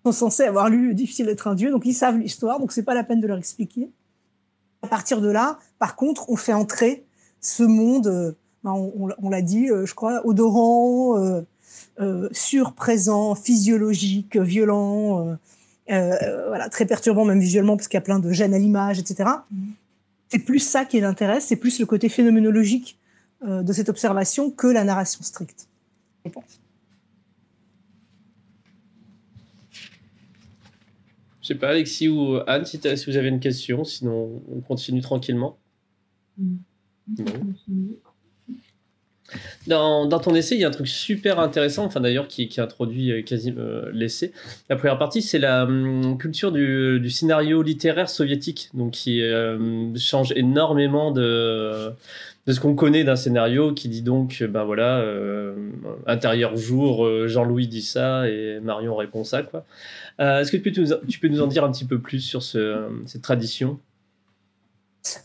sont 0.03 0.11
censés 0.11 0.45
avoir 0.45 0.69
lu 0.69 0.95
Difficile 0.95 1.27
d'être 1.27 1.47
un 1.47 1.53
dieu, 1.53 1.69
donc 1.69 1.85
ils 1.85 1.93
savent 1.93 2.17
l'histoire, 2.17 2.59
donc 2.59 2.71
c'est 2.71 2.81
pas 2.81 2.95
la 2.95 3.03
peine 3.03 3.21
de 3.21 3.27
leur 3.27 3.37
expliquer. 3.37 3.91
À 4.81 4.87
partir 4.87 5.21
de 5.21 5.29
là, 5.29 5.59
par 5.77 5.95
contre, 5.95 6.31
on 6.31 6.35
fait 6.35 6.53
entrer 6.53 7.05
ce 7.41 7.61
monde, 7.61 8.07
euh, 8.07 8.31
ben, 8.63 8.71
on, 8.71 9.09
on, 9.21 9.29
l'a 9.29 9.43
dit, 9.43 9.67
je 9.67 9.93
crois, 9.93 10.25
odorant, 10.25 11.43
euh, 11.99 12.29
surprésent, 12.31 13.35
physiologique, 13.35 14.37
violent, 14.37 15.37
voilà, 15.87 16.69
très 16.69 16.85
perturbant 16.85 17.25
même 17.25 17.39
visuellement 17.39 17.77
parce 17.77 17.87
qu'il 17.87 17.97
y 17.97 17.99
a 17.99 18.01
plein 18.01 18.19
de 18.19 18.31
gènes 18.31 18.53
à 18.53 18.59
l'image, 18.59 18.99
etc 18.99 19.25
c'est 20.29 20.39
plus 20.39 20.59
ça 20.59 20.85
qui 20.85 20.99
l'intéresse, 20.99 21.45
c'est 21.45 21.55
plus 21.55 21.79
le 21.79 21.85
côté 21.85 22.09
phénoménologique 22.09 22.97
euh, 23.47 23.63
de 23.63 23.73
cette 23.73 23.89
observation 23.89 24.51
que 24.51 24.67
la 24.67 24.83
narration 24.83 25.21
stricte. 25.23 25.67
Je 26.25 26.31
Je 31.41 31.53
sais 31.53 31.55
pas, 31.55 31.69
Alexis 31.69 32.09
ou 32.09 32.39
Anne, 32.45 32.65
si, 32.65 32.79
si, 32.81 33.05
vous 33.09 33.15
avez 33.15 33.29
une 33.29 33.39
question, 33.39 33.85
sinon 33.85 34.41
on 34.53 34.59
continue 34.59 35.01
tranquillement. 35.01 35.57
Mm. 36.37 36.57
Dans, 39.67 40.07
ton 40.19 40.33
essai, 40.35 40.55
il 40.55 40.61
y 40.61 40.63
a 40.63 40.67
un 40.67 40.71
truc 40.71 40.87
super 40.87 41.39
intéressant, 41.39 41.85
enfin 41.85 41.99
d'ailleurs 41.99 42.27
qui, 42.27 42.49
introduit 42.57 43.11
euh, 43.11 43.21
quasi 43.21 43.53
euh, 43.57 43.89
l'essai. 43.93 44.31
La 44.69 44.75
première 44.75 44.97
partie, 44.97 45.21
c'est 45.21 45.39
la 45.39 45.63
hum, 45.63 46.17
culture 46.17 46.51
du, 46.51 47.09
scénario 47.09 47.61
littéraire 47.61 48.09
soviétique, 48.09 48.69
donc 48.73 48.91
qui 48.91 49.21
euh, 49.21 49.95
change 49.97 50.31
énormément 50.35 51.11
de, 51.11 51.91
ce 52.47 52.59
qu'on 52.59 52.75
connaît 52.75 53.03
d'un 53.03 53.17
scénario, 53.17 53.73
qui 53.73 53.89
dit 53.89 54.01
donc, 54.01 54.43
ben 54.49 54.63
voilà, 54.63 55.03
intérieur 56.05 56.55
jour, 56.55 57.27
Jean-Louis 57.27 57.67
dit 57.67 57.81
ça 57.81 58.29
et 58.29 58.59
Marion 58.61 58.95
répond 58.95 59.23
ça, 59.23 59.43
quoi. 59.43 59.65
Est-ce 60.19 60.51
que 60.51 60.57
tu 60.57 61.19
peux, 61.19 61.27
nous, 61.27 61.41
en 61.41 61.47
dire 61.47 61.63
un 61.65 61.71
petit 61.71 61.85
peu 61.85 61.99
plus 61.99 62.21
sur 62.21 62.41
ce, 62.41 62.87
cette 63.05 63.21
tradition? 63.21 63.79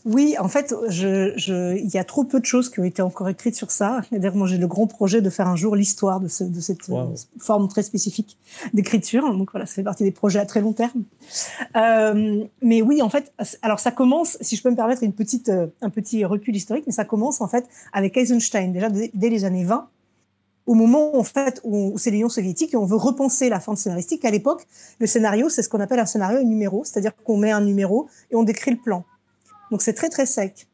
Oui, 0.05 0.35
en 0.39 0.47
fait, 0.47 0.73
je, 0.89 1.77
il 1.77 1.89
y 1.89 1.97
a 1.97 2.03
trop 2.03 2.23
peu 2.23 2.39
de 2.39 2.45
choses 2.45 2.69
qui 2.69 2.79
ont 2.79 2.83
été 2.83 3.01
encore 3.01 3.29
écrites 3.29 3.55
sur 3.55 3.71
ça. 3.71 4.01
D'ailleurs, 4.11 4.35
moi, 4.35 4.47
j'ai 4.47 4.57
le 4.57 4.67
grand 4.67 4.87
projet 4.87 5.21
de 5.21 5.29
faire 5.29 5.47
un 5.47 5.55
jour 5.55 5.75
l'histoire 5.75 6.19
de, 6.19 6.27
cette 6.27 6.89
euh, 6.89 7.05
forme 7.39 7.67
très 7.67 7.83
spécifique 7.83 8.37
d'écriture. 8.73 9.31
Donc 9.31 9.51
voilà, 9.51 9.65
ça 9.65 9.75
fait 9.75 9.83
partie 9.83 10.03
des 10.03 10.11
projets 10.11 10.39
à 10.39 10.45
très 10.45 10.61
long 10.61 10.73
terme. 10.73 11.03
Euh, 11.75 12.43
mais 12.61 12.81
oui, 12.81 13.01
en 13.01 13.09
fait, 13.09 13.33
alors 13.61 13.79
ça 13.79 13.91
commence, 13.91 14.37
si 14.41 14.55
je 14.55 14.63
peux 14.63 14.69
me 14.69 14.75
permettre 14.75 15.03
une 15.03 15.13
petite, 15.13 15.49
euh, 15.49 15.67
un 15.81 15.89
petit 15.89 16.25
recul 16.25 16.55
historique, 16.55 16.85
mais 16.85 16.93
ça 16.93 17.05
commence 17.05 17.41
en 17.41 17.47
fait 17.47 17.65
avec 17.91 18.17
Eisenstein, 18.17 18.71
déjà 18.71 18.89
dès, 18.89 19.29
les 19.29 19.45
années 19.45 19.65
20 19.65 19.87
au 20.65 20.75
moment 20.75 21.17
en 21.17 21.23
fait 21.23 21.59
où, 21.65 21.97
c'est 21.97 22.09
l'Union 22.09 22.29
soviétique 22.29 22.73
et 22.73 22.77
on 22.77 22.85
veut 22.85 22.95
repenser 22.95 23.49
la 23.49 23.59
forme 23.59 23.75
scénaristique. 23.75 24.23
À 24.23 24.31
l'époque, 24.31 24.65
le 24.99 25.07
scénario, 25.07 25.49
c'est 25.49 25.61
ce 25.61 25.67
qu'on 25.67 25.81
appelle 25.81 25.99
un 25.99 26.05
scénario 26.05 26.41
numéro, 26.43 26.85
c'est-à-dire 26.85 27.11
qu'on 27.23 27.35
met 27.35 27.51
un 27.51 27.59
numéro 27.59 28.07
et 28.31 28.35
on 28.35 28.43
décrit 28.43 28.71
le 28.71 28.77
plan. 28.77 29.03
Donc 29.71 29.81
c'est 29.81 29.93
très 29.93 30.09
très 30.09 30.25
sec. 30.25 30.67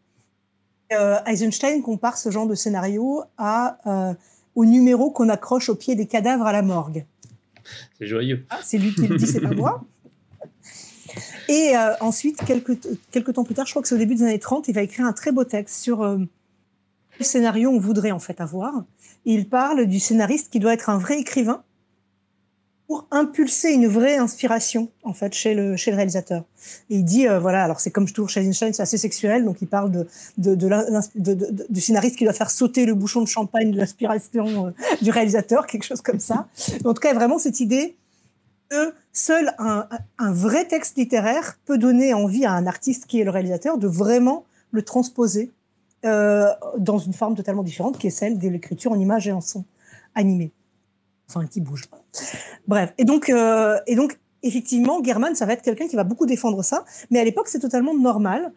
Euh, 0.91 1.19
Eisenstein 1.25 1.81
compare 1.81 2.17
ce 2.17 2.31
genre 2.31 2.47
de 2.47 2.55
scénario 2.55 3.23
à, 3.37 3.77
euh, 3.85 4.13
au 4.55 4.65
numéro 4.65 5.11
qu'on 5.11 5.29
accroche 5.29 5.69
au 5.69 5.75
pied 5.75 5.95
des 5.95 6.07
cadavres 6.07 6.47
à 6.47 6.51
la 6.51 6.63
morgue. 6.63 7.05
C'est 7.99 8.07
joyeux. 8.07 8.45
Ah, 8.49 8.59
c'est 8.63 8.79
lui 8.79 8.93
qui 8.95 9.07
le 9.07 9.17
dit, 9.17 9.27
c'est 9.27 9.41
pas 9.41 9.51
moi. 9.51 9.83
Et 11.47 11.75
euh, 11.75 11.93
ensuite, 11.99 12.43
quelques, 12.43 12.79
quelques 13.11 13.33
temps 13.33 13.43
plus 13.43 13.53
tard, 13.53 13.65
je 13.65 13.71
crois 13.71 13.81
que 13.81 13.87
c'est 13.87 13.95
au 13.95 13.99
début 13.99 14.15
des 14.15 14.23
années 14.23 14.39
30, 14.39 14.67
il 14.67 14.73
va 14.73 14.81
écrire 14.81 15.05
un 15.05 15.13
très 15.13 15.31
beau 15.31 15.43
texte 15.43 15.75
sur 15.75 16.03
le 16.03 16.27
scénario 17.19 17.71
qu'on 17.71 17.79
voudrait 17.79 18.11
en 18.11 18.19
fait 18.19 18.41
avoir. 18.41 18.83
il 19.25 19.47
parle 19.47 19.85
du 19.85 19.99
scénariste 19.99 20.51
qui 20.51 20.59
doit 20.59 20.73
être 20.73 20.89
un 20.89 20.97
vrai 20.97 21.19
écrivain 21.19 21.63
pour 22.89 23.05
impulser 23.11 23.71
une 23.71 23.85
vraie 23.85 24.17
inspiration 24.17 24.89
en 25.03 25.13
fait 25.13 25.31
chez 25.35 25.53
le 25.53 25.77
chez 25.77 25.91
le 25.91 25.97
réalisateur. 25.97 26.43
Et 26.89 26.95
il 26.95 27.05
dit 27.05 27.27
euh, 27.27 27.39
voilà 27.39 27.63
alors 27.63 27.79
c'est 27.79 27.91
comme 27.91 28.09
toujours 28.09 28.29
chez 28.29 28.41
Einstein 28.41 28.73
c'est 28.73 28.81
assez 28.81 28.97
sexuel 28.97 29.45
donc 29.45 29.61
il 29.61 29.67
parle 29.67 29.91
de 29.91 30.07
de, 30.39 30.55
de, 30.55 31.67
du 31.69 31.81
scénariste 31.81 32.15
qui 32.15 32.23
doit 32.23 32.33
faire 32.33 32.49
sauter 32.49 32.87
le 32.87 32.95
bouchon 32.95 33.21
de 33.21 33.27
champagne 33.27 33.69
de 33.69 33.77
l'inspiration 33.77 34.65
euh, 34.65 34.71
du 35.03 35.11
réalisateur 35.11 35.67
quelque 35.67 35.83
chose 35.83 36.01
comme 36.01 36.19
ça. 36.19 36.47
en 36.83 36.95
tout 36.95 36.99
cas 36.99 37.13
vraiment 37.13 37.37
cette 37.37 37.59
idée 37.59 37.95
que 38.71 38.91
seul 39.13 39.53
un, 39.59 39.87
un 40.17 40.31
vrai 40.33 40.65
texte 40.65 40.97
littéraire 40.97 41.59
peut 41.65 41.77
donner 41.77 42.15
envie 42.15 42.45
à 42.45 42.53
un 42.53 42.65
artiste 42.65 43.05
qui 43.05 43.21
est 43.21 43.23
le 43.23 43.29
réalisateur 43.29 43.77
de 43.77 43.87
vraiment 43.87 44.45
le 44.71 44.81
transposer 44.81 45.51
euh, 46.05 46.47
dans 46.79 46.97
une 46.97 47.13
forme 47.13 47.35
totalement 47.35 47.61
différente 47.61 47.99
qui 47.99 48.07
est 48.07 48.09
celle 48.09 48.39
de 48.39 48.47
l'écriture 48.47 48.91
en 48.91 48.99
images 48.99 49.27
et 49.27 49.31
en 49.31 49.41
son 49.41 49.63
animé 50.15 50.51
enfin 51.29 51.45
qui 51.45 51.61
bouge. 51.61 51.85
Bref, 52.67 52.93
et 52.97 53.05
donc, 53.05 53.29
euh, 53.29 53.77
et 53.87 53.95
donc 53.95 54.19
effectivement, 54.43 55.03
German, 55.03 55.35
ça 55.35 55.45
va 55.45 55.53
être 55.53 55.61
quelqu'un 55.61 55.87
qui 55.87 55.95
va 55.95 56.03
beaucoup 56.03 56.25
défendre 56.25 56.63
ça, 56.63 56.85
mais 57.11 57.19
à 57.19 57.23
l'époque, 57.23 57.47
c'est 57.47 57.59
totalement 57.59 57.95
normal. 57.95 58.51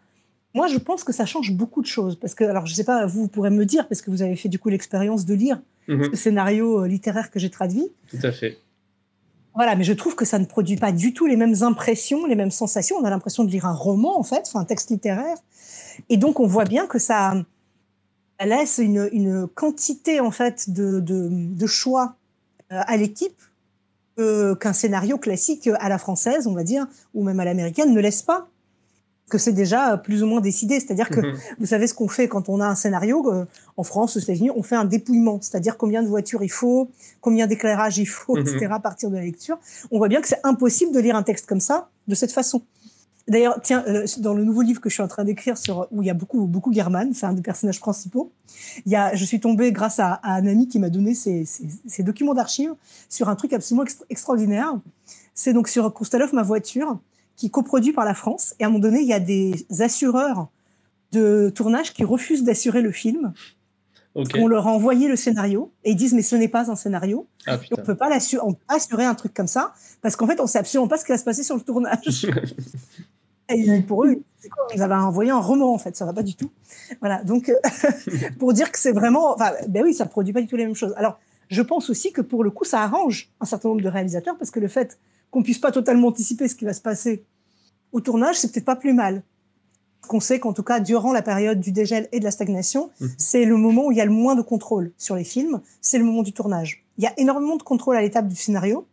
Moi, 0.55 0.67
je 0.67 0.79
pense 0.79 1.03
que 1.03 1.13
ça 1.13 1.25
change 1.25 1.53
beaucoup 1.53 1.81
de 1.81 1.87
choses, 1.87 2.17
parce 2.17 2.35
que, 2.35 2.45
alors, 2.45 2.67
je 2.67 2.75
sais 2.75 2.85
pas, 2.85 3.07
vous, 3.07 3.27
pourrez 3.29 3.51
me 3.51 3.65
dire, 3.65 3.89
parce 3.89 4.03
que 4.03 4.11
vous 4.11 4.23
avez 4.23 4.37
fait 4.37 4.49
du 4.49 4.59
coup 4.59 4.69
l'expérience 4.69 5.25
de 5.25 5.35
lire 5.35 5.61
mhm. 5.89 6.11
le 6.11 6.17
scénario 6.17 6.83
euh, 6.83 6.89
littéraire 6.89 7.31
que 7.31 7.39
j'ai 7.39 7.51
traduit. 7.51 7.91
Tout 8.09 8.19
à 8.23 8.33
fait. 8.33 8.59
Voilà, 9.55 9.77
mais 9.77 9.85
je 9.85 9.93
trouve 9.93 10.15
que 10.15 10.25
ça 10.25 10.39
ne 10.39 10.47
produit 10.47 10.77
pas 10.77 10.93
du 10.93 11.13
tout 11.13 11.27
les 11.27 11.37
mêmes 11.37 11.63
impressions, 11.63 12.27
les 12.27 12.37
mêmes 12.37 12.51
sensations. 12.51 12.97
On 12.97 13.05
a 13.05 13.11
l'impression 13.11 13.45
de 13.45 13.51
lire 13.51 13.67
un 13.67 13.75
roman, 13.75 14.19
en 14.19 14.23
fait, 14.23 14.45
enfin, 14.47 14.61
un 14.61 14.65
texte 14.65 14.91
littéraire. 14.91 15.37
Et 16.09 16.17
donc, 16.17 16.41
on 16.41 16.47
voit 16.47 16.65
bien 16.65 16.87
que 16.87 16.99
ça, 16.99 17.35
laisse 18.45 18.79
une, 18.79 19.09
une 19.13 19.47
quantité, 19.47 20.21
en 20.21 20.31
fait, 20.31 20.71
de, 20.71 21.01
de, 21.01 21.29
de 21.31 21.67
choix 21.67 22.17
à 22.73 22.97
l'équipe 22.97 23.41
qu'un 24.17 24.73
scénario 24.73 25.19
classique 25.19 25.69
à 25.79 25.89
la 25.89 25.99
française, 25.99 26.47
on 26.47 26.55
va 26.55 26.65
dire, 26.65 26.87
ou 27.15 27.25
même 27.25 27.41
à 27.41 27.45
l'américaine, 27.45 27.93
ne 27.93 28.01
laisse 28.01 28.23
pas 28.23 28.49
que 29.33 29.39
c'est 29.39 29.53
déjà 29.53 29.97
plus 29.97 30.23
ou 30.23 30.27
moins 30.27 30.43
décidé. 30.43 30.79
C'est-à-dire 30.79 31.09
que 31.09 31.21
mhm. 31.21 31.35
vous 31.59 31.67
savez 31.67 31.87
ce 31.87 31.95
qu'on 31.95 32.07
fait 32.09 32.29
quand 32.29 32.51
on 32.51 32.61
a 32.61 32.67
un 32.67 32.75
scénario 32.75 33.33
euh, 33.33 33.47
en 33.79 33.83
France, 33.83 34.17
aux 34.17 34.21
États-Unis, 34.21 34.51
on 34.55 34.63
fait 34.63 34.77
un 34.77 34.85
dépouillement, 34.85 35.39
c'est-à-dire 35.41 35.79
combien 35.79 36.03
de 36.03 36.09
voitures 36.09 36.45
il 36.45 36.51
faut, 36.51 36.91
combien 37.23 37.47
d'éclairage 37.47 37.97
il 37.97 38.05
faut, 38.05 38.37
etc. 38.37 38.67
Mhm. 38.67 38.73
à 38.73 38.81
partir 38.81 39.09
de 39.09 39.17
la 39.17 39.23
lecture. 39.23 39.59
On 39.91 39.97
voit 39.97 40.09
bien 40.09 40.21
que 40.21 40.29
c'est 40.29 40.41
impossible 40.45 40.93
de 40.93 41.01
lire 41.01 41.17
un 41.17 41.23
texte 41.23 41.47
comme 41.47 41.61
ça 41.61 41.89
de 42.09 42.15
cette 42.15 42.33
façon. 42.33 42.61
D'ailleurs, 43.29 43.61
tiens, 43.63 43.85
euh, 43.87 44.07
dans 44.19 44.35
le 44.35 44.45
nouveau 44.45 44.63
livre 44.63 44.81
que 44.81 44.89
je 44.89 44.95
suis 44.95 45.03
en 45.03 45.09
train 45.09 45.25
d'écrire 45.25 45.57
sur 45.57 45.87
où 45.91 46.03
il 46.03 46.07
y 46.07 46.11
a 46.11 46.15
beaucoup 46.15 46.47
beaucoup 46.47 46.73
German, 46.73 47.15
c'est 47.15 47.27
un 47.27 47.33
des 47.33 47.43
personnages 47.43 47.81
principaux. 47.81 48.33
Il 48.85 48.93
y 48.93 48.97
a, 48.97 49.15
je 49.15 49.25
suis 49.25 49.41
tombée 49.41 49.73
grâce 49.73 50.01
à, 50.01 50.21
un 50.25 50.47
ami 50.47 50.69
qui 50.69 50.79
m'a 50.79 50.91
donné 50.91 51.15
ces, 51.15 51.45
documents 52.01 52.35
d'archives 52.35 52.75
sur 53.09 53.29
un 53.29 53.37
truc 53.37 53.53
absolument 53.53 53.85
extraordinaire. 54.11 54.75
C'est 55.35 55.53
donc 55.53 55.69
sur 55.69 55.93
Koustalov, 55.93 56.35
ma 56.35 56.43
voiture, 56.43 56.99
qui 57.37 57.47
est 57.47 57.51
coproduit 57.51 57.93
par 57.93 58.05
la 58.05 58.15
France. 58.15 58.55
Et 58.59 58.65
à 58.65 58.67
un 58.67 58.71
moment 58.71 58.83
donné, 58.83 59.01
il 59.01 59.07
y 59.07 59.15
a 59.15 59.21
des 59.21 59.67
assureurs 59.81 60.49
de 61.13 61.53
tournage 61.55 61.93
qui 61.93 62.05
refusent 62.05 62.43
d'assurer 62.43 62.83
le 62.83 62.91
film. 62.91 63.33
On 64.15 64.47
leur 64.47 64.69
a 64.69 64.71
envoyé 64.71 65.09
le 65.09 65.17
scénario 65.17 65.73
et 65.85 65.93
ils 65.93 65.97
disent 65.97 66.13
mais 66.13 66.23
ce 66.23 66.37
n'est 66.37 66.49
pas 66.49 66.71
un 66.71 66.77
scénario. 66.77 67.27
Ah, 67.47 67.59
on 67.71 67.77
peut 67.77 67.95
pas 67.95 68.11
assurer 68.69 69.05
un 69.05 69.15
truc 69.15 69.33
comme 69.33 69.47
ça 69.47 69.73
parce 70.03 70.17
qu'en 70.17 70.27
fait 70.27 70.39
on 70.39 70.47
sait 70.47 70.59
absolument 70.59 70.89
pas 70.89 70.99
ce 70.99 71.05
qui 71.05 71.13
va 71.13 71.19
se 71.19 71.25
passer 71.25 71.43
sur 71.43 71.57
le 71.57 71.63
tournage. 71.63 72.27
Et 73.49 73.81
pour 73.83 74.05
eux, 74.05 74.23
ils 74.75 74.83
avaient 74.83 74.95
envoyé 74.95 75.31
un 75.31 75.41
roman 75.41 75.73
en 75.75 75.79
fait, 75.79 75.97
ça 75.97 76.05
va 76.05 76.13
pas 76.13 76.23
du 76.23 76.35
tout. 76.35 76.51
Voilà, 77.01 77.23
donc 77.23 77.49
euh, 77.49 77.57
pour 78.39 78.53
dire 78.53 78.73
que 78.73 78.79
c'est 78.79 78.93
vraiment, 78.93 79.35
enfin, 79.35 79.53
ben 79.69 79.85
oui, 79.85 79.95
ça 79.95 80.07
produit 80.07 80.33
pas 80.33 80.41
du 80.41 80.47
tout 80.47 80.57
les 80.57 80.65
mêmes 80.65 80.75
choses. 80.75 80.95
Alors, 80.97 81.19
je 81.49 81.63
pense 81.63 81.91
aussi 81.91 82.13
que 82.13 82.21
pour 82.21 82.45
le 82.45 82.51
coup, 82.51 82.65
ça 82.65 82.81
arrange 82.83 83.31
un 83.41 83.45
certain 83.45 83.69
nombre 83.69 83.83
de 83.83 83.89
réalisateurs 83.89 84.37
parce 84.39 84.51
que 84.51 84.61
le 84.61 84.69
fait 84.69 84.99
qu'on 85.31 85.43
puisse 85.43 85.59
pas 85.59 85.73
totalement 85.73 86.09
anticiper 86.09 86.49
ce 86.49 86.55
qui 86.55 86.65
va 86.65 86.73
se 86.73 86.81
passer 86.81 87.25
au 87.93 88.01
tournage, 88.01 88.37
c'est 88.39 88.53
peut-être 88.53 88.65
pas 88.65 88.77
plus 88.77 88.95
mal. 88.95 89.23
Qu'on 90.09 90.21
sait 90.21 90.41
qu'en 90.41 90.53
tout 90.53 90.63
cas, 90.63 90.81
durant 90.81 91.13
la 91.13 91.23
période 91.23 91.61
du 91.61 91.71
dégel 91.71 92.09
et 92.11 92.19
de 92.19 92.25
la 92.25 92.31
stagnation, 92.31 92.91
mhm. 93.01 93.11
c'est 93.19 93.45
le 93.45 93.57
moment 93.57 93.87
où 93.87 93.93
il 93.93 93.99
y 93.99 94.01
a 94.01 94.05
le 94.05 94.11
moins 94.11 94.35
de 94.35 94.43
contrôle 94.43 94.93
sur 94.97 95.15
les 95.15 95.25
films, 95.25 95.61
c'est 95.81 95.99
le 95.99 96.05
moment 96.05 96.23
du 96.23 96.33
tournage. 96.33 96.85
Il 96.99 97.05
y 97.05 97.07
a 97.07 97.13
énormément 97.19 97.57
de 97.57 97.63
contrôle 97.63 97.97
à 97.97 98.01
l'étape 98.01 98.29
du 98.29 98.35
scénario, 98.35 98.87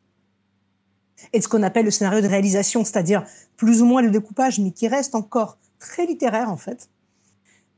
et 1.33 1.39
de 1.39 1.43
ce 1.43 1.47
qu'on 1.47 1.63
appelle 1.63 1.85
le 1.85 1.91
scénario 1.91 2.21
de 2.21 2.27
réalisation, 2.27 2.83
c'est-à-dire 2.83 3.23
plus 3.57 3.81
ou 3.81 3.85
moins 3.85 4.01
le 4.01 4.09
découpage, 4.09 4.59
mais 4.59 4.71
qui 4.71 4.87
reste 4.87 5.15
encore 5.15 5.57
très 5.79 6.05
littéraire 6.05 6.49
en 6.49 6.57
fait. 6.57 6.89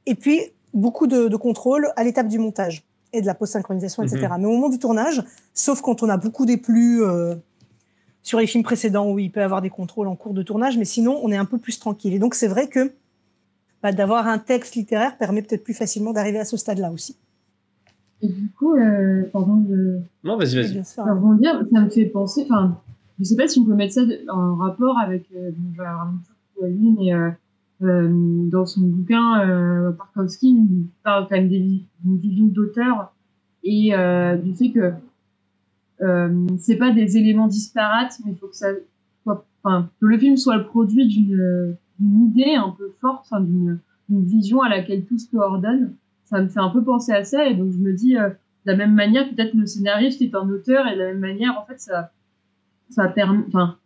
Et 0.05 0.15
puis 0.15 0.41
beaucoup 0.73 1.07
de, 1.07 1.35
contrôle 1.35 1.89
à 1.95 2.03
l'étape 2.03 2.27
du 2.27 2.39
montage 2.39 2.83
et 3.13 3.21
de 3.21 3.25
la 3.25 3.33
post-synchronisation, 3.33 4.03
etc. 4.03 4.27
Mhm. 4.31 4.41
Mais 4.41 4.47
au 4.47 4.51
moment 4.51 4.69
du 4.69 4.79
tournage, 4.79 5.23
sauf 5.53 5.81
quand 5.81 6.01
on 6.01 6.09
a 6.09 6.17
beaucoup 6.17 6.45
des 6.45 6.57
plus 6.57 7.03
euh, 7.03 7.35
sur 8.23 8.39
les 8.39 8.47
films 8.47 8.63
précédents 8.63 9.11
où 9.11 9.19
il 9.19 9.31
peut 9.31 9.41
y 9.41 9.43
avoir 9.43 9.61
des 9.61 9.69
contrôles 9.69 10.07
en 10.07 10.15
cours 10.15 10.33
de 10.33 10.43
tournage, 10.43 10.77
mais 10.77 10.85
sinon 10.85 11.19
on 11.23 11.31
est 11.31 11.37
un 11.37 11.45
peu 11.45 11.57
plus 11.57 11.79
tranquille. 11.79 12.13
Et 12.13 12.19
donc 12.19 12.35
c'est 12.35 12.47
vrai 12.47 12.67
que 12.67 12.93
bah, 13.83 13.91
d'avoir 13.91 14.27
un 14.27 14.37
texte 14.37 14.75
littéraire 14.75 15.17
permet 15.17 15.41
peut-être 15.41 15.63
plus 15.63 15.73
facilement 15.73 16.13
d'arriver 16.13 16.39
à 16.39 16.45
ce 16.45 16.55
stade-là 16.55 16.91
aussi. 16.91 17.17
Et 18.21 18.27
du 18.27 18.49
coup, 18.51 18.75
euh, 18.75 19.23
pardon 19.33 19.57
de. 19.57 19.99
Non, 20.23 20.37
vas-y, 20.37 20.55
vas-y. 20.55 20.85
ça 20.85 21.03
me 21.05 21.89
fait 21.89 22.05
penser, 22.05 22.45
enfin, 22.47 22.79
je 23.21 23.25
sais 23.25 23.35
pas 23.35 23.47
si 23.47 23.59
on 23.59 23.65
peut 23.65 23.75
mettre 23.75 23.93
ça 23.93 24.01
en 24.29 24.55
rapport 24.55 24.97
avec, 24.97 25.27
euh, 25.35 25.51
je 25.73 25.77
vais 25.77 25.87
avoir 25.87 26.11
lui, 26.63 26.95
mais 26.97 27.13
euh, 27.13 27.29
euh, 27.83 28.09
dans 28.49 28.65
son 28.65 28.81
bouquin, 28.81 29.41
euh, 29.47 29.91
Tarkovsky 29.91 30.49
il 30.49 30.87
parle 31.03 31.27
quand 31.29 31.35
même 31.35 31.49
d'une 31.49 32.17
vision 32.17 32.45
d'auteur 32.45 33.13
et 33.63 33.95
euh, 33.95 34.37
du 34.37 34.53
fait 34.55 34.71
que 34.71 34.93
c'est 36.57 36.77
pas 36.77 36.89
des 36.91 37.17
éléments 37.17 37.47
disparates, 37.47 38.19
mais 38.25 38.31
il 38.31 38.37
faut 38.37 38.47
que 38.47 38.55
ça 38.55 38.69
enfin, 39.27 39.87
que 39.99 40.07
le 40.07 40.17
film 40.17 40.35
soit 40.35 40.57
le 40.57 40.65
produit 40.65 41.07
d'une 41.07 41.77
idée 41.99 42.55
un 42.55 42.73
peu 42.75 42.91
forte, 42.99 43.31
d'une 43.39 43.79
vision 44.09 44.61
à 44.61 44.69
laquelle 44.69 45.05
tout 45.05 45.19
se 45.19 45.29
coordonne. 45.29 45.93
Ça 46.25 46.41
me 46.41 46.47
fait 46.47 46.59
un 46.59 46.69
peu 46.69 46.83
penser 46.83 47.11
à 47.11 47.23
ça, 47.23 47.47
et 47.47 47.53
donc 47.53 47.71
je 47.71 47.77
me 47.77 47.93
dis, 47.93 48.15
de 48.15 48.31
la 48.65 48.75
même 48.75 48.95
manière, 48.95 49.29
peut-être 49.29 49.53
le 49.53 49.67
scénariste 49.67 50.23
est 50.23 50.33
un 50.33 50.49
auteur, 50.49 50.87
et 50.87 50.95
de 50.95 50.99
la 50.99 51.07
même 51.09 51.19
manière, 51.19 51.55
en 51.61 51.65
fait, 51.67 51.79
ça, 51.79 52.11
ça 52.91 53.07
permet, 53.07 53.43
enfin, 53.47 53.77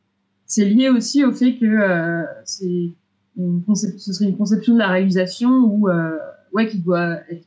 c'est 0.45 0.65
lié 0.65 0.89
aussi 0.89 1.23
au 1.23 1.31
fait 1.31 1.55
que 1.55 1.65
euh, 1.65 2.23
c'est 2.43 2.91
ce 3.37 4.13
serait 4.13 4.29
une 4.29 4.37
conception 4.37 4.73
de 4.75 4.79
la 4.79 4.87
réalisation 4.87 5.49
où, 5.49 5.89
euh, 5.89 6.17
ouais, 6.53 6.69
qui 6.69 6.79
doit 6.79 7.19
être 7.29 7.45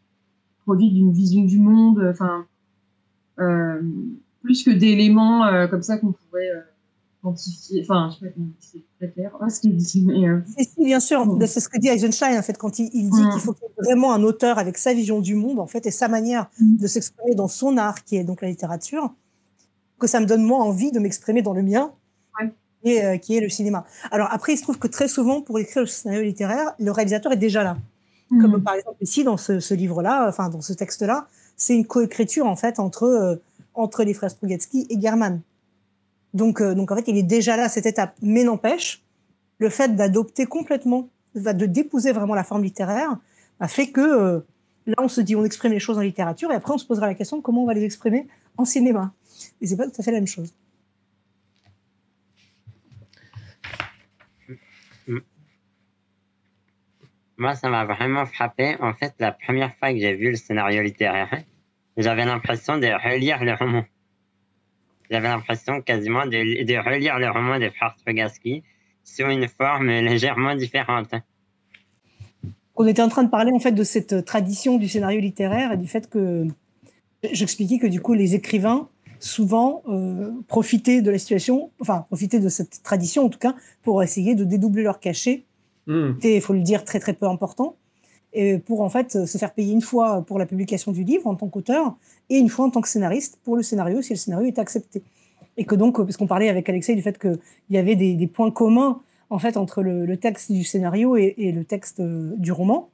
produite 0.64 0.92
d'une 0.92 1.12
vision 1.12 1.44
du 1.44 1.58
monde, 1.58 2.06
enfin, 2.10 2.44
euh, 3.38 3.80
plus 4.42 4.62
que 4.62 4.70
d'éléments 4.70 5.48
comme 5.70 5.80
ça 5.80 5.96
qu'on 5.96 6.12
pourrait 6.12 6.50
quantifié. 7.22 7.80
Enfin, 7.82 8.10
je 8.10 8.18
sais 8.18 8.26
pas 8.26 8.32
comment 8.34 8.48
c'est 8.60 8.82
très 8.98 9.10
clair 9.10 9.32
ce 9.48 9.60
qu'il 9.60 9.76
dit, 9.76 10.04
mais. 10.04 10.26
Si, 10.58 10.84
bien 10.84 11.00
sûr, 11.00 11.38
c'est 11.46 11.60
ce 11.60 11.70
que 11.70 11.78
dit 11.78 11.88
Eisenstein 11.88 12.38
en 12.38 12.42
fait 12.42 12.58
quand 12.58 12.78
il, 12.78 12.90
dit 12.90 13.08
qu'il 13.10 13.40
faut 13.40 13.54
qu'il 13.54 13.64
y 13.64 13.70
ait 13.70 13.82
vraiment 13.82 14.12
un 14.12 14.22
auteur 14.22 14.58
avec 14.58 14.76
sa 14.76 14.92
vision 14.92 15.20
du 15.20 15.36
monde 15.36 15.58
en 15.58 15.66
fait 15.66 15.86
et 15.86 15.90
sa 15.90 16.08
manière 16.08 16.50
de 16.60 16.86
s'exprimer 16.86 17.34
dans 17.34 17.48
son 17.48 17.78
art 17.78 18.04
qui 18.04 18.16
est 18.16 18.24
donc 18.24 18.42
la 18.42 18.48
littérature, 18.48 19.14
que 19.98 20.06
ça 20.06 20.20
me 20.20 20.26
donne 20.26 20.42
moins 20.42 20.62
envie 20.64 20.92
de 20.92 20.98
m'exprimer 20.98 21.42
dans 21.42 21.54
le 21.54 21.62
mien. 21.62 21.92
Et, 22.84 23.18
qui 23.18 23.36
est 23.36 23.40
le 23.40 23.48
cinéma. 23.48 23.84
Alors 24.12 24.28
après, 24.30 24.52
il 24.52 24.56
se 24.56 24.62
trouve 24.62 24.78
que 24.78 24.86
très 24.86 25.08
souvent, 25.08 25.42
pour 25.42 25.58
écrire 25.58 25.82
le 25.82 25.88
scénario 25.88 26.22
littéraire, 26.22 26.74
le 26.78 26.92
réalisateur 26.92 27.32
est 27.32 27.36
déjà 27.36 27.64
là. 27.64 27.76
Comme 28.28 28.52
mhm. 28.52 28.62
par 28.62 28.74
exemple 28.74 28.96
ici, 29.00 29.24
dans 29.24 29.36
ce, 29.36 29.74
livre-là, 29.74 30.26
enfin 30.28 30.48
dans 30.48 30.60
ce 30.60 30.72
texte-là, 30.72 31.26
c'est 31.56 31.74
une 31.74 31.86
coécriture 31.86 32.46
en 32.46 32.54
fait 32.54 32.78
entre, 32.78 33.02
euh, 33.02 33.36
entre 33.74 34.04
les 34.04 34.14
frères 34.14 34.30
Strugatsky 34.30 34.86
et 34.90 35.00
German. 35.00 35.40
Donc, 36.34 36.60
euh, 36.60 36.74
donc 36.74 36.90
en 36.92 36.96
fait, 36.96 37.08
il 37.08 37.16
est 37.16 37.22
déjà 37.22 37.56
là 37.56 37.64
à 37.64 37.68
cette 37.68 37.86
étape. 37.86 38.14
Mais 38.22 38.44
n'empêche, 38.44 39.02
le 39.58 39.70
fait 39.70 39.96
d'adopter 39.96 40.46
complètement, 40.46 41.08
de 41.34 41.66
dépouser 41.66 42.12
vraiment 42.12 42.34
la 42.34 42.44
forme 42.44 42.62
littéraire, 42.62 43.16
a 43.60 43.68
fait 43.68 43.88
que 43.88 44.00
euh, 44.00 44.40
là, 44.86 44.94
on 44.98 45.08
se 45.08 45.20
dit, 45.20 45.34
on 45.34 45.44
exprime 45.44 45.72
les 45.72 45.80
choses 45.80 45.98
en 45.98 46.02
littérature, 46.02 46.50
et 46.52 46.54
après, 46.54 46.72
on 46.72 46.78
se 46.78 46.86
posera 46.86 47.06
la 47.06 47.14
question 47.14 47.38
de 47.38 47.42
comment 47.42 47.62
on 47.62 47.66
va 47.66 47.74
les 47.74 47.84
exprimer 47.84 48.28
en 48.56 48.64
cinéma. 48.64 49.12
Et 49.60 49.66
c'est 49.66 49.76
pas 49.76 49.86
tout 49.86 50.00
à 50.00 50.02
fait 50.02 50.12
la 50.12 50.18
même 50.18 50.26
chose. 50.26 50.52
Moi, 57.38 57.54
ça 57.54 57.68
m'a 57.70 57.84
vraiment 57.84 58.26
frappé. 58.26 58.76
En 58.80 58.94
fait, 58.94 59.14
la 59.20 59.30
première 59.30 59.72
fois 59.76 59.92
que 59.92 59.98
j'ai 59.98 60.14
vu 60.14 60.30
le 60.30 60.36
scénario 60.36 60.82
littéraire, 60.82 61.30
j'avais 61.96 62.24
l'impression 62.24 62.78
de 62.78 62.86
relire 62.86 63.44
le 63.44 63.54
roman. 63.54 63.84
J'avais 65.08 65.28
l'impression 65.28 65.80
quasiment 65.80 66.26
de, 66.26 66.84
relire 66.84 67.18
le 67.18 67.30
roman 67.30 67.58
de 67.58 67.70
frères 67.70 67.94
Strugatsky 67.98 68.64
sur 69.04 69.28
une 69.28 69.48
forme 69.48 69.86
légèrement 69.86 70.54
différente. 70.56 71.14
On 72.76 72.86
était 72.86 73.02
en 73.02 73.08
train 73.08 73.22
de 73.22 73.30
parler 73.30 73.52
en 73.52 73.58
fait 73.58 73.72
de 73.72 73.84
cette 73.84 74.24
tradition 74.24 74.76
du 74.76 74.88
scénario 74.88 75.20
littéraire 75.20 75.72
et 75.72 75.76
du 75.76 75.88
fait 75.88 76.10
que 76.10 76.46
j'expliquais 77.32 77.78
que 77.78 77.86
du 77.86 78.00
coup 78.00 78.14
les 78.14 78.34
écrivains 78.34 78.88
souvent 79.20 79.82
euh, 79.88 80.30
profitaient 80.46 81.02
de 81.02 81.10
la 81.10 81.18
situation, 81.18 81.70
enfin 81.80 82.06
profitaient 82.08 82.40
de 82.40 82.48
cette 82.48 82.82
tradition 82.82 83.24
en 83.24 83.28
tout 83.28 83.38
cas 83.38 83.54
pour 83.82 84.02
essayer 84.02 84.34
de 84.34 84.44
dédoubler 84.44 84.82
leur 84.82 85.00
cachet 85.00 85.44
Hmm. 85.88 86.12
il 86.22 86.40
faut 86.42 86.52
le 86.52 86.60
dire, 86.60 86.84
très 86.84 87.00
très 87.00 87.14
peu 87.14 87.26
important. 87.26 87.76
Et 88.34 88.58
pour 88.58 88.82
en 88.82 88.90
fait 88.90 89.24
se 89.24 89.38
faire 89.38 89.54
payer 89.54 89.72
une 89.72 89.80
fois 89.80 90.22
pour 90.26 90.38
la 90.38 90.44
publication 90.44 90.92
du 90.92 91.02
livre 91.02 91.26
en 91.26 91.34
tant 91.34 91.48
qu'auteur 91.48 91.96
et 92.28 92.36
une 92.36 92.50
fois 92.50 92.66
en 92.66 92.70
tant 92.70 92.82
que 92.82 92.88
scénariste 92.88 93.38
pour 93.42 93.56
le 93.56 93.62
scénario 93.62 94.02
si 94.02 94.12
le 94.12 94.18
scénario 94.18 94.46
est 94.46 94.58
accepté. 94.58 95.02
Et 95.56 95.64
que 95.64 95.74
donc, 95.74 95.96
parce 95.96 96.18
qu'on 96.18 96.26
parlait 96.26 96.50
avec 96.50 96.68
Alexei 96.68 96.94
du 96.94 97.00
fait 97.00 97.18
qu'il 97.18 97.38
y 97.70 97.78
avait 97.78 97.96
des, 97.96 98.26
points 98.26 98.50
communs 98.50 99.00
en 99.30 99.38
fait 99.38 99.56
entre 99.56 99.82
le, 99.82 100.16
texte 100.18 100.52
du 100.52 100.62
scénario 100.62 101.16
et, 101.16 101.34
le 101.38 101.64
texte 101.64 102.00
euh, 102.00 102.34
du 102.36 102.52
roman. 102.52 102.90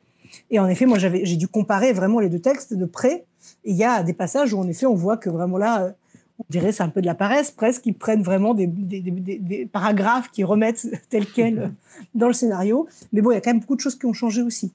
Et 0.52 0.60
en 0.60 0.68
effet, 0.68 0.86
moi 0.86 0.98
j'ai 0.98 1.36
dû 1.36 1.48
comparer 1.48 1.92
vraiment 1.92 2.20
les 2.20 2.28
deux 2.28 2.38
textes 2.38 2.72
de 2.72 2.84
près. 2.84 3.24
Et 3.64 3.72
il 3.72 3.76
y 3.76 3.84
a 3.84 4.04
des 4.04 4.14
passages 4.14 4.54
où 4.54 4.60
en 4.60 4.68
effet 4.68 4.86
on 4.86 4.94
voit 4.94 5.16
que 5.16 5.30
vraiment 5.30 5.58
là, 5.58 5.94
on 6.38 6.44
dirait 6.50 6.72
c'est 6.72 6.82
un 6.82 6.88
peu 6.88 7.00
de 7.00 7.06
la 7.06 7.14
paresse 7.14 7.50
presque, 7.50 7.86
ils 7.86 7.94
prennent 7.94 8.22
vraiment 8.22 8.54
des, 8.54 9.68
paragraphes 9.72 10.30
qui 10.30 10.44
remettent 10.44 10.86
tel 11.08 11.26
quel 11.26 11.72
dans 12.14 12.26
le 12.26 12.32
scénario. 12.32 12.88
Mais 13.12 13.20
bon, 13.20 13.30
il 13.30 13.34
y 13.34 13.36
a 13.36 13.40
quand 13.40 13.50
même 13.50 13.60
beaucoup 13.60 13.76
de 13.76 13.80
choses 13.80 13.96
qui 13.96 14.06
ont 14.06 14.12
changé 14.12 14.42
aussi. 14.42 14.72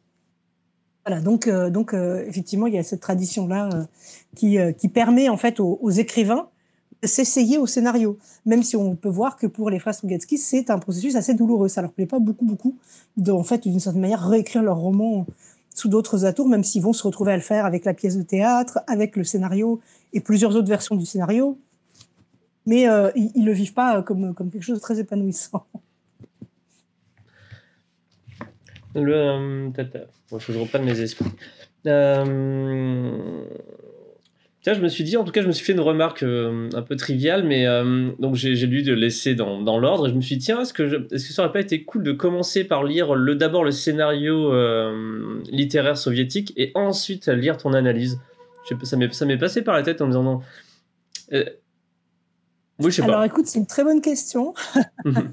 Voilà, 1.05 1.21
donc, 1.21 1.47
euh, 1.47 1.69
donc 1.69 1.93
euh, 1.93 2.23
effectivement, 2.27 2.67
il 2.67 2.75
y 2.75 2.77
a 2.77 2.83
cette 2.83 2.99
tradition-là 2.99 3.69
euh, 3.73 3.83
qui, 4.35 4.57
qui 4.77 4.89
permet 4.89 5.29
en 5.29 5.37
fait 5.37 5.59
aux, 5.59 5.89
écrivains 5.89 6.49
de 7.01 7.07
s'essayer 7.07 7.57
au 7.57 7.65
scénario, 7.65 8.17
même 8.45 8.61
si 8.61 8.75
on 8.75 8.95
peut 8.95 9.09
voir 9.09 9.37
que 9.37 9.47
pour 9.47 9.69
les 9.69 9.79
frères 9.79 9.93
Strugatsky, 9.93 10.37
c'est 10.37 10.69
un 10.69 10.79
processus 10.79 11.15
assez 11.15 11.33
douloureux. 11.33 11.69
Ça 11.69 11.81
leur 11.81 11.93
plaît 11.93 12.05
pas 12.05 12.19
beaucoup, 12.19 12.45
beaucoup 12.45 12.75
de, 13.15 13.31
en 13.31 13.43
fait, 13.43 13.63
d'une 13.63 13.79
certaine 13.79 14.01
manière, 14.01 14.27
réécrire 14.27 14.61
leur 14.61 14.77
roman 14.77 15.25
sous 15.79 15.87
d'autres 15.87 16.25
atours, 16.25 16.49
même 16.49 16.63
s'ils 16.63 16.81
vont 16.81 16.91
se 16.91 17.03
retrouver 17.03 17.31
à 17.31 17.37
le 17.37 17.41
faire 17.41 17.65
avec 17.65 17.85
la 17.85 17.93
pièce 17.93 18.17
de 18.17 18.23
théâtre, 18.23 18.79
avec 18.85 19.15
le 19.15 19.23
scénario 19.23 19.79
et 20.11 20.19
plusieurs 20.19 20.55
autres 20.55 20.67
versions 20.67 20.95
du 20.95 21.05
scénario. 21.05 21.57
Mais 22.65 22.89
euh, 22.89 23.09
ils 23.15 23.41
ne 23.41 23.45
le 23.45 23.53
vivent 23.53 23.73
pas 23.73 23.97
euh, 23.97 24.01
comme, 24.01 24.35
quelque 24.35 24.61
chose 24.61 24.75
de 24.75 24.81
très 24.81 24.99
épanouissant. 24.99 25.65
Euh, 31.87 33.45
Tiens, 34.61 34.73
je 34.73 34.81
me 34.81 34.89
suis 34.89 35.05
dit, 35.05 35.15
en 35.15 35.23
tout 35.23 35.31
cas, 35.31 35.41
je 35.41 35.47
me 35.47 35.53
suis 35.53 35.65
fait 35.65 35.71
une 35.71 35.79
remarque 35.79 36.21
euh, 36.21 36.69
un 36.73 36.81
peu 36.81 36.97
triviale, 36.97 37.43
mais 37.45 37.65
euh, 37.65 38.11
donc 38.19 38.35
j'ai 38.35 38.53
lu 38.67 38.83
de 38.83 38.93
laisser 38.93 39.33
dans, 39.33 39.61
dans 39.61 39.79
l'ordre 39.79 40.07
et 40.07 40.09
je 40.09 40.15
me 40.15 40.21
suis 40.21 40.35
dit, 40.35 40.45
tiens, 40.45 40.61
est-ce 40.61 40.73
que, 40.73 41.07
est-ce 41.13 41.27
que 41.27 41.33
ça 41.33 41.43
aurait 41.43 41.53
pas 41.53 41.61
été 41.61 41.85
cool 41.85 42.03
de 42.03 42.11
commencer 42.11 42.65
par 42.65 42.83
lire 42.83 43.15
le, 43.15 43.35
d'abord 43.35 43.63
le 43.63 43.71
scénario 43.71 44.53
euh, 44.53 45.41
littéraire 45.49 45.97
soviétique 45.97 46.53
et 46.57 46.71
ensuite 46.75 47.27
lire 47.27 47.55
ton 47.55 47.73
analyse? 47.73 48.19
Je 48.69 48.75
sais 48.75 49.09
ça 49.13 49.25
m'est 49.25 49.37
passé 49.37 49.61
par 49.61 49.75
la 49.75 49.83
tête 49.83 50.01
en 50.01 50.07
me 50.07 50.11
disant, 50.11 50.23
non. 50.23 50.41
oui, 51.31 51.39
je 52.79 52.89
sais 52.89 53.01
Alors 53.03 53.23
écoute, 53.23 53.47
c'est 53.47 53.59
une 53.59 53.67
très 53.67 53.83
bonne 53.83 54.01
question. 54.01 54.53
Mhm. 55.05 55.31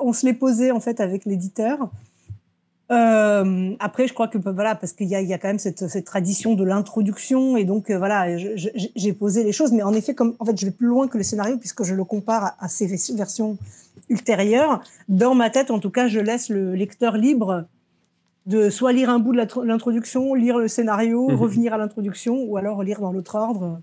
on 0.00 0.14
se 0.14 0.24
l'est 0.24 0.32
posé 0.32 0.70
en 0.70 0.80
fait 0.80 1.00
avec 1.00 1.26
l'éditeur. 1.26 1.90
Euh, 2.90 3.74
après, 3.80 4.08
je 4.08 4.14
crois 4.14 4.28
que 4.28 4.38
voilà, 4.38 4.74
parce 4.74 4.92
qu'il 4.92 5.08
y 5.08 5.14
a, 5.14 5.20
il 5.20 5.28
y 5.28 5.34
a 5.34 5.38
quand 5.38 5.48
même 5.48 5.58
cette, 5.58 5.88
cette 5.88 6.06
tradition 6.06 6.54
de 6.54 6.64
l'introduction, 6.64 7.56
et 7.56 7.64
donc 7.64 7.90
euh, 7.90 7.98
voilà, 7.98 8.36
j'ai 8.36 9.12
posé 9.12 9.44
les 9.44 9.52
choses. 9.52 9.72
Mais 9.72 9.82
en 9.82 9.92
effet, 9.92 10.14
comme 10.14 10.34
en 10.38 10.44
fait, 10.44 10.58
je 10.58 10.66
vais 10.66 10.72
plus 10.72 10.86
loin 10.86 11.08
que 11.08 11.18
le 11.18 11.24
scénario 11.24 11.58
puisque 11.58 11.84
je 11.84 11.94
le 11.94 12.04
compare 12.04 12.54
à, 12.58 12.68
ces 12.68 12.86
versions 13.14 13.58
ultérieures. 14.08 14.82
Dans 15.08 15.34
ma 15.34 15.50
tête, 15.50 15.70
en 15.70 15.80
tout 15.80 15.90
cas, 15.90 16.08
je 16.08 16.20
laisse 16.20 16.48
le 16.48 16.74
lecteur 16.74 17.16
libre 17.16 17.64
de 18.46 18.70
soit 18.70 18.92
lire 18.92 19.10
un 19.10 19.18
bout 19.18 19.32
de 19.32 19.64
l'introduction, 19.66 20.32
lire 20.32 20.56
le 20.56 20.68
scénario, 20.68 21.28
mhm. 21.28 21.36
revenir 21.36 21.74
à 21.74 21.78
l'introduction, 21.78 22.42
ou 22.42 22.56
alors 22.56 22.82
lire 22.82 23.00
dans 23.00 23.12
l'autre 23.12 23.34
ordre. 23.34 23.80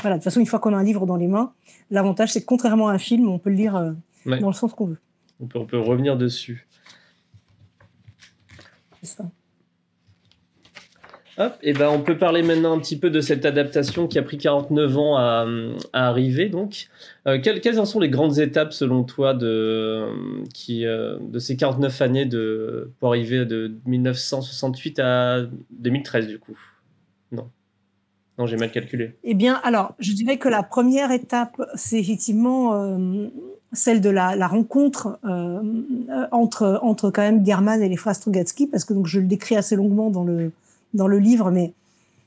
Voilà, 0.00 0.16
de 0.16 0.20
toute 0.20 0.24
façon, 0.24 0.40
une 0.40 0.46
fois 0.46 0.58
qu'on 0.58 0.72
a 0.72 0.78
un 0.78 0.82
livre 0.82 1.04
dans 1.04 1.16
les 1.16 1.26
mains, 1.26 1.52
l'avantage, 1.90 2.32
c'est 2.32 2.40
que 2.40 2.46
contrairement 2.46 2.88
à 2.88 2.94
un 2.94 2.98
film, 2.98 3.28
on 3.28 3.38
peut 3.38 3.50
le 3.50 3.56
lire 3.56 3.76
euh, 3.76 3.92
dans 4.24 4.46
le 4.46 4.54
sens 4.54 4.72
qu'on 4.72 4.86
veut. 4.86 4.98
On 5.38 5.46
peut, 5.46 5.58
on 5.58 5.66
peut 5.66 5.78
revenir 5.78 6.16
dessus. 6.16 6.66
Et 11.62 11.72
ben 11.74 11.88
on 11.88 12.00
peut 12.00 12.16
parler 12.16 12.42
maintenant 12.42 12.72
un 12.72 12.78
petit 12.78 12.98
peu 12.98 13.10
de 13.10 13.20
cette 13.20 13.44
adaptation 13.44 14.06
qui 14.06 14.18
a 14.18 14.22
pris 14.22 14.38
49 14.38 14.96
ans 14.96 15.16
à, 15.16 15.46
arriver. 15.92 16.48
Donc, 16.48 16.88
euh, 17.26 17.38
quelles, 17.40 17.78
en 17.78 17.84
sont 17.84 18.00
les 18.00 18.08
grandes 18.08 18.38
étapes 18.38 18.72
selon 18.72 19.04
toi 19.04 19.34
de, 19.34 20.08
qui, 20.54 20.86
euh, 20.86 21.18
de 21.20 21.38
ces 21.38 21.56
49 21.56 22.00
années 22.02 22.24
de, 22.24 22.90
pour 23.00 23.10
arriver 23.10 23.44
de 23.44 23.74
1968 23.84 24.98
à 25.00 25.42
2013 25.70 26.26
du 26.26 26.38
coup? 26.38 26.58
Non. 27.32 27.50
Non, 28.38 28.46
j'ai 28.46 28.56
mal 28.56 28.70
calculé. 28.70 29.16
Eh 29.24 29.34
bien, 29.34 29.60
alors, 29.62 29.94
je 29.98 30.12
dirais 30.12 30.38
que 30.38 30.48
la 30.48 30.62
première 30.62 31.10
étape, 31.10 31.60
c'est 31.74 31.98
effectivement 31.98 32.74
euh, 32.74 33.28
celle 33.72 34.00
de 34.00 34.10
la, 34.10 34.46
rencontre 34.46 35.18
euh, 35.24 35.60
entre, 36.30 36.78
entre 36.82 37.10
quand 37.10 37.22
même 37.22 37.44
German 37.44 37.82
et 37.82 37.88
les 37.88 37.96
frères 37.96 38.14
Strugatsky, 38.14 38.66
parce 38.66 38.84
que 38.84 38.94
donc, 38.94 39.06
je 39.06 39.20
le 39.20 39.26
décris 39.26 39.56
assez 39.56 39.76
longuement 39.76 40.10
dans 40.10 40.24
le, 40.24 40.52
dans 40.94 41.08
le 41.08 41.18
livre, 41.18 41.50
mais 41.50 41.72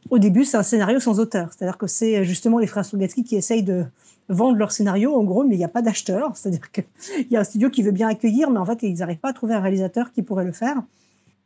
au 0.09 0.19
début, 0.19 0.45
c'est 0.45 0.57
un 0.57 0.63
scénario 0.63 0.99
sans 0.99 1.19
auteur. 1.19 1.49
C'est-à-dire 1.51 1.77
que 1.77 1.87
c'est 1.87 2.23
justement 2.23 2.59
les 2.59 2.67
frères 2.67 2.85
Strugatsky 2.85 3.23
qui 3.23 3.35
essayent 3.35 3.63
de 3.63 3.85
vendre 4.27 4.57
leur 4.57 4.71
scénario, 4.71 5.15
en 5.15 5.23
gros, 5.23 5.43
mais 5.43 5.55
il 5.55 5.57
n'y 5.57 5.63
a 5.63 5.69
pas 5.69 5.81
d'acheteur. 5.81 6.31
C'est-à-dire 6.35 6.71
qu'il 6.71 6.85
y 7.29 7.35
a 7.35 7.39
un 7.39 7.43
studio 7.43 7.69
qui 7.69 7.83
veut 7.83 7.91
bien 7.91 8.07
accueillir, 8.07 8.49
mais 8.49 8.59
en 8.59 8.65
fait, 8.65 8.83
ils 8.83 8.99
n'arrivent 8.99 9.17
pas 9.17 9.29
à 9.29 9.33
trouver 9.33 9.53
un 9.53 9.61
réalisateur 9.61 10.11
qui 10.11 10.21
pourrait 10.21 10.45
le 10.45 10.51
faire. 10.51 10.81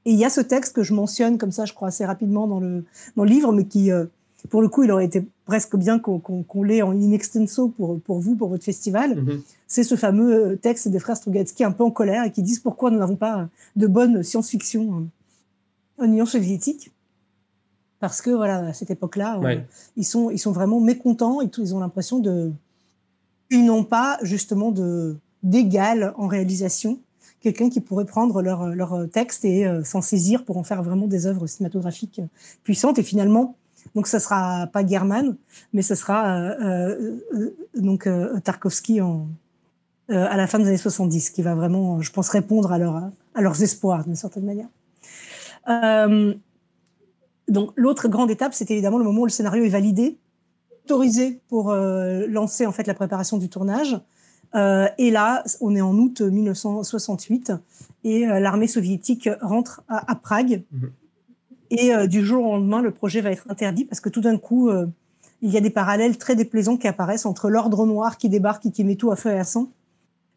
Et 0.06 0.12
il 0.12 0.18
y 0.18 0.26
a 0.26 0.30
ce 0.30 0.42
texte 0.42 0.76
que 0.76 0.84
je 0.84 0.94
mentionne 0.94 1.38
comme 1.38 1.52
ça, 1.52 1.66
je 1.66 1.74
crois, 1.74 1.88
assez 1.88 2.06
rapidement 2.06 2.48
dans 2.48 2.60
le, 2.60 2.84
dans 3.16 3.24
le 3.24 3.30
livre, 3.30 3.54
mais 3.54 3.66
qui, 3.66 3.92
euh, 3.92 4.06
pour 4.50 4.62
le 4.62 4.68
coup, 4.68 4.84
il 4.84 4.92
aurait 4.92 5.06
été 5.06 5.26
presque 5.46 5.76
bien 5.76 6.00
qu'on 6.00 6.64
l'ait 6.64 6.82
en 6.82 6.92
in 6.92 7.12
extenso 7.12 7.70
pour, 7.70 8.00
pour 8.02 8.20
vous, 8.20 8.36
pour 8.36 8.50
votre 8.50 8.64
festival. 8.64 9.22
Mhm. 9.22 9.42
C'est 9.68 9.84
ce 9.84 9.96
fameux 9.96 10.34
euh, 10.34 10.56
texte 10.56 10.88
des 10.88 11.00
frères 11.00 11.18
Strugatsky 11.18 11.64
un 11.64 11.72
peu 11.72 11.84
en 11.84 11.92
colère 11.92 12.24
et 12.24 12.32
qui 12.32 12.42
disent 12.42 12.60
pourquoi 12.60 12.92
nous 12.92 13.00
n'avons 13.00 13.16
pas 13.16 13.50
de 13.76 13.88
bonne 13.88 14.24
science-fiction 14.24 15.08
en 15.98 16.06
Union 16.06 16.26
soviétique. 16.26 16.92
Parce 18.00 18.22
que, 18.22 18.30
voilà, 18.30 18.68
à 18.68 18.74
cette 18.74 18.92
époque-là, 18.92 19.40
euh, 19.44 19.60
ils, 19.96 20.06
sont, 20.06 20.30
ils 20.30 20.40
sont 20.40 20.52
vraiment 20.52 20.80
mécontents 20.80 21.42
et 21.42 21.50
ils 21.58 21.76
ont 21.76 21.80
l'impression 21.80 22.20
de. 22.20 22.52
Ils 23.50 23.66
n'ont 23.66 23.84
pas, 23.84 24.18
justement, 24.22 24.72
de 24.72 25.16
d'égal 25.42 26.14
en 26.18 26.28
réalisation 26.28 27.00
quelqu'un 27.42 27.70
qui 27.70 27.82
pourrait 27.82 28.06
prendre 28.06 28.42
leur, 28.42 28.68
leur 28.68 29.10
texte 29.12 29.44
et 29.44 29.68
euh, 29.68 29.84
s'en 29.84 30.02
saisir 30.02 30.46
pour 30.46 30.58
en 30.58 30.64
faire 30.64 30.82
vraiment 30.82 31.08
des 31.08 31.28
œuvres 31.28 31.46
cinématographiques 31.46 32.22
puissantes. 32.64 32.98
Et 33.00 33.04
finalement, 33.04 33.58
donc, 33.96 34.08
ça 34.08 34.20
sera 34.20 34.68
pas 34.68 34.86
German, 34.86 35.36
mais 35.72 35.82
ce 35.82 35.96
sera 35.96 36.36
euh, 36.36 37.12
euh, 37.34 37.50
donc 37.76 38.08
euh, 38.08 38.40
Tarkovsky 38.40 39.02
en, 39.02 39.28
à 40.10 40.36
la 40.36 40.48
fin 40.48 40.60
des 40.60 40.68
années 40.68 40.78
70, 40.78 41.30
qui 41.30 41.42
va 41.42 41.56
vraiment, 41.56 42.02
je 42.02 42.12
pense, 42.12 42.30
répondre 42.30 42.72
à, 42.72 43.12
à 43.36 43.42
leurs 43.42 43.62
espoirs 43.62 44.04
d'une 44.04 44.16
certaine 44.16 44.46
manière. 44.46 44.68
donc, 47.48 47.72
l'autre 47.76 48.08
grande 48.08 48.32
étape, 48.32 48.54
c'est 48.54 48.70
évidemment 48.72 48.98
le 48.98 49.04
moment 49.04 49.22
où 49.22 49.26
le 49.26 49.32
scénario 49.32 49.64
est 49.64 49.70
validé, 49.70 50.18
autorisé 50.86 51.40
pour 51.48 51.74
lancer 51.74 52.66
en 52.66 52.72
fait 52.72 52.86
la 52.86 52.94
préparation 52.94 53.38
du 53.38 53.48
tournage. 53.50 54.00
et 54.54 55.12
là, 55.12 55.44
on 55.62 55.76
est 55.76 55.82
en 55.82 55.96
août 55.98 56.22
1968 56.22 57.54
et 58.04 58.26
l'armée 58.26 58.68
soviétique 58.68 59.30
rentre 59.42 59.84
à, 59.88 60.16
Prague. 60.16 60.64
Mhm. 60.72 60.92
Et 61.76 62.08
du 62.08 62.24
jour 62.24 62.46
au 62.46 62.52
lendemain, 62.54 62.82
le 62.82 62.92
projet 62.92 63.22
va 63.22 63.32
être 63.32 63.46
interdit 63.50 63.84
parce 63.84 64.00
que 64.00 64.10
tout 64.10 64.22
d'un 64.22 64.38
coup, 64.38 64.70
il 65.42 65.50
y 65.50 65.58
a 65.58 65.62
des 65.62 65.70
parallèles 65.70 66.18
très 66.18 66.36
déplaisants 66.36 66.78
qui 66.78 66.88
apparaissent 66.88 67.26
entre 67.26 67.50
l'ordre 67.50 67.86
noir 67.86 68.18
qui 68.18 68.30
débarque 68.30 68.66
et 68.68 68.72
qui 68.72 68.84
met 68.84 68.96
tout 68.96 69.12
à 69.12 69.16
feu 69.16 69.32
et 69.32 69.40
à 69.40 69.44
sang 69.44 69.70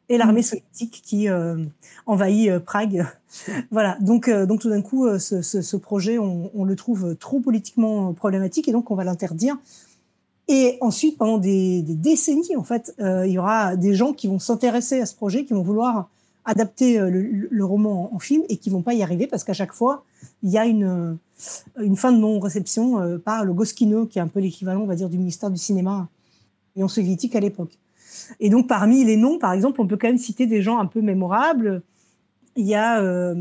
et 0.09 0.19
l'armée 0.19 0.41
mm. 0.41 0.45
soviétique 0.45 1.03
qui 1.05 1.29
euh, 1.29 1.57
envahit 2.07 2.51
euh, 2.51 2.61
Prague. 2.61 3.07
voilà. 3.71 3.97
Donc, 4.01 4.29
euh, 4.29 4.47
donc 4.47 4.61
tout 4.61 4.71
d'un 4.71 4.83
coup, 4.83 5.07
ce, 5.19 5.43
ce, 5.43 5.63
ce, 5.63 5.77
projet, 5.77 6.19
on, 6.19 6.51
on, 6.55 6.65
le 6.65 6.77
trouve 6.77 7.17
trop 7.17 7.41
politiquement 7.41 8.13
problématique 8.15 8.69
et 8.69 8.73
donc 8.73 8.91
on 8.91 8.95
va 8.95 9.05
l'interdire. 9.05 9.57
Et 10.49 10.79
ensuite, 10.81 11.19
pendant 11.19 11.39
des, 11.39 11.83
des, 11.83 11.95
décennies, 11.95 12.55
en 12.57 12.63
fait, 12.63 12.95
il 13.01 13.31
y 13.33 13.39
aura 13.39 13.75
des 13.75 13.95
gens 13.95 14.13
qui 14.13 14.29
vont 14.29 14.39
s'intéresser 14.39 15.01
à 15.01 15.07
ce 15.07 15.15
projet, 15.15 15.45
qui 15.45 15.55
vont 15.55 15.63
vouloir 15.63 16.09
adapter 16.45 17.01
le, 17.01 17.49
le 17.51 17.65
roman 17.65 18.15
en, 18.15 18.21
film 18.21 18.45
et 18.49 18.57
qui 18.57 18.71
vont 18.71 18.83
pas 18.83 18.95
y 18.95 19.03
arriver 19.03 19.27
parce 19.27 19.43
qu'à 19.43 19.55
chaque 19.55 19.73
fois, 19.73 20.05
il 20.45 20.51
y 20.51 20.57
a 20.57 20.65
une, 20.65 21.19
une 21.81 21.97
fin 21.97 22.13
de 22.13 22.19
non-réception 22.19 23.19
par 23.19 23.45
le 23.45 23.53
Goskino, 23.53 24.07
qui 24.07 24.19
est 24.19 24.23
un 24.23 24.29
peu 24.29 24.41
l'équivalent, 24.41 24.81
on 24.81 24.87
va 24.87 24.95
dire, 24.95 25.09
du 25.09 25.19
ministère 25.19 25.51
du 25.51 25.59
cinéma 25.59 26.09
en 26.83 26.89
soviétique 26.89 27.35
à 27.37 27.41
l'époque. 27.41 27.79
Et 28.41 28.51
donc, 28.51 28.69
parmi 28.69 29.05
les 29.05 29.17
noms, 29.17 29.39
par 29.39 29.53
exemple, 29.53 29.81
on 29.81 29.87
peut 29.87 29.97
quand 29.97 30.09
même 30.09 30.19
citer 30.19 30.47
des 30.47 30.63
gens 30.63 30.79
un 30.79 30.87
peu 30.87 31.01
mémorables. 31.01 31.83
Il 32.57 32.67
y 32.67 32.75
a 32.75 33.01
euh, 33.01 33.35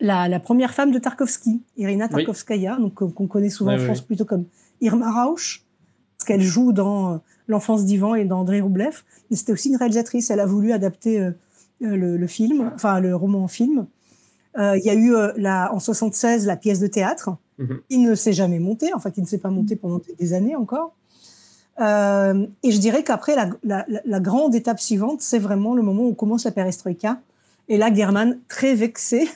la, 0.00 0.40
première 0.40 0.74
femme 0.74 0.90
de 0.90 0.98
Tarkovsky, 0.98 1.62
Irina 1.76 2.08
Tarkovskaya, 2.08 2.76
donc 2.76 2.94
qu'on 2.94 3.26
connaît 3.26 3.50
souvent 3.50 3.74
en 3.74 3.78
France 3.78 4.00
plutôt 4.00 4.24
comme 4.24 4.44
Irma 4.80 5.10
Rauch, 5.10 5.64
parce 6.16 6.26
qu'elle 6.26 6.42
joue 6.42 6.72
dans 6.72 7.14
euh, 7.14 7.16
L'enfance 7.50 7.86
d'Ivan 7.86 8.14
et 8.14 8.26
dans 8.26 8.40
André 8.40 8.60
Roublev. 8.60 9.04
Mais 9.30 9.36
c'était 9.36 9.52
aussi 9.52 9.70
une 9.70 9.76
réalisatrice. 9.76 10.30
Elle 10.30 10.40
a 10.40 10.46
voulu 10.46 10.72
adapter 10.72 11.18
euh, 11.18 11.32
le, 11.80 12.26
film, 12.26 12.70
enfin 12.74 13.00
le 13.00 13.16
roman 13.16 13.44
en 13.44 13.48
film. 13.48 13.86
Il 14.58 14.82
y 14.84 14.90
a 14.90 14.94
eu 14.94 15.14
la, 15.36 15.72
en 15.72 15.78
76 15.78 16.44
la 16.46 16.56
pièce 16.56 16.80
de 16.80 16.88
théâtre, 16.88 17.30
mhm. 17.58 17.80
qui 17.88 17.98
ne 17.98 18.14
s'est 18.14 18.32
jamais 18.32 18.58
montée, 18.58 18.92
enfin 18.92 19.10
qui 19.10 19.20
ne 19.20 19.26
s'est 19.26 19.38
pas 19.38 19.50
montée 19.50 19.76
pendant 19.76 20.00
des 20.18 20.32
années 20.32 20.56
encore. 20.56 20.94
Euh, 21.80 22.46
et 22.62 22.72
je 22.72 22.78
dirais 22.78 23.04
qu'après, 23.04 23.36
la, 23.36 23.50
la, 23.62 23.86
la, 24.04 24.20
grande 24.20 24.54
étape 24.54 24.80
suivante, 24.80 25.22
c'est 25.22 25.38
vraiment 25.38 25.74
le 25.74 25.82
moment 25.82 26.04
où 26.04 26.14
commence 26.14 26.44
la 26.44 26.50
perestroïka. 26.50 27.20
Et 27.68 27.78
là, 27.78 27.92
German, 27.94 28.38
très 28.48 28.74
vexé, 28.74 29.28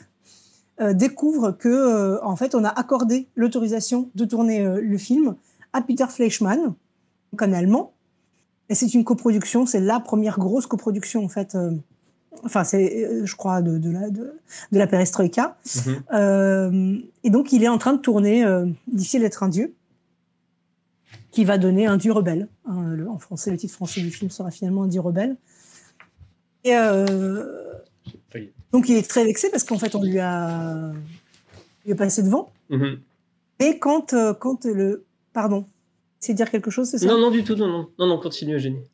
euh, 0.81 0.93
découvre 0.93 1.53
que, 1.53 1.69
euh, 1.69 2.25
en 2.25 2.35
fait, 2.35 2.55
on 2.55 2.65
a 2.65 2.69
accordé 2.69 3.29
l'autorisation 3.37 4.11
de 4.15 4.25
tourner 4.25 4.65
euh, 4.65 4.81
le 4.83 4.99
film 4.99 5.37
à 5.73 5.83
Peter 5.83 6.07
Fleischmann, 6.09 6.75
donc 7.33 7.43
un 7.43 7.53
Allemand. 7.53 7.93
Et 8.69 8.75
c'est 8.75 8.93
une 8.95 9.05
coproduction, 9.05 9.67
c'est 9.67 9.81
la 9.81 10.01
première 10.01 10.39
grosse 10.39 10.67
coproduction, 10.67 11.25
en 11.25 11.29
fait. 11.29 11.57
Euh, 12.33 12.37
enfin, 12.45 12.65
c'est, 12.65 13.25
je 13.25 13.37
crois, 13.37 13.63
de, 13.63 13.79
de, 13.79 13.91
la, 13.91 14.11
de, 14.11 14.39
de 14.73 14.79
la 14.79 14.87
perestroïka. 14.87 15.57
Mm-hmm. 15.67 17.03
et 17.25 17.31
donc, 17.31 17.53
il 17.53 17.63
est 17.63 17.69
en 17.69 17.79
train 17.79 17.93
de 17.93 18.01
tourner 18.01 18.45
Difficile 18.87 19.21
d'être 19.23 19.43
un 19.43 19.49
dieu 19.49 19.75
qui 21.31 21.45
va 21.45 21.59
donner 21.59 21.87
un 21.87 21.97
dieu 21.97 22.13
rebelle. 22.13 22.49
Hein, 22.67 22.97
en 23.09 23.19
français, 23.19 23.51
le 23.51 23.57
titre 23.57 23.75
français 23.75 24.03
du 24.03 24.11
film 24.11 24.31
sera 24.31 24.51
finalement 24.51 24.85
un 24.85 24.89
dieu 24.89 25.01
rebelle. 25.01 25.37
Et 26.65 26.77
euh, 26.77 27.45
donc 28.71 28.89
il 28.89 28.97
est 28.97 29.09
très 29.09 29.25
vexé 29.25 29.51
parce 29.51 29.65
qu'en 29.65 29.79
fait 29.79 29.97
on 29.97 30.03
lui 30.03 30.21
a, 30.21 30.93
il 31.85 31.93
a 31.93 31.97
passé 31.97 32.23
devant. 32.23 32.53
Mm-hmm. 32.71 32.99
Et 33.61 33.79
quand, 33.79 34.13
euh, 34.13 34.33
quand 34.33 34.65
le, 34.65 35.05
pardon, 35.33 35.67
c'est 36.21 36.35
dire 36.35 36.51
quelque 36.51 36.71
chose, 36.71 36.89
c'est 36.89 36.99
ça? 36.99 37.07
Non, 37.07 37.19
non 37.19 37.31
du 37.31 37.43
tout, 37.43 37.57
non, 37.57 37.67
non, 37.67 37.89
non, 37.99 38.07
non 38.07 38.21
continue, 38.21 38.55
Eugénie. 38.55 38.85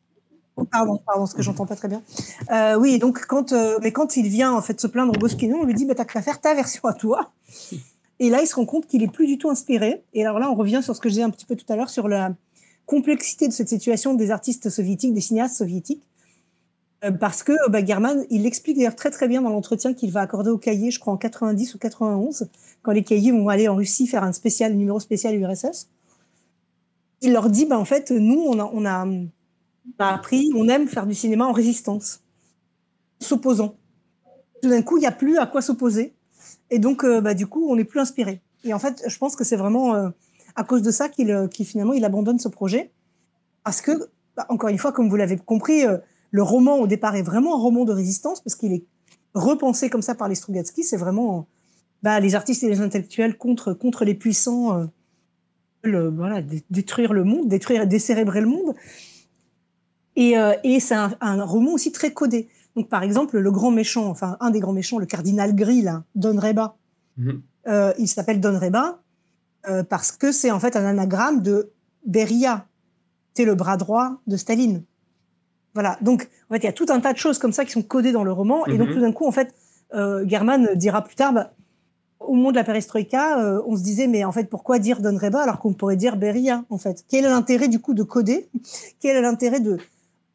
Oh, 0.60 0.64
pardon, 0.64 1.00
pardon, 1.06 1.26
ce 1.26 1.34
que 1.34 1.42
j'entends 1.42 1.66
pas 1.66 1.76
très 1.76 1.88
bien. 1.88 2.02
Euh, 2.50 2.76
oui, 2.76 2.98
donc 2.98 3.26
quand, 3.26 3.52
mais 3.80 3.92
quand 3.92 4.16
il 4.16 4.28
vient 4.28 4.52
en 4.52 4.60
fait 4.60 4.80
se 4.80 4.88
plaindre 4.88 5.12
au 5.14 5.18
Boschino, 5.18 5.56
on 5.60 5.64
lui 5.64 5.74
dit, 5.74 5.84
bah, 5.84 5.94
t'as 5.94 6.04
qu'à 6.04 6.20
faire 6.20 6.40
ta 6.40 6.52
version 6.54 6.82
à 6.84 6.94
toi. 6.94 7.30
Et 8.20 8.30
là, 8.30 8.42
il 8.42 8.46
se 8.46 8.56
rend 8.56 8.66
compte 8.66 8.86
qu'il 8.86 9.02
est 9.02 9.12
plus 9.12 9.26
du 9.26 9.38
tout 9.38 9.48
inspiré. 9.48 10.02
Et 10.12 10.24
alors 10.24 10.40
là, 10.40 10.50
on 10.50 10.54
revient 10.54 10.80
sur 10.82 10.96
ce 10.96 11.00
que 11.00 11.08
j'ai 11.08 11.22
un 11.22 11.30
petit 11.30 11.46
peu 11.46 11.54
tout 11.54 11.70
à 11.72 11.76
l'heure 11.76 11.90
sur 11.90 12.08
la 12.08 12.34
complexité 12.86 13.46
de 13.46 13.52
cette 13.52 13.68
situation 13.68 14.14
des 14.14 14.30
artistes 14.30 14.70
soviétiques, 14.70 15.14
des 15.14 15.20
cinéastes 15.20 15.56
soviétiques. 15.56 16.02
Euh, 17.04 17.12
parce 17.12 17.44
que 17.44 17.52
bah, 17.70 17.84
German, 17.84 18.24
il 18.30 18.42
l'explique 18.42 18.76
d'ailleurs 18.76 18.96
très 18.96 19.10
très 19.10 19.28
bien 19.28 19.40
dans 19.42 19.50
l'entretien 19.50 19.94
qu'il 19.94 20.10
va 20.10 20.20
accorder 20.20 20.50
au 20.50 20.58
cahier, 20.58 20.90
je 20.90 20.98
crois 20.98 21.12
en 21.12 21.16
90 21.16 21.74
ou 21.74 21.78
91, 21.78 22.48
quand 22.82 22.90
les 22.90 23.04
cahiers 23.04 23.30
vont 23.30 23.48
aller 23.48 23.68
en 23.68 23.76
Russie 23.76 24.08
faire 24.08 24.24
un 24.24 24.32
spécial, 24.32 24.74
numéro 24.74 24.98
spécial 24.98 25.36
URSS. 25.36 25.88
Il 27.20 27.32
leur 27.32 27.50
dit, 27.50 27.66
bah, 27.66 27.78
en 27.78 27.84
fait, 27.84 28.10
nous, 28.10 28.40
on 28.40 28.58
a, 28.58 28.70
on 28.72 28.84
a, 28.84 29.06
on 29.98 30.04
a 30.04 30.08
appris, 30.08 30.50
on 30.54 30.68
aime 30.68 30.88
faire 30.88 31.06
du 31.06 31.14
cinéma 31.14 31.46
en 31.46 31.52
résistance, 31.52 32.20
s'opposant. 33.20 33.76
Tout 34.62 34.70
d'un 34.70 34.82
coup, 34.82 34.96
il 34.96 35.00
n'y 35.00 35.06
a 35.06 35.12
plus 35.12 35.38
à 35.38 35.46
quoi 35.46 35.62
s'opposer. 35.62 36.14
Et 36.70 36.78
donc, 36.78 37.04
euh, 37.04 37.20
bah, 37.20 37.34
du 37.34 37.46
coup, 37.46 37.70
on 37.70 37.76
n'est 37.76 37.84
plus 37.84 38.00
inspiré. 38.00 38.40
Et 38.64 38.74
en 38.74 38.78
fait, 38.78 39.02
je 39.06 39.18
pense 39.18 39.36
que 39.36 39.44
c'est 39.44 39.56
vraiment 39.56 39.94
euh, 39.94 40.08
à 40.56 40.64
cause 40.64 40.82
de 40.82 40.90
ça 40.90 41.08
qu'il 41.08 41.30
euh, 41.30 41.48
finalement 41.50 41.92
il 41.92 42.04
abandonne 42.04 42.38
ce 42.38 42.48
projet. 42.48 42.90
Parce 43.64 43.80
que, 43.80 44.10
bah, 44.36 44.46
encore 44.48 44.68
une 44.68 44.78
fois, 44.78 44.92
comme 44.92 45.08
vous 45.08 45.16
l'avez 45.16 45.36
compris, 45.36 45.84
le 46.30 46.42
roman 46.42 46.76
au 46.76 46.86
départ 46.86 47.16
est 47.16 47.22
vraiment 47.22 47.54
un 47.54 47.58
roman 47.58 47.84
de 47.84 47.92
résistance 47.92 48.40
parce 48.40 48.56
qu'il 48.56 48.72
est 48.72 48.84
repensé 49.34 49.90
comme 49.90 50.02
ça 50.02 50.14
par 50.14 50.28
les 50.28 50.34
Strugatsky. 50.34 50.82
C'est 50.84 50.96
vraiment 50.96 51.46
bah, 52.02 52.20
les 52.20 52.34
artistes 52.34 52.62
et 52.62 52.68
les 52.68 52.80
intellectuels 52.80 53.36
contre, 53.36 53.72
contre 53.72 54.04
les 54.04 54.14
puissants, 54.14 54.88
le, 55.82 56.08
voilà, 56.08 56.42
détruire 56.70 57.12
le 57.12 57.24
monde, 57.24 57.48
détruire, 57.48 57.86
décérébrer 57.86 58.40
le 58.40 58.48
monde. 58.48 58.74
Et, 60.20 60.34
et 60.64 60.80
c'est 60.80 60.96
un, 60.96 61.12
un, 61.20 61.44
roman 61.44 61.72
aussi 61.72 61.92
très 61.92 62.12
codé. 62.12 62.48
Donc, 62.78 62.88
par 62.88 63.02
exemple, 63.02 63.38
le 63.38 63.50
grand 63.50 63.72
méchant, 63.72 64.06
enfin, 64.06 64.36
un 64.38 64.50
des 64.50 64.60
grands 64.60 64.72
méchants, 64.72 64.98
le 64.98 65.06
cardinal 65.06 65.52
gris, 65.52 65.82
là, 65.82 66.04
Don 66.14 66.38
Reba, 66.38 66.76
mhm. 67.16 67.42
euh, 67.66 67.92
il 67.98 68.06
s'appelle 68.06 68.40
Don 68.40 68.56
Reba 68.56 69.00
euh, 69.68 69.82
parce 69.82 70.12
que 70.12 70.30
c'est 70.30 70.52
en 70.52 70.60
fait 70.60 70.76
un 70.76 70.84
anagramme 70.84 71.42
de 71.42 71.72
Beria. 72.06 72.66
C'est 73.34 73.44
le 73.44 73.56
bras 73.56 73.76
droit 73.76 74.20
de 74.28 74.36
Staline. 74.36 74.84
Voilà. 75.74 75.98
Donc, 76.02 76.28
en 76.48 76.54
fait, 76.54 76.60
il 76.60 76.66
y 76.66 76.68
a 76.68 76.72
tout 76.72 76.86
un 76.88 77.00
tas 77.00 77.12
de 77.12 77.18
choses 77.18 77.40
comme 77.40 77.52
ça 77.52 77.64
qui 77.64 77.72
sont 77.72 77.82
codées 77.82 78.12
dans 78.12 78.22
le 78.22 78.30
roman. 78.30 78.64
Et 78.66 78.78
donc, 78.78 78.90
mhm. 78.90 78.94
tout 78.94 79.00
d'un 79.00 79.12
coup, 79.12 79.26
en 79.26 79.32
fait, 79.32 79.52
euh, 79.94 80.24
German 80.28 80.68
dira 80.76 81.02
plus 81.02 81.16
tard, 81.16 81.32
bah, 81.32 81.52
au 82.20 82.34
moment 82.34 82.52
de 82.52 82.56
la 82.56 82.64
perestroïka, 82.64 83.40
euh, 83.40 83.60
on 83.66 83.76
se 83.76 83.82
disait, 83.82 84.06
mais 84.06 84.24
en 84.24 84.30
fait, 84.30 84.44
pourquoi 84.44 84.78
dire 84.78 85.00
Don 85.00 85.16
Reba 85.16 85.42
alors 85.42 85.58
qu'on 85.58 85.72
pourrait 85.72 85.96
dire 85.96 86.16
Beria, 86.16 86.64
en 86.70 86.78
fait? 86.78 87.04
Quel 87.08 87.24
est 87.24 87.28
l'intérêt, 87.28 87.66
du 87.66 87.80
coup, 87.80 87.94
de 87.94 88.04
coder? 88.04 88.48
Quel 89.00 89.16
est 89.16 89.22
l'intérêt 89.22 89.58
de 89.58 89.78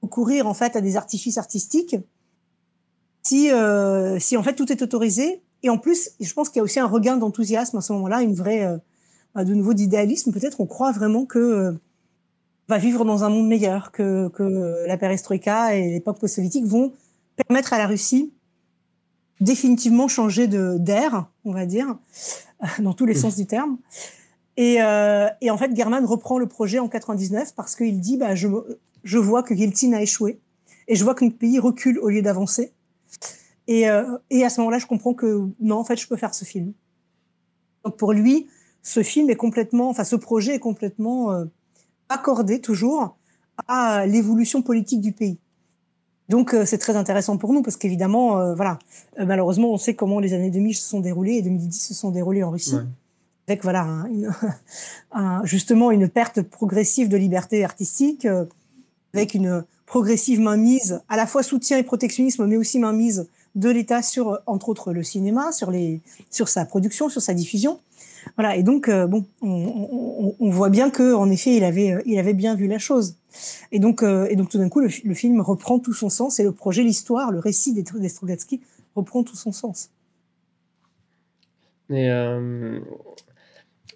recourir, 0.03 0.45
en 0.47 0.53
fait, 0.53 0.75
à 0.75 0.81
des 0.81 0.95
artifices 0.97 1.37
artistiques 1.37 1.95
si, 3.23 3.51
euh, 3.51 4.19
si 4.19 4.37
en 4.37 4.43
fait 4.43 4.53
tout 4.53 4.71
est 4.71 4.81
autorisé. 4.81 5.41
Et 5.63 5.69
en 5.69 5.77
plus, 5.77 6.11
je 6.19 6.33
pense 6.33 6.49
qu'il 6.49 6.57
y 6.57 6.59
a 6.59 6.63
aussi 6.63 6.79
un 6.79 6.87
regain 6.87 7.17
d'enthousiasme 7.17 7.77
à 7.77 7.81
ce 7.81 7.93
moment-là, 7.93 8.21
une 8.21 8.35
vraie, 8.35 8.65
euh, 8.65 8.77
bah, 9.33 9.45
de 9.45 9.53
nouveau 9.53 9.73
d'idéalisme. 9.73 10.31
Peut-être 10.31 10.59
on 10.59 10.67
croit 10.67 10.91
vraiment 10.91 11.25
que 11.25 11.39
euh, 11.39 11.71
va 12.67 12.77
vivre 12.77 13.05
dans 13.05 13.23
un 13.23 13.29
monde 13.29 13.47
meilleur, 13.47 13.91
que, 13.91 14.27
que 14.29 14.85
la 14.85 14.97
perestroïka 14.97 15.75
et 15.75 15.89
l'époque 15.89 16.19
post-soviétique 16.19 16.65
vont 16.65 16.91
permettre 17.47 17.73
à 17.73 17.77
la 17.77 17.87
Russie 17.87 18.31
définitivement 19.39 20.07
changer 20.07 20.47
de 20.47 20.77
d'air, 20.77 21.25
on 21.43 21.51
va 21.51 21.65
dire, 21.65 21.97
dans 22.79 22.93
tous 22.93 23.05
les 23.05 23.15
sens 23.15 23.35
du 23.35 23.45
terme. 23.45 23.77
Et, 24.55 24.75
et, 24.75 25.49
en 25.49 25.57
fait, 25.57 25.75
German 25.75 26.05
reprend 26.05 26.37
le 26.37 26.45
projet 26.45 26.77
en 26.79 26.87
99 26.87 27.55
parce 27.55 27.75
qu'il 27.75 27.99
dit 27.99 28.17
bah, 28.17 28.35
je 29.03 29.17
vois 29.17 29.43
que 29.43 29.53
Yeltsin 29.53 29.93
a 29.93 30.01
échoué 30.01 30.39
et 30.87 30.95
je 30.95 31.03
vois 31.03 31.15
que 31.15 31.23
notre 31.23 31.37
pays 31.37 31.59
recule 31.59 31.99
au 31.99 32.09
lieu 32.09 32.21
d'avancer. 32.21 32.73
Et, 33.67 33.89
euh, 33.89 34.17
et 34.29 34.43
à 34.43 34.49
ce 34.49 34.59
moment-là, 34.61 34.79
je 34.79 34.85
comprends 34.85 35.13
que 35.13 35.47
non, 35.59 35.77
en 35.77 35.83
fait, 35.83 35.95
je 35.95 36.07
peux 36.07 36.17
faire 36.17 36.33
ce 36.33 36.45
film. 36.45 36.73
Donc 37.85 37.97
pour 37.97 38.13
lui, 38.13 38.47
ce 38.81 39.03
film 39.03 39.29
est 39.29 39.35
complètement, 39.35 39.89
enfin, 39.89 40.03
ce 40.03 40.15
projet 40.15 40.55
est 40.55 40.59
complètement 40.59 41.31
euh, 41.31 41.45
accordé 42.09 42.59
toujours 42.59 43.17
à 43.67 44.05
l'évolution 44.05 44.61
politique 44.61 45.01
du 45.01 45.11
pays. 45.11 45.37
Donc 46.29 46.53
euh, 46.53 46.65
c'est 46.65 46.77
très 46.77 46.95
intéressant 46.95 47.37
pour 47.37 47.53
nous 47.53 47.61
parce 47.61 47.77
qu'évidemment, 47.77 48.55
voilà, 48.55 48.79
malheureusement, 49.17 49.71
on 49.71 49.77
sait 49.77 49.93
comment 49.93 50.19
les 50.19 50.33
années 50.33 50.49
2000 50.49 50.75
se 50.75 50.89
sont 50.89 50.99
déroulées 50.99 51.35
et 51.35 51.41
2010 51.41 51.87
se 51.87 51.93
sont 51.93 52.11
déroulées 52.11 52.43
en 52.43 52.51
Russie. 52.51 52.77
Avec 53.47 53.63
voilà, 53.63 54.05
un, 55.11 55.45
justement 55.45 55.91
une 55.91 56.07
perte 56.07 56.41
progressive 56.41 57.09
de 57.09 57.17
liberté 57.17 57.63
artistique, 57.63 58.25
avec 59.13 59.33
une 59.33 59.63
progressive 59.85 60.39
mainmise, 60.39 61.01
à 61.07 61.17
la 61.17 61.27
fois 61.27 61.43
soutien 61.43 61.77
et 61.77 61.83
protectionnisme, 61.83 62.45
mais 62.47 62.57
aussi 62.57 62.79
mainmise 62.79 63.27
de 63.55 63.69
l'État 63.69 64.01
sur, 64.01 64.39
entre 64.47 64.69
autres, 64.69 64.91
le 64.91 65.03
cinéma, 65.03 65.51
sur, 65.51 65.69
les, 65.69 66.01
sur 66.31 66.47
sa 66.47 66.65
production, 66.65 67.09
sur 67.09 67.21
sa 67.21 67.33
diffusion. 67.33 67.79
Voilà. 68.35 68.55
Et 68.55 68.63
donc, 68.63 68.87
euh, 68.87 69.05
bon, 69.05 69.25
on, 69.41 70.35
on, 70.39 70.49
voit 70.49 70.69
bien 70.69 70.89
que, 70.89 71.13
en 71.13 71.29
effet, 71.29 71.55
il 71.55 71.63
avait, 71.63 71.91
euh, 71.91 72.01
il 72.05 72.17
avait 72.17 72.33
bien 72.33 72.55
vu 72.55 72.67
la 72.67 72.79
chose. 72.79 73.15
Et 73.71 73.79
donc, 73.79 74.01
euh, 74.01 74.27
et 74.29 74.35
donc, 74.35 74.49
tout 74.49 74.57
d'un 74.57 74.69
coup, 74.69 74.79
le, 74.79 74.89
film 74.89 75.41
reprend 75.41 75.77
tout 75.79 75.93
son 75.93 76.09
sens 76.09 76.39
et 76.39 76.43
le 76.43 76.51
projet, 76.51 76.83
l'histoire, 76.83 77.31
le 77.31 77.39
récit 77.39 77.73
des 77.73 78.09
Strogatsky 78.09 78.61
reprend 78.95 79.23
tout 79.23 79.35
son 79.35 79.51
sens. 79.51 79.91
Et, 81.89 82.07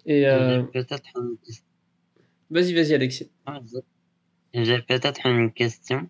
et 0.06 0.24
peut-être. 0.72 1.12
Vas-y, 2.50 2.72
vas-y, 2.72 2.94
Alexis. 2.94 3.28
J'ai 4.54 4.80
peut-être 4.80 5.26
une 5.26 5.52
question. 5.52 6.08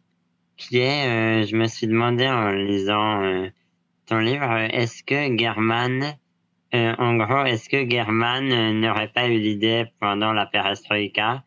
qui 0.58 0.78
est, 0.78 1.46
je 1.46 1.56
me 1.56 1.66
suis 1.66 1.86
demandé 1.86 2.26
en 2.26 2.50
lisant 2.50 3.48
ton 4.06 4.18
livre, 4.18 4.52
est-ce 4.74 5.02
que 5.04 5.38
German, 5.38 6.16
en 6.72 7.16
gros, 7.16 7.44
est-ce 7.44 7.68
que 7.68 7.88
German 7.88 8.80
n'aurait 8.80 9.08
pas 9.08 9.28
eu 9.28 9.38
l'idée 9.38 9.86
pendant 10.00 10.32
la 10.32 10.44
perestroïka 10.44 11.44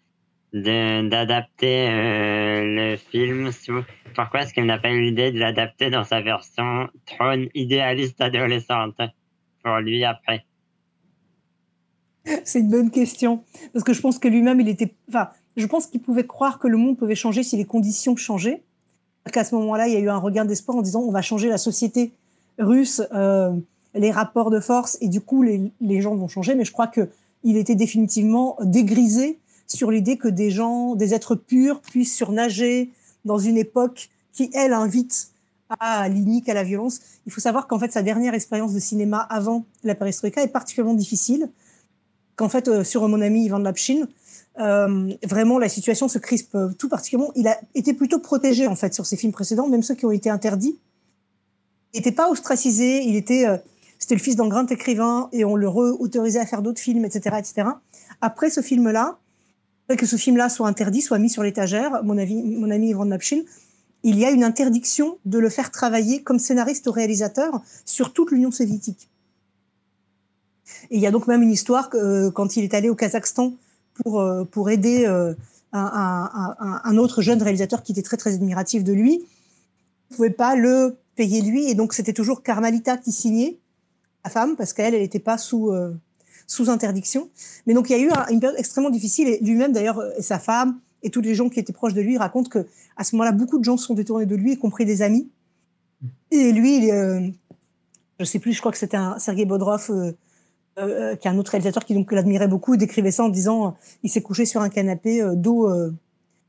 d'adapter 0.54 1.90
le 1.92 2.96
film 2.96 3.52
sous... 3.52 3.84
Pourquoi 4.16 4.42
est-ce 4.42 4.54
qu'il 4.54 4.66
n'a 4.66 4.78
pas 4.80 4.92
eu 4.92 5.02
l'idée 5.02 5.32
de 5.32 5.40
l'adapter 5.40 5.90
dans 5.90 6.04
sa 6.04 6.22
version 6.22 6.90
trop 7.06 7.34
idéaliste 7.54 8.20
adolescente 8.22 9.00
pour 9.64 9.78
lui 9.78 10.04
après? 10.04 10.46
C'est 12.44 12.60
une 12.60 12.70
bonne 12.70 12.92
question. 12.92 13.44
Parce 13.74 13.84
que 13.84 13.94
je 13.94 14.02
pense 14.02 14.20
que 14.20 14.28
lui-même, 14.28 14.60
il 14.60 14.70
était. 14.70 14.94
Enfin, 15.10 15.30
je 15.58 15.66
pense 15.66 15.88
qu'il 15.88 16.02
pouvait 16.02 16.26
croire 16.26 16.60
que 16.60 16.68
le 16.68 16.78
monde 16.78 16.98
pouvait 16.98 17.16
changer 17.16 17.44
si 17.44 17.58
les 17.58 17.66
conditions 17.66 18.16
changeaient. 18.16 18.64
Qu'à 19.32 19.44
ce 19.44 19.54
moment-là, 19.56 19.88
il 19.88 19.94
y 19.94 19.98
a 19.98 20.00
eu 20.00 20.10
un 20.10 20.18
regain 20.18 20.46
d'espoir 20.46 20.78
en 20.78 20.82
disant 20.82 21.02
on 21.02 21.12
va 21.12 21.22
changer 21.22 21.48
la 21.48 21.58
société 21.58 22.12
russe, 22.58 23.02
euh, 23.14 23.52
les 23.94 24.12
rapports 24.12 24.50
de 24.50 24.60
force, 24.60 24.98
et 25.02 25.10
du 25.10 25.22
coup, 25.22 25.44
les, 25.44 26.02
gens 26.02 26.16
vont 26.16 26.28
changer. 26.28 26.56
Mais 26.56 26.66
je 26.66 26.72
crois 26.72 26.88
qu'il 26.88 27.58
était 27.58 27.76
définitivement 27.76 28.58
dégrisé 28.62 29.40
sur 29.68 29.92
l'idée 29.92 30.18
que 30.18 30.28
des 30.28 30.50
gens, 30.50 30.96
des 30.96 31.14
êtres 31.14 31.36
purs, 31.36 31.82
puissent 31.82 32.16
surnager 32.16 32.90
dans 33.26 33.38
une 33.38 33.58
époque 33.58 34.10
qui, 34.34 34.50
elle, 34.54 34.74
invite 34.74 35.32
à 35.80 36.10
l'inique, 36.10 36.50
à 36.50 36.54
la 36.54 36.64
violence. 36.64 37.00
Il 37.26 37.32
faut 37.32 37.42
savoir 37.42 37.68
qu'en 37.68 37.80
fait, 37.80 37.92
sa 37.92 38.02
dernière 38.02 38.34
expérience 38.34 38.74
de 38.74 38.80
cinéma 38.80 39.20
avant 39.20 39.66
la 39.84 39.96
perestroïka 39.96 40.44
est 40.44 40.48
particulièrement 40.48 40.96
difficile 40.96 41.50
qu'en 42.36 42.50
fait, 42.50 42.68
euh, 42.68 42.84
sur 42.84 43.08
mon 43.08 43.22
ami 43.22 43.46
Ivan 43.46 43.60
Lapshin, 43.60 44.08
euh, 44.60 45.14
vraiment, 45.24 45.60
la 45.60 45.70
situation 45.70 46.08
se 46.08 46.20
crispe 46.20 46.58
tout 46.78 46.90
particulièrement. 46.90 47.32
Il 47.36 47.48
a 47.48 47.58
été 47.74 47.94
plutôt 47.94 48.20
protégé, 48.20 48.68
en 48.68 48.76
fait, 48.76 48.94
sur 48.94 49.06
ses 49.06 49.16
films 49.16 49.32
précédents, 49.32 49.68
même 49.68 49.84
ceux 49.84 49.96
qui 49.96 50.06
ont 50.06 50.12
été 50.12 50.30
interdits. 50.30 50.78
Il 51.94 51.98
n'était 51.98 52.12
pas 52.12 52.30
ostracisé, 52.30 53.04
il 53.04 53.16
était, 53.16 53.48
euh, 53.48 53.58
c'était 54.00 54.16
le 54.16 54.22
fils 54.22 54.36
d'un 54.36 54.48
grand 54.48 54.70
écrivain 54.72 55.30
et 55.32 55.46
on 55.46 55.56
le 55.56 55.68
re-autorisait 55.68 56.40
à 56.40 56.46
faire 56.46 56.62
d'autres 56.62 56.80
films, 56.80 57.06
etc., 57.06 57.38
etc. 57.40 57.70
Après 58.22 58.50
ce 58.50 58.62
film-là, 58.62 59.18
que 59.96 60.06
ce 60.06 60.16
film-là 60.16 60.50
soit 60.50 60.68
interdit, 60.68 61.02
soit 61.02 61.20
mis 61.20 61.30
sur 61.30 61.44
l'étagère, 61.44 62.04
mon, 62.04 62.18
avis, 62.18 62.42
mon 62.42 62.70
ami 62.72 62.90
Ivan 62.90 63.06
Lapshin, 63.06 63.42
il 64.04 64.18
y 64.18 64.26
a 64.26 64.32
une 64.32 64.44
interdiction 64.44 65.18
de 65.26 65.38
le 65.38 65.50
faire 65.50 65.70
travailler 65.70 66.24
comme 66.24 66.40
scénariste 66.40 66.88
ou 66.88 66.92
réalisateur 66.92 67.62
sur 67.86 68.14
toute 68.14 68.32
l'Union 68.32 68.52
soviétique. 68.52 69.10
Et 70.90 70.96
il 70.96 71.02
y 71.02 71.08
a 71.08 71.12
donc 71.12 71.28
même 71.28 71.42
une 71.42 71.52
histoire 71.52 71.90
euh, 71.94 72.32
quand 72.32 72.56
il 72.56 72.64
est 72.64 72.74
allé 72.74 72.90
au 72.90 72.96
Kazakhstan 72.96 73.54
pour, 73.94 74.20
euh, 74.20 74.44
pour 74.44 74.70
aider 74.70 75.06
euh, 75.06 75.34
un, 75.74 76.56
un, 76.84 76.98
autre 76.98 77.22
jeune 77.22 77.42
réalisateur 77.42 77.84
qui 77.84 77.94
était 77.94 78.02
très 78.02 78.18
très 78.18 78.34
admiratif 78.34 78.84
de 78.84 78.94
lui, 78.94 79.14
il 79.14 80.12
ne 80.12 80.16
pouvait 80.16 80.30
pas 80.30 80.56
le 80.56 80.98
payer 81.16 81.42
lui, 81.42 81.70
et 81.70 81.76
donc 81.76 81.94
c'était 81.94 82.14
toujours 82.14 82.44
Carmelita 82.44 82.98
qui 82.98 83.12
signait, 83.12 83.58
la 84.26 84.30
femme, 84.30 84.56
parce 84.56 84.74
qu'elle, 84.74 84.94
elle 84.94 85.02
n'était 85.02 85.20
pas 85.20 85.38
sous, 85.38 85.72
sous 86.46 86.70
interdiction. 86.70 87.30
Mais 87.66 87.74
donc 87.74 87.90
il 87.90 87.94
y 87.94 87.96
a 87.96 88.00
eu 88.00 88.12
une 88.32 88.40
période 88.42 88.60
extrêmement 88.60 88.90
difficile, 88.90 89.30
et 89.30 89.40
lui-même 89.42 89.72
d'ailleurs, 89.72 90.02
et 90.18 90.22
sa 90.22 90.40
femme, 90.40 90.80
et 91.04 91.10
tous 91.10 91.22
les 91.22 91.36
gens 91.36 91.50
qui 91.50 91.60
étaient 91.60 91.74
proches 91.74 91.94
de 91.94 92.02
lui 92.02 92.18
racontent 92.18 92.50
que 92.50 92.68
à 92.98 93.04
ce 93.04 93.16
moment-là, 93.16 93.32
beaucoup 93.32 93.58
de 93.58 93.64
gens 93.64 93.78
sont 93.78 93.94
détournés 93.94 94.26
de 94.26 94.36
lui, 94.36 94.54
y 94.54 94.58
compris 94.58 94.86
des 94.86 95.02
amis. 95.02 95.30
Et 96.32 96.52
lui, 96.52 96.78
il, 96.78 96.92
euh, 96.92 97.28
je 98.20 98.26
sais 98.26 98.40
plus, 98.40 98.54
je 98.54 98.60
crois 98.60 98.72
que 98.72 98.78
c'était 98.78 98.98
un 98.98 99.20
Sergei 99.20 99.46
Bodrov, 99.46 99.88
euh, 99.90 100.12
euh, 100.82 101.16
qui 101.16 101.28
est 101.28 101.32
un 101.32 101.38
autre 101.38 101.52
réalisateur 101.52 101.86
qui 101.86 101.94
donc 101.94 102.12
l'admirait 102.12 102.48
beaucoup, 102.48 102.78
décrivait 102.78 103.12
ça 103.12 103.24
en 103.24 103.30
disant, 103.30 103.68
euh, 103.68 103.72
il 104.04 104.10
s'est 104.10 104.22
couché 104.22 104.46
sur 104.46 104.62
un 104.62 104.70
canapé, 104.70 105.22
euh, 105.22 105.36
dos 105.36 105.70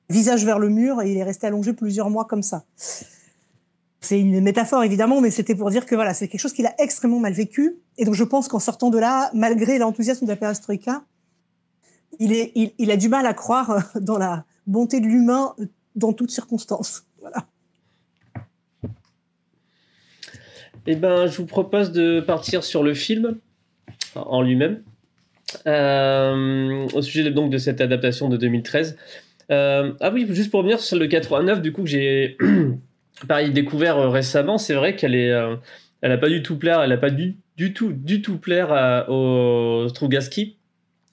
visage 0.09 0.45
vers 0.45 0.59
le 0.59 0.69
mur, 0.69 1.01
et 1.01 1.11
il 1.11 1.17
est 1.17 1.23
resté 1.23 1.47
allongé 1.47 1.73
plusieurs 1.73 2.11
mois 2.11 2.27
comme 2.27 2.43
ça. 2.43 2.65
C'est 4.01 4.21
une 4.21 4.41
métaphore 4.41 4.83
évidemment, 4.83 5.21
mais 5.21 5.31
c'était 5.31 5.55
pour 5.55 5.71
dire 5.71 5.87
que 5.87 5.95
voilà, 5.95 6.13
c'est 6.13 6.29
quelque 6.29 6.41
chose 6.41 6.53
qu'il 6.53 6.67
a 6.67 6.75
extrêmement 6.79 7.21
mal 7.21 7.33
vécu. 7.33 7.77
Et 7.97 8.05
donc 8.05 8.15
je 8.15 8.25
pense 8.25 8.49
qu'en 8.49 8.59
sortant 8.59 8.91
de 8.91 8.99
là, 8.99 9.31
malgré 9.33 9.79
l'enthousiasme 9.79 10.27
de 10.27 10.31
la 10.31 10.37
perestroïka, 10.37 11.05
il, 12.19 12.33
est, 12.33 12.53
il, 12.55 12.73
il, 12.79 12.91
a 12.91 12.97
du 12.97 13.09
mal 13.09 13.25
à 13.25 13.33
croire 13.33 13.91
dans 14.01 14.19
la 14.19 14.45
bonté 14.67 15.01
de 15.01 15.07
l'humain 15.07 15.55
dans 15.95 16.13
toutes 16.13 16.31
circonstances. 16.31 17.07
Voilà. 17.21 17.47
Eh 20.87 20.97
ben, 20.97 21.27
je 21.27 21.37
vous 21.39 21.47
propose 21.47 21.93
de 21.93 22.21
partir 22.21 22.65
sur 22.65 22.83
le 22.83 22.93
film 22.93 23.39
en 24.15 24.43
lui-même, 24.43 24.83
euh, 25.67 26.87
au 26.95 27.03
sujet 27.03 27.31
donc 27.31 27.51
de 27.51 27.59
cette 27.59 27.81
adaptation 27.81 28.29
de 28.29 28.37
2013. 28.37 28.97
Euh, 29.51 29.93
ah 30.01 30.11
oui, 30.13 30.27
juste 30.31 30.51
pour 30.51 30.59
revenir 30.59 30.81
sur 30.81 30.99
de 30.99 31.07
89, 31.07 31.61
du 31.61 31.73
coup 31.73 31.83
que 31.83 31.89
j'ai 31.89 32.37
pareil 33.29 33.51
découvert 33.51 33.99
euh, 33.99 34.09
récemment, 34.09 34.59
c'est 34.59 34.75
vrai 34.75 34.97
qu'elle 34.97 35.15
est, 35.15 35.31
euh, 35.31 35.57
elle 36.01 36.13
a 36.13 36.19
pas 36.19 36.29
du 36.29 36.43
tout 36.43 36.59
plaire, 36.59 36.83
elle 36.83 36.93
a 36.93 36.97
pas 36.97 37.11
du, 37.11 37.37
du 37.57 37.75
tout, 37.75 37.93
du 37.93 38.23
tout 38.23 38.39
plaire 38.39 38.73
à, 38.73 39.11
au 39.11 39.89
Strugatsky. 39.89 40.57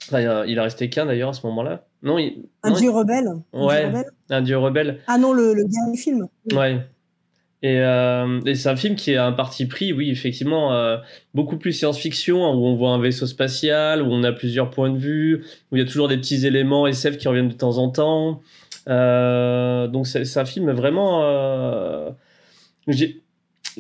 Enfin, 0.07 0.45
il 0.45 0.57
a 0.57 0.63
resté 0.63 0.89
qu'un 0.89 1.05
d'ailleurs 1.05 1.29
à 1.29 1.33
ce 1.33 1.45
moment-là. 1.47 1.85
Non, 2.01 2.17
il, 2.17 2.45
un 2.63 2.69
non, 2.69 2.75
dieu 2.77 2.89
rebelle. 2.89 3.27
Un 3.53 3.65
ouais, 3.65 3.79
dieu 3.81 3.87
rebelle. 3.87 4.11
un 4.29 4.41
dieu 4.41 4.57
rebelle. 4.57 4.99
Ah 5.07 5.17
non, 5.17 5.33
le, 5.33 5.53
le 5.53 5.65
dernier 5.65 5.97
film. 5.97 6.27
Ouais. 6.53 6.79
Et, 7.62 7.80
euh, 7.80 8.39
et 8.45 8.55
c'est 8.55 8.70
un 8.70 8.76
film 8.78 8.95
qui 8.95 9.16
a 9.16 9.26
un 9.26 9.34
parti 9.34 9.66
pris, 9.66 9.91
oui, 9.91 10.10
effectivement, 10.10 10.74
euh, 10.74 10.97
beaucoup 11.34 11.57
plus 11.57 11.74
science-fiction, 11.74 12.45
hein, 12.45 12.55
où 12.55 12.66
on 12.66 12.76
voit 12.76 12.91
un 12.91 12.99
vaisseau 12.99 13.28
spatial, 13.28 14.01
où 14.01 14.07
on 14.12 14.24
a 14.24 14.32
plusieurs 14.32 14.70
points 14.70 14.89
de 14.89 14.97
vue, 14.97 15.43
où 15.72 15.76
il 15.76 15.80
y 15.80 15.82
a 15.82 15.86
toujours 15.86 16.07
des 16.07 16.18
petits 16.18 16.45
éléments 16.45 16.88
SF 16.88 17.18
qui 17.18 17.28
reviennent 17.28 17.49
de 17.49 17.53
temps 17.53 17.78
en 17.78 17.89
temps. 17.89 18.41
Euh, 18.88 19.88
donc 19.88 20.07
c'est 20.07 20.38
un 20.38 20.45
film 20.45 20.72
vraiment... 20.72 22.16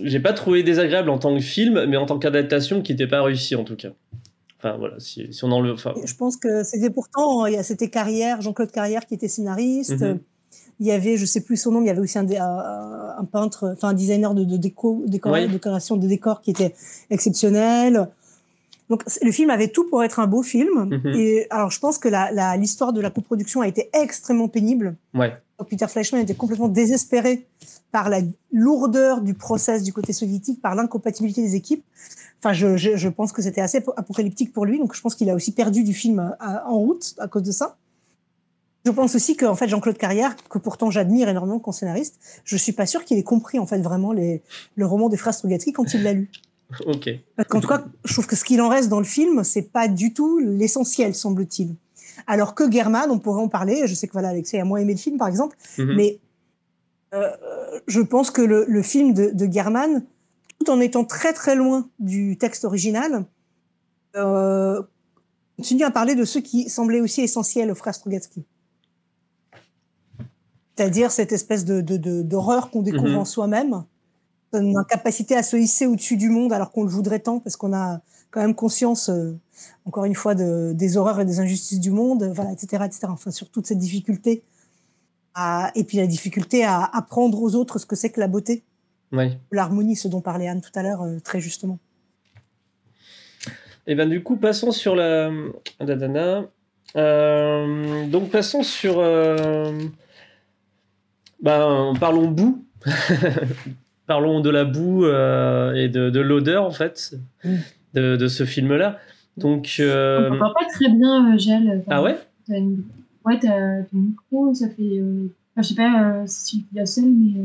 J'ai 0.03 0.19
pas 0.19 0.33
trouvé 0.33 0.63
désagréable 0.63 1.09
en 1.09 1.17
tant 1.17 1.33
que 1.35 1.41
film, 1.41 1.85
mais 1.85 1.97
en 1.97 2.05
tant 2.05 2.19
qu'adaptation 2.19 2.81
qui 2.81 2.91
n'était 2.91 3.07
pas 3.07 3.23
réussi 3.23 3.55
en 3.55 3.63
tout 3.63 3.75
cas. 3.75 3.89
Enfin 4.57 4.75
voilà, 4.77 4.99
si, 4.99 5.31
si 5.31 5.43
on 5.45 5.51
en 5.51 5.61
le. 5.61 5.71
Enfin... 5.71 5.93
Je 6.03 6.15
pense 6.15 6.35
que 6.35 6.63
c'était 6.63 6.89
pourtant, 6.89 7.45
il 7.45 7.53
y 7.53 7.57
a 7.57 7.63
c'était 7.63 7.89
Carrière, 7.89 8.41
Jean-Claude 8.41 8.71
Carrière 8.71 9.05
qui 9.05 9.13
était 9.13 9.29
scénariste. 9.29 10.01
Mm 10.01 10.13
-hmm. 10.13 10.19
Il 10.79 10.87
y 10.87 10.91
avait, 10.91 11.17
je 11.17 11.25
sais 11.25 11.41
plus 11.41 11.57
son 11.57 11.71
nom, 11.71 11.81
il 11.81 11.87
y 11.87 11.89
avait 11.89 11.99
aussi 11.99 12.17
un, 12.17 13.25
peintre, 13.31 13.71
enfin 13.73 13.89
un 13.89 13.93
designer 13.93 14.33
de, 14.33 14.43
de 14.45 14.57
déco, 14.57 15.03
décor, 15.07 15.35
décoration 15.35 15.97
de 15.97 16.07
décors 16.07 16.41
qui 16.41 16.51
était 16.51 16.73
exceptionnel. 17.09 18.07
Donc 18.89 19.03
le 19.21 19.31
film 19.31 19.49
avait 19.49 19.67
tout 19.67 19.85
pour 19.89 20.03
être 20.03 20.19
un 20.19 20.27
beau 20.27 20.41
film. 20.41 20.85
Mm 20.85 20.89
-hmm. 20.89 21.15
Et 21.19 21.47
alors 21.49 21.71
je 21.75 21.79
pense 21.79 21.97
que 21.97 22.09
l'histoire 22.57 22.93
de 22.93 23.01
la 23.01 23.11
coproduction 23.11 23.61
a 23.61 23.67
été 23.67 23.89
extrêmement 23.93 24.47
pénible. 24.47 24.95
Ouais. 25.13 25.33
Peter 25.69 25.87
Fleischmann 25.87 26.21
était 26.21 26.35
complètement 26.35 26.69
désespéré 26.69 27.45
par 27.91 28.09
la 28.09 28.21
lourdeur 28.51 29.21
du 29.21 29.33
process 29.33 29.83
du 29.83 29.91
côté 29.93 30.13
soviétique, 30.13 30.61
par 30.61 30.73
l'incompatibilité 30.75 31.41
des 31.41 31.55
équipes. 31.55 31.83
Enfin, 32.39 32.53
je, 32.53 32.77
je, 32.77 32.95
je 32.95 33.09
pense 33.09 33.31
que 33.33 33.41
c'était 33.41 33.61
assez 33.61 33.83
apocalyptique 33.97 34.53
pour 34.53 34.65
lui, 34.65 34.79
donc 34.79 34.95
je 34.95 35.01
pense 35.01 35.15
qu'il 35.15 35.29
a 35.29 35.35
aussi 35.35 35.51
perdu 35.51 35.83
du 35.83 35.93
film 35.93 36.17
à, 36.39 36.65
en 36.67 36.77
route 36.77 37.15
à 37.19 37.27
cause 37.27 37.43
de 37.43 37.51
ça. 37.51 37.75
Je 38.89 38.95
pense 38.95 39.13
aussi 39.13 39.37
qu'en 39.37 39.53
fait 39.53 39.67
Jean-Claude 39.67 39.99
Carrière, 39.99 40.35
que 40.49 40.57
pourtant 40.57 40.89
j'admire 40.89 41.29
énormément 41.29 41.59
comme 41.59 41.73
scénariste, 41.73 42.19
je 42.43 42.57
suis 42.57 42.71
pas 42.71 42.87
sûr 42.87 43.05
qu'il 43.05 43.19
ait 43.19 43.23
compris 43.23 43.59
en 43.59 43.67
fait 43.67 43.77
vraiment 43.81 44.13
les, 44.13 44.41
le 44.75 44.85
roman 44.87 45.09
des 45.09 45.17
frères 45.17 45.35
Strugatsky 45.35 45.73
quand 45.73 45.93
il 45.93 46.01
l'a 46.01 46.13
lu. 46.13 46.31
ok. 46.87 47.07
Parce 47.35 47.47
qu'en 47.49 47.59
tout 47.59 47.67
cas, 47.67 47.83
je 48.03 48.13
trouve 48.13 48.25
que 48.25 48.35
ce 48.35 48.43
qu'il 48.43 48.59
en 48.63 48.67
reste 48.67 48.89
dans 48.89 48.97
le 48.97 49.05
film, 49.05 49.43
c'est 49.43 49.71
pas 49.71 49.87
du 49.87 50.11
tout 50.11 50.39
l'essentiel, 50.39 51.13
semble-t-il. 51.13 51.75
Alors 52.25 52.55
que 52.55 52.71
German, 52.71 53.11
on 53.11 53.19
pourrait 53.19 53.43
en 53.43 53.47
parler. 53.47 53.83
Je 53.85 53.93
sais 53.93 54.07
que 54.07 54.13
voilà, 54.13 54.29
Alexei 54.29 54.59
a 54.59 54.65
moins 54.65 54.79
aimé 54.79 54.93
le 54.93 54.99
film, 54.99 55.19
par 55.19 55.27
exemple, 55.27 55.55
mm 55.77 55.83
-hmm. 55.83 55.95
mais 55.95 56.19
euh, 57.13 57.29
je 57.85 58.01
pense 58.01 58.31
que 58.31 58.41
le, 58.41 58.65
le 58.67 58.81
film 58.81 59.13
de, 59.13 59.29
de, 59.39 59.45
German, 59.51 60.03
tout 60.57 60.71
en 60.71 60.79
étant 60.79 61.05
très 61.05 61.33
très 61.33 61.55
loin 61.55 61.87
du 61.99 62.37
texte 62.37 62.65
original, 62.65 63.11
euh, 64.15 64.81
continue 65.57 65.83
à 65.83 65.91
parler 65.91 66.15
de 66.15 66.25
ce 66.25 66.39
qui 66.39 66.69
semblait 66.69 67.01
aussi 67.01 67.21
essentiel 67.21 67.69
aux 67.71 67.75
frères 67.75 67.93
Strugatsky. 67.93 68.43
C'est-à-dire 70.79 71.11
cette 71.11 71.33
espèce 71.33 71.65
de, 71.65 71.81
d'horreur 72.21 72.71
qu'on 72.71 72.81
découvre 72.81 73.09
-hmm. 73.09 73.17
en 73.17 73.25
soi-même, 73.25 73.83
une 74.53 74.77
incapacité 74.77 75.35
à 75.35 75.43
se 75.43 75.57
hisser 75.57 75.85
au-dessus 75.85 76.15
du 76.15 76.29
monde 76.29 76.53
alors 76.53 76.71
qu'on 76.71 76.83
le 76.83 76.89
voudrait 76.89 77.19
tant, 77.19 77.41
parce 77.41 77.57
qu'on 77.57 77.73
a 77.73 77.99
quand 78.31 78.39
même 78.39 78.55
conscience, 78.55 79.09
euh, 79.09 79.37
encore 79.83 80.05
une 80.05 80.15
fois, 80.15 80.35
de, 80.35 80.71
des 80.73 80.95
horreurs 80.95 81.19
et 81.19 81.25
des 81.25 81.41
injustices 81.41 81.81
du 81.81 81.91
monde, 81.91 82.31
voilà, 82.33 82.53
etc., 82.53 82.85
etc. 82.85 83.07
Enfin, 83.09 83.29
sur 83.29 83.49
toute 83.49 83.67
cette 83.67 83.77
difficulté, 83.77 84.41
à, 85.35 85.69
et 85.75 85.83
puis 85.83 85.97
la 85.97 86.07
difficulté 86.07 86.63
à 86.63 86.85
apprendre 86.85 87.41
aux 87.41 87.55
autres 87.55 87.77
ce 87.77 87.85
que 87.85 87.97
c'est 87.97 88.11
que 88.13 88.21
la 88.21 88.29
beauté, 88.29 88.63
oui. 89.11 89.37
l'harmonie, 89.51 89.97
ce 89.97 90.07
dont 90.07 90.21
parlait 90.21 90.47
Anne 90.47 90.61
tout 90.61 90.75
à 90.79 90.81
l'heure, 90.81 91.01
euh, 91.01 91.19
très 91.19 91.41
justement. 91.41 91.77
Et 93.85 93.95
ben 93.95 94.07
du 94.07 94.23
coup, 94.23 94.37
passons 94.37 94.71
sur 94.71 94.95
la, 94.95 95.29
Dadana. 95.81 96.45
Euh, 96.95 98.07
donc 98.07 98.29
passons 98.29 98.63
sur, 98.63 98.99
euh... 98.99 99.73
ben, 101.41 101.93
parlons 101.99 102.27
boue. 102.27 102.63
parlons 104.07 104.39
de 104.39 104.49
la 104.49 104.65
boue 104.65 105.05
euh, 105.05 105.73
et 105.73 105.89
de, 105.89 106.09
de 106.09 106.19
l'odeur 106.19 106.63
en 106.63 106.71
fait 106.71 107.15
mm. 107.43 107.55
de, 107.93 108.15
de, 108.15 108.27
ce 108.27 108.45
film-là. 108.45 108.97
Donc, 109.37 109.77
euh... 109.79 110.29
on 110.29 110.33
ne 110.33 110.39
pas 110.39 110.65
très 110.73 110.89
bien, 110.89 111.37
Gel. 111.37 111.83
Ah 111.89 112.01
ouais 112.01 112.17
as 112.51 112.57
une... 112.57 112.83
Ouais, 113.25 113.37
t'as 113.39 113.83
ton 113.83 113.97
micro, 113.97 114.53
ça 114.53 114.69
fait 114.69 114.99
euh, 114.99 115.27
je 115.57 115.61
sais 115.61 115.75
pas 115.75 116.23
si 116.25 116.65
tu 116.65 116.79
es 116.79 116.85
seul, 116.85 117.05
mais. 117.05 117.41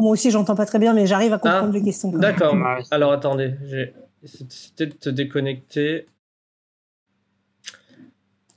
Moi 0.00 0.12
aussi, 0.12 0.30
j'entends 0.30 0.54
pas 0.54 0.66
très 0.66 0.78
bien, 0.78 0.94
mais 0.94 1.06
j'arrive 1.06 1.32
à 1.32 1.38
comprendre 1.38 1.70
Ah, 1.70 1.76
les 1.76 1.82
questions. 1.82 2.10
D'accord. 2.12 2.56
Alors 2.90 3.12
attendez, 3.12 3.54
j'ai 3.66 3.92
c'était 4.24 4.86
de 4.86 4.92
te 4.92 5.10
déconnecter. 5.10 6.06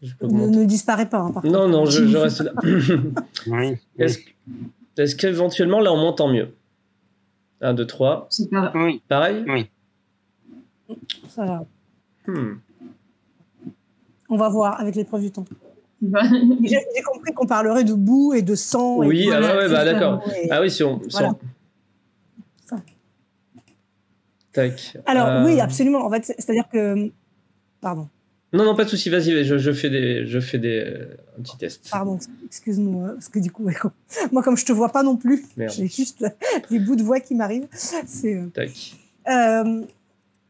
Je 0.01 0.13
Ne, 0.21 0.47
ne 0.47 0.65
disparaît 0.65 1.09
pas. 1.09 1.19
hein, 1.19 1.31
par 1.31 1.43
Non, 1.45 1.51
contre. 1.65 1.69
non, 1.69 1.85
je, 1.85 2.05
je 2.05 2.17
reste 2.17 2.41
là. 2.41 2.51
Oui. 3.47 3.77
Est-ce 3.99 4.19
est-ce 4.97 5.15
qu'éventuellement 5.15 5.79
là 5.79 5.91
on 5.93 5.97
m'entend 5.97 6.27
mieux? 6.27 6.55
1, 7.61 7.73
2, 7.73 7.85
3. 7.87 8.27
C'est 8.29 8.49
pas. 8.49 8.71
Oui. 8.75 9.01
Pareil? 9.07 9.43
Oui. 9.47 9.69
Ça 11.29 11.45
va. 11.45 11.65
Hmm. 12.27 12.55
On 14.29 14.37
va 14.37 14.49
voir 14.49 14.79
avec 14.79 14.95
l'épreuve 14.95 15.21
du 15.21 15.31
temps. 15.31 15.45
Bah, 15.99 16.21
J'ai 16.63 16.77
compris 17.03 17.33
qu'on 17.33 17.47
parlerait 17.47 17.83
de 17.83 17.95
boue 17.95 18.33
et 18.35 18.43
de 18.43 18.53
sang. 18.53 18.97
Oui, 18.99 19.27
ah 19.33 19.39
ouais, 19.41 19.57
ouais, 19.57 19.69
bah, 19.69 19.83
d'accord. 19.83 20.21
Et- 20.35 20.47
Ah 20.51 20.61
oui, 20.61 20.69
si 20.69 20.83
on. 20.83 21.01
si 21.01 21.09
Voilà. 21.09 21.29
on- 21.29 21.39
Ça. 22.67 22.75
Tac. 24.53 24.97
Alors 25.07 25.27
Euh, 25.27 25.45
oui, 25.45 25.59
absolument. 25.59 26.05
En 26.05 26.11
fait, 26.11 26.23
c'est- 26.25 26.35
c'est-à-dire 26.39 26.69
que, 26.71 27.11
pardon, 27.81 28.07
Non, 28.53 28.63
non, 28.63 28.75
pas 28.75 28.85
de 28.85 28.89
souci, 28.89 29.09
vas-y, 29.09 29.43
je, 29.43 29.57
je 29.57 29.71
fais, 29.73 29.89
des, 29.89 30.25
je 30.25 30.39
fais 30.39 30.57
des, 30.57 30.79
euh, 30.85 31.17
un 31.37 31.41
petit 31.41 31.57
test. 31.57 31.89
pardon, 31.91 32.17
excuse-nous, 32.45 33.01
hein, 33.03 33.11
parce 33.15 33.27
que 33.27 33.39
du 33.39 33.51
coup, 33.51 33.63
ouais, 33.65 33.73
comme- 33.73 33.91
moi 34.31 34.41
comme 34.41 34.55
je 34.55 34.65
te 34.65 34.71
vois 34.71 34.89
pas 34.89 35.03
non 35.03 35.17
plus, 35.17 35.45
j'ai 35.69 35.87
juste 35.87 36.25
des 36.71 36.79
bouts 36.79 36.95
de 36.95 37.03
voix 37.03 37.19
qui 37.19 37.35
m'arrivent. 37.35 37.67
C'est 38.05 38.35
euh, 38.35 38.45
Tac. 38.53 38.71
Euh, 39.29 39.81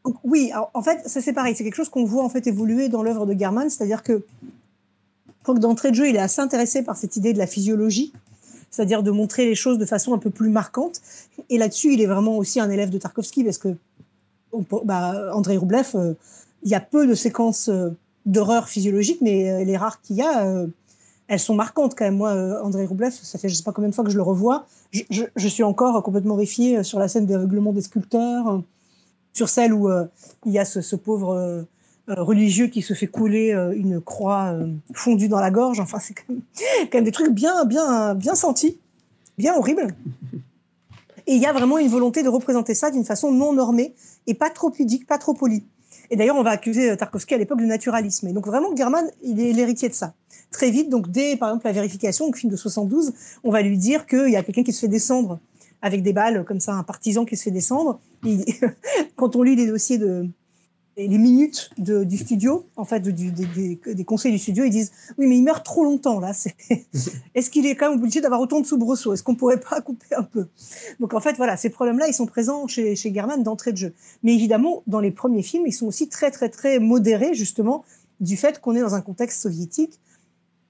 donc, 0.04 0.14
oui, 0.22 0.50
alors, 0.52 0.70
en 0.74 0.82
fait, 0.82 1.08
ça 1.08 1.20
c'est 1.20 1.32
pareil, 1.32 1.56
c'est 1.56 1.64
quelque 1.64 1.74
chose 1.74 1.88
qu'on 1.88 2.04
voit 2.04 2.22
en 2.24 2.28
fait 2.28 2.46
évoluer 2.46 2.88
dans 2.88 3.02
l'œuvre 3.02 3.26
de 3.26 3.36
German, 3.36 3.68
c'est-à-dire 3.68 4.04
que 4.04 4.22
je 4.42 5.42
crois 5.42 5.54
que 5.56 5.60
d'entrée 5.60 5.90
de 5.90 5.96
jeu, 5.96 6.08
il 6.08 6.14
est 6.14 6.20
assez 6.20 6.40
intéressé 6.40 6.82
par 6.84 6.96
cette 6.96 7.16
idée 7.16 7.32
de 7.32 7.38
la 7.38 7.46
physiologie, 7.48 8.12
c'est-à-dire 8.70 9.02
de 9.02 9.10
montrer 9.10 9.44
les 9.46 9.54
choses 9.56 9.76
de 9.78 9.86
façon 9.86 10.14
un 10.14 10.18
peu 10.18 10.30
plus 10.30 10.50
marquante. 10.50 11.00
Et 11.50 11.58
là-dessus, 11.58 11.94
il 11.94 12.00
est 12.00 12.06
vraiment 12.06 12.36
aussi 12.36 12.60
un 12.60 12.70
élève 12.70 12.90
de 12.90 12.98
Tarkovsky 12.98 13.42
parce 13.42 13.58
que 13.58 13.74
bah, 14.84 15.30
Andrei 15.34 15.56
Roublev, 15.56 15.88
euh, 15.94 16.14
il 16.62 16.70
y 16.70 16.74
a 16.74 16.80
peu 16.80 17.06
de 17.06 17.14
séquences 17.14 17.68
euh, 17.68 17.90
d'horreur 18.26 18.68
physiologique, 18.68 19.20
mais 19.20 19.50
euh, 19.50 19.64
les 19.64 19.76
rares 19.76 20.00
qu'il 20.00 20.16
y 20.16 20.22
a, 20.22 20.46
euh, 20.46 20.66
elles 21.28 21.40
sont 21.40 21.54
marquantes 21.54 21.94
quand 21.96 22.04
même. 22.04 22.16
Moi, 22.16 22.32
Andrei 22.62 22.86
Roublev, 22.86 23.12
ça 23.12 23.38
fait 23.38 23.48
je 23.48 23.54
sais 23.54 23.62
pas 23.62 23.72
combien 23.72 23.90
de 23.90 23.94
fois 23.94 24.04
que 24.04 24.10
je 24.10 24.16
le 24.16 24.22
revois, 24.22 24.66
je, 24.92 25.48
suis 25.48 25.62
encore 25.62 26.02
complètement 26.02 26.34
horrifiée 26.34 26.82
sur 26.82 26.98
la 26.98 27.08
scène 27.08 27.26
d'aveuglement 27.26 27.72
des 27.72 27.82
sculpteurs, 27.82 28.62
sur 29.34 29.50
celle 29.50 29.74
où 29.74 29.90
il 30.46 30.52
y 30.52 30.58
a 30.58 30.64
ce, 30.64 30.96
pauvre 30.96 31.66
religieux 32.08 32.68
qui 32.68 32.80
se 32.80 32.94
fait 32.94 33.06
couler 33.06 33.50
une 33.76 34.00
croix 34.00 34.54
fondue 34.94 35.28
dans 35.28 35.40
la 35.40 35.50
gorge. 35.50 35.80
Enfin, 35.80 35.98
c'est 35.98 36.14
quand 36.14 36.32
quand 36.90 36.94
même 36.94 37.04
des 37.04 37.12
trucs 37.12 37.34
bien, 37.34 37.66
bien, 37.66 38.14
bien 38.14 38.34
sentis, 38.34 38.78
bien 39.36 39.54
horribles. 39.54 39.94
Et 41.26 41.34
il 41.34 41.42
y 41.42 41.46
a 41.46 41.52
vraiment 41.52 41.76
une 41.76 41.88
volonté 41.88 42.22
de 42.22 42.30
représenter 42.30 42.74
ça 42.74 42.90
d'une 42.90 43.04
façon 43.04 43.30
non 43.30 43.52
normée 43.52 43.94
et 44.26 44.32
pas 44.32 44.48
trop 44.48 44.70
pudique, 44.70 45.06
pas 45.06 45.18
trop 45.18 45.34
polie. 45.34 45.62
Et 46.10 46.16
d'ailleurs, 46.16 46.36
on 46.36 46.42
va 46.42 46.50
accuser 46.50 46.90
euh, 46.90 46.96
Tarkovsky 46.96 47.34
à 47.34 47.38
l'époque 47.38 47.60
de 47.60 47.66
naturalisme. 47.66 48.28
Et 48.28 48.32
donc 48.32 48.46
vraiment, 48.46 48.74
German, 48.74 49.04
il 49.22 49.40
est 49.40 49.52
l'héritier 49.52 49.88
de 49.88 49.94
ça. 49.94 50.14
Très 50.50 50.70
vite, 50.70 50.88
donc 50.88 51.10
dès 51.10 51.36
par 51.36 51.50
exemple 51.50 51.66
la 51.66 51.72
vérification, 51.72 52.30
le 52.30 52.36
film 52.36 52.50
de 52.50 52.56
72, 52.56 53.12
on 53.44 53.50
va 53.50 53.60
lui 53.60 53.76
dire 53.76 54.06
qu'il 54.06 54.30
y 54.30 54.36
a 54.36 54.42
quelqu'un 54.42 54.62
qui 54.62 54.72
se 54.72 54.80
fait 54.80 54.88
descendre 54.88 55.40
avec 55.82 56.02
des 56.02 56.12
balles 56.12 56.44
comme 56.44 56.60
ça, 56.60 56.72
un 56.72 56.82
partisan 56.82 57.24
qui 57.24 57.36
se 57.36 57.44
fait 57.44 57.50
descendre. 57.50 58.00
Quand 59.16 59.36
on 59.36 59.42
lit 59.42 59.56
les 59.56 59.66
dossiers 59.66 59.98
de 59.98 60.26
les 61.06 61.18
minutes 61.18 61.70
de- 61.78 62.02
du 62.02 62.16
studio, 62.16 62.66
en 62.76 62.84
fait, 62.84 63.00
du- 63.00 63.30
des, 63.30 63.46
des- 63.46 63.94
des 63.94 64.04
conseils 64.04 64.32
du 64.32 64.38
studio, 64.38 64.64
ils 64.64 64.70
disent 64.70 64.90
oui, 65.16 65.26
mais 65.28 65.36
il 65.36 65.42
meurt 65.42 65.64
trop 65.64 65.84
longtemps 65.84 66.18
là. 66.18 66.32
Est-ce 67.34 67.50
qu'il 67.50 67.66
est 67.66 67.76
quand 67.76 67.90
même 67.90 68.00
obligé 68.00 68.20
d'avoir 68.20 68.40
autant 68.40 68.60
de 68.60 68.66
soubresauts? 68.66 69.12
Est-ce 69.12 69.22
qu'on 69.22 69.36
pourrait 69.36 69.60
pas 69.60 69.80
couper 69.80 70.14
un 70.16 70.24
peu? 70.24 70.46
Donc 70.98 71.14
en 71.14 71.20
fait, 71.20 71.36
voilà, 71.36 71.56
ces 71.56 71.70
problèmes-là, 71.70 72.08
ils 72.08 72.14
sont 72.14 72.26
présents 72.26 72.66
chez, 72.66 72.96
chez 72.96 73.14
German 73.14 73.42
d'entrée 73.42 73.72
de 73.72 73.76
jeu. 73.76 73.92
Mais 74.24 74.34
évidemment, 74.34 74.82
dans 74.86 75.00
les 75.00 75.10
premiers 75.12 75.42
films, 75.42 75.66
ils 75.66 75.72
sont 75.72 75.86
aussi 75.86 76.08
très, 76.08 76.30
très, 76.30 76.48
très 76.48 76.78
modérés 76.80 77.34
justement 77.34 77.84
du 78.20 78.36
fait 78.36 78.60
qu'on 78.60 78.74
est 78.74 78.80
dans 78.80 78.94
un 78.94 79.00
contexte 79.00 79.40
soviétique. 79.40 80.00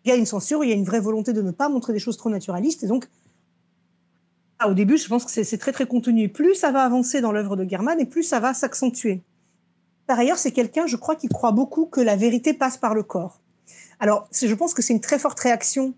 Il 0.05 0.11
y 0.11 0.13
a 0.13 0.17
une 0.17 0.27
censure, 0.27 0.63
il 0.65 0.69
y 0.69 0.73
a 0.73 0.77
une 0.77 0.85
vraie 0.85 1.01
volonté 1.01 1.33
de 1.33 1.41
ne 1.43 1.51
pas 1.51 1.69
montrer 1.69 1.93
des 1.95 1.99
choses 1.99 2.17
trop 2.19 2.29
naturalistes, 2.31 2.83
et 2.85 2.87
donc 2.87 3.09
ah, 4.59 4.69
au 4.69 4.75
début, 4.75 4.99
je 4.99 5.07
pense 5.09 5.25
que 5.25 5.31
c'est 5.31 5.45
c'est 5.45 5.59
très 5.59 5.73
très 5.73 5.87
contenu. 5.87 6.23
Et 6.23 6.29
Plus 6.29 6.55
ça 6.55 6.71
va 6.73 6.83
avancer 6.83 7.21
dans 7.21 7.33
l'œuvre 7.33 7.57
de 7.57 7.69
German, 7.69 7.99
et 8.01 8.05
plus 8.07 8.23
ça 8.25 8.41
va 8.41 8.53
s'accentuer. 8.55 9.23
Par 10.09 10.19
ailleurs, 10.19 10.39
c'est 10.39 10.53
quelqu'un, 10.53 10.87
je 10.87 10.97
crois, 10.97 11.15
qui 11.15 11.29
croit 11.29 11.53
beaucoup 11.53 11.85
que 11.85 12.01
la 12.01 12.17
vérité 12.17 12.55
passe 12.55 12.79
par 12.79 12.95
le 12.95 13.03
corps. 13.03 13.41
Alors, 14.01 14.27
je 14.33 14.55
pense 14.55 14.73
que 14.73 14.81
c'est 14.81 14.95
une 14.95 15.03
très 15.03 15.19
forte 15.19 15.39
réaction 15.39 15.93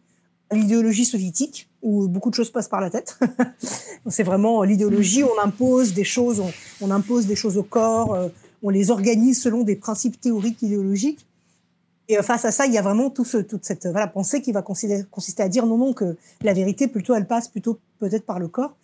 à 0.51 0.57
l'idéologie 0.57 1.05
soviétique, 1.05 1.71
où 1.81 2.09
beaucoup 2.09 2.29
de 2.29 2.35
choses 2.35 2.51
passent 2.51 2.69
par 2.69 2.81
la 2.81 2.91
tête. 2.91 3.19
c'est 4.09 4.25
vraiment 4.25 4.65
l'idéologie, 4.65 5.23
on 5.23 5.41
impose 5.41 5.95
des 5.95 6.03
choses, 6.03 6.43
on, 6.81 6.91
impose 6.91 7.27
des 7.27 7.37
choses 7.37 7.57
au 7.57 7.63
corps, 7.63 8.15
euh, 8.15 8.29
on 8.65 8.69
les 8.69 8.91
organise 8.91 9.41
selon 9.41 9.63
des 9.63 9.77
principes 9.77 10.21
théoriques 10.21 10.61
idéologiques. 10.61 11.25
Et 12.09 12.19
euh, 12.19 12.23
face 12.23 12.45
à 12.45 12.51
ça, 12.51 12.67
il 12.67 12.73
y 12.73 12.79
a 12.79 12.83
vraiment 12.83 13.11
tout 13.11 13.25
ce, 13.25 13.37
toute 13.37 13.65
cette 13.65 13.87
euh, 13.87 14.07
pensée 14.09 14.43
qui 14.43 14.51
va 14.51 14.63
consister 14.63 15.43
à 15.45 15.49
dire 15.49 15.67
non, 15.67 15.79
non, 15.79 15.93
que 15.93 16.17
la 16.43 16.53
vérité, 16.53 16.89
plutôt, 16.89 17.15
elle 17.15 17.29
passe 17.29 17.47
plutôt 17.47 17.79
peut-être 18.01 18.27
par 18.27 18.41
le 18.41 18.49
corps. 18.49 18.75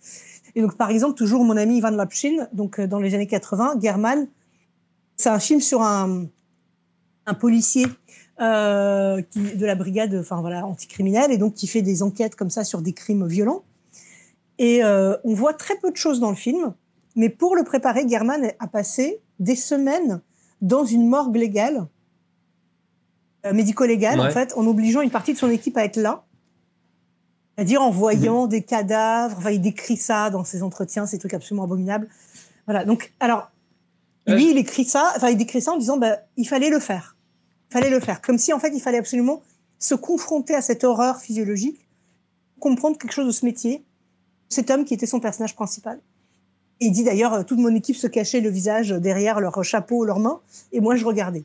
Et 0.55 0.61
donc, 0.61 0.75
par 0.75 0.89
exemple, 0.89 1.15
toujours 1.15 1.43
mon 1.43 1.57
ami 1.57 1.77
Ivan 1.77 1.91
Lapshin, 1.91 2.47
donc 2.53 2.79
euh, 2.79 2.87
dans 2.87 2.99
les 2.99 3.13
années 3.13 3.27
80, 3.27 3.75
German, 3.81 4.27
c'est 5.17 5.29
un 5.29 5.39
film 5.39 5.59
sur 5.59 5.81
un, 5.81 6.27
un 7.25 7.33
policier 7.33 7.85
euh, 8.39 9.21
qui, 9.23 9.55
de 9.55 9.65
la 9.65 9.75
brigade 9.75 10.15
enfin, 10.15 10.41
voilà, 10.41 10.65
anticriminelle 10.65 11.31
et 11.31 11.37
donc 11.37 11.55
qui 11.55 11.67
fait 11.67 11.81
des 11.81 12.03
enquêtes 12.03 12.35
comme 12.35 12.51
ça 12.51 12.63
sur 12.63 12.81
des 12.81 12.93
crimes 12.93 13.27
violents. 13.27 13.63
Et 14.59 14.83
euh, 14.83 15.15
on 15.23 15.33
voit 15.33 15.53
très 15.53 15.75
peu 15.75 15.91
de 15.91 15.97
choses 15.97 16.19
dans 16.19 16.29
le 16.29 16.35
film, 16.35 16.73
mais 17.15 17.29
pour 17.29 17.55
le 17.55 17.63
préparer, 17.63 18.07
German 18.07 18.51
a 18.59 18.67
passé 18.67 19.21
des 19.39 19.55
semaines 19.55 20.21
dans 20.61 20.85
une 20.85 21.07
morgue 21.07 21.35
légale, 21.35 21.87
euh, 23.45 23.53
médico-légale 23.53 24.19
Ouais. 24.19 24.27
en 24.27 24.31
fait, 24.31 24.53
en 24.55 24.65
obligeant 24.65 25.01
une 25.01 25.11
partie 25.11 25.33
de 25.33 25.37
son 25.37 25.49
équipe 25.49 25.77
à 25.77 25.83
être 25.83 25.97
là. 25.97 26.23
C'est-à-dire 27.55 27.81
en 27.81 27.89
voyant 27.89 28.45
des 28.45 28.61
cadavres, 28.61 29.35
enfin, 29.37 29.49
il 29.49 29.61
décrit 29.61 29.97
ça 29.97 30.29
dans 30.29 30.43
ses 30.43 30.61
entretiens, 30.61 31.07
ces 31.07 31.17
trucs 31.17 31.33
absolument 31.33 31.63
abominables. 31.63 32.07
Voilà. 32.67 32.85
Donc, 32.85 33.13
alors, 33.19 33.49
lui, 34.27 34.51
il 34.51 34.57
écrit 34.57 34.85
ça, 34.85 35.13
enfin, 35.15 35.29
il 35.29 35.37
décrit 35.37 35.61
ça 35.61 35.71
en 35.71 35.77
disant, 35.77 35.97
bah, 35.97 36.17
il 36.35 36.47
fallait 36.47 36.69
le 36.69 36.79
faire. 36.79 37.15
Il 37.69 37.73
fallait 37.73 37.89
le 37.89 37.99
faire. 37.99 38.21
Comme 38.21 38.37
si, 38.37 38.53
en 38.53 38.59
fait, 38.59 38.71
il 38.73 38.81
fallait 38.81 38.97
absolument 38.97 39.41
se 39.79 39.95
confronter 39.95 40.55
à 40.55 40.61
cette 40.61 40.83
horreur 40.83 41.19
physiologique, 41.19 41.87
comprendre 42.59 42.97
quelque 42.97 43.13
chose 43.13 43.27
de 43.27 43.31
ce 43.31 43.45
métier, 43.45 43.83
cet 44.49 44.69
homme 44.71 44.85
qui 44.85 44.93
était 44.93 45.05
son 45.05 45.19
personnage 45.19 45.55
principal. 45.55 45.99
Et 46.79 46.87
il 46.87 46.91
dit 46.91 47.03
d'ailleurs, 47.03 47.33
euh, 47.33 47.43
toute 47.43 47.59
mon 47.59 47.73
équipe 47.75 47.95
se 47.95 48.07
cachait 48.07 48.41
le 48.41 48.49
visage 48.49 48.89
derrière 48.89 49.39
leur 49.39 49.63
chapeau, 49.63 50.05
leurs 50.05 50.19
mains, 50.19 50.39
et 50.71 50.79
moi, 50.79 50.95
je 50.95 51.05
regardais. 51.05 51.43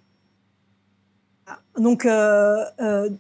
Ah, 1.47 1.59
Donc, 1.79 2.05
euh, 2.05 2.65
euh, 2.81 3.11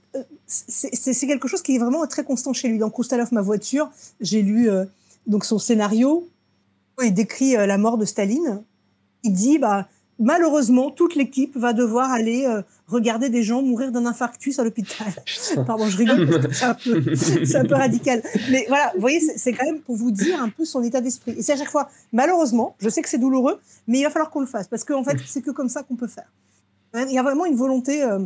c'est 0.46 1.26
quelque 1.26 1.48
chose 1.48 1.62
qui 1.62 1.76
est 1.76 1.78
vraiment 1.78 2.06
très 2.06 2.24
constant 2.24 2.52
chez 2.52 2.68
lui. 2.68 2.78
Dans 2.78 2.90
Koustalov, 2.90 3.32
ma 3.32 3.40
voiture, 3.40 3.90
j'ai 4.20 4.42
lu 4.42 4.70
euh, 4.70 4.84
donc 5.26 5.44
son 5.44 5.58
scénario. 5.58 6.28
où 6.98 7.02
Il 7.02 7.14
décrit 7.14 7.56
euh, 7.56 7.66
la 7.66 7.78
mort 7.78 7.98
de 7.98 8.04
Staline. 8.04 8.62
Il 9.24 9.32
dit, 9.32 9.58
bah, 9.58 9.88
malheureusement, 10.18 10.90
toute 10.90 11.14
l'équipe 11.14 11.56
va 11.56 11.72
devoir 11.72 12.10
aller 12.10 12.44
euh, 12.46 12.62
regarder 12.86 13.28
des 13.28 13.42
gens 13.42 13.62
mourir 13.62 13.92
d'un 13.92 14.06
infarctus 14.06 14.58
à 14.58 14.64
l'hôpital. 14.64 15.12
Pardon, 15.66 15.86
je 15.88 15.96
rigole, 15.96 16.28
parce 16.28 16.46
que 16.46 16.52
c'est 16.54 16.64
un, 16.64 16.74
peu- 16.74 17.14
c'est 17.44 17.56
un 17.56 17.64
peu 17.64 17.74
radical. 17.74 18.22
Mais 18.50 18.64
voilà, 18.68 18.92
vous 18.94 19.00
voyez, 19.00 19.20
c'est 19.20 19.52
quand 19.52 19.64
même 19.64 19.80
pour 19.80 19.96
vous 19.96 20.10
dire 20.10 20.40
un 20.42 20.48
peu 20.48 20.64
son 20.64 20.82
état 20.82 21.00
d'esprit. 21.00 21.32
Et 21.32 21.42
c'est 21.42 21.52
à 21.52 21.56
chaque 21.56 21.70
fois, 21.70 21.88
malheureusement, 22.12 22.76
je 22.78 22.88
sais 22.88 23.02
que 23.02 23.08
c'est 23.08 23.18
douloureux, 23.18 23.58
mais 23.86 23.98
il 24.00 24.04
va 24.04 24.10
falloir 24.10 24.30
qu'on 24.30 24.40
le 24.40 24.46
fasse, 24.46 24.68
parce 24.68 24.84
qu'en 24.84 25.04
fait, 25.04 25.16
c'est 25.26 25.42
que 25.42 25.50
comme 25.50 25.68
ça 25.68 25.82
qu'on 25.82 25.96
peut 25.96 26.08
faire. 26.08 26.30
Il 26.94 27.12
y 27.12 27.18
a 27.18 27.22
vraiment 27.22 27.46
une 27.46 27.56
volonté 27.56 28.02
euh, 28.02 28.18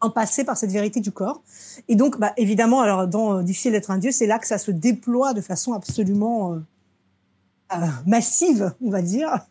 en 0.00 0.10
passer 0.10 0.44
par 0.44 0.56
cette 0.56 0.70
vérité 0.70 1.00
du 1.00 1.10
corps. 1.10 1.42
Et 1.88 1.96
donc, 1.96 2.20
bah, 2.20 2.32
évidemment, 2.36 2.80
alors 2.82 3.08
dans 3.08 3.38
euh, 3.38 3.42
Difficile 3.42 3.72
d'être 3.72 3.90
un 3.90 3.98
dieu, 3.98 4.12
c'est 4.12 4.26
là 4.26 4.38
que 4.38 4.46
ça 4.46 4.58
se 4.58 4.70
déploie 4.70 5.34
de 5.34 5.40
façon 5.40 5.72
absolument 5.72 6.60
massive, 8.06 8.72
on 8.80 8.90
va 8.90 9.02
dire. 9.02 9.46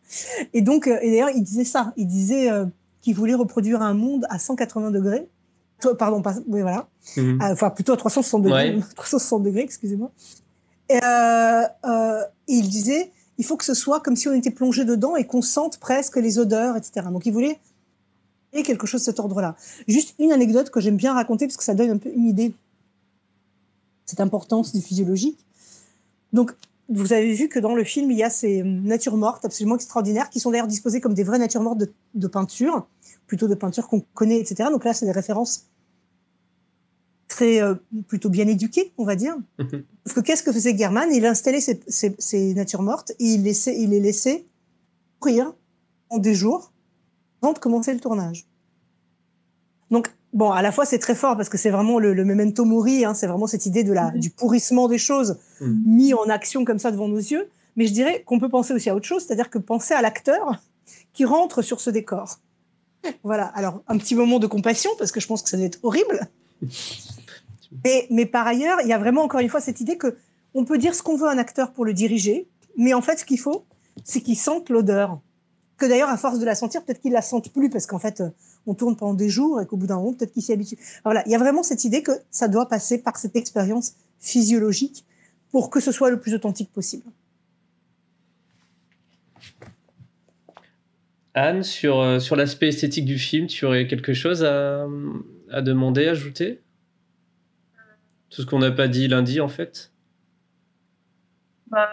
Et 0.53 0.61
donc, 0.61 0.87
euh, 0.87 0.97
et 1.01 1.11
d'ailleurs, 1.11 1.29
il 1.29 1.43
disait 1.43 1.65
ça. 1.65 1.93
Il 1.97 2.07
disait 2.07 2.49
euh, 2.51 2.65
qu'il 3.01 3.15
voulait 3.15 3.35
reproduire 3.35 3.81
un 3.81 3.93
monde 3.93 4.25
à 4.29 4.39
180 4.39 4.91
degrés. 4.91 5.27
Pardon, 5.97 6.21
pas, 6.21 6.35
oui, 6.47 6.61
voilà. 6.61 6.87
Mhm. 7.15 7.41
Euh, 7.41 7.53
Enfin, 7.53 7.69
plutôt 7.69 7.93
à 7.93 7.97
360 7.97 8.43
degrés. 8.43 8.75
Ouais. 8.75 8.83
360 8.95 9.43
degrés, 9.43 9.61
excusez-moi. 9.61 10.11
Et, 10.89 10.99
euh, 11.03 11.63
euh, 11.85 12.23
il 12.47 12.67
disait, 12.69 13.11
il 13.37 13.45
faut 13.45 13.57
que 13.57 13.65
ce 13.65 13.73
soit 13.73 13.99
comme 13.99 14.15
si 14.15 14.27
on 14.27 14.33
était 14.33 14.51
plongé 14.51 14.85
dedans 14.85 15.15
et 15.15 15.25
qu'on 15.25 15.41
sente 15.41 15.77
presque 15.77 16.17
les 16.17 16.39
odeurs, 16.39 16.75
etc. 16.75 17.07
Donc, 17.11 17.25
il 17.25 17.33
voulait 17.33 17.59
et 18.53 18.63
quelque 18.63 18.87
chose 18.87 19.01
de 19.01 19.05
cet 19.05 19.19
ordre-là. 19.19 19.55
Juste 19.87 20.15
une 20.19 20.31
anecdote 20.31 20.69
que 20.69 20.79
j'aime 20.79 20.95
bien 20.95 21.13
raconter 21.13 21.45
parce 21.45 21.57
que 21.57 21.63
ça 21.63 21.75
donne 21.75 21.91
un 21.91 21.97
peu 21.97 22.09
une 22.09 22.25
idée 22.25 22.49
de 22.49 22.55
cette 24.05 24.21
importance 24.21 24.73
du 24.73 24.81
physiologique. 24.81 25.37
Donc, 26.33 26.53
vous 26.89 27.13
avez 27.13 27.33
vu 27.33 27.49
que 27.49 27.59
dans 27.59 27.75
le 27.75 27.83
film, 27.83 28.11
il 28.11 28.17
y 28.17 28.23
a 28.23 28.29
ces 28.29 28.63
natures 28.63 29.17
mortes 29.17 29.43
absolument 29.43 29.75
extraordinaires 29.75 30.29
qui 30.29 30.39
sont 30.39 30.51
d'ailleurs 30.51 30.67
disposées 30.67 31.01
comme 31.01 31.13
des 31.13 31.23
vraies 31.23 31.39
natures 31.39 31.61
mortes 31.61 31.79
de, 31.79 31.91
de 32.13 32.27
peinture, 32.27 32.87
plutôt 33.25 33.47
de 33.47 33.55
peinture 33.55 33.87
qu'on 33.87 34.01
connaît, 34.13 34.39
etc. 34.39 34.69
Donc 34.71 34.85
là, 34.85 34.93
c'est 34.93 35.05
des 35.05 35.11
références 35.11 35.67
très 37.27 37.61
plutôt 38.07 38.29
bien 38.29 38.47
éduqué, 38.47 38.93
on 38.97 39.05
va 39.05 39.15
dire. 39.15 39.35
Mhm. 39.59 39.83
Parce 40.03 40.15
que 40.15 40.21
qu'est-ce 40.21 40.43
que 40.43 40.51
faisait 40.51 40.75
German 40.77 41.09
Il 41.13 41.25
installait 41.25 41.61
ses, 41.61 41.81
ses, 41.87 42.53
natures 42.53 42.81
mortes 42.81 43.11
et 43.19 43.25
il, 43.25 43.43
laissait, 43.43 43.77
il 43.77 43.91
les 43.91 43.99
laissait 43.99 44.45
courir 45.19 45.53
en 46.09 46.17
des 46.17 46.33
jours 46.33 46.71
avant 47.41 47.53
de 47.53 47.59
commencer 47.59 47.93
le 47.93 47.99
tournage. 47.99 48.47
Donc, 49.91 50.11
bon, 50.37 50.51
à 50.51 50.61
la 50.61 50.71
fois, 50.71 50.85
c'est 50.85 50.99
très 50.99 51.15
fort 51.15 51.35
parce 51.35 51.49
que 51.49 51.57
c'est 51.57 51.71
vraiment 51.71 51.97
le, 51.99 52.13
memento 52.23 52.63
mori, 52.63 53.03
hein, 53.03 53.13
c'est 53.13 53.27
vraiment 53.27 53.47
cette 53.47 53.65
idée 53.65 53.83
de 53.83 53.91
la, 53.91 54.11
mhm. 54.11 54.19
du 54.19 54.29
pourrissement 54.29 54.87
des 54.87 54.99
choses 54.99 55.37
mhm. 55.59 55.81
mis 55.85 56.13
en 56.13 56.29
action 56.29 56.63
comme 56.63 56.79
ça 56.79 56.91
devant 56.91 57.07
nos 57.07 57.17
yeux. 57.17 57.49
Mais 57.75 57.87
je 57.87 57.93
dirais 57.93 58.23
qu'on 58.25 58.39
peut 58.39 58.49
penser 58.49 58.73
aussi 58.73 58.89
à 58.89 58.95
autre 58.95 59.05
chose, 59.05 59.25
c'est-à-dire 59.25 59.49
que 59.49 59.57
penser 59.57 59.93
à 59.93 60.01
l'acteur 60.01 60.61
qui 61.13 61.25
rentre 61.25 61.61
sur 61.61 61.81
ce 61.81 61.89
décor. 61.89 62.39
Voilà, 63.23 63.45
alors 63.45 63.81
un 63.87 63.97
petit 63.97 64.15
moment 64.15 64.39
de 64.39 64.47
compassion 64.47 64.89
parce 64.97 65.11
que 65.11 65.19
je 65.19 65.27
pense 65.27 65.41
que 65.41 65.49
ça 65.49 65.57
doit 65.57 65.65
être 65.65 65.79
horrible. 65.83 66.27
Mais, 67.83 68.07
mais 68.09 68.25
par 68.25 68.47
ailleurs, 68.47 68.79
il 68.81 68.87
y 68.87 68.93
a 68.93 68.97
vraiment 68.97 69.23
encore 69.23 69.41
une 69.41 69.49
fois 69.49 69.59
cette 69.59 69.81
idée 69.81 69.97
que 69.97 70.15
on 70.53 70.63
peut 70.63 70.77
dire 70.77 70.95
ce 70.95 71.03
qu'on 71.03 71.17
veut 71.17 71.27
à 71.27 71.31
un 71.31 71.37
acteur 71.37 71.73
pour 71.73 71.83
le 71.83 71.93
diriger, 71.93 72.47
mais 72.77 72.93
en 72.93 73.01
fait, 73.01 73.17
ce 73.17 73.25
qu'il 73.25 73.39
faut, 73.39 73.65
c'est 74.05 74.21
qu'il 74.21 74.37
sente 74.37 74.69
l'odeur. 74.69 75.19
Que 75.77 75.85
d'ailleurs, 75.85 76.09
à 76.09 76.17
force 76.17 76.39
de 76.39 76.45
la 76.45 76.55
sentir, 76.55 76.83
peut-être 76.83 77.01
qu'il 77.01 77.11
la 77.13 77.21
sente 77.21 77.51
plus 77.53 77.69
parce 77.69 77.85
qu'en 77.85 77.99
fait, 77.99 78.23
on 78.65 78.73
tourne 78.73 78.95
pendant 78.95 79.13
des 79.13 79.29
jours 79.29 79.61
et 79.61 79.65
qu'au 79.67 79.77
bout 79.77 79.87
d'un 79.87 79.97
moment, 79.97 80.13
peut-être 80.13 80.33
qu'il 80.33 80.41
s'y 80.41 80.51
habitue. 80.51 80.77
Voilà, 81.03 81.23
il 81.27 81.31
y 81.31 81.35
a 81.35 81.37
vraiment 81.37 81.61
cette 81.61 81.83
idée 81.83 82.01
que 82.01 82.11
ça 82.31 82.47
doit 82.47 82.67
passer 82.67 82.97
par 83.01 83.17
cette 83.17 83.35
expérience 83.35 83.93
physiologique 84.19 85.05
pour 85.51 85.69
que 85.69 85.79
ce 85.79 85.91
soit 85.91 86.09
le 86.09 86.19
plus 86.19 86.33
authentique 86.33 86.71
possible. 86.73 87.03
Anne, 91.35 91.61
sur, 91.61 91.99
euh, 91.99 92.17
sur 92.17 92.35
l'aspect 92.35 92.69
esthétique 92.69 93.05
du 93.05 93.19
film, 93.19 93.45
tu 93.45 93.63
aurais 93.65 93.85
quelque 93.85 94.13
chose 94.13 94.43
à, 94.43 94.87
à 95.51 95.61
demander, 95.61 96.07
ajouter? 96.07 96.63
Tout 98.31 98.41
ce 98.41 98.47
qu'on 98.47 98.59
n'a 98.59 98.71
pas 98.71 98.87
dit 98.87 99.07
lundi, 99.07 99.39
en 99.39 99.47
fait? 99.47 99.91
Bah, 101.69 101.87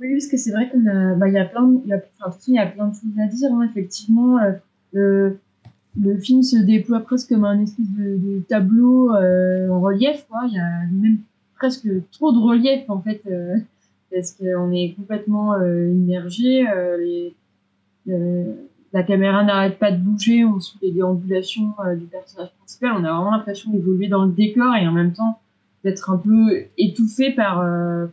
Oui, 0.00 0.12
parce 0.12 0.26
que 0.26 0.36
c'est 0.36 0.50
vrai 0.50 0.70
qu'il 0.70 0.82
bah, 1.18 1.28
y, 1.28 1.38
a 1.38 1.44
plein 1.44 1.62
de, 1.62 1.86
y, 1.86 1.92
a, 1.92 1.96
y 2.48 2.58
a 2.58 2.66
plein 2.66 2.88
de 2.88 2.94
choses 2.94 3.18
à 3.18 3.26
dire. 3.26 3.50
Hein. 3.52 3.68
Effectivement, 3.70 4.38
euh, 4.38 4.52
le, 4.92 5.38
le 6.00 6.18
film 6.18 6.42
se 6.42 6.56
déploie 6.56 7.00
presque 7.00 7.30
comme 7.30 7.44
un 7.44 7.60
espèce 7.60 7.86
de, 7.96 8.40
tableau 8.48 9.14
euh, 9.14 9.68
en 9.70 9.80
relief. 9.80 10.26
Quoi. 10.28 10.42
Il 10.48 10.54
y 10.54 10.58
a 10.58 10.86
même 10.92 11.18
presque 11.56 11.88
trop 12.12 12.32
de 12.32 12.38
relief 12.38 12.88
en 12.88 13.00
fait, 13.00 13.22
euh, 13.26 13.56
parce 14.12 14.32
qu'on 14.32 14.72
est 14.72 14.94
complètement 14.94 15.54
euh, 15.54 15.90
immergé. 15.90 16.64
Les, 16.98 17.34
la 18.92 19.02
caméra 19.02 19.42
n'arrête 19.42 19.78
pas 19.78 19.90
de 19.90 19.98
bouger, 19.98 20.44
on 20.44 20.60
suit 20.60 20.78
les 20.80 20.92
déambulations 20.92 21.74
du 21.98 22.06
personnage 22.06 22.50
principal. 22.58 22.92
On 22.92 23.04
a 23.04 23.12
vraiment 23.12 23.32
l'impression 23.32 23.70
d'évoluer 23.72 24.08
dans 24.08 24.24
le 24.24 24.32
décor 24.32 24.74
et 24.76 24.86
en 24.86 24.92
même 24.92 25.12
temps 25.12 25.40
d'être 25.84 26.08
un 26.10 26.16
peu 26.16 26.64
étouffé 26.78 27.32
par, 27.32 27.64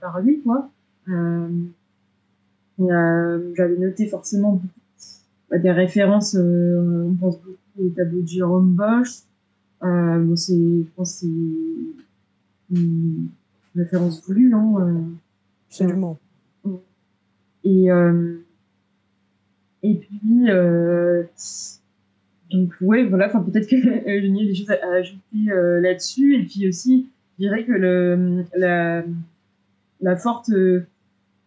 par 0.02 0.20
lui. 0.22 0.42
quoi. 0.42 0.70
J'avais 2.80 3.78
noté 3.78 4.08
forcément 4.08 4.62
des 5.52 5.72
références, 5.72 6.36
on 6.36 7.16
pense 7.20 7.40
beaucoup 7.40 7.58
le 7.80 7.92
tableau 7.92 8.22
de 8.22 8.28
Jérôme 8.28 8.74
Bosch. 8.74 9.24
Euh, 9.84 10.20
bon, 10.20 10.36
c'est, 10.36 10.54
je 10.54 10.90
pense 10.96 11.16
c'est 11.16 11.28
une 12.72 13.28
référence 13.76 14.26
voulue, 14.26 14.50
non 14.50 14.80
euh, 14.80 15.02
Absolument. 15.70 16.18
Et, 17.66 17.92
euh, 17.92 18.38
et 19.82 19.96
puis, 19.96 20.50
euh, 20.50 21.24
donc, 22.52 22.74
ouais, 22.82 23.06
voilà, 23.06 23.28
enfin, 23.28 23.42
peut-être 23.42 23.68
que 23.68 23.76
Eugénie 24.18 24.44
a 24.44 24.46
des 24.46 24.56
choses 24.56 24.70
à, 24.70 24.94
ajouter 24.94 25.50
euh, 25.50 25.82
là-dessus. 25.82 26.36
Et 26.36 26.46
puis 26.46 26.68
aussi, 26.68 27.10
je 27.38 27.46
dirais 27.46 27.66
que 27.66 27.72
le, 27.72 28.46
la, 28.56 29.04
la 30.02 30.16
forte, 30.16 30.52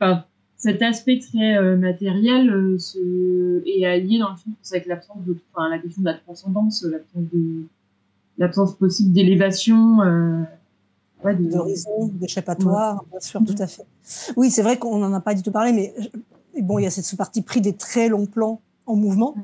enfin, 0.00 0.24
cet 0.56 0.82
aspect 0.82 1.18
très 1.18 1.56
euh, 1.56 1.76
matériel 1.76 2.50
euh, 2.50 2.78
se, 2.78 3.62
est 3.66 3.84
allié 3.84 4.18
dans 4.18 4.30
le 4.30 4.36
film 4.36 4.54
avec 4.70 4.86
l'absence 4.86 5.18
de 5.26 5.36
enfin, 5.52 5.68
la 5.68 5.78
question 5.78 6.02
de 6.02 6.06
la 6.06 6.14
transcendance 6.14 6.82
l'absence 6.84 7.24
de 7.32 7.64
l'absence 8.38 8.74
possible 8.74 9.12
d'élévation 9.12 10.02
euh, 10.02 10.42
ouais, 11.24 11.34
d'horizon 11.34 12.10
d'échappatoire 12.14 13.04
bien 13.10 13.20
sûr 13.20 13.42
tout 13.44 13.54
à 13.58 13.66
fait. 13.66 13.84
Oui 14.36 14.50
c'est 14.50 14.62
vrai 14.62 14.78
qu'on 14.78 14.98
n'en 14.98 15.12
a 15.12 15.20
pas 15.20 15.34
du 15.34 15.42
tout 15.42 15.52
parlé 15.52 15.72
mais 15.72 15.94
bon 16.62 16.78
il 16.78 16.84
y 16.84 16.86
a 16.86 16.90
cette 16.90 17.16
partie 17.16 17.42
pris 17.42 17.60
des 17.60 17.74
très 17.74 18.08
longs 18.08 18.26
plans 18.26 18.60
en 18.86 18.96
mouvement. 18.96 19.34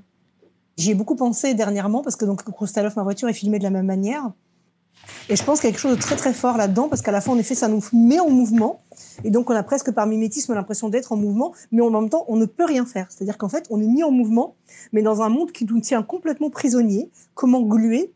J'y 0.79 0.93
ai 0.93 0.95
beaucoup 0.95 1.17
pensé 1.17 1.53
dernièrement 1.53 2.03
parce 2.03 2.17
que 2.17 2.25
donc 2.25 2.43
Krustalov 2.43 2.95
ma 2.97 3.03
voiture 3.03 3.29
est 3.29 3.35
filmée 3.35 3.59
de 3.59 3.65
la 3.65 3.71
même 3.71 3.87
manière 3.87 4.33
et 5.29 5.37
je 5.37 5.45
pense 5.45 5.61
qu'il 5.61 5.69
y 5.69 5.71
a 5.71 5.73
quelque 5.73 5.81
chose 5.81 5.97
de 5.97 6.01
très 6.01 6.17
très 6.17 6.33
fort 6.33 6.57
là-dedans, 6.57 6.89
parce 6.89 7.03
qu'à 7.03 7.13
la 7.13 7.21
fin, 7.21 7.33
en 7.33 7.39
effet, 7.39 7.55
ça 7.55 7.69
nous 7.69 7.83
met 7.93 8.21
en 8.21 8.31
mouvement. 8.31 8.83
Et 9.25 9.31
donc, 9.31 9.51
on 9.51 9.55
a 9.55 9.63
presque 9.63 9.91
par 9.93 10.07
mimétisme 10.07 10.55
l'impression 10.55 10.89
d'être 10.89 11.13
en 11.13 11.17
mouvement, 11.17 11.53
mais 11.71 11.81
en 11.81 11.91
même 11.91 12.09
temps, 12.11 12.25
on 12.29 12.37
ne 12.37 12.45
peut 12.45 12.65
rien 12.65 12.85
faire. 12.85 13.07
C'est-à-dire 13.11 13.39
qu'en 13.39 13.49
fait, 13.49 13.67
on 13.71 13.81
est 13.81 13.87
mis 13.87 14.03
en 14.03 14.11
mouvement, 14.11 14.57
mais 14.93 15.03
dans 15.03 15.23
un 15.23 15.29
monde 15.29 15.53
qui 15.53 15.65
nous 15.65 15.81
tient 15.81 16.03
complètement 16.03 16.51
prisonniers, 16.51 17.11
comment 17.35 17.63
gluer. 17.63 18.13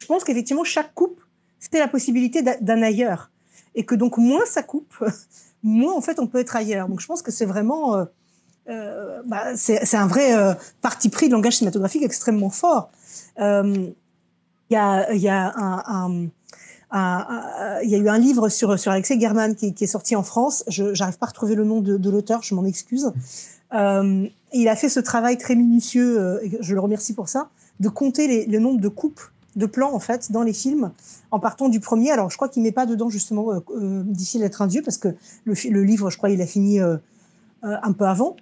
Je 0.00 0.06
pense 0.06 0.24
qu'effectivement, 0.24 0.64
chaque 0.64 0.94
coupe, 0.94 1.20
c'était 1.60 1.78
la 1.78 1.88
possibilité 1.88 2.42
d'un 2.42 2.82
ailleurs. 2.82 3.30
Et 3.74 3.84
que 3.84 3.94
donc, 3.94 4.18
moins 4.18 4.44
ça 4.46 4.62
coupe, 4.62 4.94
moins 5.62 5.94
en 5.94 6.00
fait, 6.00 6.18
on 6.18 6.26
peut 6.26 6.38
être 6.38 6.56
ailleurs. 6.56 6.88
Donc, 6.88 7.00
je 7.00 7.06
pense 7.06 7.22
que 7.22 7.30
c'est 7.30 7.46
vraiment. 7.46 7.96
Euh, 7.96 8.04
euh, 8.70 9.22
bah, 9.26 9.56
c'est 9.56 9.94
un 9.94 10.06
vrai 10.06 10.34
euh, 10.34 10.54
parti 10.80 11.10
pris 11.10 11.28
de 11.28 11.32
langage 11.32 11.58
cinématographique 11.58 12.02
extrêmement 12.02 12.50
fort. 12.50 12.90
Il 14.70 14.74
y 14.74 14.78
a, 14.78 15.06
eu 17.82 18.08
un 18.08 18.18
livre 18.18 18.48
sur, 18.48 18.78
sur 18.78 18.92
Alexei 18.92 19.18
German 19.20 19.54
qui, 19.54 19.74
est 19.78 19.86
sorti 19.86 20.16
en 20.16 20.22
France. 20.22 20.64
Je 20.68 20.98
n'arrive 20.98 21.18
pas 21.18 21.26
à 21.26 21.28
retrouver 21.30 21.54
le 21.54 21.64
nom 21.64 21.80
de, 21.80 22.10
l'auteur, 22.10 22.42
je 22.42 22.54
m'en 22.54 22.64
excuse. 22.64 23.12
Euh, 23.74 24.26
il 24.52 24.68
a 24.68 24.76
fait 24.76 24.88
ce 24.88 25.00
travail 25.00 25.36
très 25.36 25.56
minutieux, 25.56 26.20
euh, 26.20 26.38
et 26.42 26.58
je 26.60 26.74
le 26.74 26.80
remercie 26.80 27.12
pour 27.12 27.28
ça, 27.28 27.48
de 27.80 27.88
compter 27.88 28.46
le 28.46 28.58
nombre 28.58 28.80
de 28.80 28.88
coupes 28.88 29.20
de 29.56 29.66
plans 29.66 29.94
en 29.94 30.00
fait 30.00 30.32
dans 30.32 30.42
les 30.42 30.52
films 30.52 30.90
en 31.30 31.38
partant 31.38 31.68
du 31.68 31.78
premier. 31.78 32.10
Alors 32.10 32.28
je 32.30 32.36
crois 32.36 32.48
qu'il 32.48 32.62
met 32.62 32.72
pas 32.72 32.86
dedans 32.86 33.08
justement 33.08 33.52
euh, 33.52 34.02
d'ici 34.04 34.38
l'être 34.38 34.62
un 34.62 34.66
dieu 34.66 34.82
parce 34.82 34.98
que 34.98 35.08
le, 35.44 35.82
livre, 35.82 36.10
je 36.10 36.16
crois, 36.16 36.30
il 36.30 36.40
a 36.42 36.46
fini 36.46 36.80
un 37.62 37.92
peu 37.92 38.04
avant 38.04 38.36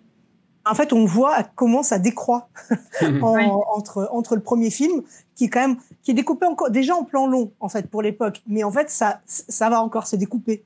en 0.64 0.74
fait, 0.74 0.92
on 0.92 1.04
voit 1.04 1.42
comment 1.54 1.82
ça 1.82 1.98
décroît 1.98 2.48
entre, 3.22 4.08
entre 4.12 4.36
le 4.36 4.42
premier 4.42 4.70
film, 4.70 5.02
qui 5.34 5.44
est 5.44 5.48
quand 5.48 5.60
même, 5.60 5.76
qui 6.02 6.12
est 6.12 6.14
découpé 6.14 6.46
encore, 6.46 6.70
déjà 6.70 6.94
en 6.94 7.04
plan 7.04 7.26
long, 7.26 7.52
en 7.60 7.68
fait, 7.68 7.88
pour 7.88 8.02
l'époque. 8.02 8.42
Mais 8.46 8.64
en 8.64 8.70
fait, 8.70 8.90
ça, 8.90 9.20
ça 9.26 9.68
va 9.70 9.82
encore 9.82 10.06
se 10.06 10.16
découper. 10.16 10.64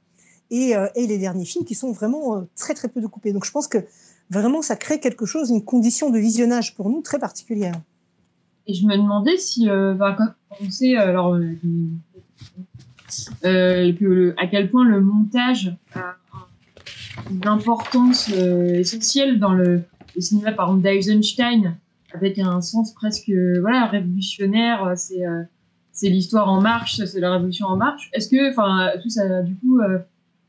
Et, 0.50 0.76
euh, 0.76 0.86
et 0.94 1.06
les 1.06 1.18
derniers 1.18 1.44
films 1.44 1.64
qui 1.64 1.74
sont 1.74 1.92
vraiment 1.92 2.36
euh, 2.36 2.40
très, 2.56 2.74
très 2.74 2.88
peu 2.88 3.00
découpés. 3.00 3.32
Donc, 3.32 3.44
je 3.44 3.50
pense 3.50 3.66
que 3.66 3.78
vraiment, 4.30 4.62
ça 4.62 4.76
crée 4.76 5.00
quelque 5.00 5.26
chose, 5.26 5.50
une 5.50 5.64
condition 5.64 6.10
de 6.10 6.18
visionnage 6.18 6.74
pour 6.76 6.88
nous 6.90 7.00
très 7.00 7.18
particulière. 7.18 7.74
Et 8.66 8.74
je 8.74 8.86
me 8.86 8.96
demandais 8.96 9.38
si, 9.38 9.68
euh, 9.68 9.94
bah, 9.94 10.16
on 10.60 10.70
sait, 10.70 10.96
alors, 10.96 11.34
euh, 13.44 13.92
que, 13.92 14.34
à 14.36 14.46
quel 14.46 14.70
point 14.70 14.84
le 14.84 15.00
montage 15.00 15.76
d'importance 17.30 18.30
euh, 18.34 18.80
essentielle 18.80 19.38
dans 19.38 19.52
le, 19.52 19.82
cinéma, 20.18 20.52
par 20.52 20.68
exemple 20.68 20.82
d'Eisenstein, 20.82 21.76
avec 22.14 22.38
un 22.38 22.60
sens 22.60 22.92
presque 22.94 23.30
voilà 23.60 23.86
révolutionnaire. 23.86 24.92
C'est 24.96 25.26
euh, 25.26 25.42
c'est 25.92 26.10
l'histoire 26.10 26.48
en 26.48 26.60
marche, 26.60 27.02
c'est 27.06 27.20
la 27.20 27.32
révolution 27.32 27.66
en 27.68 27.76
marche. 27.76 28.10
Est-ce 28.12 28.28
que, 28.28 28.50
enfin, 28.50 28.90
tout 29.02 29.08
ça, 29.08 29.40
du 29.40 29.56
coup, 29.56 29.80
euh, 29.80 29.98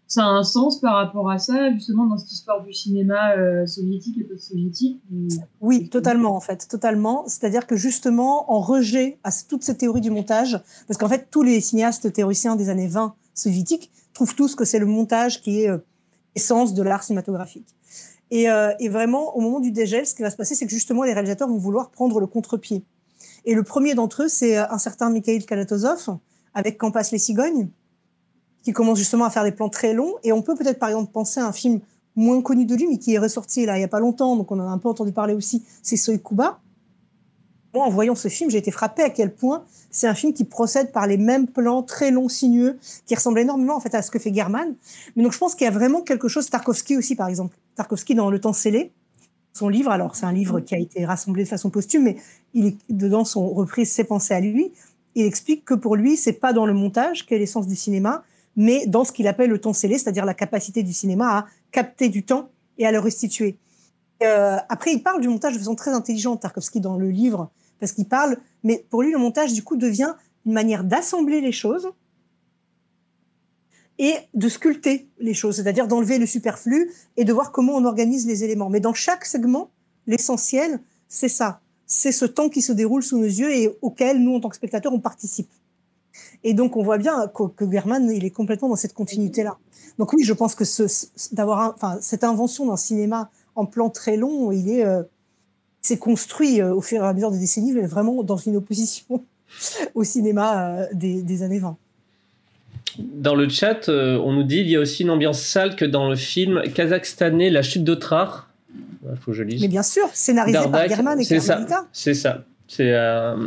ça 0.05 0.25
a 0.25 0.27
un 0.27 0.43
sens 0.43 0.81
par 0.81 0.95
rapport 0.95 1.31
à 1.31 1.37
ça, 1.37 1.71
justement, 1.71 2.05
dans 2.05 2.17
cette 2.17 2.33
histoire 2.33 2.65
du 2.65 2.73
cinéma 2.73 3.33
soviétique 3.65 4.17
et 4.17 4.25
post-soviétique 4.25 5.01
Oui, 5.61 5.87
totalement, 5.87 6.35
en 6.35 6.41
fait, 6.41 6.67
totalement. 6.69 7.23
C'est-à-dire 7.27 7.65
que 7.65 7.77
justement, 7.77 8.51
en 8.51 8.59
rejet 8.59 9.19
à 9.23 9.29
toutes 9.47 9.63
ces 9.63 9.77
théories 9.77 10.01
du 10.01 10.11
montage, 10.11 10.59
parce 10.85 10.97
qu'en 10.97 11.07
fait, 11.07 11.29
tous 11.31 11.43
les 11.43 11.61
cinéastes 11.61 12.11
théoriciens 12.11 12.57
des 12.57 12.67
années 12.67 12.89
20 12.89 13.15
soviétiques 13.33 13.89
trouvent 14.13 14.35
tous 14.35 14.53
que 14.53 14.65
c'est 14.65 14.79
le 14.79 14.85
montage 14.85 15.41
qui 15.41 15.61
est 15.61 15.71
essence 16.37 16.73
de 16.73 16.83
l'art 16.83 17.03
cinématographique. 17.03 17.67
Et, 18.29 18.49
euh, 18.49 18.73
et, 18.79 18.89
vraiment, 18.89 19.35
au 19.35 19.41
moment 19.41 19.59
du 19.59 19.71
dégel, 19.71 20.05
ce 20.05 20.13
qui 20.13 20.21
va 20.21 20.29
se 20.29 20.35
passer, 20.35 20.55
c'est 20.55 20.65
que 20.65 20.71
justement, 20.71 21.03
les 21.03 21.13
réalisateurs 21.13 21.47
vont 21.47 21.57
vouloir 21.57 21.89
prendre 21.89 22.19
le 22.19 22.27
contre-pied. 22.27 22.83
Et 23.45 23.53
le 23.53 23.63
premier 23.63 23.95
d'entre 23.95 24.23
eux, 24.23 24.27
c'est 24.27 24.57
euh, 24.57 24.69
un 24.69 24.77
certain 24.77 25.09
Mikhail 25.09 25.45
Kalatozov, 25.45 26.17
avec 26.53 26.77
Quand 26.77 26.91
passent 26.91 27.11
les 27.11 27.19
cigognes, 27.19 27.69
qui 28.63 28.73
commence 28.73 28.97
justement 28.97 29.25
à 29.25 29.29
faire 29.29 29.43
des 29.43 29.53
plans 29.53 29.69
très 29.69 29.93
longs. 29.93 30.15
Et 30.23 30.31
on 30.31 30.41
peut 30.41 30.55
peut-être, 30.55 30.79
par 30.79 30.89
exemple, 30.89 31.11
penser 31.11 31.39
à 31.39 31.47
un 31.47 31.53
film 31.53 31.79
moins 32.17 32.41
connu 32.41 32.65
de 32.65 32.75
lui, 32.75 32.87
mais 32.87 32.97
qui 32.97 33.13
est 33.13 33.19
ressorti 33.19 33.65
là 33.65 33.77
il 33.77 33.81
y 33.81 33.83
a 33.83 33.87
pas 33.87 33.99
longtemps, 33.99 34.35
donc 34.35 34.51
on 34.51 34.59
en 34.59 34.67
a 34.67 34.71
un 34.71 34.79
peu 34.79 34.89
entendu 34.89 35.11
parler 35.11 35.35
aussi, 35.35 35.63
c'est 35.83 35.97
Soy 35.97 36.19
Kuba, 36.19 36.59
en 37.81 37.89
voyant 37.89 38.15
ce 38.15 38.27
film, 38.27 38.49
j'ai 38.49 38.57
été 38.57 38.71
frappé 38.71 39.03
à 39.03 39.09
quel 39.09 39.33
point 39.33 39.63
c'est 39.89 40.07
un 40.07 40.13
film 40.13 40.33
qui 40.33 40.43
procède 40.43 40.91
par 40.91 41.07
les 41.07 41.17
mêmes 41.17 41.47
plans 41.47 41.83
très 41.83 42.11
longs, 42.11 42.29
sinueux, 42.29 42.77
qui 43.05 43.15
ressemblent 43.15 43.39
énormément 43.39 43.75
en 43.75 43.79
fait 43.79 43.95
à 43.95 44.01
ce 44.01 44.11
que 44.11 44.19
fait 44.19 44.33
German. 44.33 44.75
Mais 45.15 45.23
donc 45.23 45.33
je 45.33 45.37
pense 45.37 45.55
qu'il 45.55 45.65
y 45.65 45.67
a 45.67 45.71
vraiment 45.71 46.01
quelque 46.01 46.27
chose, 46.27 46.49
Tarkovsky 46.49 46.97
aussi 46.97 47.15
par 47.15 47.27
exemple. 47.27 47.55
Tarkovsky 47.75 48.15
dans 48.15 48.29
Le 48.29 48.39
temps 48.39 48.53
scellé, 48.53 48.91
son 49.53 49.69
livre, 49.69 49.91
alors 49.91 50.15
c'est 50.15 50.25
un 50.25 50.31
livre 50.31 50.59
qui 50.59 50.75
a 50.75 50.79
été 50.79 51.05
rassemblé 51.05 51.43
de 51.43 51.49
façon 51.49 51.69
posthume, 51.69 52.03
mais 52.03 52.17
il 52.53 52.67
est, 52.67 52.77
dedans 52.89 53.25
sont 53.25 53.49
reprises 53.49 53.91
ses 53.91 54.03
pensées 54.03 54.33
à 54.33 54.39
lui. 54.39 54.71
Il 55.15 55.25
explique 55.25 55.65
que 55.65 55.73
pour 55.73 55.95
lui, 55.95 56.15
c'est 56.15 56.33
pas 56.33 56.53
dans 56.53 56.65
le 56.65 56.73
montage 56.73 57.25
qu'est 57.25 57.39
l'essence 57.39 57.67
du 57.67 57.75
cinéma, 57.75 58.23
mais 58.55 58.85
dans 58.87 59.03
ce 59.03 59.11
qu'il 59.11 59.27
appelle 59.27 59.49
le 59.49 59.59
temps 59.59 59.73
scellé, 59.73 59.97
c'est-à-dire 59.97 60.25
la 60.25 60.33
capacité 60.33 60.83
du 60.83 60.93
cinéma 60.93 61.37
à 61.37 61.45
capter 61.71 62.09
du 62.09 62.23
temps 62.23 62.49
et 62.77 62.85
à 62.85 62.91
le 62.91 62.99
restituer. 62.99 63.57
Euh, 64.23 64.57
après, 64.69 64.93
il 64.93 65.03
parle 65.03 65.21
du 65.21 65.27
montage 65.27 65.53
de 65.53 65.59
façon 65.59 65.75
très 65.75 65.91
intelligente, 65.91 66.41
Tarkovsky, 66.41 66.79
dans 66.79 66.97
le 66.97 67.09
livre, 67.09 67.49
parce 67.79 67.91
qu'il 67.91 68.07
parle, 68.07 68.37
mais 68.63 68.85
pour 68.89 69.03
lui, 69.03 69.11
le 69.11 69.17
montage, 69.17 69.53
du 69.53 69.63
coup, 69.63 69.77
devient 69.77 70.13
une 70.45 70.53
manière 70.53 70.83
d'assembler 70.83 71.41
les 71.41 71.51
choses 71.51 71.89
et 73.99 74.15
de 74.33 74.49
sculpter 74.49 75.09
les 75.19 75.33
choses, 75.33 75.55
c'est-à-dire 75.55 75.87
d'enlever 75.87 76.19
le 76.19 76.25
superflu 76.25 76.91
et 77.17 77.25
de 77.25 77.33
voir 77.33 77.51
comment 77.51 77.73
on 77.73 77.85
organise 77.85 78.27
les 78.27 78.43
éléments. 78.43 78.69
Mais 78.69 78.79
dans 78.79 78.93
chaque 78.93 79.25
segment, 79.25 79.71
l'essentiel, 80.05 80.79
c'est 81.07 81.29
ça. 81.29 81.61
C'est 81.85 82.11
ce 82.11 82.25
temps 82.25 82.49
qui 82.49 82.61
se 82.61 82.71
déroule 82.71 83.01
sous 83.01 83.17
nos 83.17 83.25
yeux 83.25 83.51
et 83.51 83.75
auquel 83.81 84.21
nous, 84.21 84.35
en 84.35 84.39
tant 84.39 84.49
que 84.49 84.55
spectateurs, 84.55 84.93
on 84.93 84.99
participe. 84.99 85.49
Et 86.43 86.53
donc, 86.53 86.75
on 86.77 86.83
voit 86.83 86.97
bien 86.97 87.27
que, 87.27 87.43
que 87.47 87.65
il 87.65 88.25
est 88.25 88.31
complètement 88.31 88.69
dans 88.69 88.75
cette 88.75 88.93
continuité-là. 88.93 89.57
Donc 89.97 90.13
oui, 90.13 90.23
je 90.23 90.33
pense 90.33 90.53
que 90.53 90.65
ce, 90.65 90.83
d'avoir, 91.33 91.73
enfin, 91.73 91.97
cette 92.01 92.23
invention 92.23 92.67
d'un 92.67 92.77
cinéma 92.77 93.31
en 93.55 93.65
plan 93.65 93.89
très 93.89 94.17
long, 94.17 94.51
il 94.51 94.69
est, 94.69 94.85
euh, 94.85 95.03
s'est 95.87 95.97
construit 95.97 96.61
euh, 96.61 96.73
au 96.73 96.81
fur 96.81 97.03
et 97.03 97.07
à 97.07 97.13
mesure 97.13 97.31
des 97.31 97.39
décennies, 97.39 97.73
mais 97.73 97.85
vraiment 97.85 98.23
dans 98.23 98.37
une 98.37 98.57
opposition 98.57 99.23
au 99.95 100.03
cinéma 100.03 100.79
euh, 100.79 100.85
des, 100.93 101.21
des 101.21 101.43
années 101.43 101.59
20. 101.59 101.77
Dans 102.99 103.35
le 103.35 103.47
chat, 103.47 103.89
euh, 103.89 104.17
on 104.17 104.33
nous 104.33 104.43
dit 104.43 104.57
il 104.57 104.69
y 104.69 104.75
a 104.75 104.79
aussi 104.79 105.03
une 105.03 105.11
ambiance 105.11 105.41
sale 105.41 105.75
que 105.75 105.85
dans 105.85 106.09
le 106.09 106.15
film 106.15 106.61
kazakhstanais 106.73 107.49
La 107.49 107.61
chute 107.61 107.83
d'Otrar. 107.83 108.49
Il 109.09 109.17
faut 109.17 109.31
que 109.31 109.37
je 109.37 109.43
lise. 109.43 109.61
Mais 109.61 109.67
bien 109.67 109.83
sûr, 109.83 110.09
scénarisé 110.13 110.59
par 110.69 110.87
German 110.89 111.19
et 111.19 111.23
C'est 111.23 111.39
ça. 111.39 111.65
C'est 111.91 112.13
ça. 112.13 112.43
C'est 112.67 112.91
euh, 112.93 113.37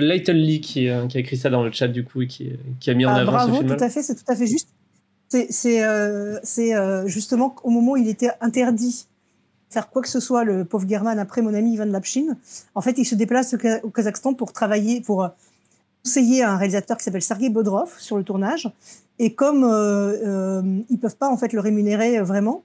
Leighton 0.00 0.32
Lee 0.32 0.60
qui, 0.60 0.88
qui, 1.08 1.16
a 1.16 1.20
écrit 1.20 1.36
ça 1.36 1.50
dans 1.50 1.64
le 1.64 1.72
chat 1.72 1.88
du 1.88 2.04
coup 2.04 2.22
et 2.22 2.28
qui, 2.28 2.52
qui 2.78 2.90
a 2.90 2.94
mis 2.94 3.04
en 3.04 3.10
ah, 3.10 3.16
avant 3.16 3.32
bravo, 3.32 3.54
ce 3.54 3.58
film. 3.58 3.76
Tout 3.76 3.82
à 3.82 3.90
fait, 3.90 4.02
c'est 4.02 4.14
tout 4.14 4.30
à 4.30 4.36
fait 4.36 4.46
juste. 4.46 4.68
C'est 5.28 5.82
justement 7.06 7.56
au 7.64 7.70
moment 7.70 7.92
où 7.92 7.96
il 7.96 8.08
était 8.08 8.30
interdit 8.40 9.07
faire 9.70 9.90
quoi 9.90 10.02
que 10.02 10.08
ce 10.08 10.20
soit, 10.20 10.44
le 10.44 10.64
pauvre 10.64 10.88
German, 10.88 11.18
après 11.18 11.42
mon 11.42 11.54
ami 11.54 11.74
Ivan 11.74 11.86
Lapshin. 11.86 12.36
En 12.74 12.80
fait, 12.80 12.96
il 12.98 13.04
se 13.04 13.14
déplace 13.14 13.54
au 13.82 13.90
Kazakhstan 13.90 14.34
pour 14.34 14.52
travailler, 14.52 15.00
pour 15.00 15.28
conseiller 16.04 16.42
à 16.42 16.52
un 16.52 16.56
réalisateur 16.56 16.96
qui 16.96 17.04
s'appelle 17.04 17.22
Sergei 17.22 17.50
Bodrov 17.50 17.94
sur 17.98 18.16
le 18.16 18.24
tournage. 18.24 18.70
Et 19.18 19.34
comme 19.34 19.64
euh, 19.64 20.16
euh, 20.26 20.82
ils 20.88 20.98
peuvent 20.98 21.16
pas 21.16 21.28
en 21.28 21.36
fait 21.36 21.52
le 21.52 21.60
rémunérer 21.60 22.18
euh, 22.18 22.22
vraiment, 22.22 22.62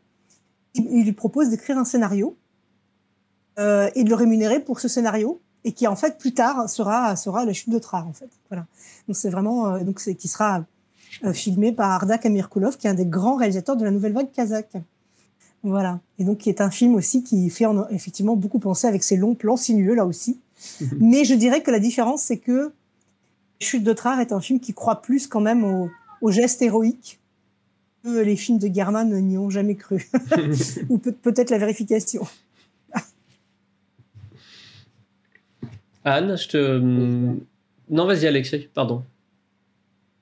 il, 0.75 1.03
lui 1.03 1.11
propose 1.11 1.49
d'écrire 1.49 1.77
un 1.77 1.85
scénario 1.85 2.37
euh, 3.59 3.89
et 3.95 4.03
de 4.03 4.09
le 4.09 4.15
rémunérer 4.15 4.59
pour 4.59 4.79
ce 4.79 4.87
scénario 4.87 5.41
et 5.63 5.71
qui 5.71 5.87
en 5.87 5.95
fait 5.95 6.17
plus 6.17 6.33
tard 6.33 6.69
sera 6.69 7.15
sera 7.15 7.45
la 7.45 7.53
chute 7.53 7.69
de 7.69 7.81
en 7.91 8.13
fait. 8.13 8.29
Voilà. 8.49 8.65
Donc 9.07 9.15
c'est 9.15 9.29
vraiment 9.29 9.79
donc 9.79 9.99
c'est 9.99 10.15
qui 10.15 10.27
sera 10.27 10.65
filmé 11.33 11.71
par 11.71 11.91
Ardak 11.91 12.25
Amirkulov 12.25 12.77
qui 12.77 12.87
est 12.87 12.89
un 12.89 12.95
des 12.95 13.05
grands 13.05 13.35
réalisateurs 13.35 13.77
de 13.77 13.85
la 13.85 13.91
nouvelle 13.91 14.13
vague 14.13 14.31
kazakh. 14.31 14.73
Voilà. 15.64 16.01
Et 16.20 16.26
donc 16.26 16.39
qui 16.39 16.49
est 16.49 16.61
un 16.61 16.70
film 16.70 16.95
aussi 16.95 17.24
qui 17.24 17.49
fait 17.49 17.66
effectivement 17.89 18.36
beaucoup 18.36 18.59
penser 18.59 18.86
avec 18.88 19.03
ses 19.03 19.16
longs 19.16 19.36
plans 19.36 19.57
sinueux 19.57 19.95
là 19.95 20.05
aussi. 20.05 20.39
Mhm. 20.82 20.97
Mais 20.99 21.26
je 21.26 21.34
dirais 21.34 21.61
que 21.61 21.72
la 21.72 21.80
différence 21.80 22.24
c'est 22.24 22.38
que 22.38 22.72
Chute 23.59 23.84
de 23.84 23.93
Trar 23.93 24.20
est 24.20 24.34
un 24.34 24.41
film 24.41 24.59
qui 24.59 24.74
croit 24.74 25.01
plus 25.01 25.28
quand 25.28 25.39
même 25.39 25.64
au, 25.64 25.89
au 26.22 26.32
geste 26.32 26.61
héroïque 26.61 27.20
que 28.03 28.20
les 28.20 28.36
films 28.36 28.59
de 28.59 28.68
German 28.74 29.09
n'y 29.22 29.38
ont 29.38 29.49
jamais 29.49 29.76
cru. 29.76 30.09
Ou 30.89 30.97
peut-être 30.97 31.49
la 31.49 31.57
vérification. 31.57 32.28
Anne, 36.05 36.38
je 36.38 36.47
te. 36.49 36.80
Non, 37.89 38.05
vas-y, 38.05 38.28
Alexis, 38.28 38.68
pardon. 38.74 39.03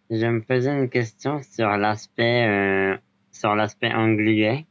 Je 0.10 0.26
me 0.26 0.42
posais 0.42 0.70
une 0.70 0.90
question 0.90 1.42
sur 1.52 1.70
l'aspect 1.70 2.46
euh, 2.48 2.98
sur 3.32 3.56
l'aspect 3.56 3.92
anglais. 3.92 4.66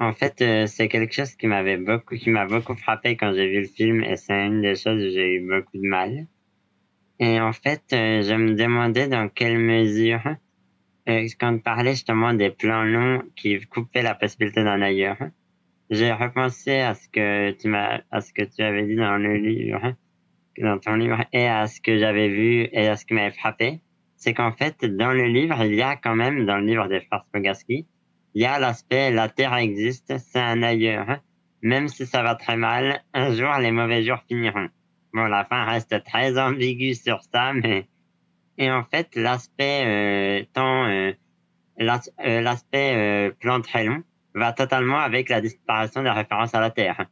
En 0.00 0.12
fait, 0.12 0.40
euh, 0.42 0.66
c'est 0.66 0.88
quelque 0.88 1.12
chose 1.12 1.34
qui 1.34 1.48
m'avait 1.48 1.76
beaucoup 1.76 2.14
qui 2.14 2.30
m'a 2.30 2.46
beaucoup 2.46 2.76
frappé 2.76 3.16
quand 3.16 3.32
j'ai 3.32 3.48
vu 3.48 3.60
le 3.62 3.66
film 3.66 4.04
et 4.04 4.16
c'est 4.16 4.46
une 4.46 4.62
des 4.62 4.76
choses 4.76 5.02
où 5.02 5.10
j'ai 5.10 5.34
eu 5.34 5.40
beaucoup 5.40 5.76
de 5.76 5.88
mal. 5.88 6.26
Et 7.18 7.40
en 7.40 7.52
fait, 7.52 7.82
euh, 7.92 8.22
je 8.22 8.34
me 8.34 8.54
demandais 8.54 9.08
dans 9.08 9.28
quelle 9.28 9.58
mesure, 9.58 10.22
euh, 11.08 11.26
quand 11.40 11.52
on 11.52 11.58
parlait 11.58 11.92
justement 11.92 12.32
des 12.32 12.50
plans 12.50 12.84
longs 12.84 13.22
qui 13.34 13.58
coupaient 13.66 14.02
la 14.02 14.14
possibilité 14.14 14.62
d'un 14.62 14.80
ailleurs, 14.82 15.18
j'ai 15.90 16.12
repensé 16.12 16.78
à 16.78 16.94
ce 16.94 17.08
que 17.08 17.50
tu 17.52 17.66
m'as, 17.66 18.02
à 18.12 18.20
ce 18.20 18.32
que 18.32 18.42
tu 18.42 18.62
avais 18.62 18.86
dit 18.86 18.94
dans 18.94 19.16
le 19.16 19.36
livre, 19.36 19.94
dans 20.58 20.78
ton 20.78 20.94
livre, 20.94 21.24
et 21.32 21.48
à 21.48 21.66
ce 21.66 21.80
que 21.80 21.98
j'avais 21.98 22.28
vu 22.28 22.68
et 22.72 22.86
à 22.86 22.94
ce 22.94 23.04
qui 23.04 23.14
m'avait 23.14 23.34
frappé. 23.34 23.80
C'est 24.16 24.34
qu'en 24.34 24.52
fait, 24.52 24.84
dans 24.84 25.12
le 25.12 25.24
livre, 25.24 25.60
il 25.64 25.74
y 25.74 25.82
a 25.82 25.96
quand 25.96 26.14
même, 26.14 26.46
dans 26.46 26.58
le 26.58 26.66
livre 26.66 26.86
des 26.86 27.00
frères 27.00 27.24
Spogaski, 27.28 27.86
il 28.34 28.42
y 28.42 28.44
a 28.46 28.58
l'aspect 28.58 29.10
la 29.10 29.28
Terre 29.28 29.54
existe, 29.54 30.16
c'est 30.18 30.40
un 30.40 30.62
ailleurs. 30.62 31.20
Même 31.62 31.88
si 31.88 32.06
ça 32.06 32.22
va 32.22 32.34
très 32.34 32.56
mal, 32.56 33.02
un 33.14 33.32
jour 33.32 33.52
les 33.58 33.72
mauvais 33.72 34.02
jours 34.04 34.22
finiront. 34.28 34.68
Bon, 35.12 35.24
la 35.24 35.44
fin 35.44 35.64
reste 35.64 36.04
très 36.04 36.38
ambiguë 36.38 36.94
sur 36.94 37.20
ça, 37.32 37.52
mais 37.52 37.86
et 38.58 38.70
en 38.70 38.84
fait 38.84 39.14
l'aspect 39.14 39.84
euh, 39.86 40.44
euh, 40.58 41.12
euh, 41.80 42.40
l'aspect 42.40 42.94
euh, 42.96 43.30
plan 43.38 43.60
très 43.60 43.84
long 43.84 44.02
va 44.34 44.52
totalement 44.52 44.98
avec 44.98 45.28
la 45.28 45.40
disparition 45.40 46.02
des 46.02 46.10
références 46.10 46.54
à 46.54 46.60
la 46.60 46.70
Terre. 46.70 47.06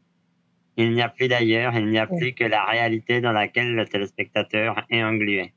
Il 0.77 0.93
n'y 0.93 1.03
a 1.03 1.09
plus 1.09 1.29
d'ailleurs, 1.29 1.75
il 1.75 1.87
n'y 1.87 1.99
a 1.99 2.07
plus 2.07 2.35
que 2.35 2.45
la 2.45 2.65
réalité 2.65 3.21
dans 3.21 3.33
laquelle 3.33 3.75
le 3.75 3.87
téléspectateur 3.87 4.85
est 4.91 5.03
englué. 5.03 5.55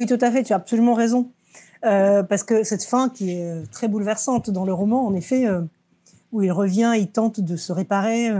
Oui, 0.00 0.06
tout 0.06 0.18
à 0.20 0.30
fait, 0.32 0.42
tu 0.42 0.52
as 0.52 0.56
absolument 0.56 0.94
raison. 0.94 1.32
Euh, 1.84 2.22
parce 2.22 2.42
que 2.42 2.64
cette 2.64 2.84
fin 2.84 3.08
qui 3.08 3.32
est 3.32 3.70
très 3.70 3.88
bouleversante 3.88 4.50
dans 4.50 4.64
le 4.64 4.72
roman, 4.72 5.06
en 5.06 5.14
effet, 5.14 5.46
où 6.32 6.42
il 6.42 6.52
revient, 6.52 6.94
il 6.96 7.08
tente 7.08 7.40
de 7.40 7.56
se 7.56 7.72
réparer, 7.72 8.30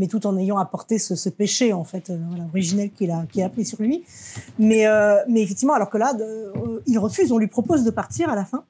mais 0.00 0.06
tout 0.06 0.26
en 0.26 0.36
ayant 0.38 0.58
apporté 0.58 0.98
ce, 0.98 1.28
péché 1.28 1.72
en 1.72 1.84
fait 1.84 2.10
euh, 2.10 2.18
originel 2.48 2.90
qu'il 2.90 3.10
a, 3.10 3.26
qui 3.30 3.42
a 3.42 3.48
pris 3.48 3.64
sur 3.64 3.80
lui. 3.82 4.02
Mais, 4.58 4.86
euh, 4.86 5.18
effectivement, 5.36 5.74
alors 5.74 5.90
que 5.90 5.98
là, 5.98 6.14
euh, 6.18 6.80
il 6.86 6.98
refuse, 6.98 7.30
on 7.32 7.38
lui 7.38 7.48
propose 7.48 7.84
de 7.84 7.90
partir 7.90 8.30
à 8.30 8.34
la 8.34 8.44
fin. 8.44 8.64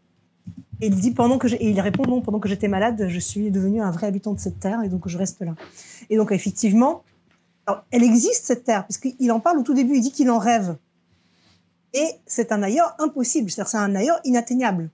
Et 0.80 0.86
il 0.86 0.96
dit 0.96 1.11
pendant 1.11 1.38
que 1.38 1.46
et 1.46 1.70
il 1.70 1.80
répond 1.80 2.05
non, 2.05 2.20
pendant 2.20 2.40
que 2.40 2.48
j'étais 2.48 2.68
malade, 2.68 3.07
je 3.09 3.18
suis 3.18 3.51
devenu 3.51 3.80
un 3.82 3.90
vrai 3.90 4.07
habitant 4.07 4.32
de 4.32 4.40
cette 4.40 4.59
terre 4.59 4.82
et 4.82 4.88
donc 4.88 5.07
je 5.07 5.18
reste 5.18 5.40
là. 5.42 5.55
Et 6.09 6.16
donc 6.16 6.32
effectivement, 6.32 7.03
elle 7.90 8.03
existe 8.03 8.46
cette 8.46 8.64
terre 8.64 8.86
puisqu'il 8.86 9.30
en 9.30 9.40
parle 9.40 9.59
au 9.59 9.62
tout 9.62 9.74
début, 9.74 9.96
il 9.96 10.01
dit 10.01 10.11
qu'il 10.11 10.30
en 10.30 10.38
rêve. 10.38 10.76
Et 11.93 12.09
c'est 12.26 12.53
un 12.53 12.62
ailleurs 12.62 12.95
impossible, 12.99 13.51
c'est-à-dire 13.51 13.70
c'est 13.70 13.78
un 13.78 13.95
ailleurs 13.95 14.20
inatteignable. 14.24 14.91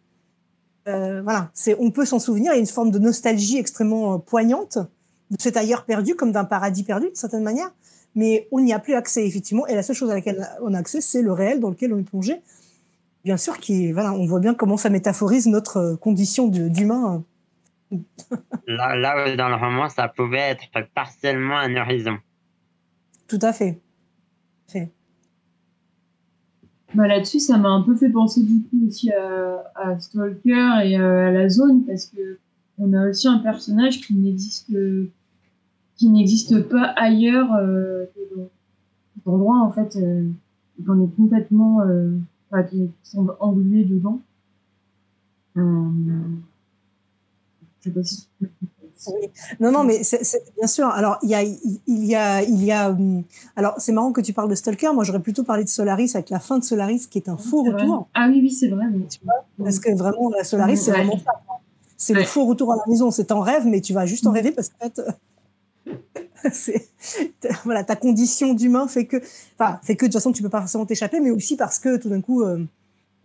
Euh, 0.89 1.21
voilà, 1.23 1.51
c'est 1.53 1.77
on 1.79 1.91
peut 1.91 2.05
s'en 2.05 2.19
souvenir, 2.19 2.53
il 2.53 2.57
y 2.57 2.59
a 2.59 2.61
une 2.61 2.67
forme 2.67 2.91
de 2.91 2.99
nostalgie 2.99 3.59
extrêmement 3.59 4.19
poignante 4.19 4.79
de 5.31 5.37
cet 5.41 5.57
ailleurs 5.57 5.85
perdu, 5.85 6.15
comme 6.15 6.33
d'un 6.33 6.45
paradis 6.45 6.85
perdu, 6.85 7.07
d'une 7.07 7.15
certaine 7.15 7.43
manière. 7.43 7.71
Mais 8.15 8.49
on 8.51 8.61
n'y 8.61 8.73
a 8.73 8.79
plus 8.79 8.95
accès, 8.95 9.27
effectivement. 9.27 9.67
Et 9.67 9.75
la 9.75 9.83
seule 9.83 9.97
chose 9.97 10.11
à 10.11 10.15
laquelle 10.15 10.49
on 10.63 10.73
a 10.73 10.79
accès, 10.79 11.01
c'est 11.01 11.23
le 11.23 11.33
réel 11.33 11.61
dans 11.61 11.71
lequel 11.71 11.93
on 11.93 11.99
est 11.99 12.09
plongé. 12.09 12.41
Bien 13.25 13.37
sûr, 13.37 13.59
qui, 13.59 13.93
voilà, 13.93 14.13
on 14.13 14.25
voit 14.25 14.41
bien 14.41 14.55
comment 14.55 14.77
ça 14.77 14.89
métaphorise 14.89 15.49
notre 15.49 15.77
euh, 15.79 15.97
condition 15.97 16.47
d'humain. 16.47 17.25
là, 18.67 18.97
là, 18.97 19.37
dans 19.37 19.49
le 19.49 19.57
roman, 19.57 19.89
ça 19.89 20.09
pouvait 20.09 20.39
être 20.39 20.65
partiellement 20.95 21.59
un 21.59 21.77
horizon. 21.77 22.19
Tout 23.27 23.41
à 23.43 23.53
fait. 23.53 23.81
fait. 24.69 24.91
Bah, 26.97 27.07
Là-dessus, 27.07 27.41
ça 27.41 27.59
m'a 27.59 27.69
un 27.69 27.83
peu 27.83 27.95
fait 27.95 28.09
penser 28.09 28.43
du 28.43 28.63
coup 28.63 28.87
aussi 28.87 29.13
à, 29.13 29.71
à 29.75 29.99
Stalker 29.99 30.81
et 30.85 30.97
à 30.97 31.31
la 31.31 31.49
zone, 31.49 31.85
parce 31.85 32.07
que 32.07 32.39
on 32.79 32.93
a 32.93 33.09
aussi 33.09 33.29
un 33.29 33.39
personnage 33.39 34.01
qui 34.01 34.15
n'existe 34.15 34.73
qui 35.97 36.11
n'existe 36.11 36.69
pas 36.69 36.93
ailleurs 36.97 37.53
euh, 37.55 38.05
que 38.15 38.37
dans 38.37 38.49
cet 39.15 39.29
endroit 39.29 39.61
en 39.61 39.73
fait 39.73 39.97
euh, 39.97 40.29
qu'on 40.87 41.03
est 41.03 41.17
complètement 41.17 41.81
euh, 41.83 42.11
enfin, 42.51 42.63
qui 42.65 42.91
semble 43.03 43.35
englué 43.41 43.85
dedans. 43.85 44.21
Euh, 45.57 45.89
je 47.81 47.85
sais 47.85 47.91
pas 47.91 48.03
si 48.03 48.27
oui. 49.09 49.29
Non, 49.61 49.71
non, 49.71 49.85
mais 49.85 50.03
c'est 50.03 50.43
bien 50.57 50.67
sûr. 50.67 50.87
Alors, 50.89 51.19
il 51.23 51.31
y 51.31 51.35
a, 51.35 51.43
il 51.43 51.81
y 51.87 52.15
a, 52.15 52.43
il 52.43 52.65
y 52.65 52.73
a. 52.73 52.91
Hum, 52.91 53.23
alors, 53.57 53.75
c'est 53.79 53.93
marrant 53.93 54.13
que 54.13 54.21
tu 54.21 54.33
parles 54.33 54.51
de 54.51 54.55
Stalker. 54.55 54.93
Moi, 54.95 55.05
j'aurais 55.05 55.21
plutôt 55.21 55.45
parlé 55.45 55.65
de 55.65 55.69
Solaris 55.69 56.13
avec 56.15 56.31
la 56.31 56.41
fin 56.41 56.59
de 56.59 56.65
Solaris, 56.65 57.07
qui 57.09 57.19
est 57.19 57.29
un 57.29 57.37
faux 57.37 57.63
retour. 57.63 58.09
Ah 58.15 58.29
oui, 58.31 58.41
oui, 58.43 58.51
c'est 58.51 58.69
vrai. 58.69 58.87
Tu 59.11 59.21
vois, 59.25 59.45
parce 59.63 59.79
que 59.79 59.95
vraiment, 59.95 60.31
la 60.31 60.45
Solaris, 60.45 60.79
c'est 60.79 60.93
vraiment 60.93 61.19
ça. 61.19 61.33
C'est 61.99 62.15
le 62.15 62.25
faux 62.25 62.45
retour 62.45 62.73
à 62.73 62.77
la 62.77 62.83
maison. 62.87 63.11
C'est 63.11 63.33
en 63.33 63.41
rêve, 63.41 63.67
mais 63.67 63.81
tu 63.81 63.93
vas 63.93 64.07
juste 64.07 64.27
en 64.27 64.33
rêver 64.33 64.53
parce 64.53 64.69
qu'en 64.69 64.87
fait, 64.87 65.01
c'est 66.53 66.89
voilà, 67.65 67.85
ta 67.85 67.97
condition 67.97 68.55
d'humain 68.55 68.89
fait 68.89 69.07
que, 69.07 69.19
enfin, 69.59 69.79
fait 69.83 69.97
que 69.97 70.07
de 70.07 70.11
toute 70.11 70.15
façon 70.15 70.33
tu 70.33 70.43
peux 70.43 70.49
pas 70.49 70.61
forcément 70.61 70.87
t'échapper, 70.87 71.21
mais 71.21 71.31
aussi 71.31 71.57
parce 71.57 71.79
que 71.79 71.97
tout 71.97 72.09
d'un 72.09 72.21
coup, 72.21 72.43
euh, 72.43 72.65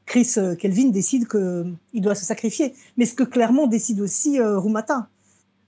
Chris 0.06 0.34
euh, 0.38 0.56
Kelvin 0.56 0.90
décide 0.90 1.28
que 1.28 1.38
euh, 1.38 1.64
il 1.94 2.02
doit 2.02 2.16
se 2.16 2.26
sacrifier. 2.26 2.74
Mais 2.98 3.06
ce 3.06 3.14
que 3.14 3.24
clairement 3.24 3.68
décide 3.68 4.00
aussi 4.02 4.40
Rumata, 4.40 5.08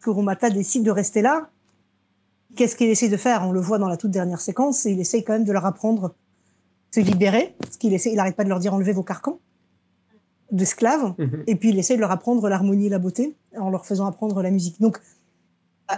que 0.04 0.10
Rumata 0.10 0.49
décide 0.49 0.84
de 0.84 0.91
rester 0.91 1.22
là. 1.22 1.49
Qu'est-ce 2.56 2.76
qu'il 2.76 2.89
essaie 2.89 3.10
de 3.10 3.18
faire? 3.18 3.47
On 3.47 3.51
le 3.51 3.60
voit 3.62 3.80
dans 3.80 3.88
la 3.88 3.97
toute 3.97 4.12
dernière 4.12 4.41
séquence, 4.41 4.86
et 4.86 4.91
il 4.91 4.99
essaye 4.99 5.24
quand 5.24 5.34
même 5.34 5.45
de 5.45 5.51
leur 5.51 5.66
apprendre 5.66 6.14
se 6.91 6.99
libérer, 6.99 7.56
parce 7.60 7.78
qu'il 7.78 7.93
essaie, 7.93 8.12
il 8.12 8.16
n'arrête 8.18 8.36
pas 8.36 8.43
de 8.43 8.49
leur 8.49 8.60
dire 8.60 8.74
enlevez 8.74 8.91
vos 8.93 9.01
carcans 9.01 9.39
d'esclaves, 10.51 11.14
Mhm. 11.18 11.43
et 11.47 11.56
puis 11.56 11.70
il 11.70 11.80
essaie 11.80 11.95
de 11.95 12.01
leur 12.01 12.12
apprendre 12.12 12.47
l'harmonie 12.47 12.86
et 12.86 12.89
la 12.89 12.99
beauté 12.99 13.36
en 13.58 13.70
leur 13.72 13.86
faisant 13.88 14.06
apprendre 14.06 14.41
la 14.43 14.51
musique. 14.51 14.80
Donc, 14.80 14.99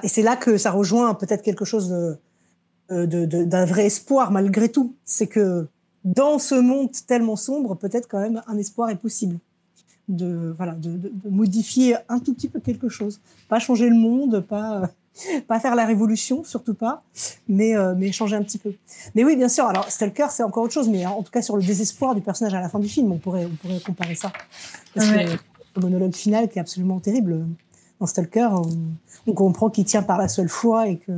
et 0.04 0.08
c'est 0.08 0.22
là 0.22 0.38
que 0.38 0.58
ça 0.58 0.72
rejoint 0.72 1.14
peut-être 1.14 1.42
quelque 1.42 1.66
chose 1.66 1.90
de, 1.90 2.18
de- 2.90 3.26
de- 3.26 3.44
d'un 3.44 3.66
vrai 3.66 3.88
espoir 3.88 4.32
malgré 4.32 4.70
tout. 4.70 4.96
C'est 5.04 5.28
que 5.28 5.68
dans 6.06 6.40
ce 6.40 6.56
monde 6.56 6.90
tellement 7.08 7.36
sombre, 7.36 7.76
peut-être 7.76 8.08
quand 8.08 8.20
même 8.22 8.42
un 8.48 8.58
espoir 8.58 8.90
est 8.90 8.96
possible. 8.96 9.40
De, 10.08 10.54
voilà, 10.56 10.74
de, 10.74 10.92
de- 10.98 11.12
de 11.14 11.30
modifier 11.30 11.96
un 12.10 12.20
tout 12.20 12.34
petit 12.36 12.48
peu 12.48 12.60
quelque 12.60 12.90
chose. 12.90 13.20
Pas 13.50 13.58
changer 13.58 13.90
le 13.90 13.96
monde, 13.96 14.40
pas, 14.42 14.82
euh, 14.84 15.40
pas 15.48 15.60
faire 15.60 15.74
la 15.76 15.84
révolution, 15.86 16.44
surtout 16.44 16.76
pas, 16.76 17.02
mais, 17.48 17.76
euh, 17.76 17.96
mais 17.98 18.12
changer 18.12 18.36
un 18.36 18.44
petit 18.44 18.60
peu. 18.60 18.74
Mais 19.16 19.24
oui, 19.24 19.36
bien 19.36 19.50
sûr, 19.50 19.66
alors 19.66 19.90
Stalker, 19.90 20.28
c'est 20.30 20.44
encore 20.44 20.64
autre 20.64 20.74
chose, 20.74 20.90
mais 20.90 21.06
en 21.08 21.24
tout 21.24 21.32
cas 21.32 21.42
sur 21.42 21.58
le 21.58 21.64
désespoir 21.64 22.14
du 22.14 22.22
personnage 22.22 22.54
à 22.54 22.62
la 22.62 22.70
fin 22.70 22.78
du 22.78 22.88
film, 22.88 23.12
on 23.12 23.18
pourrait, 23.18 23.46
on 23.48 23.56
pourrait 23.56 23.80
comparer 23.80 24.14
ça. 24.14 24.32
Parce 24.94 25.10
Ouais. 25.10 25.26
que 25.26 25.32
le 25.78 25.82
monologue 25.82 26.14
final 26.14 26.50
qui 26.50 26.60
est 26.60 26.62
absolument 26.62 27.00
terrible 27.00 27.48
dans 28.00 28.06
Stalker, 28.06 28.50
on, 28.52 28.70
on 29.26 29.34
comprend 29.34 29.72
qu'il 29.72 29.86
tient 29.86 30.04
par 30.04 30.20
la 30.20 30.28
seule 30.28 30.50
foi 30.50 30.88
et 30.88 30.98
que. 30.98 31.12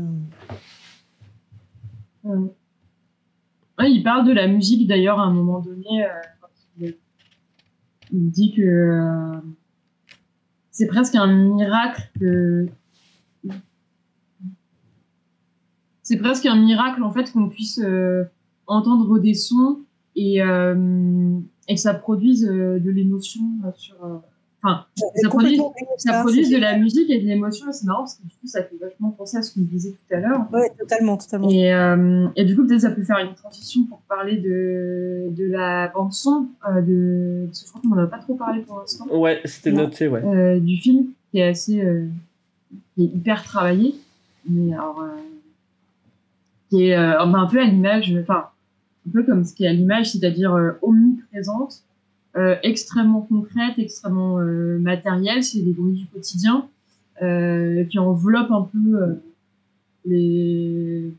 Ouais. 2.24 2.38
Ouais, 3.80 3.92
il 3.92 4.02
parle 4.04 4.26
de 4.26 4.32
la 4.34 4.48
musique 4.48 4.88
d'ailleurs 4.88 5.20
à 5.20 5.24
un 5.24 5.34
moment 5.34 5.60
donné. 5.60 6.06
euh, 6.06 6.08
quand 6.42 6.48
il, 6.80 6.96
il 8.12 8.30
dit 8.30 8.54
que 8.54 8.62
euh, 8.62 9.40
c'est 10.72 10.88
presque 10.88 11.16
un 11.16 11.28
miracle 11.28 12.10
que. 12.20 12.68
C'est 16.04 16.18
presque 16.18 16.46
un 16.46 16.56
miracle 16.56 17.04
en 17.04 17.12
fait 17.12 17.32
qu'on 17.34 17.50
puisse 17.50 17.80
euh, 17.80 18.24
entendre 18.66 19.20
des 19.20 19.34
sons 19.34 19.82
et, 20.16 20.42
euh, 20.42 21.40
et 21.68 21.76
que 21.76 21.82
ça 21.82 21.94
produise 21.94 22.46
euh, 22.46 22.80
de 22.80 22.90
l'émotion 22.90 23.42
sur. 23.76 23.96
Enfin, 24.64 24.86
Ça 25.16 25.30
produit- 25.30 25.58
ça 25.98 26.12
ça, 26.14 26.22
produise 26.22 26.50
c'est- 26.50 26.56
de 26.56 26.60
la 26.60 26.78
musique 26.78 27.10
et 27.12 27.20
de 27.22 27.26
l'émotion 27.28 27.70
et 27.70 27.74
c'est 27.74 27.86
marrant 27.86 28.00
parce 28.02 28.16
que 28.16 28.24
du 28.24 28.30
coup 28.30 28.48
ça 28.48 28.64
fait 28.64 28.76
vachement 28.82 29.12
penser 29.12 29.38
à 29.38 29.42
ce 29.44 29.54
qu'on 29.54 29.62
disait 29.62 29.92
tout 29.92 30.16
à 30.16 30.20
l'heure. 30.20 30.48
Ouais, 30.52 30.72
totalement, 30.80 31.16
totalement. 31.16 31.50
Et, 31.50 31.72
euh, 31.72 32.28
et 32.36 32.44
du 32.44 32.56
coup, 32.56 32.66
peut-être 32.66 32.82
ça 32.82 32.90
peut 32.92 33.04
faire 33.04 33.20
une 33.20 33.36
transition 33.36 33.84
pour 33.86 34.00
parler 34.10 34.38
de, 34.38 35.28
de 35.30 35.46
la 35.46 35.90
bande-son, 35.90 36.48
euh, 36.70 36.82
de, 36.82 37.46
parce 37.48 37.62
que 37.62 37.66
je 37.68 37.72
crois 37.72 37.82
qu'on 37.82 37.90
n'en 37.96 38.04
a 38.04 38.08
pas 38.08 38.18
trop 38.18 38.34
parlé 38.36 38.62
pour 38.64 38.80
l'instant, 38.80 39.06
Ouais, 39.12 39.42
c'était 39.46 39.72
noté, 39.72 40.08
ouais. 40.08 40.24
euh, 40.26 40.60
du 40.60 40.76
film, 40.78 41.06
qui 41.32 41.38
est 41.40 41.48
assez. 41.50 41.80
euh, 41.82 42.08
qui 42.96 43.04
est 43.04 43.16
hyper 43.16 43.44
travaillé, 43.44 43.94
mais 44.50 44.74
alors. 44.74 45.02
euh, 45.02 45.08
qui 46.70 46.88
est 46.88 46.98
euh, 46.98 47.20
un 47.22 47.46
peu 47.48 47.60
à 47.62 47.66
l'image, 47.66 48.14
enfin, 48.22 48.48
un 49.08 49.12
peu 49.12 49.24
comme 49.24 49.46
ce 49.46 49.54
qui 49.54 49.64
est 49.64 49.68
à 49.70 49.74
l'image, 49.74 50.12
c'est-à-dire 50.12 50.54
euh, 50.54 50.72
omniprésente, 50.82 51.84
extrêmement 52.64 53.22
concrète, 53.22 53.74
extrêmement 53.78 54.40
euh, 54.40 54.78
matérielle, 54.80 55.44
c'est 55.44 55.62
des 55.62 55.74
bruits 55.74 55.96
du 55.96 56.06
quotidien, 56.08 56.68
euh, 57.22 57.84
qui 57.86 58.00
enveloppent 58.00 58.52
un 58.52 58.70
peu 58.72 59.02
euh, 59.02 59.14
les 60.06 61.14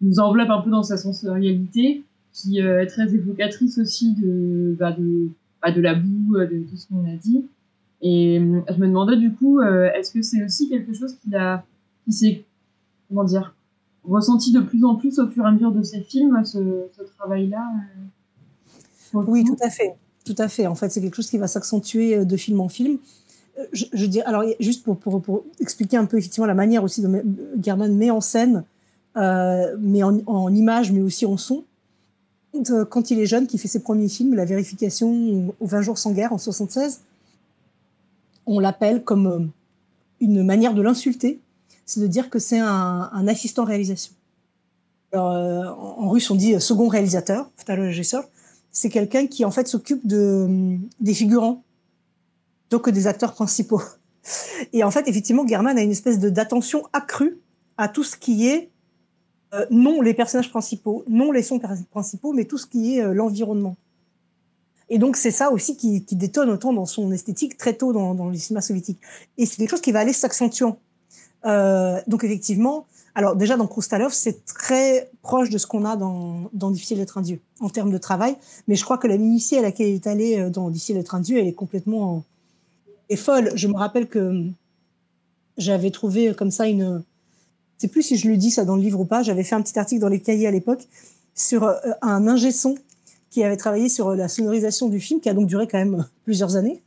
nous 0.00 0.20
enveloppe 0.20 0.50
un 0.50 0.60
peu 0.60 0.70
dans 0.70 0.82
sa 0.82 0.96
sensorialité, 0.96 2.02
qui 2.32 2.60
euh, 2.60 2.82
est 2.82 2.86
très 2.86 3.14
évocatrice 3.14 3.78
aussi 3.78 4.14
de, 4.14 4.76
bah, 4.78 4.92
de, 4.92 5.28
bah, 5.62 5.72
de 5.72 5.80
la 5.80 5.94
boue, 5.94 6.36
euh, 6.36 6.46
de 6.46 6.64
tout 6.68 6.76
ce 6.76 6.88
qu'on 6.88 7.04
a 7.06 7.16
dit. 7.16 7.46
Et 8.02 8.38
euh, 8.38 8.60
je 8.68 8.80
me 8.80 8.86
demandais 8.86 9.16
du 9.16 9.32
coup, 9.32 9.60
euh, 9.60 9.90
est-ce 9.94 10.12
que 10.12 10.20
c'est 10.20 10.44
aussi 10.44 10.68
quelque 10.68 10.92
chose 10.92 11.14
qu'il 11.14 11.34
a, 11.36 11.64
qui 12.04 12.12
s'est, 12.12 12.44
comment 13.08 13.24
dire, 13.24 13.54
ressenti 14.02 14.52
de 14.52 14.60
plus 14.60 14.84
en 14.84 14.96
plus 14.96 15.18
au 15.18 15.28
fur 15.28 15.44
et 15.44 15.48
à 15.48 15.52
mesure 15.52 15.72
de 15.72 15.82
ses 15.82 16.02
films, 16.02 16.44
ce, 16.44 16.58
ce 16.92 17.02
travail-là 17.16 17.64
euh, 19.14 19.22
Oui, 19.26 19.44
tout 19.44 19.56
à 19.62 19.70
fait. 19.70 19.94
Tout 20.24 20.34
à 20.38 20.48
fait. 20.48 20.66
En 20.66 20.74
fait, 20.74 20.90
c'est 20.90 21.00
quelque 21.00 21.16
chose 21.16 21.28
qui 21.28 21.38
va 21.38 21.46
s'accentuer 21.46 22.16
euh, 22.16 22.24
de 22.24 22.36
film 22.36 22.60
en 22.60 22.68
film. 22.68 22.98
Euh, 23.58 23.64
je, 23.72 23.84
je 23.92 24.20
alors, 24.24 24.42
juste 24.58 24.84
pour, 24.84 25.44
expliquer 25.60 25.98
un 25.98 26.06
peu 26.06 26.18
effectivement 26.18 26.46
la 26.46 26.54
manière 26.54 26.82
aussi 26.82 27.02
dont 27.02 27.22
German 27.62 27.94
met 27.94 28.10
en 28.10 28.20
scène, 28.20 28.64
euh, 29.16 29.76
mais 29.78 30.02
en, 30.02 30.20
en 30.26 30.54
images, 30.54 30.92
mais 30.92 31.02
aussi 31.02 31.26
en 31.26 31.36
son. 31.36 31.64
Quand 32.88 33.10
il 33.10 33.18
est 33.18 33.26
jeune, 33.26 33.48
qui 33.48 33.58
fait 33.58 33.66
ses 33.66 33.80
premiers 33.80 34.08
films, 34.08 34.34
La 34.34 34.44
vérification 34.44 35.52
aux 35.58 35.66
20 35.66 35.82
jours 35.82 35.98
sans 35.98 36.12
guerre 36.12 36.32
en 36.32 36.38
76, 36.38 37.00
on 38.46 38.60
l'appelle 38.60 39.02
comme 39.02 39.50
une 40.20 40.44
manière 40.44 40.72
de 40.72 40.80
l'insulter, 40.80 41.40
c'est 41.84 41.98
de 41.98 42.06
dire 42.06 42.30
que 42.30 42.38
c'est 42.38 42.60
un, 42.60 43.26
assistant 43.26 43.64
réalisation. 43.64 44.12
En 45.12 46.08
russe, 46.10 46.30
on 46.30 46.36
dit 46.36 46.60
second 46.60 46.86
réalisateur, 46.86 47.50
c'est 48.74 48.90
quelqu'un 48.90 49.26
qui 49.26 49.46
en 49.46 49.50
fait 49.50 49.66
s'occupe 49.66 50.06
de 50.06 50.76
des 51.00 51.14
figurants 51.14 51.64
que 52.78 52.90
des 52.90 53.06
acteurs 53.06 53.34
principaux. 53.34 53.82
Et 54.72 54.84
en 54.84 54.90
fait, 54.90 55.06
effectivement, 55.08 55.46
German 55.46 55.76
a 55.76 55.82
une 55.82 55.90
espèce 55.90 56.18
de 56.18 56.28
d'attention 56.28 56.84
accrue 56.92 57.38
à 57.76 57.88
tout 57.88 58.04
ce 58.04 58.16
qui 58.16 58.46
est 58.48 58.70
euh, 59.52 59.66
non 59.70 60.00
les 60.00 60.14
personnages 60.14 60.50
principaux, 60.50 61.04
non 61.08 61.32
les 61.32 61.42
sons 61.42 61.60
principaux, 61.90 62.32
mais 62.32 62.44
tout 62.44 62.58
ce 62.58 62.66
qui 62.66 62.96
est 62.96 63.02
euh, 63.02 63.12
l'environnement. 63.12 63.76
Et 64.88 64.98
donc 64.98 65.16
c'est 65.16 65.30
ça 65.30 65.50
aussi 65.50 65.76
qui, 65.76 66.04
qui 66.04 66.14
détonne 66.14 66.50
autant 66.50 66.72
dans 66.72 66.86
son 66.86 67.10
esthétique 67.10 67.56
très 67.56 67.74
tôt 67.74 67.92
dans, 67.92 68.14
dans 68.14 68.28
le 68.28 68.36
cinéma 68.36 68.60
soviétique. 68.60 69.00
Et 69.38 69.46
c'est 69.46 69.56
quelque 69.56 69.70
chose 69.70 69.80
qui 69.80 69.92
va 69.92 70.00
aller 70.00 70.12
s'accentuant. 70.12 70.78
Euh, 71.46 72.00
donc 72.06 72.24
effectivement, 72.24 72.86
alors 73.14 73.36
déjà 73.36 73.56
dans 73.56 73.66
Krustalov, 73.66 74.12
c'est 74.12 74.44
très 74.44 75.10
proche 75.22 75.50
de 75.50 75.58
ce 75.58 75.66
qu'on 75.66 75.84
a 75.84 75.96
dans, 75.96 76.50
dans 76.52 76.70
Difficile 76.70 76.98
d'être 76.98 77.18
un 77.18 77.22
dieu 77.22 77.40
en 77.60 77.68
termes 77.68 77.92
de 77.92 77.98
travail, 77.98 78.36
mais 78.66 78.74
je 78.74 78.84
crois 78.84 78.98
que 78.98 79.06
la 79.06 79.18
minutie 79.18 79.56
à 79.56 79.62
laquelle 79.62 79.88
il 79.88 79.94
est 79.94 80.06
allé 80.06 80.38
euh, 80.38 80.50
dans 80.50 80.68
Difficile 80.70 80.96
d'être 80.96 81.14
un 81.14 81.20
dieu, 81.20 81.38
elle 81.38 81.46
est 81.46 81.52
complètement 81.52 82.24
est 83.08 83.16
folle. 83.16 83.52
Je 83.54 83.68
me 83.68 83.76
rappelle 83.76 84.08
que 84.08 84.44
j'avais 85.58 85.90
trouvé 85.90 86.34
comme 86.34 86.50
ça 86.50 86.66
une, 86.66 87.04
je 87.76 87.82
sais 87.82 87.88
plus 87.88 88.02
si 88.02 88.16
je 88.16 88.28
le 88.28 88.36
dis 88.36 88.50
ça 88.50 88.64
dans 88.64 88.76
le 88.76 88.82
livre 88.82 89.00
ou 89.00 89.04
pas, 89.04 89.22
j'avais 89.22 89.44
fait 89.44 89.54
un 89.54 89.62
petit 89.62 89.78
article 89.78 90.00
dans 90.00 90.08
les 90.08 90.20
cahiers 90.20 90.46
à 90.46 90.50
l'époque 90.50 90.86
sur 91.34 91.64
euh, 91.64 91.74
un 92.02 92.26
ingé 92.26 92.50
son 92.50 92.76
qui 93.30 93.42
avait 93.42 93.56
travaillé 93.56 93.88
sur 93.88 94.08
euh, 94.08 94.16
la 94.16 94.28
sonorisation 94.28 94.88
du 94.88 95.00
film, 95.00 95.20
qui 95.20 95.28
a 95.28 95.34
donc 95.34 95.46
duré 95.46 95.66
quand 95.68 95.78
même 95.78 96.06
plusieurs 96.24 96.56
années, 96.56 96.82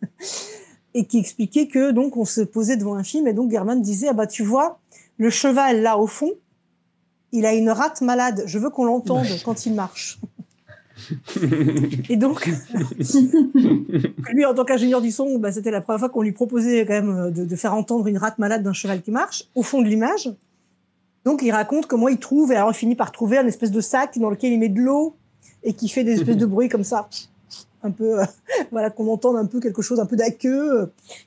et 0.93 1.05
qui 1.05 1.19
expliquait 1.19 1.67
que 1.67 1.91
donc 1.91 2.17
on 2.17 2.25
se 2.25 2.41
posait 2.41 2.77
devant 2.77 2.95
un 2.95 3.03
film 3.03 3.27
et 3.27 3.33
donc 3.33 3.51
German 3.51 3.81
disait 3.81 4.07
ah 4.09 4.13
bah 4.13 4.27
tu 4.27 4.43
vois 4.43 4.79
le 5.17 5.29
cheval 5.29 5.81
là 5.81 5.97
au 5.97 6.07
fond, 6.07 6.31
il 7.31 7.45
a 7.45 7.53
une 7.53 7.69
rate 7.69 8.01
malade. 8.01 8.43
Je 8.45 8.59
veux 8.59 8.69
qu'on 8.69 8.85
l'entende 8.85 9.27
quand 9.43 9.65
il 9.65 9.73
marche. 9.73 10.19
Et 12.09 12.15
donc, 12.15 12.47
lui, 14.33 14.45
en 14.45 14.53
tant 14.53 14.65
qu'ingénieur 14.65 15.01
du 15.01 15.11
son, 15.11 15.37
bah, 15.37 15.51
c'était 15.51 15.71
la 15.71 15.81
première 15.81 15.99
fois 15.99 16.09
qu'on 16.09 16.23
lui 16.23 16.31
proposait 16.31 16.85
quand 16.85 16.93
même 16.93 17.31
de, 17.31 17.45
de, 17.45 17.55
faire 17.55 17.75
entendre 17.75 18.07
une 18.07 18.17
rate 18.17 18.39
malade 18.39 18.63
d'un 18.63 18.73
cheval 18.73 19.01
qui 19.01 19.11
marche 19.11 19.43
au 19.53 19.61
fond 19.61 19.81
de 19.81 19.87
l'image. 19.87 20.31
Donc, 21.23 21.41
il 21.43 21.51
raconte 21.51 21.87
comment 21.87 22.07
il 22.07 22.19
trouve, 22.19 22.51
et 22.51 22.55
alors 22.55 22.71
il 22.71 22.73
finit 22.73 22.95
par 22.95 23.11
trouver 23.11 23.37
un 23.37 23.45
espèce 23.45 23.71
de 23.71 23.81
sac 23.81 24.17
dans 24.17 24.29
lequel 24.29 24.53
il 24.53 24.59
met 24.59 24.69
de 24.69 24.79
l'eau 24.79 25.15
et 25.63 25.73
qui 25.73 25.89
fait 25.89 26.03
des 26.03 26.13
espèces 26.13 26.37
de 26.37 26.45
bruits 26.45 26.69
comme 26.69 26.85
ça, 26.85 27.09
un 27.83 27.91
peu, 27.91 28.21
euh, 28.21 28.25
voilà, 28.71 28.89
qu'on 28.89 29.11
entende 29.11 29.35
un 29.35 29.45
peu 29.45 29.59
quelque 29.59 29.81
chose, 29.81 29.99
un 29.99 30.05
peu 30.05 30.15
d'aqueux, 30.15 30.81
euh, 30.81 30.85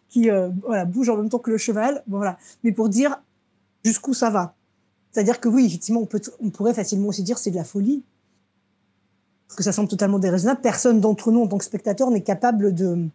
qui 0.09 0.31
euh, 0.31 0.49
voilà, 0.65 0.85
bouge 0.85 1.09
en 1.11 1.17
même 1.17 1.29
temps 1.29 1.39
que 1.39 1.51
le 1.51 1.59
cheval. 1.59 2.03
Bon, 2.07 2.17
voilà. 2.17 2.39
Mais 2.65 2.73
pour 2.73 2.89
dire 2.89 3.21
jusqu'où 3.85 4.15
ça 4.15 4.31
va? 4.31 4.55
C'est-à-dire 5.13 5.41
que 5.41 5.49
oui, 5.49 5.67
effectivement, 5.67 6.01
on, 6.01 6.07
peut, 6.07 6.21
on 6.41 6.51
pourrait 6.51 6.75
facilement 6.75 7.09
aussi 7.09 7.23
dire 7.23 7.39
c'est 7.39 7.51
de 7.51 7.57
la 7.57 7.65
folie. 7.65 8.05
Parce 9.49 9.57
que 9.57 9.63
ça 9.65 9.73
semble 9.73 9.89
totalement 9.89 10.21
déraisonnable. 10.21 10.61
Personne 10.61 11.01
d'entre 11.01 11.33
nous, 11.33 11.43
en 11.43 11.49
tant 11.49 11.59
que 11.59 11.65
spectateur, 11.65 12.11
n'est 12.11 12.23
capable 12.23 12.73
de 12.73 13.09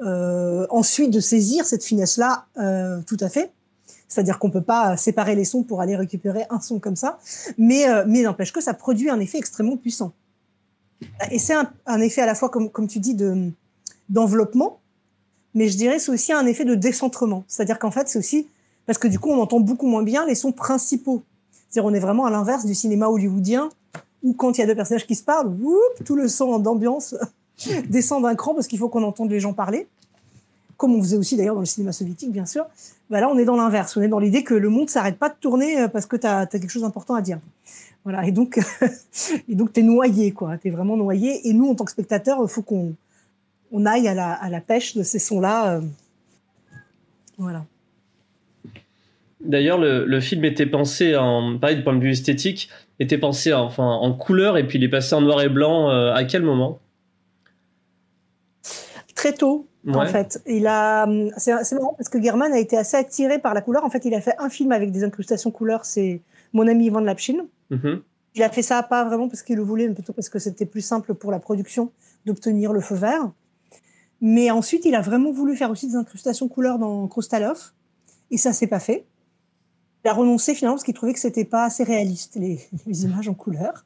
euh, 0.00 0.66
ensuite 0.70 1.10
de 1.10 1.20
saisir 1.20 1.66
cette 1.66 1.84
finesse-là 1.84 2.46
euh, 2.58 3.00
tout 3.02 3.16
à 3.20 3.28
fait. 3.28 3.52
C'est-à-dire 4.06 4.38
qu'on 4.38 4.50
peut 4.50 4.62
pas 4.62 4.96
séparer 4.96 5.34
les 5.34 5.44
sons 5.44 5.62
pour 5.64 5.80
aller 5.80 5.96
récupérer 5.96 6.44
un 6.50 6.60
son 6.60 6.78
comme 6.78 6.96
ça. 6.96 7.18
Mais, 7.58 7.88
euh, 7.88 8.04
mais 8.06 8.22
n'empêche 8.22 8.52
que 8.52 8.60
ça 8.60 8.74
produit 8.74 9.10
un 9.10 9.18
effet 9.18 9.38
extrêmement 9.38 9.76
puissant. 9.76 10.12
Et 11.30 11.38
c'est 11.38 11.54
un, 11.54 11.70
un, 11.86 12.00
effet 12.00 12.20
à 12.20 12.26
la 12.26 12.34
fois, 12.34 12.48
comme, 12.48 12.70
comme 12.70 12.86
tu 12.86 13.00
dis, 13.00 13.14
de, 13.14 13.50
d'enveloppement, 14.08 14.80
mais 15.54 15.68
je 15.68 15.76
dirais 15.76 15.98
c'est 15.98 16.12
aussi 16.12 16.32
un 16.32 16.46
effet 16.46 16.64
de 16.64 16.74
décentrement. 16.74 17.44
C'est-à-dire 17.48 17.78
qu'en 17.78 17.90
fait, 17.90 18.08
c'est 18.08 18.18
aussi 18.18 18.46
parce 18.86 18.98
que 18.98 19.08
du 19.08 19.18
coup, 19.18 19.30
on 19.30 19.40
entend 19.40 19.60
beaucoup 19.60 19.86
moins 19.86 20.02
bien 20.02 20.26
les 20.26 20.34
sons 20.34 20.52
principaux. 20.52 21.22
C'est-à-dire, 21.68 21.90
on 21.90 21.94
est 21.94 22.00
vraiment 22.00 22.26
à 22.26 22.30
l'inverse 22.30 22.66
du 22.66 22.74
cinéma 22.74 23.08
hollywoodien, 23.08 23.70
où 24.22 24.34
quand 24.34 24.58
il 24.58 24.60
y 24.60 24.64
a 24.64 24.66
deux 24.66 24.74
personnages 24.74 25.06
qui 25.06 25.14
se 25.14 25.22
parlent, 25.22 25.54
tout 26.04 26.16
le 26.16 26.28
son 26.28 26.58
d'ambiance 26.58 27.14
descend 27.88 28.22
d'un 28.22 28.34
cran 28.34 28.54
parce 28.54 28.66
qu'il 28.66 28.78
faut 28.78 28.88
qu'on 28.88 29.02
entende 29.02 29.30
les 29.30 29.40
gens 29.40 29.52
parler. 29.52 29.88
Comme 30.76 30.94
on 30.94 31.02
faisait 31.02 31.16
aussi 31.16 31.36
d'ailleurs 31.36 31.54
dans 31.54 31.60
le 31.60 31.66
cinéma 31.66 31.92
soviétique, 31.92 32.32
bien 32.32 32.46
sûr. 32.46 32.66
Bah 33.08 33.20
là, 33.20 33.28
on 33.28 33.38
est 33.38 33.44
dans 33.44 33.56
l'inverse. 33.56 33.96
On 33.96 34.02
est 34.02 34.08
dans 34.08 34.18
l'idée 34.18 34.42
que 34.42 34.54
le 34.54 34.68
monde 34.68 34.90
s'arrête 34.90 35.16
pas 35.16 35.28
de 35.28 35.36
tourner 35.40 35.88
parce 35.88 36.06
que 36.06 36.16
tu 36.16 36.26
as, 36.26 36.46
quelque 36.46 36.70
chose 36.70 36.82
d'important 36.82 37.14
à 37.14 37.22
dire. 37.22 37.38
Voilà. 38.02 38.26
Et 38.26 38.32
donc, 38.32 38.58
et 39.48 39.54
donc, 39.54 39.72
t'es 39.72 39.82
noyé, 39.82 40.32
quoi. 40.32 40.58
T'es 40.58 40.70
vraiment 40.70 40.96
noyé. 40.96 41.48
Et 41.48 41.52
nous, 41.52 41.68
en 41.70 41.76
tant 41.76 41.84
que 41.84 41.92
spectateurs, 41.92 42.38
il 42.42 42.48
faut 42.48 42.62
qu'on 42.62 42.94
on 43.70 43.86
aille 43.86 44.08
à 44.08 44.14
la, 44.14 44.32
à 44.32 44.48
la 44.48 44.60
pêche 44.60 44.96
de 44.96 45.04
ces 45.04 45.20
sons-là. 45.20 45.76
Euh... 45.76 45.80
Voilà. 47.38 47.64
D'ailleurs, 49.44 49.78
le, 49.78 50.20
film 50.20 50.44
était 50.44 50.66
pensé, 50.66 51.16
en, 51.16 51.58
pareil, 51.58 51.76
du 51.76 51.82
point 51.82 51.94
de 51.94 52.00
vue 52.00 52.10
esthétique, 52.10 52.68
était 53.00 53.18
pensé 53.18 53.52
en, 53.52 53.64
enfin, 53.64 53.84
en 53.84 54.12
couleur 54.12 54.56
et 54.56 54.66
puis 54.66 54.78
il 54.78 54.84
est 54.84 54.88
passé 54.88 55.14
en 55.14 55.20
noir 55.20 55.40
et 55.42 55.48
blanc 55.48 55.90
euh, 55.90 56.12
à 56.12 56.24
quel 56.24 56.42
moment? 56.42 56.78
Très 59.14 59.32
tôt, 59.32 59.66
en 59.88 60.06
fait. 60.06 60.42
Il 60.46 60.66
a, 60.66 61.06
c'est, 61.36 61.72
marrant 61.72 61.94
parce 61.96 62.08
que 62.08 62.22
German 62.22 62.52
a 62.52 62.58
été 62.58 62.76
assez 62.76 62.96
attiré 62.96 63.38
par 63.38 63.54
la 63.54 63.60
couleur. 63.60 63.84
En 63.84 63.90
fait, 63.90 64.04
il 64.04 64.14
a 64.14 64.20
fait 64.20 64.34
un 64.38 64.48
film 64.48 64.72
avec 64.72 64.90
des 64.90 65.04
incrustations 65.04 65.50
couleur, 65.50 65.84
c'est 65.84 66.22
Mon 66.52 66.66
ami 66.66 66.86
Ivan 66.86 67.00
Lapchin. 67.00 67.46
Mm 67.70 67.96
Il 68.34 68.42
a 68.42 68.48
fait 68.48 68.62
ça 68.62 68.82
pas 68.82 69.04
vraiment 69.04 69.28
parce 69.28 69.42
qu'il 69.42 69.56
le 69.56 69.62
voulait, 69.62 69.88
mais 69.88 69.94
plutôt 69.94 70.12
parce 70.12 70.28
que 70.28 70.38
c'était 70.38 70.66
plus 70.66 70.80
simple 70.80 71.14
pour 71.14 71.30
la 71.30 71.38
production 71.38 71.92
d'obtenir 72.26 72.72
le 72.72 72.80
feu 72.80 72.94
vert. 72.94 73.30
Mais 74.20 74.50
ensuite, 74.50 74.84
il 74.84 74.94
a 74.94 75.00
vraiment 75.00 75.32
voulu 75.32 75.56
faire 75.56 75.70
aussi 75.70 75.88
des 75.88 75.96
incrustations 75.96 76.48
couleur 76.48 76.78
dans 76.78 77.06
Krustalov, 77.08 77.72
et 78.30 78.38
ça 78.38 78.52
s'est 78.52 78.68
pas 78.68 78.80
fait. 78.80 79.04
Il 80.04 80.08
a 80.08 80.14
renoncé 80.14 80.54
finalement 80.54 80.76
parce 80.76 80.84
qu'il 80.84 80.94
trouvait 80.94 81.12
que 81.12 81.20
c'était 81.20 81.44
pas 81.44 81.64
assez 81.64 81.84
réaliste 81.84 82.36
les, 82.36 82.60
les, 82.86 83.04
images 83.04 83.28
en 83.28 83.34
couleur. 83.34 83.84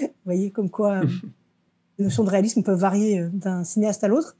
Vous 0.00 0.08
voyez 0.24 0.50
comme 0.50 0.70
quoi 0.70 1.02
euh, 1.02 1.06
les 1.98 2.04
notions 2.04 2.24
de 2.24 2.30
réalisme 2.30 2.62
peuvent 2.62 2.78
varier 2.78 3.20
euh, 3.20 3.28
d'un 3.32 3.64
cinéaste 3.64 4.04
à 4.04 4.08
l'autre. 4.08 4.36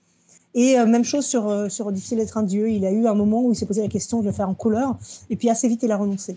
Et 0.54 0.78
euh, 0.78 0.86
même 0.86 1.04
chose 1.04 1.26
sur 1.26 1.70
sur 1.70 1.90
Difficile 1.90 2.18
d'être 2.18 2.38
un 2.38 2.42
dieu. 2.42 2.70
Il 2.70 2.84
a 2.86 2.92
eu 2.92 3.06
un 3.06 3.14
moment 3.14 3.42
où 3.42 3.52
il 3.52 3.56
s'est 3.56 3.66
posé 3.66 3.82
la 3.82 3.88
question 3.88 4.20
de 4.20 4.26
le 4.26 4.32
faire 4.32 4.48
en 4.48 4.54
couleur, 4.54 4.96
et 5.28 5.36
puis 5.36 5.50
assez 5.50 5.66
vite 5.66 5.82
il 5.82 5.90
a 5.90 5.96
renoncé. 5.96 6.36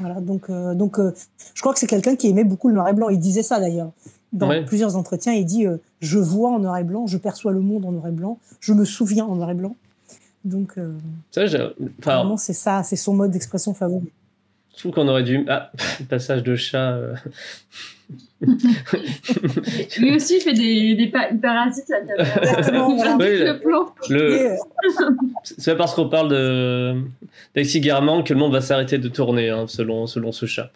Voilà, 0.00 0.20
donc 0.20 0.50
donc 0.50 0.98
je 0.98 1.60
crois 1.60 1.72
que 1.72 1.78
c'est 1.78 1.86
quelqu'un 1.86 2.16
qui 2.16 2.28
aimait 2.28 2.42
beaucoup 2.42 2.66
le 2.68 2.74
noir 2.74 2.88
et 2.88 2.92
blanc. 2.92 3.08
Il 3.10 3.20
disait 3.20 3.44
ça 3.44 3.60
d'ailleurs 3.60 3.92
dans 4.32 4.64
plusieurs 4.64 4.96
entretiens. 4.96 5.32
Il 5.32 5.44
dit 5.44 5.64
je 6.00 6.18
vois 6.18 6.50
en 6.50 6.58
noir 6.58 6.76
et 6.78 6.82
blanc, 6.82 7.06
je 7.06 7.16
perçois 7.16 7.52
le 7.52 7.60
monde 7.60 7.84
en 7.84 7.92
noir 7.92 8.08
et 8.08 8.12
blanc, 8.12 8.40
je 8.58 8.72
me 8.72 8.84
souviens 8.84 9.26
en 9.26 9.36
noir 9.36 9.50
et 9.50 9.54
blanc. 9.54 9.76
Donc, 10.44 10.76
euh, 10.76 10.92
ça, 11.30 11.44
vraiment, 12.02 12.36
c'est 12.36 12.52
ça, 12.52 12.82
c'est 12.82 12.96
son 12.96 13.14
mode 13.14 13.30
d'expression 13.30 13.72
favori. 13.72 14.10
Je 14.74 14.80
trouve 14.80 14.92
qu'on 14.92 15.08
aurait 15.08 15.22
dû. 15.22 15.44
Ah, 15.48 15.70
passage 16.08 16.42
de 16.42 16.56
chat. 16.56 16.92
Euh. 16.92 17.14
Lui 19.98 20.14
aussi 20.14 20.40
fait 20.40 20.52
des, 20.52 20.94
des 20.94 21.06
parasites. 21.06 21.90
Exactement. 21.90 22.88
le 22.90 23.58
plan. 23.58 23.94
Le... 24.10 24.56
C'est 25.42 25.72
pas 25.72 25.78
parce 25.78 25.94
qu'on 25.94 26.08
parle 26.08 26.28
de 26.28 26.96
d'Alexis 27.54 27.80
Guerman 27.80 28.22
que 28.24 28.34
le 28.34 28.40
monde 28.40 28.52
va 28.52 28.60
s'arrêter 28.60 28.98
de 28.98 29.08
tourner, 29.08 29.48
hein, 29.48 29.64
selon, 29.66 30.06
selon 30.06 30.32
ce 30.32 30.44
chat. 30.44 30.70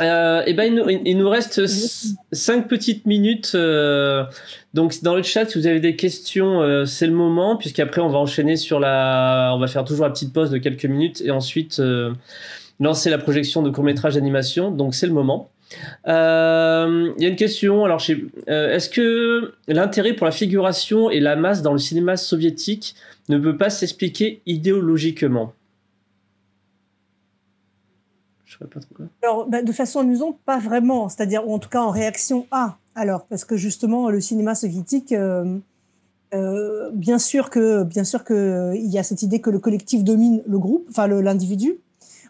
Euh, 0.00 0.42
et 0.46 0.52
ben 0.52 0.64
il 0.64 0.74
nous, 0.74 0.88
il 0.88 1.16
nous, 1.16 1.28
reste 1.28 1.66
cinq 2.32 2.68
petites 2.68 3.06
minutes. 3.06 3.52
Euh, 3.54 4.24
donc 4.74 5.02
dans 5.02 5.14
le 5.14 5.22
chat, 5.22 5.46
si 5.46 5.58
vous 5.58 5.66
avez 5.66 5.80
des 5.80 5.96
questions, 5.96 6.60
euh, 6.62 6.84
c'est 6.84 7.06
le 7.06 7.12
moment, 7.12 7.56
puisqu'après 7.56 8.00
on 8.00 8.08
va 8.08 8.18
enchaîner 8.18 8.56
sur 8.56 8.78
la, 8.78 9.52
on 9.54 9.58
va 9.58 9.66
faire 9.68 9.84
toujours 9.84 10.04
la 10.04 10.12
petite 10.12 10.32
pause 10.32 10.50
de 10.50 10.58
quelques 10.58 10.84
minutes 10.84 11.22
et 11.24 11.30
ensuite 11.30 11.80
euh, 11.80 12.12
lancer 12.78 13.08
la 13.10 13.18
projection 13.18 13.62
de 13.62 13.70
court 13.70 13.84
métrage 13.84 14.14
d'animation. 14.14 14.70
Donc 14.70 14.94
c'est 14.94 15.06
le 15.06 15.12
moment. 15.14 15.50
Euh, 16.06 17.12
il 17.16 17.22
y 17.22 17.26
a 17.26 17.28
une 17.28 17.36
question. 17.36 17.84
Alors, 17.84 18.00
est-ce 18.46 18.88
que 18.88 19.54
l'intérêt 19.66 20.12
pour 20.12 20.26
la 20.26 20.32
figuration 20.32 21.10
et 21.10 21.20
la 21.20 21.36
masse 21.36 21.62
dans 21.62 21.72
le 21.72 21.78
cinéma 21.78 22.16
soviétique 22.16 22.94
ne 23.28 23.38
peut 23.38 23.56
pas 23.56 23.70
s'expliquer 23.70 24.42
idéologiquement? 24.46 25.52
Alors, 29.22 29.46
bah, 29.48 29.62
de 29.62 29.72
façon 29.72 30.00
amusante, 30.00 30.38
pas 30.44 30.58
vraiment. 30.58 31.08
C'est-à-dire, 31.08 31.46
ou 31.48 31.54
en 31.54 31.58
tout 31.58 31.68
cas 31.68 31.82
en 31.82 31.90
réaction 31.90 32.46
à. 32.50 32.78
Alors, 32.94 33.26
parce 33.26 33.44
que 33.44 33.56
justement, 33.56 34.08
le 34.08 34.20
cinéma 34.20 34.54
soviétique, 34.54 35.12
euh, 35.12 35.58
euh, 36.34 36.90
bien 36.92 37.18
sûr 37.18 37.50
que, 37.50 37.82
bien 37.82 38.04
sûr 38.04 38.24
que, 38.24 38.72
il 38.74 38.90
y 38.90 38.98
a 38.98 39.02
cette 39.02 39.22
idée 39.22 39.40
que 39.40 39.50
le 39.50 39.58
collectif 39.58 40.04
domine 40.04 40.42
le 40.46 40.58
groupe, 40.58 40.86
enfin 40.90 41.06
l'individu. 41.06 41.78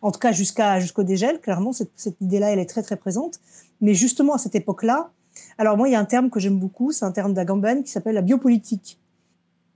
En 0.03 0.11
tout 0.11 0.19
cas, 0.19 0.33
jusqu'à 0.33 0.81
jusqu'au 0.81 1.03
dégel, 1.03 1.41
clairement, 1.41 1.73
cette, 1.73 1.93
cette 1.97 2.21
idée-là, 2.21 2.53
elle 2.53 2.59
est 2.59 2.67
très 2.67 2.83
très 2.83 2.97
présente. 2.97 3.41
Mais 3.81 3.95
justement 3.95 4.35
à 4.35 4.39
cette 4.39 4.55
époque-là, 4.55 5.11
alors 5.59 5.77
moi, 5.77 5.89
il 5.89 5.93
y 5.93 5.95
a 5.95 6.01
un 6.01 6.05
terme 6.05 6.31
que 6.31 6.41
j'aime 6.41 6.59
beaucoup, 6.59 6.93
c'est 6.93 7.05
un 7.05 7.13
terme 7.13 7.35
d'Agamben 7.35 7.83
qui 7.83 7.91
s'appelle 7.91 8.15
la 8.15 8.23
biopolitique. 8.23 8.99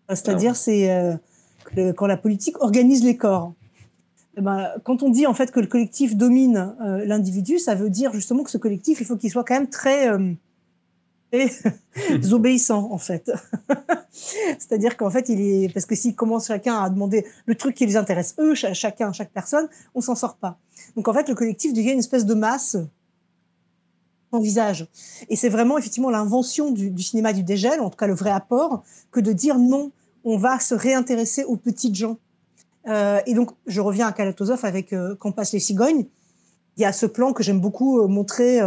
C'est-à-dire, 0.09 0.53
ah 0.53 0.55
c'est 0.55 0.91
euh, 0.91 1.93
quand 1.93 2.07
la 2.07 2.17
politique 2.17 2.61
organise 2.61 3.05
les 3.05 3.17
corps. 3.17 3.53
Eh 4.41 4.43
ben, 4.43 4.71
quand 4.85 5.03
on 5.03 5.11
dit 5.11 5.27
en 5.27 5.35
fait 5.35 5.53
que 5.53 5.61
le 5.61 5.67
collectif 5.67 6.17
domine 6.17 6.75
euh, 6.81 7.05
l'individu, 7.05 7.59
ça 7.59 7.75
veut 7.75 7.91
dire 7.91 8.15
justement 8.15 8.43
que 8.43 8.51
ce 8.51 8.57
collectif, 8.57 8.99
il 8.99 9.07
faut 9.07 9.19
qu'il 9.19 9.31
soit 9.31 9.45
quand 9.45 9.53
même 9.53 9.69
très, 9.69 10.09
euh, 10.09 10.33
obéissant 12.33 12.91
en 12.91 12.97
fait. 12.97 13.31
C'est-à-dire 14.11 14.97
qu'en 14.97 15.11
fait, 15.11 15.29
il 15.29 15.41
est 15.43 15.75
parce 15.75 15.85
que 15.85 15.95
s'il 15.95 16.15
commence 16.15 16.47
chacun 16.47 16.83
à 16.83 16.89
demander 16.89 17.27
le 17.45 17.55
truc 17.55 17.75
qui 17.75 17.85
les 17.85 17.99
intéresse 17.99 18.35
eux, 18.39 18.55
chacun, 18.55 19.13
chaque 19.13 19.31
personne, 19.31 19.69
on 19.95 20.01
s'en 20.01 20.15
sort 20.15 20.37
pas. 20.37 20.59
Donc 20.97 21.07
en 21.07 21.13
fait, 21.13 21.29
le 21.29 21.35
collectif 21.35 21.75
devient 21.75 21.93
une 21.93 21.99
espèce 21.99 22.25
de 22.25 22.33
masse 22.33 22.79
en 24.33 24.41
visage. 24.41 24.89
Et 25.29 25.37
c'est 25.37 25.51
vraiment 25.51 25.77
effectivement 25.77 26.09
l'invention 26.09 26.71
du, 26.71 26.91
du 26.91 27.03
cinéma 27.03 27.35
du 27.35 27.43
dégel, 27.43 27.79
en 27.81 27.91
tout 27.91 27.99
cas 27.99 28.07
le 28.07 28.15
vrai 28.15 28.31
apport, 28.31 28.85
que 29.11 29.21
de 29.21 29.35
dire 29.35 29.59
non, 29.59 29.93
on 30.25 30.39
va 30.39 30.59
se 30.61 30.75
réintéresser 30.75 31.45
aux 31.45 31.59
petites 31.59 31.95
gens 31.95 32.17
euh, 32.89 33.21
et 33.27 33.35
donc, 33.35 33.51
je 33.67 33.81
reviens 33.81 34.07
à 34.07 34.13
Kalatozov 34.13 34.65
avec 34.65 34.93
euh, 34.93 35.15
Quand 35.19 35.33
passe 35.33 35.53
les 35.53 35.61
cigognes. 35.61 36.07
Il 36.77 36.83
y 36.83 36.85
a 36.85 36.93
ce 36.93 37.05
plan 37.05 37.33
que 37.33 37.43
j'aime 37.43 37.61
beaucoup 37.61 38.01
euh, 38.01 38.07
montrer 38.07 38.61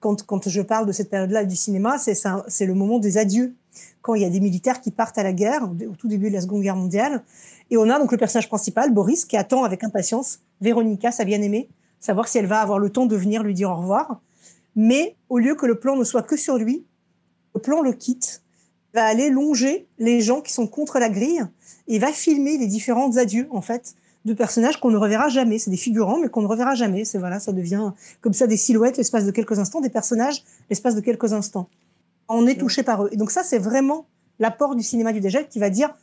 quand, 0.00 0.24
quand 0.24 0.48
je 0.48 0.62
parle 0.62 0.86
de 0.86 0.92
cette 0.92 1.10
période-là 1.10 1.44
du 1.44 1.54
cinéma, 1.54 1.96
c'est 1.98 2.66
le 2.66 2.74
moment 2.74 2.98
des 2.98 3.18
adieux, 3.18 3.54
quand 4.00 4.14
il 4.14 4.22
y 4.22 4.24
a 4.24 4.30
des 4.30 4.40
militaires 4.40 4.80
qui 4.80 4.90
partent 4.90 5.18
à 5.18 5.22
la 5.22 5.32
guerre, 5.32 5.70
au 5.70 5.94
tout 5.94 6.08
début 6.08 6.28
de 6.28 6.34
la 6.34 6.40
Seconde 6.40 6.62
Guerre 6.62 6.76
mondiale. 6.76 7.22
Et 7.70 7.76
on 7.76 7.88
a 7.88 7.98
donc 7.98 8.10
le 8.10 8.18
personnage 8.18 8.48
principal, 8.48 8.92
Boris, 8.92 9.24
qui 9.26 9.36
attend 9.36 9.64
avec 9.64 9.84
impatience 9.84 10.40
Véronica, 10.60 11.12
sa 11.12 11.24
bien-aimée, 11.24 11.68
savoir 12.00 12.26
si 12.26 12.38
elle 12.38 12.46
va 12.46 12.60
avoir 12.60 12.78
le 12.78 12.90
temps 12.90 13.06
de 13.06 13.16
venir 13.16 13.42
lui 13.44 13.54
dire 13.54 13.70
au 13.70 13.76
revoir. 13.76 14.20
Mais 14.74 15.14
au 15.28 15.38
lieu 15.38 15.54
que 15.54 15.66
le 15.66 15.78
plan 15.78 15.94
ne 15.96 16.04
soit 16.04 16.22
que 16.22 16.36
sur 16.36 16.56
lui, 16.56 16.84
le 17.54 17.60
plan 17.60 17.82
le 17.82 17.92
quitte, 17.92 18.41
va 18.94 19.04
aller 19.04 19.30
longer 19.30 19.86
les 19.98 20.20
gens 20.20 20.40
qui 20.40 20.52
sont 20.52 20.66
contre 20.66 20.98
la 20.98 21.08
grille 21.08 21.42
et 21.88 21.98
va 21.98 22.12
filmer 22.12 22.58
les 22.58 22.66
différents 22.66 23.16
adieux 23.16 23.48
en 23.50 23.60
fait 23.60 23.94
de 24.24 24.34
personnages 24.34 24.78
qu'on 24.78 24.90
ne 24.90 24.96
reverra 24.96 25.28
jamais. 25.28 25.58
C'est 25.58 25.70
des 25.70 25.76
figurants, 25.76 26.18
mais 26.18 26.28
qu'on 26.28 26.42
ne 26.42 26.46
reverra 26.46 26.74
jamais. 26.74 27.04
C'est 27.04 27.18
voilà, 27.18 27.40
ça 27.40 27.52
devient 27.52 27.92
comme 28.20 28.32
ça 28.32 28.46
des 28.46 28.56
silhouettes 28.56 28.96
l'espace 28.96 29.24
de 29.24 29.30
quelques 29.30 29.58
instants, 29.58 29.80
des 29.80 29.90
personnages 29.90 30.44
l'espace 30.70 30.94
de 30.94 31.00
quelques 31.00 31.32
instants. 31.32 31.68
On 32.28 32.46
est 32.46 32.58
touché 32.58 32.82
par 32.82 33.04
eux. 33.04 33.08
Et 33.12 33.16
donc 33.16 33.30
ça, 33.30 33.42
c'est 33.42 33.58
vraiment 33.58 34.06
l'apport 34.38 34.76
du 34.76 34.82
cinéma 34.82 35.12
du 35.12 35.20
dégel 35.20 35.48
qui 35.48 35.58
va 35.58 35.70
dire 35.70 35.94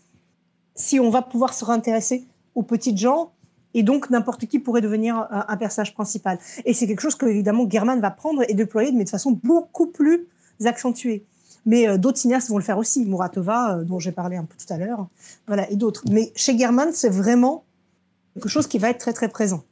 si 0.75 0.99
on 0.99 1.09
va 1.09 1.21
pouvoir 1.21 1.53
se 1.53 1.65
réintéresser 1.65 2.25
aux 2.55 2.63
petites 2.63 2.97
gens, 2.97 3.31
et 3.73 3.83
donc 3.83 4.09
n'importe 4.09 4.45
qui 4.47 4.59
pourrait 4.59 4.81
devenir 4.81 5.27
un, 5.29 5.57
personnage 5.57 5.93
principal. 5.93 6.39
Et 6.65 6.73
c'est 6.73 6.87
quelque 6.87 7.01
chose 7.01 7.15
que 7.15 7.25
évidemment 7.25 7.69
German 7.69 7.99
va 7.99 8.11
prendre 8.11 8.43
et 8.49 8.53
déployer, 8.53 8.91
mais 8.91 9.03
de 9.03 9.09
façon 9.09 9.39
beaucoup 9.43 9.87
plus 9.87 10.27
accentuée. 10.65 11.25
Mais 11.69 11.87
euh, 11.87 11.97
d'autres 11.99 12.17
cinéastes 12.17 12.49
vont 12.49 12.57
le 12.57 12.63
faire 12.63 12.79
aussi. 12.79 13.05
Muratova, 13.05 13.77
euh, 13.77 13.83
dont 13.83 13.99
j'ai 13.99 14.11
parlé 14.11 14.35
un 14.35 14.43
peu 14.43 14.55
tout 14.57 14.73
à 14.73 14.77
l'heure, 14.77 15.07
voilà, 15.45 15.69
et 15.69 15.75
d'autres. 15.75 16.03
Mais 16.09 16.31
chez 16.35 16.57
German, 16.57 16.89
c'est 16.93 17.11
vraiment 17.11 17.63
quelque 18.33 18.49
chose 18.49 18.65
qui 18.65 18.79
va 18.79 18.89
être 18.89 18.97
très 18.97 19.13
très 19.13 19.29
présent. 19.29 19.63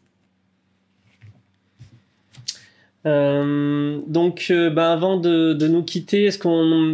Euh, 3.07 3.99
donc, 4.05 4.53
bah, 4.73 4.93
avant 4.93 5.17
de, 5.17 5.67
nous 5.67 5.81
quitter, 5.81 6.29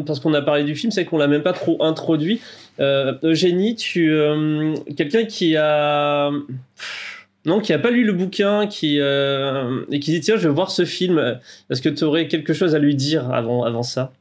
parce 0.05 0.19
qu'on 0.21 0.33
a 0.33 0.41
parlé 0.41 0.63
du 0.63 0.73
film, 0.73 0.91
c'est 0.91 1.03
qu'on 1.03 1.17
l'a 1.17 1.27
même 1.27 1.43
pas 1.43 1.53
trop 1.53 1.83
introduit. 1.83 2.39
Eugénie, 2.79 3.75
tu, 3.75 4.15
quelqu'un 4.95 5.25
qui 5.25 5.57
a, 5.57 6.31
non, 7.45 7.59
qui 7.59 7.73
a 7.73 7.79
pas 7.79 7.91
lu 7.91 8.05
le 8.05 8.13
bouquin, 8.13 8.67
qui 8.67 8.99
et 8.99 9.99
qui 9.99 10.11
dit 10.11 10.21
tiens, 10.21 10.37
je 10.37 10.47
vais 10.47 10.53
voir 10.53 10.71
ce 10.71 10.85
film. 10.85 11.39
Est-ce 11.69 11.81
que 11.81 11.89
tu 11.89 12.05
aurais 12.05 12.29
quelque 12.29 12.53
chose 12.53 12.73
à 12.73 12.79
lui 12.79 12.95
dire 12.95 13.33
avant, 13.33 13.63
avant 13.63 13.83
ça? 13.83 14.13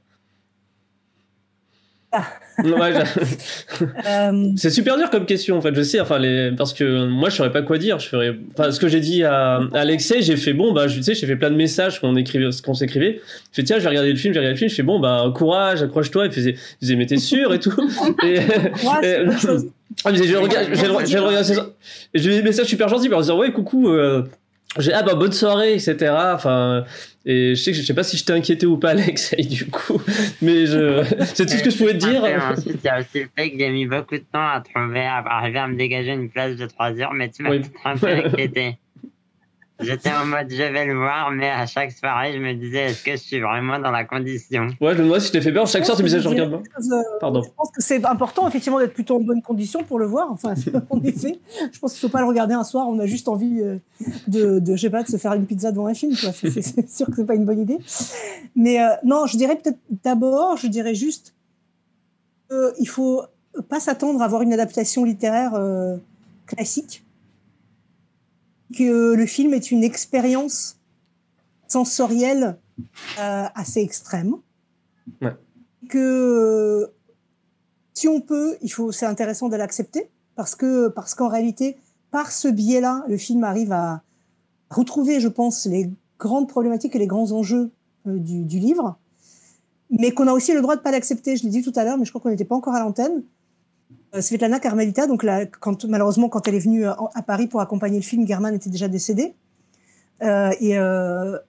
Euh, 2.65 4.49
c'est 4.57 4.71
super 4.71 4.99
dur 4.99 5.09
comme 5.11 5.25
question 5.25 5.57
en 5.57 5.61
fait, 5.61 5.75
je 5.75 5.83
sais, 5.83 6.01
enfin 6.01 6.19
les... 6.19 6.53
parce 6.57 6.75
que 6.75 7.07
moi 7.07 7.31
je 7.31 7.37
saurais 7.37 7.53
pas 7.53 7.63
quoi 7.63 7.79
dire. 7.79 7.99
Je 7.99 8.09
ferais, 8.09 8.37
enfin 8.53 8.71
ce 8.71 8.79
que 8.79 8.89
j'ai 8.89 9.01
dit 9.01 9.25
à, 9.25 9.61
Alexei, 9.73 10.23
j'ai 10.23 10.37
fait 10.37 10.53
bon 10.53 10.73
bah 10.73 10.89
je 10.89 11.01
sais, 11.01 11.15
j'ai 11.15 11.27
fait 11.27 11.37
plein 11.37 11.51
de 11.51 11.57
messages 11.57 12.01
qu'on 12.01 12.15
écrivait, 12.17 12.51
qu'on 12.65 12.75
s'écrivait. 12.75 13.21
Je 13.51 13.57
fais 13.57 13.65
tiens, 13.65 13.79
je 13.79 13.83
vais 13.83 13.89
regarder 13.89 14.13
le 14.13 14.19
film, 14.19 14.35
j'ai 14.35 14.41
regardé 14.41 14.55
le 14.55 14.59
film, 14.59 14.71
je 14.71 14.75
fais 14.75 14.83
bon 14.83 15.01
bah 15.01 15.33
courage, 15.35 15.83
accroche-toi. 15.83 16.27
Il 16.27 16.33
faisait, 16.33 16.53
il 16.53 16.87
faisait 16.87 16.97
mais 16.97 17.07
t'es 17.07 17.17
sûr 17.17 17.55
et 17.55 17.59
tout. 17.59 17.73
et, 18.23 18.39
ah, 20.05 20.13
mais 20.13 20.27
je 20.27 20.37
regarde, 20.37 20.69
j'ai 21.05 21.19
regarde 21.19 21.45
ça. 21.45 21.67
Et 22.15 22.19
j'ai 22.19 22.37
des 22.37 22.43
messages 22.43 22.67
super 22.67 22.89
gentils 22.89 23.13
en 23.13 23.21
disant 23.21 23.39
ouais 23.39 23.53
coucou. 23.53 23.89
Euh, 23.89 24.25
j'ai 24.79 24.93
ah 24.93 25.03
bah 25.03 25.15
bonne 25.15 25.33
soirée 25.33 25.75
etc 25.75 26.15
enfin 26.35 26.85
et 27.25 27.55
je 27.55 27.63
sais 27.63 27.73
que 27.73 27.77
je 27.77 27.83
sais 27.83 27.95
pas 27.95 28.03
si 28.03 28.17
je 28.17 28.25
t'ai 28.25 28.33
inquiété 28.33 28.67
ou 28.67 28.79
pas 28.79 28.91
Alex 28.93 29.35
du 29.37 29.67
coup 29.67 30.01
mais 30.41 30.67
je 30.67 31.05
c'est 31.35 31.47
tout 31.47 31.53
ce 31.53 31.63
que 31.63 31.71
je 31.71 31.77
pouvais 31.77 31.93
te 31.93 31.99
dire. 31.99 32.25
Ensuite 32.25 32.79
il 32.83 32.87
y 32.87 32.89
a 32.89 33.01
aussi 33.01 33.21
le 33.21 33.29
fait 33.37 33.51
que 33.51 33.59
j'ai 33.59 33.71
mis 33.71 33.87
beaucoup 33.87 34.17
de 34.17 34.25
temps 34.33 34.49
à 34.49 34.61
trouver 34.61 35.01
à 35.01 35.19
arriver 35.19 35.59
à 35.59 35.69
me 35.69 35.77
dégager 35.77 36.13
une 36.13 36.31
place 36.31 36.57
de 36.57 36.67
3 36.67 37.01
heures 37.01 37.13
mais 37.13 37.31
tu 37.31 37.43
m'as 37.43 37.57
un 37.85 37.97
peu 37.97 38.09
inquiété 38.09 38.79
J'étais 39.83 40.11
en 40.11 40.25
mode 40.27 40.47
je 40.51 40.63
vais 40.63 40.85
le 40.87 40.95
voir, 40.95 41.31
mais 41.31 41.51
à 41.51 41.67
chaque 41.67 41.93
soirée, 41.93 42.33
je 42.33 42.39
me 42.39 42.55
disais 42.55 42.91
est-ce 42.91 43.03
que 43.03 43.13
je 43.13 43.17
suis 43.17 43.41
vraiment 43.41 43.79
dans 43.79 43.91
la 43.91 44.05
condition? 44.05 44.69
Ouais, 44.81 44.95
je 44.95 44.99
me 44.99 45.05
demande 45.05 45.21
si 45.21 45.29
je 45.29 45.33
t'ai 45.33 45.41
fait 45.41 45.53
peur. 45.53 45.67
Chaque 45.67 45.85
soir, 45.85 45.97
tu 45.97 46.03
me 46.03 46.09
disais 46.09 46.21
je 46.21 46.29
regarde 46.29 46.53
pas. 46.53 46.63
Pardon. 47.21 47.43
Je 47.43 47.51
pense 47.57 47.71
que 47.71 47.83
c'est 47.83 48.05
important, 48.05 48.49
effectivement, 48.49 48.79
d'être 48.79 48.95
plutôt 48.95 49.17
en 49.17 49.21
bonne 49.21 49.43
condition 49.43 49.85
pour 49.85 49.99
le 49.99 50.07
voir. 50.07 50.31
Enfin, 50.31 50.55
en 50.91 51.01
effet, 51.03 51.39
je 51.73 51.79
pense 51.79 51.93
qu'il 51.93 52.07
ne 52.07 52.11
faut 52.11 52.13
pas 52.13 52.21
le 52.21 52.27
regarder 52.27 52.55
un 52.55 52.65
soir. 52.65 52.89
On 52.89 52.99
a 52.99 53.07
juste 53.07 53.29
envie 53.29 53.61
euh, 53.61 53.77
de, 54.29 54.59
de, 54.59 54.77
je 54.77 54.81
sais 54.81 54.91
pas, 54.91 55.03
de 55.03 55.09
se 55.09 55.17
faire 55.17 55.35
une 55.35 55.47
pizza 55.47 55.73
devant 55.73 55.87
un 55.87 55.95
film. 55.95 56.15
C'est 56.15 56.89
sûr 56.89 57.07
que 57.07 57.15
c'est 57.17 57.27
pas 57.27 57.35
une 57.35 57.45
bonne 57.45 57.61
idée. 57.61 57.79
Mais 58.57 58.83
euh, 58.83 58.89
non, 59.05 59.27
je 59.27 59.37
dirais 59.37 59.57
peut-être 59.57 59.79
d'abord, 60.05 60.57
je 60.57 60.67
dirais 60.67 60.95
juste 60.95 61.35
qu'il 62.77 62.89
faut 62.89 63.23
pas 63.69 63.81
s'attendre 63.81 64.21
à 64.21 64.25
avoir 64.25 64.43
une 64.43 64.53
adaptation 64.53 65.05
littéraire 65.05 65.55
euh, 65.55 65.97
classique 66.47 67.03
que 68.73 69.15
le 69.15 69.27
film 69.27 69.55
est 69.55 69.71
une 69.71 69.85
expérience 69.85 70.79
sensorielle 71.69 72.59
euh, 73.19 73.47
assez 73.55 73.81
extrême. 73.81 74.37
Que 75.89 76.91
si 77.95 78.09
on 78.09 78.21
peut, 78.21 78.57
il 78.63 78.69
faut, 78.69 78.93
c'est 78.93 79.07
intéressant 79.07 79.49
de 79.49 79.57
l'accepter 79.57 80.11
parce 80.37 80.55
que 80.55 80.89
parce 80.89 81.15
qu'en 81.15 81.29
réalité, 81.29 81.77
par 82.11 82.31
ce 82.31 82.49
biais-là, 82.49 83.05
le 83.09 83.17
film 83.17 83.45
arrive 83.45 83.73
à 83.73 84.03
retrouver, 84.71 85.21
je 85.21 85.29
pense, 85.29 85.67
les 85.67 85.91
grandes 86.19 86.49
problématiques 86.49 86.95
et 86.95 86.99
les 86.99 87.07
grands 87.07 87.33
enjeux 87.33 87.71
euh, 88.07 88.19
du, 88.19 88.45
du, 88.45 88.59
livre, 88.59 88.99
mais 89.91 90.13
qu'on 90.13 90.27
a 90.29 90.33
aussi 90.33 90.55
le 90.55 90.63
droit 90.63 90.77
de 90.77 90.81
pas 90.81 90.93
l'accepter. 90.93 91.37
Je 91.37 91.45
l'ai 91.45 91.51
dit 91.51 91.63
tout 91.63 91.73
à 91.77 91.85
l'heure, 91.85 91.99
mais 91.99 92.05
je 92.05 92.11
crois 92.11 92.21
qu'on 92.21 92.31
n'était 92.31 92.45
pas 92.45 92.57
encore 92.57 92.75
à 92.75 92.81
l'antenne. 92.81 93.23
Euh, 94.15 94.21
Svetlana 94.21 94.61
Carmelita, 94.61 95.07
donc 95.07 95.25
malheureusement, 95.89 96.29
quand 96.29 96.47
elle 96.47 96.55
est 96.55 96.61
venue 96.61 96.87
euh, 96.87 96.93
à 97.15 97.23
Paris 97.23 97.47
pour 97.47 97.61
accompagner 97.61 97.97
le 97.97 98.05
film, 98.05 98.27
German 98.27 98.55
était 98.55 98.69
déjà 98.69 98.89
décédé. 98.89 99.35
Euh, 100.23 100.51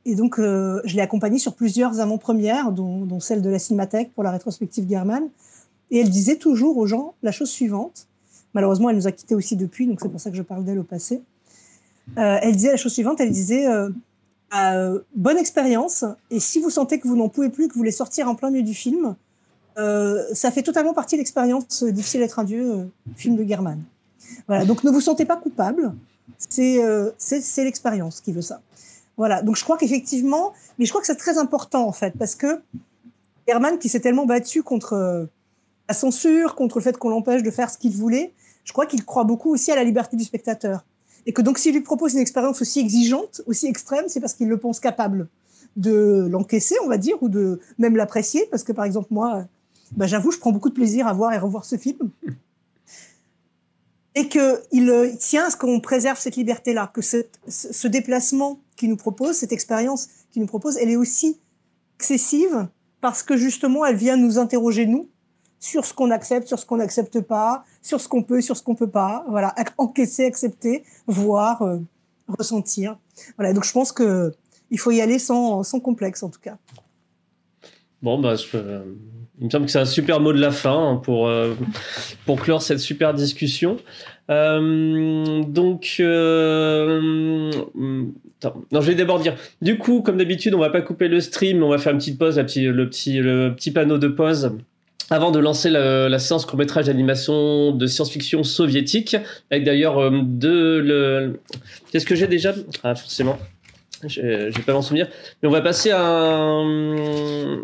et, 0.06 0.15
donc, 0.15 0.35
je 0.40 0.95
l'ai 0.95 1.02
accompagnée 1.02 1.40
sur 1.40 1.53
plusieurs 1.53 1.99
avant-premières, 1.99 2.72
dont, 2.72 3.19
celle 3.19 3.41
de 3.41 3.49
la 3.49 3.60
Cinémathèque 3.60 4.14
pour 4.14 4.23
la 4.23 4.31
rétrospective 4.31 4.90
German. 4.90 5.30
Et 5.91 5.99
elle 5.99 6.10
disait 6.10 6.38
toujours 6.38 6.77
aux 6.77 6.88
gens 6.88 7.14
la 7.22 7.31
chose 7.31 7.49
suivante. 7.49 8.07
Malheureusement, 8.53 8.90
elle 8.90 8.95
nous 8.95 9.07
a 9.07 9.11
quittés 9.11 9.35
aussi 9.35 9.56
depuis, 9.56 9.85
donc 9.85 9.99
c'est 10.02 10.10
pour 10.10 10.19
ça 10.19 10.31
que 10.31 10.35
je 10.35 10.41
parle 10.41 10.64
d'elle 10.64 10.80
au 10.80 10.84
passé. 10.84 11.22
elle 12.15 12.56
disait 12.56 12.72
la 12.72 12.77
chose 12.77 12.94
suivante, 12.94 13.19
elle 13.19 13.31
disait 13.31 13.68
bonne 15.15 15.38
expérience, 15.38 16.06
et 16.31 16.40
si 16.40 16.60
vous 16.60 16.69
sentez 16.72 16.99
que 16.99 17.07
vous 17.07 17.15
n'en 17.18 17.30
pouvez 17.30 17.49
plus, 17.49 17.68
que 17.68 17.73
vous 17.73 17.80
voulez 17.80 17.91
sortir 17.91 18.27
en 18.27 18.34
plein 18.34 18.49
milieu 18.49 18.64
du 18.64 18.73
film, 18.73 19.15
euh, 19.78 20.24
ça 20.34 20.52
fait 20.52 20.64
totalement 20.64 20.94
partie 20.94 21.16
de 21.16 21.20
l'expérience 21.20 21.84
euh, 21.84 21.91
Difficile 21.91 22.22
d'être 22.22 22.40
un 22.40 22.44
dieu, 22.44 22.72
euh, 22.72 22.86
film 23.16 23.36
de 23.36 23.44
German. 23.44 23.82
Voilà, 24.48 24.66
donc 24.66 24.84
ne 24.84 24.91
vous 24.91 25.02
sentez 25.02 25.26
pas 25.26 25.36
coupable, 25.36 25.94
c'est 26.38 26.80
c'est 27.18 27.64
l'expérience 27.64 28.22
qui 28.22 28.32
veut 28.32 28.41
ça. 28.41 28.62
Voilà, 29.18 29.41
donc 29.41 29.56
je 29.56 29.64
crois 29.64 29.78
qu'effectivement, 29.78 30.54
mais 30.78 30.86
je 30.86 30.91
crois 30.91 31.02
que 31.02 31.08
c'est 31.08 31.16
très 31.16 31.38
important 31.38 31.88
en 31.88 31.91
fait, 31.91 32.14
parce 32.18 32.36
que 32.36 32.62
German 33.48 33.78
qui 33.78 33.90
s'est 33.90 34.00
tellement 34.00 34.26
battu 34.26 34.64
contre 34.64 35.28
la 35.88 35.94
censure, 35.94 36.56
contre 36.56 36.80
le 36.80 36.84
fait 36.84 36.98
qu'on 36.98 37.10
l'empêche 37.10 37.44
de 37.44 37.52
faire 37.52 37.70
ce 37.70 37.78
qu'il 37.78 37.91
voulait, 37.95 38.34
je 38.64 38.72
crois 38.74 38.86
qu'il 38.86 39.04
croit 39.06 39.26
beaucoup 39.26 39.52
aussi 39.52 39.72
à 39.72 39.76
la 39.76 39.84
liberté 39.84 40.16
du 40.18 40.24
spectateur. 40.24 40.86
Et 41.26 41.34
que 41.34 41.41
donc 41.41 41.58
s'il 41.58 41.74
lui 41.74 41.82
propose 41.82 42.14
une 42.14 42.20
expérience 42.20 42.62
aussi 42.62 42.80
exigeante, 42.80 43.41
aussi 43.45 43.68
extrême, 43.68 44.06
c'est 44.08 44.20
parce 44.20 44.34
qu'il 44.34 44.48
le 44.48 44.58
pense 44.58 44.80
capable 44.80 45.28
de 45.76 46.28
l'encaisser, 46.30 46.76
on 46.84 46.88
va 46.88 46.98
dire, 46.98 47.22
ou 47.22 47.30
de 47.30 47.60
même 47.78 47.95
l'apprécier, 47.95 48.48
parce 48.52 48.64
que 48.64 48.72
par 48.72 48.86
exemple 48.86 49.08
moi, 49.12 49.45
bah, 49.95 50.07
j'avoue, 50.07 50.32
je 50.32 50.40
prends 50.40 50.52
beaucoup 50.52 50.70
de 50.70 50.74
plaisir 50.74 51.07
à 51.07 51.14
voir 51.14 51.34
et 51.34 51.38
revoir 51.38 51.65
ce 51.65 51.78
film. 51.78 52.10
Et 54.15 54.30
qu'il 54.30 54.90
euh, 54.90 55.11
tient 55.18 55.45
à 55.45 55.49
ce 55.49 55.57
qu'on 55.57 55.80
préserve 55.80 56.20
cette 56.20 56.36
liberté-là, 56.36 56.91
que 56.94 57.02
ce, 57.02 57.26
ce 57.48 57.88
déplacement 57.88 58.60
qu'il 58.76 58.90
nous 58.90 58.98
propose, 58.98 59.36
cette 59.36 59.52
expérience 59.52 60.07
qu'il 60.32 60.41
nous 60.41 60.48
propose, 60.48 60.78
elle 60.78 60.90
est 60.90 60.95
aussi 60.95 61.40
excessive 61.98 62.68
parce 63.02 63.24
que 63.24 63.36
justement, 63.36 63.86
elle 63.86 63.95
vient 63.95 64.15
nous 64.15 64.38
interroger, 64.38 64.86
nous, 64.86 65.10
sur 65.60 65.86
ce 65.86 65.94
qu'on 65.94 66.11
accepte, 66.11 66.48
sur 66.48 66.60
ce 66.60 66.65
qu'on 66.65 66.78
n'accepte 66.78 67.22
pas, 67.22 67.64
sur 67.82 67.99
ce 67.99 68.07
qu'on 68.07 68.24
peut, 68.24 68.41
sur 68.41 68.56
ce 68.56 68.64
qu'on 68.64 68.76
peut 68.76 68.90
pas. 68.90 69.26
Voilà, 69.30 69.56
encaisser, 69.78 70.26
accepter, 70.26 70.84
voir, 71.07 71.61
euh, 71.61 71.80
ressentir. 72.28 72.98
Voilà, 73.38 73.53
donc 73.53 73.64
je 73.64 73.72
pense 73.72 73.91
que 73.91 74.34
il 74.72 74.80
faut 74.80 74.91
y 74.91 75.02
aller 75.02 75.20
sans 75.20 75.64
complexe, 75.82 76.24
en 76.24 76.30
tout 76.30 76.40
cas. 76.40 76.57
Bon, 78.04 78.20
bah, 78.20 78.36
je, 78.36 78.58
il 79.40 79.46
me 79.46 79.50
semble 79.50 79.66
que 79.66 79.72
c'est 79.72 79.80
un 79.80 79.86
super 79.86 80.20
mot 80.20 80.32
de 80.32 80.40
la 80.40 80.52
fin 80.52 80.92
hein, 80.92 80.96
pour, 80.98 81.28
euh, 81.28 81.56
pour 82.26 82.40
clore 82.40 82.62
cette 82.62 82.80
super 82.80 83.14
discussion. 83.14 83.78
Euh, 84.30 85.42
donc, 85.44 85.96
euh, 86.00 87.52
non, 87.74 88.82
je 88.82 88.88
vais 88.88 88.96
d'abord 88.96 89.20
dire. 89.20 89.36
Du 89.62 89.78
coup, 89.78 90.02
comme 90.02 90.18
d'habitude, 90.18 90.54
on 90.54 90.60
va 90.60 90.70
pas 90.70 90.82
couper 90.82 91.08
le 91.08 91.20
stream, 91.20 91.64
on 91.64 91.70
va 91.70 91.78
faire 91.78 91.94
une 91.94 91.98
petite 91.98 92.20
pause, 92.20 92.38
le 92.38 92.44
petit, 92.90 93.18
le 93.18 93.54
petit 93.56 93.72
panneau 93.72 93.98
de 93.98 94.08
pause. 94.08 94.52
Avant 95.10 95.32
de 95.32 95.40
lancer 95.40 95.70
la, 95.70 96.20
séance 96.20 96.46
court 96.46 96.58
métrage 96.58 96.86
d'animation 96.86 97.72
de 97.72 97.88
science-fiction 97.88 98.44
soviétique, 98.44 99.18
avec 99.52 99.64
d'ailleurs 99.64 100.12
deux. 100.12 100.80
Le... 100.80 101.40
Qu'est-ce 101.92 102.06
que 102.06 102.16
j'ai 102.16 102.28
déjà? 102.28 102.54
Ah, 102.84 102.96
forcément. 102.96 103.38
Je 104.08 104.22
vais 104.22 104.64
pas 104.66 104.74
m'en 104.74 104.82
souvenir. 104.82 105.08
Mais 105.42 105.50
on 105.50 105.52
va 105.52 105.62
passer 105.62 105.92
à 105.92 106.02
un, 106.04 107.60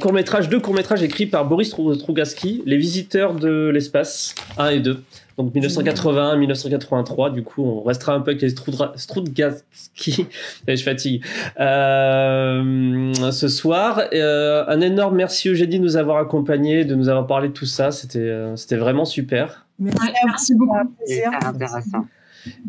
court 0.00 0.12
métrage, 0.12 0.48
deux 0.48 0.60
courts 0.60 0.74
métrages 0.74 1.02
écrits 1.02 1.26
par 1.26 1.46
Boris 1.46 1.70
Trougaski, 1.70 2.62
Les 2.66 2.76
Visiteurs 2.76 3.34
de 3.34 3.70
l'espace 3.72 4.34
1 4.58 4.70
et 4.70 4.80
2. 4.80 5.02
Donc 5.38 5.54
1981, 5.54 6.36
1983. 6.36 7.30
Du 7.30 7.44
coup, 7.44 7.62
on 7.62 7.82
restera 7.82 8.12
un 8.12 8.20
peu 8.20 8.32
avec 8.32 8.42
les 8.42 8.50
Strugaski. 8.50 10.26
je 10.68 10.82
fatigue. 10.82 11.24
Euh, 11.60 13.12
ce 13.30 13.46
soir, 13.46 14.02
euh, 14.12 14.64
un 14.66 14.80
énorme 14.80 15.14
merci 15.14 15.48
Eugénie 15.48 15.78
de 15.78 15.84
nous 15.84 15.96
avoir 15.96 16.18
accompagnés, 16.18 16.84
de 16.84 16.96
nous 16.96 17.08
avoir 17.08 17.28
parlé 17.28 17.48
de 17.48 17.52
tout 17.52 17.66
ça. 17.66 17.92
C'était, 17.92 18.18
euh, 18.18 18.56
c'était 18.56 18.76
vraiment 18.76 19.04
super. 19.04 19.64
Merci, 19.78 20.56
beaucoup. 20.56 20.74
C'était 21.06 21.24
intéressant. 21.26 22.04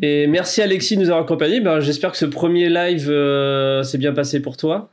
Et 0.02 0.28
merci 0.28 0.62
Alexis 0.62 0.96
de 0.96 1.02
nous 1.02 1.10
avoir 1.10 1.24
accompagnés. 1.24 1.62
Ben, 1.62 1.80
J'espère 1.80 2.12
que 2.12 2.18
ce 2.18 2.26
premier 2.26 2.70
live 2.70 3.10
euh, 3.10 3.84
s'est 3.84 3.98
bien 3.98 4.14
passé 4.14 4.42
pour 4.42 4.58
toi. 4.58 4.90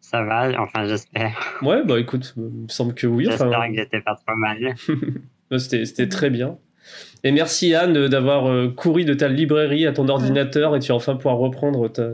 Ça 0.00 0.22
va, 0.22 0.50
enfin 0.60 0.86
j'espère. 0.86 1.58
Ouais, 1.62 1.82
bah 1.84 1.98
écoute, 1.98 2.34
il 2.36 2.42
me 2.42 2.68
semble 2.68 2.92
que 2.92 3.06
oui. 3.06 3.24
J'espère 3.24 3.48
que 3.48 3.74
j'étais 3.74 4.00
pas 4.02 4.14
trop 4.14 4.36
mal. 4.36 4.74
C'était 5.58 6.08
très 6.08 6.28
bien. 6.28 6.58
Et 7.24 7.32
merci 7.32 7.74
Anne 7.74 8.08
d'avoir 8.08 8.50
euh, 8.50 8.68
couru 8.68 9.04
de 9.04 9.14
ta 9.14 9.28
librairie 9.28 9.86
à 9.86 9.92
ton 9.92 10.08
ordinateur 10.08 10.76
et 10.76 10.80
tu 10.80 10.88
vas 10.88 10.96
enfin 10.96 11.14
pouvoir 11.16 11.36
reprendre 11.36 11.88
ta, 11.88 12.08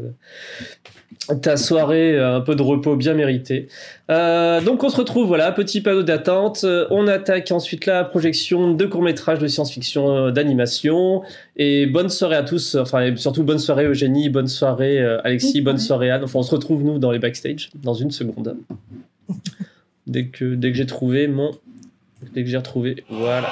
ta 1.40 1.56
soirée, 1.56 2.14
euh, 2.14 2.36
un 2.36 2.40
peu 2.40 2.54
de 2.54 2.62
repos 2.62 2.96
bien 2.96 3.14
mérité. 3.14 3.68
Euh, 4.10 4.60
donc 4.60 4.82
on 4.84 4.88
se 4.88 4.96
retrouve, 4.96 5.26
voilà, 5.26 5.52
petit 5.52 5.80
panneau 5.80 6.02
d'attente. 6.02 6.64
On 6.90 7.06
attaque 7.06 7.50
ensuite 7.50 7.86
la 7.86 8.04
projection 8.04 8.72
de 8.72 8.86
courts-métrages 8.86 9.38
de 9.38 9.46
science-fiction 9.46 10.10
euh, 10.10 10.30
d'animation. 10.30 11.22
Et 11.56 11.86
bonne 11.86 12.08
soirée 12.08 12.36
à 12.36 12.42
tous, 12.42 12.76
enfin 12.76 13.14
surtout 13.16 13.42
bonne 13.42 13.58
soirée 13.58 13.84
Eugénie, 13.84 14.28
bonne 14.28 14.48
soirée 14.48 15.02
Alexis, 15.24 15.60
bonne 15.60 15.78
soirée 15.78 16.10
Anne. 16.10 16.24
Enfin 16.24 16.38
on 16.38 16.42
se 16.42 16.54
retrouve 16.54 16.84
nous 16.84 16.98
dans 16.98 17.10
les 17.10 17.18
backstage 17.18 17.70
dans 17.74 17.94
une 17.94 18.10
seconde. 18.10 18.56
dès 20.06 20.26
que, 20.26 20.54
dès 20.54 20.70
que 20.70 20.76
j'ai 20.76 20.86
trouvé 20.86 21.26
mon... 21.26 21.50
Dès 22.34 22.42
que 22.42 22.50
j'ai 22.50 22.56
retrouvé, 22.56 23.04
voilà. 23.08 23.48